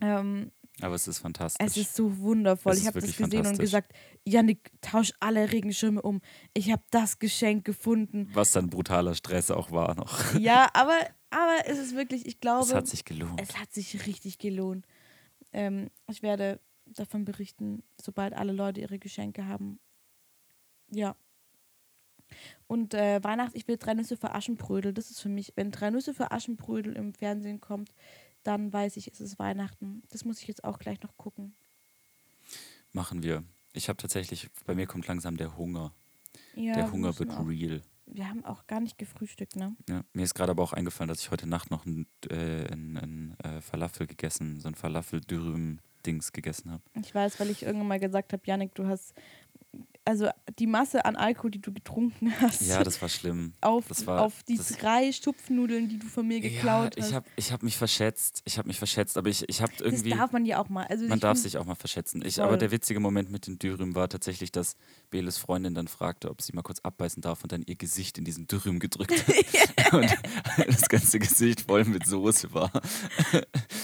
Ähm, 0.00 0.50
Aber 0.80 0.94
es 0.96 1.06
ist 1.06 1.18
fantastisch. 1.18 1.64
es 1.64 1.76
ist 1.76 1.94
so 1.94 2.18
wundervoll. 2.18 2.72
Es 2.72 2.80
ich 2.80 2.86
habe 2.86 3.00
das 3.00 3.16
gesehen 3.16 3.46
und 3.46 3.58
gesagt, 3.58 3.92
Janik, 4.24 4.72
tausch 4.80 5.12
alle 5.20 5.52
Regenschirme 5.52 6.02
um. 6.02 6.20
Ich 6.52 6.70
habe 6.72 6.82
das 6.90 7.18
Geschenk 7.20 7.64
gefunden. 7.64 8.28
Was 8.32 8.52
dann 8.52 8.70
brutaler 8.70 9.14
Stress 9.14 9.50
auch 9.50 9.70
war 9.70 9.94
noch. 9.94 10.34
Ja, 10.34 10.68
aber, 10.74 10.98
aber 11.30 11.58
es 11.66 11.78
ist 11.78 11.94
wirklich, 11.94 12.26
ich 12.26 12.40
glaube, 12.40 12.66
Es 12.66 12.74
hat 12.74 12.88
sich 12.88 13.04
gelohnt. 13.04 13.40
es 13.40 13.56
hat 13.58 13.72
sich 13.72 14.06
richtig 14.06 14.38
gelohnt. 14.38 14.84
Ähm, 15.52 15.90
ich 16.10 16.22
werde 16.22 16.58
davon 16.86 17.24
berichten, 17.24 17.82
sobald 18.00 18.34
alle 18.34 18.52
Leute 18.52 18.80
ihre 18.80 18.98
Geschenke 18.98 19.46
haben. 19.46 19.78
Ja. 20.90 21.14
Und 22.66 22.94
äh, 22.94 23.22
Weihnachten, 23.22 23.56
ich 23.56 23.68
will 23.68 23.76
drei 23.76 23.94
Nüsse 23.94 24.16
für 24.16 24.34
Aschenbrödel. 24.34 24.92
Das 24.92 25.10
ist 25.10 25.20
für 25.20 25.28
mich, 25.28 25.52
wenn 25.54 25.70
drei 25.70 25.90
Nüsse 25.90 26.14
für 26.14 26.32
Aschenbrödel 26.32 26.94
im 26.96 27.14
Fernsehen 27.14 27.60
kommt, 27.60 27.94
dann 28.44 28.72
weiß 28.72 28.96
ich, 28.96 29.08
es 29.08 29.20
ist 29.20 29.38
Weihnachten. 29.38 30.02
Das 30.10 30.24
muss 30.24 30.40
ich 30.40 30.46
jetzt 30.46 30.64
auch 30.64 30.78
gleich 30.78 31.02
noch 31.02 31.16
gucken. 31.16 31.54
Machen 32.92 33.22
wir. 33.22 33.42
Ich 33.72 33.88
habe 33.88 33.96
tatsächlich, 33.96 34.48
bei 34.66 34.74
mir 34.74 34.86
kommt 34.86 35.06
langsam 35.08 35.36
der 35.36 35.56
Hunger. 35.56 35.92
Ja, 36.54 36.74
der 36.74 36.84
wir 36.84 36.92
Hunger 36.92 37.08
müssen 37.08 37.18
wird 37.20 37.30
auch, 37.30 37.48
real. 37.48 37.82
Wir 38.06 38.28
haben 38.28 38.44
auch 38.44 38.66
gar 38.66 38.80
nicht 38.80 38.98
gefrühstückt, 38.98 39.56
ne? 39.56 39.74
Ja, 39.88 40.04
mir 40.12 40.22
ist 40.22 40.34
gerade 40.34 40.50
aber 40.50 40.62
auch 40.62 40.72
eingefallen, 40.72 41.08
dass 41.08 41.20
ich 41.20 41.30
heute 41.30 41.48
Nacht 41.48 41.70
noch 41.70 41.86
ein, 41.86 42.06
äh, 42.28 42.70
ein, 42.72 42.96
ein 42.96 43.36
äh, 43.40 43.60
Falafel 43.60 44.06
gegessen, 44.06 44.60
so 44.60 44.68
ein 44.68 44.74
Falafel-Dürüm-Dings 44.74 46.32
gegessen 46.32 46.70
habe. 46.70 46.82
Ich 47.02 47.14
weiß, 47.14 47.40
weil 47.40 47.50
ich 47.50 47.62
irgendwann 47.62 47.88
mal 47.88 48.00
gesagt 48.00 48.32
habe, 48.32 48.42
Janik, 48.46 48.74
du 48.74 48.86
hast 48.86 49.14
also 50.06 50.28
die 50.58 50.66
Masse 50.66 51.04
an 51.04 51.16
Alkohol, 51.16 51.50
die 51.50 51.60
du 51.60 51.72
getrunken 51.72 52.32
hast, 52.40 52.60
Ja, 52.62 52.82
das 52.84 53.00
war 53.00 53.08
schlimm. 53.08 53.54
auf, 53.62 53.88
das 53.88 54.06
war- 54.06 54.20
auf 54.22 54.42
die 54.42 54.56
das- 54.56 54.68
drei 54.76 55.10
Stupfnudeln, 55.12 55.88
die 55.88 55.98
du 55.98 56.06
von 56.06 56.26
mir 56.26 56.40
geklaut 56.40 56.96
ja, 56.96 56.98
ich 56.98 57.04
hast. 57.06 57.12
habe 57.14 57.26
ich 57.36 57.52
hab 57.52 57.62
mich 57.62 57.76
verschätzt. 57.76 58.42
Ich 58.44 58.58
habe 58.58 58.68
mich 58.68 58.78
verschätzt, 58.78 59.16
aber 59.16 59.28
ich, 59.30 59.48
ich 59.48 59.62
habe 59.62 59.72
das 59.72 59.80
irgendwie. 59.80 60.10
darf 60.10 60.32
man 60.32 60.44
ja 60.44 60.58
auch 60.60 60.68
mal. 60.68 60.84
Also 60.86 61.06
Man 61.06 61.20
darf 61.20 61.38
sich 61.38 61.56
auch 61.56 61.64
mal 61.64 61.74
verschätzen. 61.74 62.22
Ich, 62.24 62.34
Voll. 62.36 62.44
aber 62.44 62.56
der 62.58 62.70
witzige 62.70 63.00
Moment 63.00 63.30
mit 63.30 63.46
den 63.46 63.58
Dürüm 63.58 63.94
war 63.94 64.08
tatsächlich, 64.08 64.52
dass 64.52 64.76
Beles 65.10 65.38
Freundin 65.38 65.74
dann 65.74 65.88
fragte, 65.88 66.30
ob 66.30 66.42
sie 66.42 66.52
mal 66.52 66.62
kurz 66.62 66.80
abbeißen 66.80 67.22
darf 67.22 67.42
und 67.42 67.52
dann 67.52 67.62
ihr 67.66 67.76
Gesicht 67.76 68.18
in 68.18 68.24
diesen 68.24 68.46
Dürüm 68.46 68.78
gedrückt 68.80 69.12
hat. 69.12 69.92
und 69.92 70.14
das 70.68 70.88
ganze 70.88 71.18
Gesicht 71.18 71.62
voll 71.62 71.84
mit 71.84 72.06
Soße 72.06 72.52
war. 72.52 72.70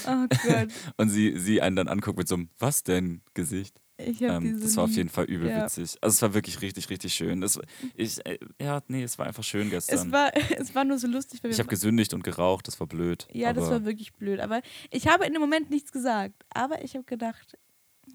Oh 0.07 0.27
Gott, 0.47 0.69
Und 0.97 1.11
sie, 1.11 1.39
sie 1.39 1.61
einen 1.61 1.77
dann 1.77 1.89
anguckt 1.89 2.19
mit 2.19 2.29
so 2.29 2.35
einem 2.35 2.51
Was 2.59 2.83
denn 2.83 3.23
Gesicht. 3.35 3.81
Habe 4.01 4.47
Ähm, 4.47 4.61
das 4.61 4.77
war 4.77 4.85
auf 4.85 4.91
jeden 4.91 5.09
Fall 5.09 5.25
übel 5.25 5.49
Ja. 5.49 5.65
witzig. 5.65 5.97
Also 6.01 6.15
es 6.15 6.23
war 6.23 6.35
wirklich 6.35 6.61
richtig, 6.63 6.91
richtig 6.91 7.15
schön. 7.15 7.41
Das, 7.41 7.59
ich, 7.95 8.25
äh, 8.27 8.39
ja, 8.61 8.81
nee, 8.89 9.03
es 9.03 9.19
war 9.19 9.27
einfach 9.27 9.45
schön 9.45 9.67
Es 9.73 9.87
gestern. 9.87 10.11
war, 10.13 10.31
es 10.59 10.75
war 10.75 10.85
nur 10.85 10.99
so 10.99 11.07
lustig, 11.07 11.41
ich 11.45 11.59
habe 11.59 11.69
gesündigt 11.69 12.15
und 12.15 12.23
geraucht, 12.25 12.67
das 12.69 12.79
war 12.81 12.87
blöd. 12.87 13.27
Ja, 13.33 13.53
das 13.53 13.69
war 13.71 13.85
wirklich 13.85 14.13
blöd. 14.13 14.41
Aber 14.41 14.61
ich 14.91 15.07
habe 15.07 15.25
in 15.27 15.33
dem 15.33 15.41
Moment 15.41 15.71
nichts 15.71 15.93
gesagt. 15.93 16.45
Aber 16.55 16.83
ich 16.85 16.95
habe 16.95 17.05
gedacht, 17.05 17.57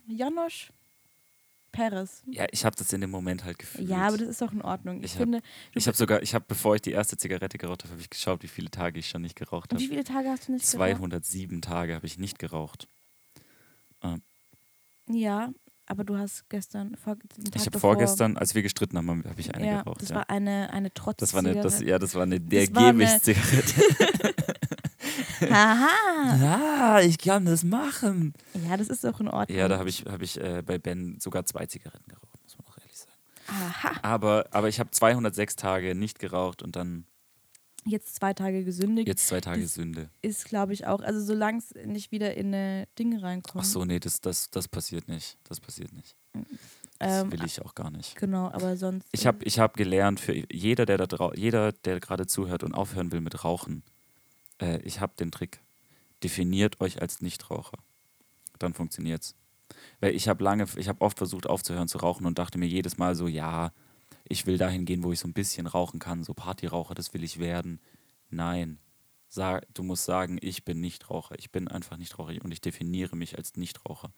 Janosch 0.07 0.71
Perez. 1.71 2.23
Ja, 2.27 2.45
ich 2.51 2.63
habe 2.63 2.73
das 2.77 2.93
in 2.93 3.01
dem 3.01 3.09
Moment 3.09 3.43
halt 3.43 3.59
gefühlt. 3.59 3.89
Ja, 3.89 4.07
aber 4.07 4.17
das 4.17 4.29
ist 4.29 4.41
doch 4.41 4.53
in 4.53 4.61
Ordnung. 4.61 4.99
Ich, 4.99 5.11
Ich 5.11 5.17
finde, 5.17 5.41
ich 5.73 5.87
habe 5.87 5.97
sogar, 5.97 6.21
ich 6.23 6.33
habe, 6.33 6.45
bevor 6.47 6.75
ich 6.75 6.81
die 6.81 6.91
erste 6.91 7.17
Zigarette 7.17 7.57
geraucht 7.57 7.83
habe, 7.83 7.91
habe 7.91 8.01
ich 8.01 8.09
geschaut, 8.09 8.43
wie 8.43 8.47
viele 8.47 8.71
Tage 8.71 8.97
ich 8.97 9.09
schon 9.09 9.21
nicht 9.21 9.35
geraucht 9.35 9.73
Und 9.73 9.79
wie 9.79 9.83
habe. 9.83 9.93
viele 9.95 10.03
Tage 10.05 10.29
hast 10.29 10.47
du 10.47 10.53
nicht 10.53 10.71
geraucht? 10.71 10.77
207 10.95 11.61
Tage 11.61 11.95
habe 11.95 12.05
ich 12.05 12.17
nicht 12.17 12.39
geraucht. 12.39 12.87
Ja, 15.09 15.49
aber 15.87 16.03
du 16.03 16.17
hast 16.17 16.49
gestern, 16.49 16.95
vor, 16.97 17.15
Ich 17.53 17.65
habe 17.65 17.79
vorgestern, 17.79 18.37
als 18.37 18.55
wir 18.55 18.63
gestritten 18.63 18.97
haben, 18.97 19.23
habe 19.23 19.39
ich 19.39 19.53
eine 19.53 19.67
ja, 19.67 19.81
geraucht. 19.83 20.01
das 20.01 20.09
ja. 20.09 20.15
war 20.15 20.29
eine, 20.29 20.71
eine 20.73 20.93
Trotz. 20.93 21.17
das 21.17 21.33
war 21.33 21.39
eine, 21.39 21.55
das, 21.61 21.79
ja, 21.81 21.99
das 21.99 22.15
war 22.15 22.23
eine 22.23 22.39
der 22.39 22.65
Das 22.67 22.75
war 22.75 22.83
eine- 22.87 22.93
Gewichts-Zigarette. 22.93 23.81
Haha. 25.41 25.87
ah, 26.97 27.01
ich 27.01 27.17
kann 27.17 27.45
das 27.45 27.63
machen. 27.63 28.33
Ja, 28.67 28.77
das 28.77 28.87
ist 28.87 29.05
auch 29.05 29.19
in 29.19 29.27
Ordnung. 29.27 29.57
Ja, 29.57 29.67
da 29.67 29.77
habe 29.77 29.89
ich, 29.89 30.05
hab 30.05 30.21
ich 30.21 30.39
äh, 30.39 30.63
bei 30.65 30.77
Ben 30.77 31.19
sogar 31.19 31.45
zwei 31.45 31.65
Zigaretten 31.65 32.07
geraucht, 32.07 32.41
muss 32.43 32.57
man 32.57 32.67
auch 32.67 32.77
ehrlich 32.79 32.97
sagen. 32.97 33.11
Aha. 33.47 33.91
Aber, 34.01 34.45
aber 34.51 34.67
ich 34.69 34.79
habe 34.79 34.91
206 34.91 35.55
Tage 35.55 35.93
nicht 35.95 36.19
geraucht 36.19 36.63
und 36.63 36.75
dann 36.75 37.05
Jetzt 37.87 38.15
zwei 38.15 38.33
Tage 38.33 38.63
gesündigt. 38.63 39.07
jetzt 39.07 39.27
zwei 39.27 39.41
Tage 39.41 39.61
Das- 39.61 39.75
Sünde. 39.75 40.09
Ist, 40.21 40.45
glaube 40.45 40.73
ich, 40.73 40.87
auch. 40.87 41.01
Also, 41.01 41.19
solange 41.23 41.59
es 41.59 41.73
nicht 41.85 42.11
wieder 42.11 42.35
in 42.35 42.47
eine 42.47 42.87
Dinge 42.97 43.21
reinkommt. 43.21 43.63
Ach 43.63 43.69
so, 43.69 43.85
nee, 43.85 43.99
das, 43.99 44.21
das, 44.21 44.49
das 44.49 44.67
passiert 44.67 45.07
nicht. 45.07 45.37
Das 45.43 45.59
passiert 45.59 45.93
nicht. 45.93 46.15
Das 46.97 47.23
Ähm, 47.23 47.31
will 47.31 47.43
ich 47.45 47.61
auch 47.61 47.75
gar 47.75 47.91
nicht. 47.91 48.15
Genau, 48.15 48.47
aber 48.51 48.75
sonst. 48.77 49.07
Ich 49.11 49.27
habe 49.27 49.43
ich 49.45 49.59
hab 49.59 49.75
gelernt, 49.77 50.19
für 50.19 50.33
jeder, 50.51 50.85
der 50.85 50.97
da 50.97 51.05
drau 51.05 51.33
jeder, 51.33 51.73
der 51.73 51.99
gerade 51.99 52.25
zuhört 52.25 52.63
und 52.63 52.73
aufhören 52.73 53.11
will 53.11 53.21
mit 53.21 53.43
Rauchen, 53.43 53.83
äh, 54.61 54.79
ich 54.81 54.99
habe 55.01 55.13
den 55.19 55.31
Trick. 55.31 55.59
Definiert 56.23 56.81
euch 56.81 57.01
als 57.01 57.21
Nichtraucher. 57.21 57.77
Dann 58.57 58.73
funktioniert's. 58.73 59.35
Weil 59.99 60.15
ich 60.15 60.27
habe 60.27 60.43
lange, 60.43 60.65
ich 60.77 60.87
habe 60.87 61.01
oft 61.01 61.17
versucht 61.17 61.47
aufzuhören 61.47 61.87
zu 61.87 61.97
rauchen 61.99 62.25
und 62.25 62.39
dachte 62.39 62.57
mir 62.57 62.67
jedes 62.67 62.97
Mal 62.97 63.13
so, 63.15 63.27
ja, 63.27 63.71
ich 64.27 64.45
will 64.45 64.57
dahin 64.57 64.85
gehen, 64.85 65.03
wo 65.03 65.11
ich 65.11 65.19
so 65.19 65.27
ein 65.27 65.33
bisschen 65.33 65.67
rauchen 65.67 65.99
kann, 65.99 66.23
so 66.23 66.33
Partyraucher, 66.33 66.95
das 66.95 67.13
will 67.13 67.23
ich 67.23 67.39
werden. 67.39 67.79
Nein. 68.29 68.79
Sag, 69.27 69.65
du 69.73 69.83
musst 69.83 70.05
sagen, 70.05 70.37
ich 70.41 70.63
bin 70.63 70.79
Nichtraucher. 70.79 71.35
Ich 71.37 71.51
bin 71.51 71.67
einfach 71.67 71.97
Nichtraucher 71.97 72.33
und 72.43 72.51
ich 72.51 72.61
definiere 72.61 73.15
mich 73.15 73.37
als 73.37 73.55
Nichtraucher. 73.57 74.13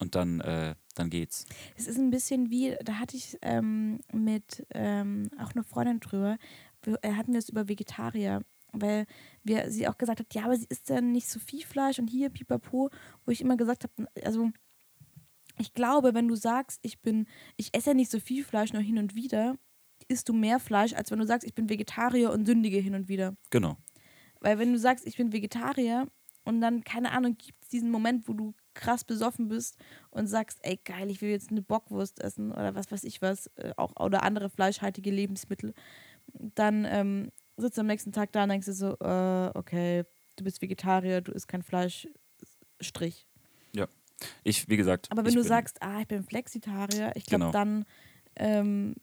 Und 0.00 0.14
dann, 0.14 0.40
äh, 0.40 0.74
dann 0.94 1.08
geht's. 1.08 1.46
Es 1.76 1.86
ist 1.86 1.98
ein 1.98 2.10
bisschen 2.10 2.50
wie, 2.50 2.76
da 2.84 2.94
hatte 2.94 3.16
ich 3.16 3.38
ähm, 3.42 4.00
mit 4.12 4.66
ähm, 4.74 5.30
auch 5.38 5.52
eine 5.52 5.64
Freundin 5.64 6.00
drüber, 6.00 6.36
wir, 6.82 6.98
äh, 7.02 7.12
hatten 7.12 7.32
wir 7.32 7.38
es 7.38 7.48
über 7.48 7.68
Vegetarier, 7.68 8.42
weil 8.72 9.06
wir, 9.42 9.70
sie 9.70 9.88
auch 9.88 9.98
gesagt 9.98 10.20
hat, 10.20 10.34
ja, 10.34 10.44
aber 10.44 10.56
sie 10.56 10.66
isst 10.68 10.88
ja 10.88 11.00
nicht 11.00 11.28
so 11.28 11.40
viel 11.40 11.64
Fleisch 11.64 11.98
und 11.98 12.08
hier 12.08 12.30
pipapo, 12.30 12.90
wo 13.24 13.30
ich 13.30 13.40
immer 13.40 13.56
gesagt 13.56 13.84
habe, 13.84 14.08
also 14.24 14.50
ich 15.60 15.74
glaube, 15.74 16.14
wenn 16.14 16.28
du 16.28 16.34
sagst, 16.34 16.80
ich 16.82 17.00
bin, 17.00 17.26
ich 17.56 17.74
esse 17.74 17.90
ja 17.90 17.94
nicht 17.94 18.10
so 18.10 18.18
viel 18.18 18.44
Fleisch, 18.44 18.72
nur 18.72 18.82
hin 18.82 18.98
und 18.98 19.14
wieder, 19.14 19.56
isst 20.08 20.28
du 20.28 20.32
mehr 20.32 20.58
Fleisch, 20.58 20.94
als 20.94 21.10
wenn 21.10 21.18
du 21.18 21.26
sagst, 21.26 21.46
ich 21.46 21.54
bin 21.54 21.68
Vegetarier 21.68 22.32
und 22.32 22.46
sündige 22.46 22.78
hin 22.78 22.94
und 22.94 23.08
wieder. 23.08 23.36
Genau. 23.50 23.76
Weil 24.40 24.58
wenn 24.58 24.72
du 24.72 24.78
sagst, 24.78 25.06
ich 25.06 25.16
bin 25.16 25.32
Vegetarier 25.32 26.06
und 26.44 26.60
dann, 26.60 26.82
keine 26.82 27.12
Ahnung, 27.12 27.36
gibt 27.36 27.62
es 27.62 27.68
diesen 27.68 27.90
Moment, 27.90 28.26
wo 28.26 28.32
du 28.32 28.54
krass 28.72 29.04
besoffen 29.04 29.48
bist 29.48 29.76
und 30.10 30.26
sagst, 30.26 30.58
ey 30.62 30.80
geil, 30.82 31.10
ich 31.10 31.20
will 31.20 31.30
jetzt 31.30 31.50
eine 31.50 31.62
Bockwurst 31.62 32.20
essen 32.20 32.50
oder 32.52 32.74
was 32.74 32.90
weiß 32.90 33.04
ich 33.04 33.20
was, 33.20 33.48
äh, 33.56 33.74
auch 33.76 33.94
oder 34.00 34.22
andere 34.22 34.48
fleischhaltige 34.48 35.10
Lebensmittel, 35.10 35.74
dann 36.32 36.86
ähm, 36.88 37.30
sitzt 37.56 37.76
du 37.76 37.82
am 37.82 37.86
nächsten 37.86 38.12
Tag 38.12 38.32
da 38.32 38.44
und 38.44 38.48
denkst 38.48 38.66
du 38.66 38.72
so, 38.72 38.96
äh, 39.00 39.50
okay, 39.54 40.04
du 40.36 40.44
bist 40.44 40.62
Vegetarier, 40.62 41.20
du 41.20 41.32
isst 41.32 41.48
kein 41.48 41.62
Fleisch, 41.62 42.08
Strich. 42.80 43.26
Ich, 44.44 44.68
wie 44.68 44.76
gesagt. 44.76 45.08
Aber 45.10 45.24
wenn 45.24 45.34
du 45.34 45.42
sagst, 45.42 45.80
ah, 45.82 46.00
ich 46.00 46.08
bin 46.08 46.22
Flexitarier, 46.24 47.12
ich 47.16 47.24
glaube, 47.26 47.44
Genau. 47.46 47.52
dann 47.52 47.84
ähm, 48.36 48.94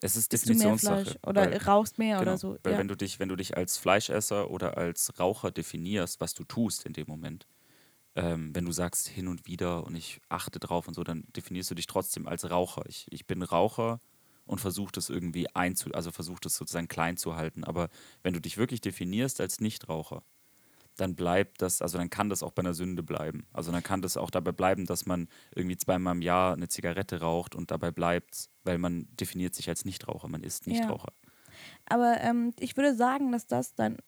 es 0.00 0.16
ist 0.16 0.32
Definitionssache. 0.32 1.02
Fleisch 1.04 1.16
oder 1.26 1.42
weil- 1.50 1.56
rauchst 1.58 1.98
mehr 1.98 2.18
Genau, 2.18 2.30
oder 2.32 2.38
so. 2.38 2.56
Weil 2.62 2.72
ja. 2.72 2.78
wenn 2.78 2.88
du 2.88 2.96
dich, 2.96 3.18
wenn 3.20 3.28
du 3.28 3.36
dich 3.36 3.56
als 3.56 3.76
Fleischesser 3.78 4.50
oder 4.50 4.76
als 4.76 5.18
Raucher 5.20 5.50
definierst, 5.50 6.20
was 6.20 6.34
du 6.34 6.44
tust 6.44 6.86
in 6.86 6.92
dem 6.92 7.06
Moment, 7.06 7.46
ähm, 8.14 8.54
wenn 8.54 8.64
du 8.64 8.72
sagst 8.72 9.08
hin 9.08 9.28
und 9.28 9.46
wieder 9.46 9.84
und 9.86 9.94
ich 9.94 10.20
achte 10.28 10.58
drauf 10.58 10.86
und 10.88 10.94
so, 10.94 11.04
dann 11.04 11.24
definierst 11.36 11.70
du 11.70 11.74
dich 11.74 11.86
trotzdem 11.86 12.26
als 12.26 12.50
Raucher. 12.50 12.82
Ich, 12.88 13.06
ich 13.10 13.26
bin 13.26 13.42
Raucher 13.42 14.00
und 14.44 14.60
versuche 14.60 14.92
das 14.92 15.08
irgendwie 15.08 15.48
einzu, 15.54 15.90
also 15.92 16.10
versuche 16.10 16.40
das 16.42 16.56
sozusagen 16.56 16.88
klein 16.88 17.16
zu 17.16 17.36
halten. 17.36 17.62
Aber 17.64 17.88
wenn 18.22 18.34
du 18.34 18.40
dich 18.40 18.58
wirklich 18.58 18.80
definierst 18.80 19.40
als 19.40 19.60
Nichtraucher, 19.60 20.24
dann 20.96 21.14
bleibt 21.14 21.62
das, 21.62 21.80
also 21.82 21.98
dann 21.98 22.10
kann 22.10 22.28
das 22.28 22.42
auch 22.42 22.52
bei 22.52 22.60
einer 22.60 22.74
Sünde 22.74 23.02
bleiben. 23.02 23.46
Also 23.52 23.72
dann 23.72 23.82
kann 23.82 24.02
das 24.02 24.16
auch 24.16 24.30
dabei 24.30 24.52
bleiben, 24.52 24.86
dass 24.86 25.06
man 25.06 25.28
irgendwie 25.54 25.76
zweimal 25.76 26.14
im 26.14 26.22
Jahr 26.22 26.52
eine 26.54 26.68
Zigarette 26.68 27.20
raucht 27.20 27.54
und 27.54 27.70
dabei 27.70 27.90
bleibt, 27.90 28.50
weil 28.64 28.78
man 28.78 29.08
definiert 29.18 29.54
sich 29.54 29.68
als 29.68 29.84
Nichtraucher, 29.84 30.28
man 30.28 30.42
ist 30.42 30.66
Ja. 30.66 30.72
Nichtraucher. 30.72 31.12
Aber 31.86 32.16
ähm, 32.20 32.54
ich 32.58 32.76
würde 32.76 32.94
sagen, 32.94 33.32
dass 33.32 33.46
das 33.46 33.74
dein 33.74 33.98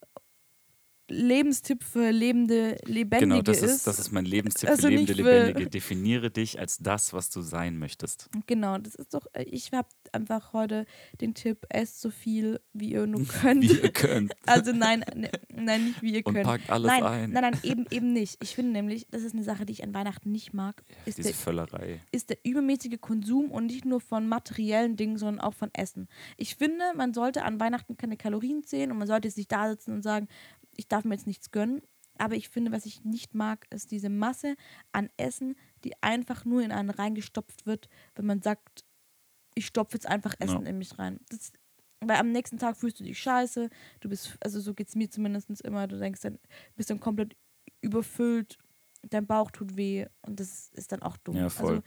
Lebenstipp 1.09 1.85
für 1.85 2.10
lebende, 2.10 2.76
lebendige 2.86 3.20
Genau, 3.20 3.43
das 3.43 3.59
ist. 3.62 3.70
ist, 3.76 3.86
das 3.86 3.98
ist 3.98 4.10
mein 4.12 4.24
Lebenstipp 4.24 4.68
Also 4.70 4.82
für 4.82 4.89
lebende, 4.89 5.14
für- 5.14 5.22
Lebendige. 5.22 5.70
Definiere 5.70 6.31
dich 6.31 6.59
als 6.59 6.78
das, 6.78 7.12
was 7.12 7.28
du 7.31 7.43
sein 7.43 7.78
möchtest. 7.78 8.31
Genau, 8.47 8.78
das 8.78 8.94
ist 8.94 9.12
doch, 9.12 9.26
äh, 9.35 9.43
ich 9.43 9.70
habe 9.72 9.89
einfach 10.12 10.52
heute 10.55 10.86
den 11.20 11.35
Tipp, 11.35 11.66
esst 11.68 12.01
so 12.01 12.10
viel, 12.10 12.59
wie 12.72 12.93
ihr 12.93 13.06
nur 13.06 13.24
könnt. 13.28 13.62
Wie 13.62 13.66
ihr 13.81 13.93
könnt. 13.93 14.32
Also 14.47 14.72
nein, 14.72 15.05
ne, 15.14 15.31
nein, 15.55 15.85
nicht 15.86 16.02
wie 16.02 16.14
ihr 16.14 16.26
Und 16.26 16.35
könnt. 16.35 16.47
packt 16.47 16.70
alles 16.70 16.86
nein, 16.90 17.02
ein. 17.05 17.31
nein, 17.32 17.43
nein, 17.52 17.59
eben, 17.62 17.86
eben 17.90 18.12
nicht. 18.12 18.36
Ich 18.43 18.55
finde 18.55 18.72
nämlich, 18.72 19.06
das 19.10 19.22
ist 19.22 19.35
eine 19.35 19.43
Sache, 19.43 19.64
die 19.66 19.72
ich 19.72 19.82
an 19.85 19.93
Weihnachten 19.94 20.31
nicht 20.32 20.52
mag, 20.55 20.82
ist 21.06 21.18
Diese 21.18 21.28
der, 21.28 21.35
Völlerei. 21.36 22.01
ist 22.12 22.31
der 22.31 22.39
übermäßige 22.44 23.01
Konsum 23.01 23.51
und 23.51 23.66
nicht 23.66 23.85
nur 23.85 24.01
von 24.01 24.28
materiellen 24.28 24.97
Dingen, 24.97 25.16
sondern 25.18 25.40
auch 25.44 25.55
von 25.55 25.70
Essen. 25.72 26.09
Ich 26.36 26.56
finde, 26.56 26.85
man 26.97 27.14
sollte 27.14 27.43
an 27.44 27.59
Weihnachten 27.60 27.97
keine 27.97 28.16
Kalorien 28.16 28.62
zählen 28.64 28.90
und 28.93 28.98
man 28.98 29.06
sollte 29.06 29.28
jetzt 29.28 29.36
nicht 29.39 29.51
da 29.52 29.68
sitzen 29.70 29.93
und 29.93 30.02
sagen, 30.02 30.28
ich 30.76 30.88
darf 30.88 31.05
mir 31.05 31.14
jetzt 31.14 31.26
nichts 31.26 31.51
gönnen. 31.51 31.82
Aber 32.16 32.36
ich 32.36 32.48
finde, 32.48 32.70
was 32.70 32.86
ich 32.86 33.02
nicht 33.05 33.34
mag, 33.34 33.66
ist 33.70 33.90
diese 33.90 34.09
Masse 34.09 34.55
an 34.92 35.10
Essen, 35.16 35.56
die 35.84 36.01
einfach 36.01 36.44
nur 36.44 36.62
in 36.62 36.70
einen 36.70 36.90
reingestopft 36.90 37.66
wird, 37.66 37.88
wenn 38.14 38.26
man 38.26 38.40
sagt, 38.40 38.84
ich 39.56 39.66
stopfe 39.66 39.94
jetzt 39.96 40.06
einfach 40.06 40.34
Essen 40.38 40.62
Ja. 40.62 40.68
in 40.70 40.78
mich 40.78 40.96
rein. 40.98 41.18
Das, 41.28 41.52
weil 42.01 42.18
am 42.18 42.30
nächsten 42.30 42.59
Tag 42.59 42.76
fühlst 42.76 43.01
du 43.01 43.05
dich 43.05 43.18
scheiße, 43.18 43.68
du 44.01 44.09
bist, 44.09 44.36
also 44.40 44.60
so 44.60 44.74
geht 44.74 44.88
es 44.88 44.94
mir 44.94 45.10
zumindest 45.10 45.60
immer, 45.62 45.88
du 45.88 45.98
denkst 45.98 46.20
dann, 46.20 46.38
bist 46.76 46.90
dann 46.90 47.01
komplett 47.01 47.36
überfüllt, 47.80 48.59
dein 49.02 49.26
Bauch 49.26 49.51
tut 49.51 49.76
weh 49.76 50.06
und 50.22 50.38
das 50.38 50.68
ist 50.74 50.92
dann 50.92 51.02
auch 51.02 51.16
dumm. 51.16 51.36
Ja, 51.36 51.48
voll. 51.48 51.76
Also, 51.76 51.82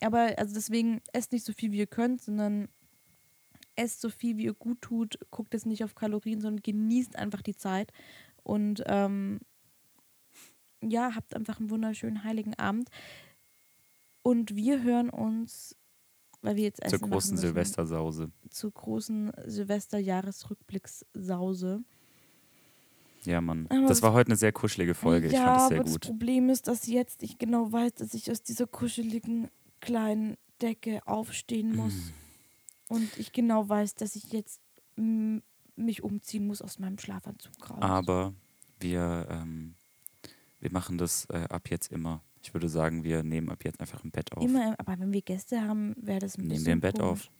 aber 0.00 0.38
also 0.38 0.54
deswegen 0.54 1.00
esst 1.14 1.32
nicht 1.32 1.44
so 1.46 1.52
viel, 1.54 1.72
wie 1.72 1.78
ihr 1.78 1.86
könnt, 1.86 2.20
sondern 2.20 2.68
esst 3.76 4.00
so 4.00 4.08
viel, 4.10 4.36
wie 4.38 4.44
ihr 4.44 4.54
gut 4.54 4.80
tut. 4.82 5.18
Guckt 5.30 5.54
jetzt 5.54 5.66
nicht 5.66 5.84
auf 5.84 5.94
Kalorien, 5.94 6.40
sondern 6.40 6.62
genießt 6.62 7.16
einfach 7.16 7.42
die 7.42 7.56
Zeit. 7.56 7.92
Und 8.42 8.82
ähm, 8.86 9.40
ja, 10.82 11.14
habt 11.14 11.34
einfach 11.34 11.58
einen 11.60 11.70
wunderschönen 11.70 12.24
heiligen 12.24 12.54
Abend. 12.54 12.88
Und 14.22 14.56
wir 14.56 14.82
hören 14.82 15.10
uns, 15.10 15.76
weil 16.42 16.56
wir 16.56 16.64
jetzt 16.64 16.82
Zur 16.88 16.98
großen 16.98 17.36
Silvestersause. 17.36 18.30
zur 18.50 18.72
großen 18.72 19.32
Silvester-Jahresrückblickssause. 19.44 21.84
Ja, 23.24 23.40
Mann. 23.40 23.66
Aber 23.68 23.88
Das 23.88 24.02
war 24.02 24.12
heute 24.12 24.28
eine 24.28 24.36
sehr 24.36 24.52
kuschelige 24.52 24.94
Folge. 24.94 25.26
Ich 25.28 25.32
ja, 25.32 25.44
fand 25.44 25.60
es 25.60 25.68
sehr 25.68 25.80
aber 25.80 25.90
gut. 25.90 26.04
das 26.04 26.10
Problem 26.10 26.48
ist, 26.48 26.68
dass 26.68 26.86
jetzt 26.86 27.22
ich 27.22 27.38
genau 27.38 27.72
weiß, 27.72 27.94
dass 27.94 28.14
ich 28.14 28.30
aus 28.30 28.42
dieser 28.42 28.66
kuscheligen 28.66 29.48
kleinen 29.80 30.36
Decke 30.62 31.00
aufstehen 31.06 31.74
muss. 31.74 31.94
Mm. 31.94 32.12
Und 32.88 33.16
ich 33.18 33.32
genau 33.32 33.68
weiß, 33.68 33.94
dass 33.94 34.16
ich 34.16 34.32
jetzt 34.32 34.60
mich 35.76 36.02
umziehen 36.02 36.46
muss 36.46 36.62
aus 36.62 36.78
meinem 36.78 36.98
Schlafanzug 36.98 37.52
raus. 37.70 37.78
Aber 37.80 38.32
wir, 38.80 39.26
ähm, 39.30 39.74
wir 40.60 40.72
machen 40.72 40.96
das 40.98 41.26
äh, 41.26 41.46
ab 41.50 41.68
jetzt 41.70 41.92
immer. 41.92 42.22
Ich 42.42 42.54
würde 42.54 42.68
sagen, 42.68 43.04
wir 43.04 43.22
nehmen 43.22 43.50
ab 43.50 43.64
jetzt 43.64 43.80
einfach 43.80 44.02
im 44.04 44.10
Bett 44.10 44.32
auf. 44.32 44.42
Immer, 44.42 44.74
aber 44.78 44.98
wenn 44.98 45.12
wir 45.12 45.20
Gäste 45.22 45.60
haben, 45.60 45.94
wäre 45.98 46.20
das 46.20 46.38
ein 46.38 46.42
Nehmen 46.42 46.48
bisschen 46.50 46.66
wir 46.66 46.72
im 46.74 46.80
Bett 46.80 46.98
komisch. 46.98 47.10
auf. 47.28 47.30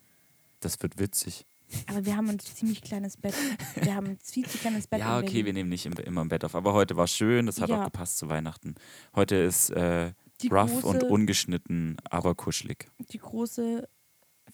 Das 0.60 0.82
wird 0.82 0.98
witzig. 0.98 1.46
Aber 1.86 2.04
wir 2.04 2.16
haben 2.16 2.28
ein 2.28 2.38
ziemlich 2.40 2.82
kleines 2.82 3.16
Bett. 3.16 3.34
Wir 3.80 3.94
haben 3.94 4.06
ein 4.08 4.18
viel 4.22 4.46
zu 4.46 4.58
kleines 4.58 4.86
Bett. 4.86 5.00
ja, 5.00 5.18
okay, 5.18 5.44
wir 5.44 5.52
nehmen 5.52 5.70
nicht 5.70 5.86
im, 5.86 5.92
immer 5.94 6.22
im 6.22 6.28
Bett 6.28 6.44
auf. 6.44 6.54
Aber 6.54 6.74
heute 6.74 6.96
war 6.96 7.06
schön, 7.06 7.46
das 7.46 7.60
hat 7.60 7.70
Ja. 7.70 7.80
auch 7.80 7.84
gepasst 7.86 8.18
zu 8.18 8.28
Weihnachten. 8.28 8.74
Heute 9.14 9.36
ist 9.36 9.70
äh, 9.70 10.12
rough 10.50 10.82
große, 10.82 10.86
und 10.86 11.02
ungeschnitten, 11.04 11.96
aber 12.10 12.34
kuschelig. 12.34 12.90
die 13.12 13.18
große 13.18 13.88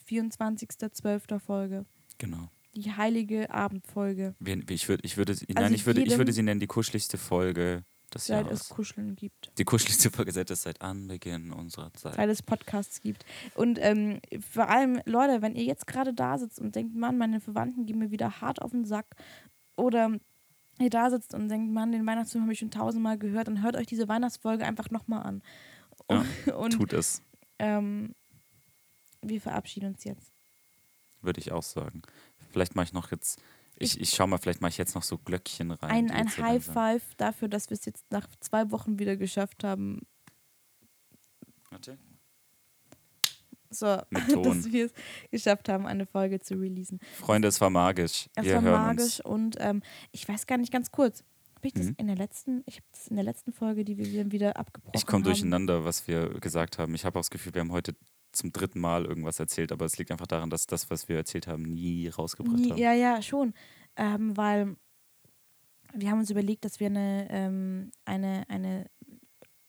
24.12. 0.08 1.38
Folge. 1.38 1.84
Genau. 2.18 2.48
Die 2.74 2.90
heilige 2.92 3.50
Abendfolge, 3.50 4.34
ich, 4.40 4.88
würd, 4.88 5.00
ich, 5.04 5.16
würde, 5.18 5.34
nein, 5.48 5.56
Also 5.64 5.74
ich, 5.74 5.84
würde, 5.84 6.00
ich 6.00 6.06
jedem- 6.06 6.18
würde 6.18 6.32
sie 6.32 6.42
nennen 6.42 6.58
die 6.60 6.66
kuscheligste 6.66 7.18
Folge 7.18 7.84
des 8.14 8.26
seit 8.26 8.46
Jahres. 8.46 8.62
es 8.62 8.68
Kuscheln 8.70 9.14
gibt. 9.14 9.52
Die 9.58 9.64
kuscheligste 9.64 10.10
Folge 10.10 10.32
seit 10.32 10.50
es 10.50 10.62
seit 10.62 10.80
Anbeginn 10.80 11.52
unserer 11.52 11.92
Zeit. 11.92 12.14
Seit 12.14 12.30
es 12.30 12.42
Podcasts 12.42 13.02
gibt. 13.02 13.26
Und 13.54 13.78
ähm, 13.80 14.20
vor 14.50 14.68
allem, 14.70 15.00
Leute, 15.04 15.42
wenn 15.42 15.54
ihr 15.54 15.64
jetzt 15.64 15.86
gerade 15.86 16.14
da 16.14 16.38
sitzt 16.38 16.58
und 16.60 16.74
denkt, 16.74 16.94
Mann, 16.94 17.18
meine 17.18 17.40
Verwandten 17.40 17.84
gehen 17.84 17.98
mir 17.98 18.10
wieder 18.10 18.40
hart 18.40 18.62
auf 18.62 18.70
den 18.70 18.86
Sack. 18.86 19.16
Oder 19.76 20.10
ihr 20.78 20.90
da 20.90 21.10
sitzt 21.10 21.34
und 21.34 21.48
denkt, 21.50 21.72
Mann, 21.72 21.92
den 21.92 22.06
Weihnachtsfilm 22.06 22.44
habe 22.44 22.54
ich 22.54 22.58
schon 22.58 22.70
tausendmal 22.70 23.18
gehört, 23.18 23.48
dann 23.48 23.62
hört 23.62 23.76
euch 23.76 23.86
diese 23.86 24.08
Weihnachtsfolge 24.08 24.64
einfach 24.64 24.90
nochmal 24.90 25.24
an. 25.24 25.42
Ja, 26.10 26.24
und 26.56 26.70
Tut 26.72 26.92
es, 26.94 27.22
ähm, 27.58 28.14
wir 29.22 29.40
verabschieden 29.40 29.86
uns 29.94 30.04
jetzt. 30.04 30.32
würde 31.20 31.40
ich 31.40 31.52
auch 31.52 31.62
sagen. 31.62 32.02
Vielleicht 32.50 32.74
mache 32.74 32.86
ich 32.86 32.92
noch 32.92 33.10
jetzt, 33.12 33.40
ich, 33.76 34.00
ich 34.00 34.10
schau 34.10 34.26
mal, 34.26 34.38
vielleicht 34.38 34.60
mache 34.60 34.70
ich 34.70 34.78
jetzt 34.78 34.94
noch 34.94 35.02
so 35.04 35.16
Glöckchen 35.18 35.70
rein. 35.70 35.90
Ein, 35.90 36.10
ein 36.10 36.28
so 36.28 36.42
High 36.42 36.66
langsam- 36.66 36.74
Five 36.74 37.14
dafür, 37.16 37.48
dass 37.48 37.70
wir 37.70 37.76
es 37.76 37.84
jetzt 37.84 38.04
nach 38.10 38.26
zwei 38.40 38.70
Wochen 38.70 38.98
wieder 38.98 39.16
geschafft 39.16 39.64
haben. 39.64 40.00
Warte. 41.70 41.98
So, 43.70 43.86
dass 44.10 44.70
wir 44.70 44.86
es 44.86 44.92
geschafft 45.30 45.68
haben, 45.70 45.86
eine 45.86 46.04
Folge 46.06 46.40
zu 46.40 46.54
releasen. 46.54 47.00
Freunde, 47.18 47.48
es 47.48 47.60
war 47.60 47.70
magisch. 47.70 48.28
Es 48.34 48.44
wir 48.44 48.56
war 48.56 48.62
hören 48.62 48.82
magisch 48.96 49.20
und 49.24 49.56
ähm, 49.60 49.82
ich 50.10 50.28
weiß 50.28 50.46
gar 50.46 50.58
nicht 50.58 50.72
ganz 50.72 50.90
kurz. 50.90 51.24
Habe 51.54 51.68
ich 51.68 51.72
das 51.74 51.86
Mhm. 51.86 51.94
in 51.98 52.06
der 52.08 52.16
letzten, 52.16 52.62
ich 52.66 52.76
habe 52.76 52.86
das 52.92 53.06
in 53.06 53.16
der 53.16 53.24
letzten 53.24 53.52
Folge, 53.52 53.84
die 53.84 53.96
wir 53.96 54.30
wieder 54.32 54.56
abgebrochen 54.56 54.92
uns. 54.94 55.00
Ich 55.02 55.06
komme 55.06 55.18
haben. 55.24 55.30
durcheinander, 55.30 55.84
was 55.84 56.06
wir 56.08 56.28
gesagt 56.40 56.78
haben. 56.78 56.94
Ich 56.94 57.04
habe 57.06 57.18
auch 57.18 57.22
das 57.22 57.30
Gefühl, 57.30 57.54
wir 57.54 57.60
haben 57.60 57.72
heute 57.72 57.94
zum 58.32 58.52
dritten 58.52 58.80
Mal 58.80 59.04
irgendwas 59.04 59.38
erzählt, 59.38 59.72
aber 59.72 59.84
es 59.84 59.98
liegt 59.98 60.10
einfach 60.10 60.26
daran, 60.26 60.50
dass 60.50 60.66
das, 60.66 60.90
was 60.90 61.08
wir 61.08 61.16
erzählt 61.16 61.46
haben, 61.46 61.62
nie 61.62 62.08
rausgebracht 62.08 62.56
Nie, 62.56 62.70
haben. 62.70 62.78
ja, 62.78 62.92
ja, 62.92 63.22
schon. 63.22 63.52
Ähm, 63.96 64.36
weil 64.36 64.76
wir 65.94 66.10
haben 66.10 66.20
uns 66.20 66.30
überlegt, 66.30 66.64
dass 66.64 66.80
wir 66.80 66.86
eine, 66.86 67.26
ähm, 67.30 67.90
eine, 68.06 68.44
eine 68.48 68.86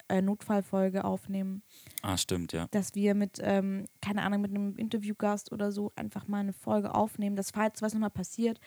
äh, 0.08 0.22
Notfallfolge 0.22 1.04
aufnehmen. 1.04 1.64
Ah, 2.02 2.18
stimmt, 2.18 2.54
ja. 2.54 2.68
Dass 2.72 2.96
wir 2.96 3.16
mit, 3.16 3.40
ähm, 3.42 3.86
keine 4.02 4.22
Ahnung, 4.24 4.42
mit 4.42 4.52
einem 4.52 4.76
Interviewgast 4.78 5.52
oder 5.52 5.72
so 5.72 5.92
einfach 5.96 6.28
mal 6.28 6.40
eine 6.40 6.54
Folge 6.54 6.94
aufnehmen. 6.96 7.36
Das 7.36 7.52
falls 7.52 7.82
was 7.82 7.94
nochmal 7.94 8.10
passiert. 8.12 8.60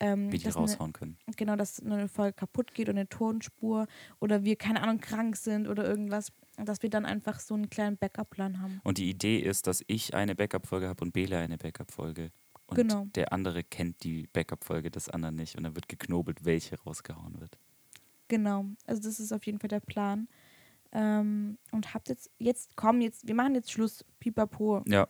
Ähm, 0.00 0.32
Wie 0.32 0.38
die 0.38 0.44
dass 0.44 0.56
eine- 0.56 0.66
raushauen 0.66 0.92
können. 0.92 1.18
genau, 1.36 1.54
dass 1.56 1.80
eine 1.80 2.08
Folge 2.08 2.32
kaputt 2.34 2.74
geht 2.74 2.88
oder 2.88 2.98
eine 2.98 3.08
Tonspur 3.08 3.86
oder 4.20 4.42
wir, 4.44 4.56
keine 4.56 4.82
Ahnung, 4.82 4.98
krank 4.98 5.36
sind 5.36 5.68
oder 5.68 5.84
irgendwas, 5.84 6.32
dass 6.56 6.82
wir 6.82 6.90
dann 6.90 7.04
einfach 7.06 7.40
so 7.40 7.54
einen 7.54 7.68
kleinen 7.70 7.96
Backup-Plan 7.96 8.60
haben. 8.60 8.80
Und 8.84 8.98
die 8.98 9.08
Idee 9.10 9.38
ist, 9.38 9.66
dass 9.66 9.82
ich 9.86 10.14
eine 10.14 10.34
Backup-Folge 10.34 10.88
habe 10.88 11.04
und 11.04 11.12
Bela 11.12 11.40
eine 11.40 11.58
Backup-Folge. 11.58 12.30
Und 12.66 12.76
Genau. 12.76 13.06
der 13.14 13.32
andere 13.32 13.62
kennt 13.62 14.02
die 14.04 14.26
Backup-Folge 14.32 14.90
des 14.90 15.08
anderen 15.10 15.34
nicht. 15.34 15.56
Und 15.56 15.64
dann 15.64 15.74
wird 15.74 15.88
geknobelt, 15.88 16.44
welche 16.44 16.80
rausgehauen 16.80 17.40
wird. 17.40 17.58
Genau, 18.28 18.64
also 18.86 19.02
das 19.02 19.20
ist 19.20 19.32
auf 19.32 19.44
jeden 19.46 19.58
Fall 19.58 19.68
der 19.68 19.80
Plan. 19.80 20.28
Ähm, 20.92 21.58
und 21.72 21.92
habt 21.92 22.08
jetzt, 22.08 22.30
jetzt 22.38 22.76
komm, 22.76 23.00
jetzt, 23.00 23.26
wir 23.26 23.34
machen 23.34 23.54
jetzt 23.54 23.70
Schluss, 23.72 24.04
pipapo, 24.20 24.82
Ja, 24.86 25.08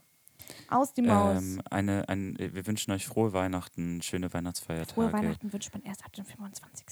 aus 0.68 0.94
die 0.94 1.02
Maus. 1.02 1.38
ähm, 1.42 1.60
eine, 1.70 2.08
ein, 2.08 2.36
wir 2.38 2.66
wünschen 2.66 2.90
euch 2.90 3.06
frohe 3.06 3.32
Weihnachten, 3.34 4.02
schöne 4.02 4.32
Weihnachtsfeiertage. 4.32 4.94
Frohe 4.94 5.12
Weihnachten 5.12 5.52
wünscht 5.52 5.72
man 5.72 5.82
erst 5.82 6.04
ab 6.04 6.12
dem 6.14 6.24
25. 6.24 6.86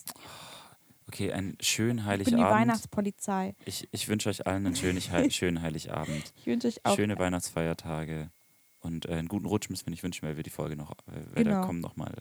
Okay, 1.13 1.31
ein 1.31 1.59
schönen 1.61 1.99
Ich 1.99 2.05
bin 2.05 2.07
die 2.07 2.09
Heiligabend. 2.09 2.51
Weihnachtspolizei. 2.53 3.55
Ich, 3.67 3.87
ich 3.93 4.09
wünsche 4.09 4.31
euch 4.31 4.47
allen 4.47 4.65
einen 4.67 4.77
schönen, 4.77 4.99
Hei- 4.99 5.29
schönen 5.31 5.61
Heiligabend. 5.61 6.33
Ich 6.37 6.47
wünsche 6.47 6.69
euch 6.69 6.85
auch. 6.87 6.97
Schöne 6.97 7.19
Weihnachtsfeiertage. 7.19 8.31
Und 8.81 9.05
äh, 9.07 9.13
einen 9.13 9.29
guten 9.29 9.45
Rutsch 9.45 9.69
müssen 9.69 9.85
wir 9.87 9.91
nicht 9.91 10.03
wünschen, 10.03 10.27
weil 10.27 10.37
wir 10.37 10.43
die 10.43 10.49
Folge 10.51 10.75
noch, 10.75 10.91
äh, 11.09 11.13
weil 11.35 11.45
Genau. 11.45 11.61
da 11.61 11.67
kommt 11.67 11.83
nochmal 11.83 12.15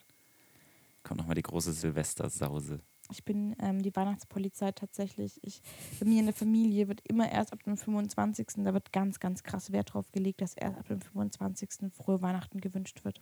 kommt 1.03 1.19
noch 1.19 1.25
mal 1.25 1.33
die 1.35 1.41
große 1.41 1.71
Silvestersause. 1.71 2.81
Ich 3.11 3.23
bin 3.25 3.55
ähm, 3.59 3.81
die 3.81 3.95
Weihnachtspolizei 3.95 4.71
tatsächlich. 4.73 5.39
Ich, 5.41 5.61
bei 5.99 6.05
mir 6.05 6.19
in 6.19 6.25
der 6.25 6.35
Familie 6.35 6.87
wird 6.89 7.01
immer 7.07 7.31
erst 7.31 7.53
ab 7.53 7.63
dem 7.63 7.77
25. 7.77 8.47
Da 8.57 8.73
wird 8.73 8.91
ganz, 8.91 9.19
ganz 9.21 9.41
krass 9.41 9.71
Wert 9.71 9.93
drauf 9.93 10.11
gelegt, 10.11 10.41
dass 10.41 10.53
erst 10.53 10.77
ab 10.77 10.87
dem 10.89 11.01
25. 11.01 11.91
frohe 11.93 12.21
Weihnachten 12.21 12.59
gewünscht 12.61 13.03
wird. 13.05 13.21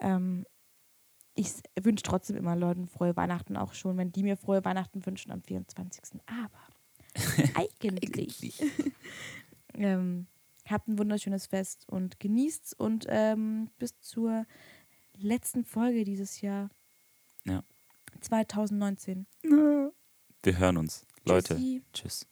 Ähm, 0.00 0.46
ich 1.34 1.52
wünsche 1.80 2.02
trotzdem 2.02 2.36
immer 2.36 2.56
Leuten 2.56 2.86
frohe 2.86 3.16
Weihnachten 3.16 3.56
auch 3.56 3.74
schon, 3.74 3.96
wenn 3.96 4.12
die 4.12 4.22
mir 4.22 4.36
frohe 4.36 4.64
Weihnachten 4.64 5.04
wünschen 5.04 5.32
am 5.32 5.42
24. 5.42 6.20
Aber 6.26 6.60
eigentlich 7.54 8.62
ähm, 9.74 10.26
habt 10.68 10.88
ein 10.88 10.98
wunderschönes 10.98 11.46
Fest 11.46 11.86
und 11.88 12.20
genießt's 12.20 12.72
und 12.72 13.06
ähm, 13.08 13.70
bis 13.78 14.00
zur 14.00 14.46
letzten 15.16 15.64
Folge 15.64 16.04
dieses 16.04 16.40
Jahr. 16.40 16.70
Ja. 17.44 17.62
2019. 18.20 19.26
Wir 19.42 20.58
hören 20.58 20.76
uns. 20.76 21.06
Leute, 21.24 21.54
Tschüssi. 21.54 21.82
tschüss. 21.92 22.26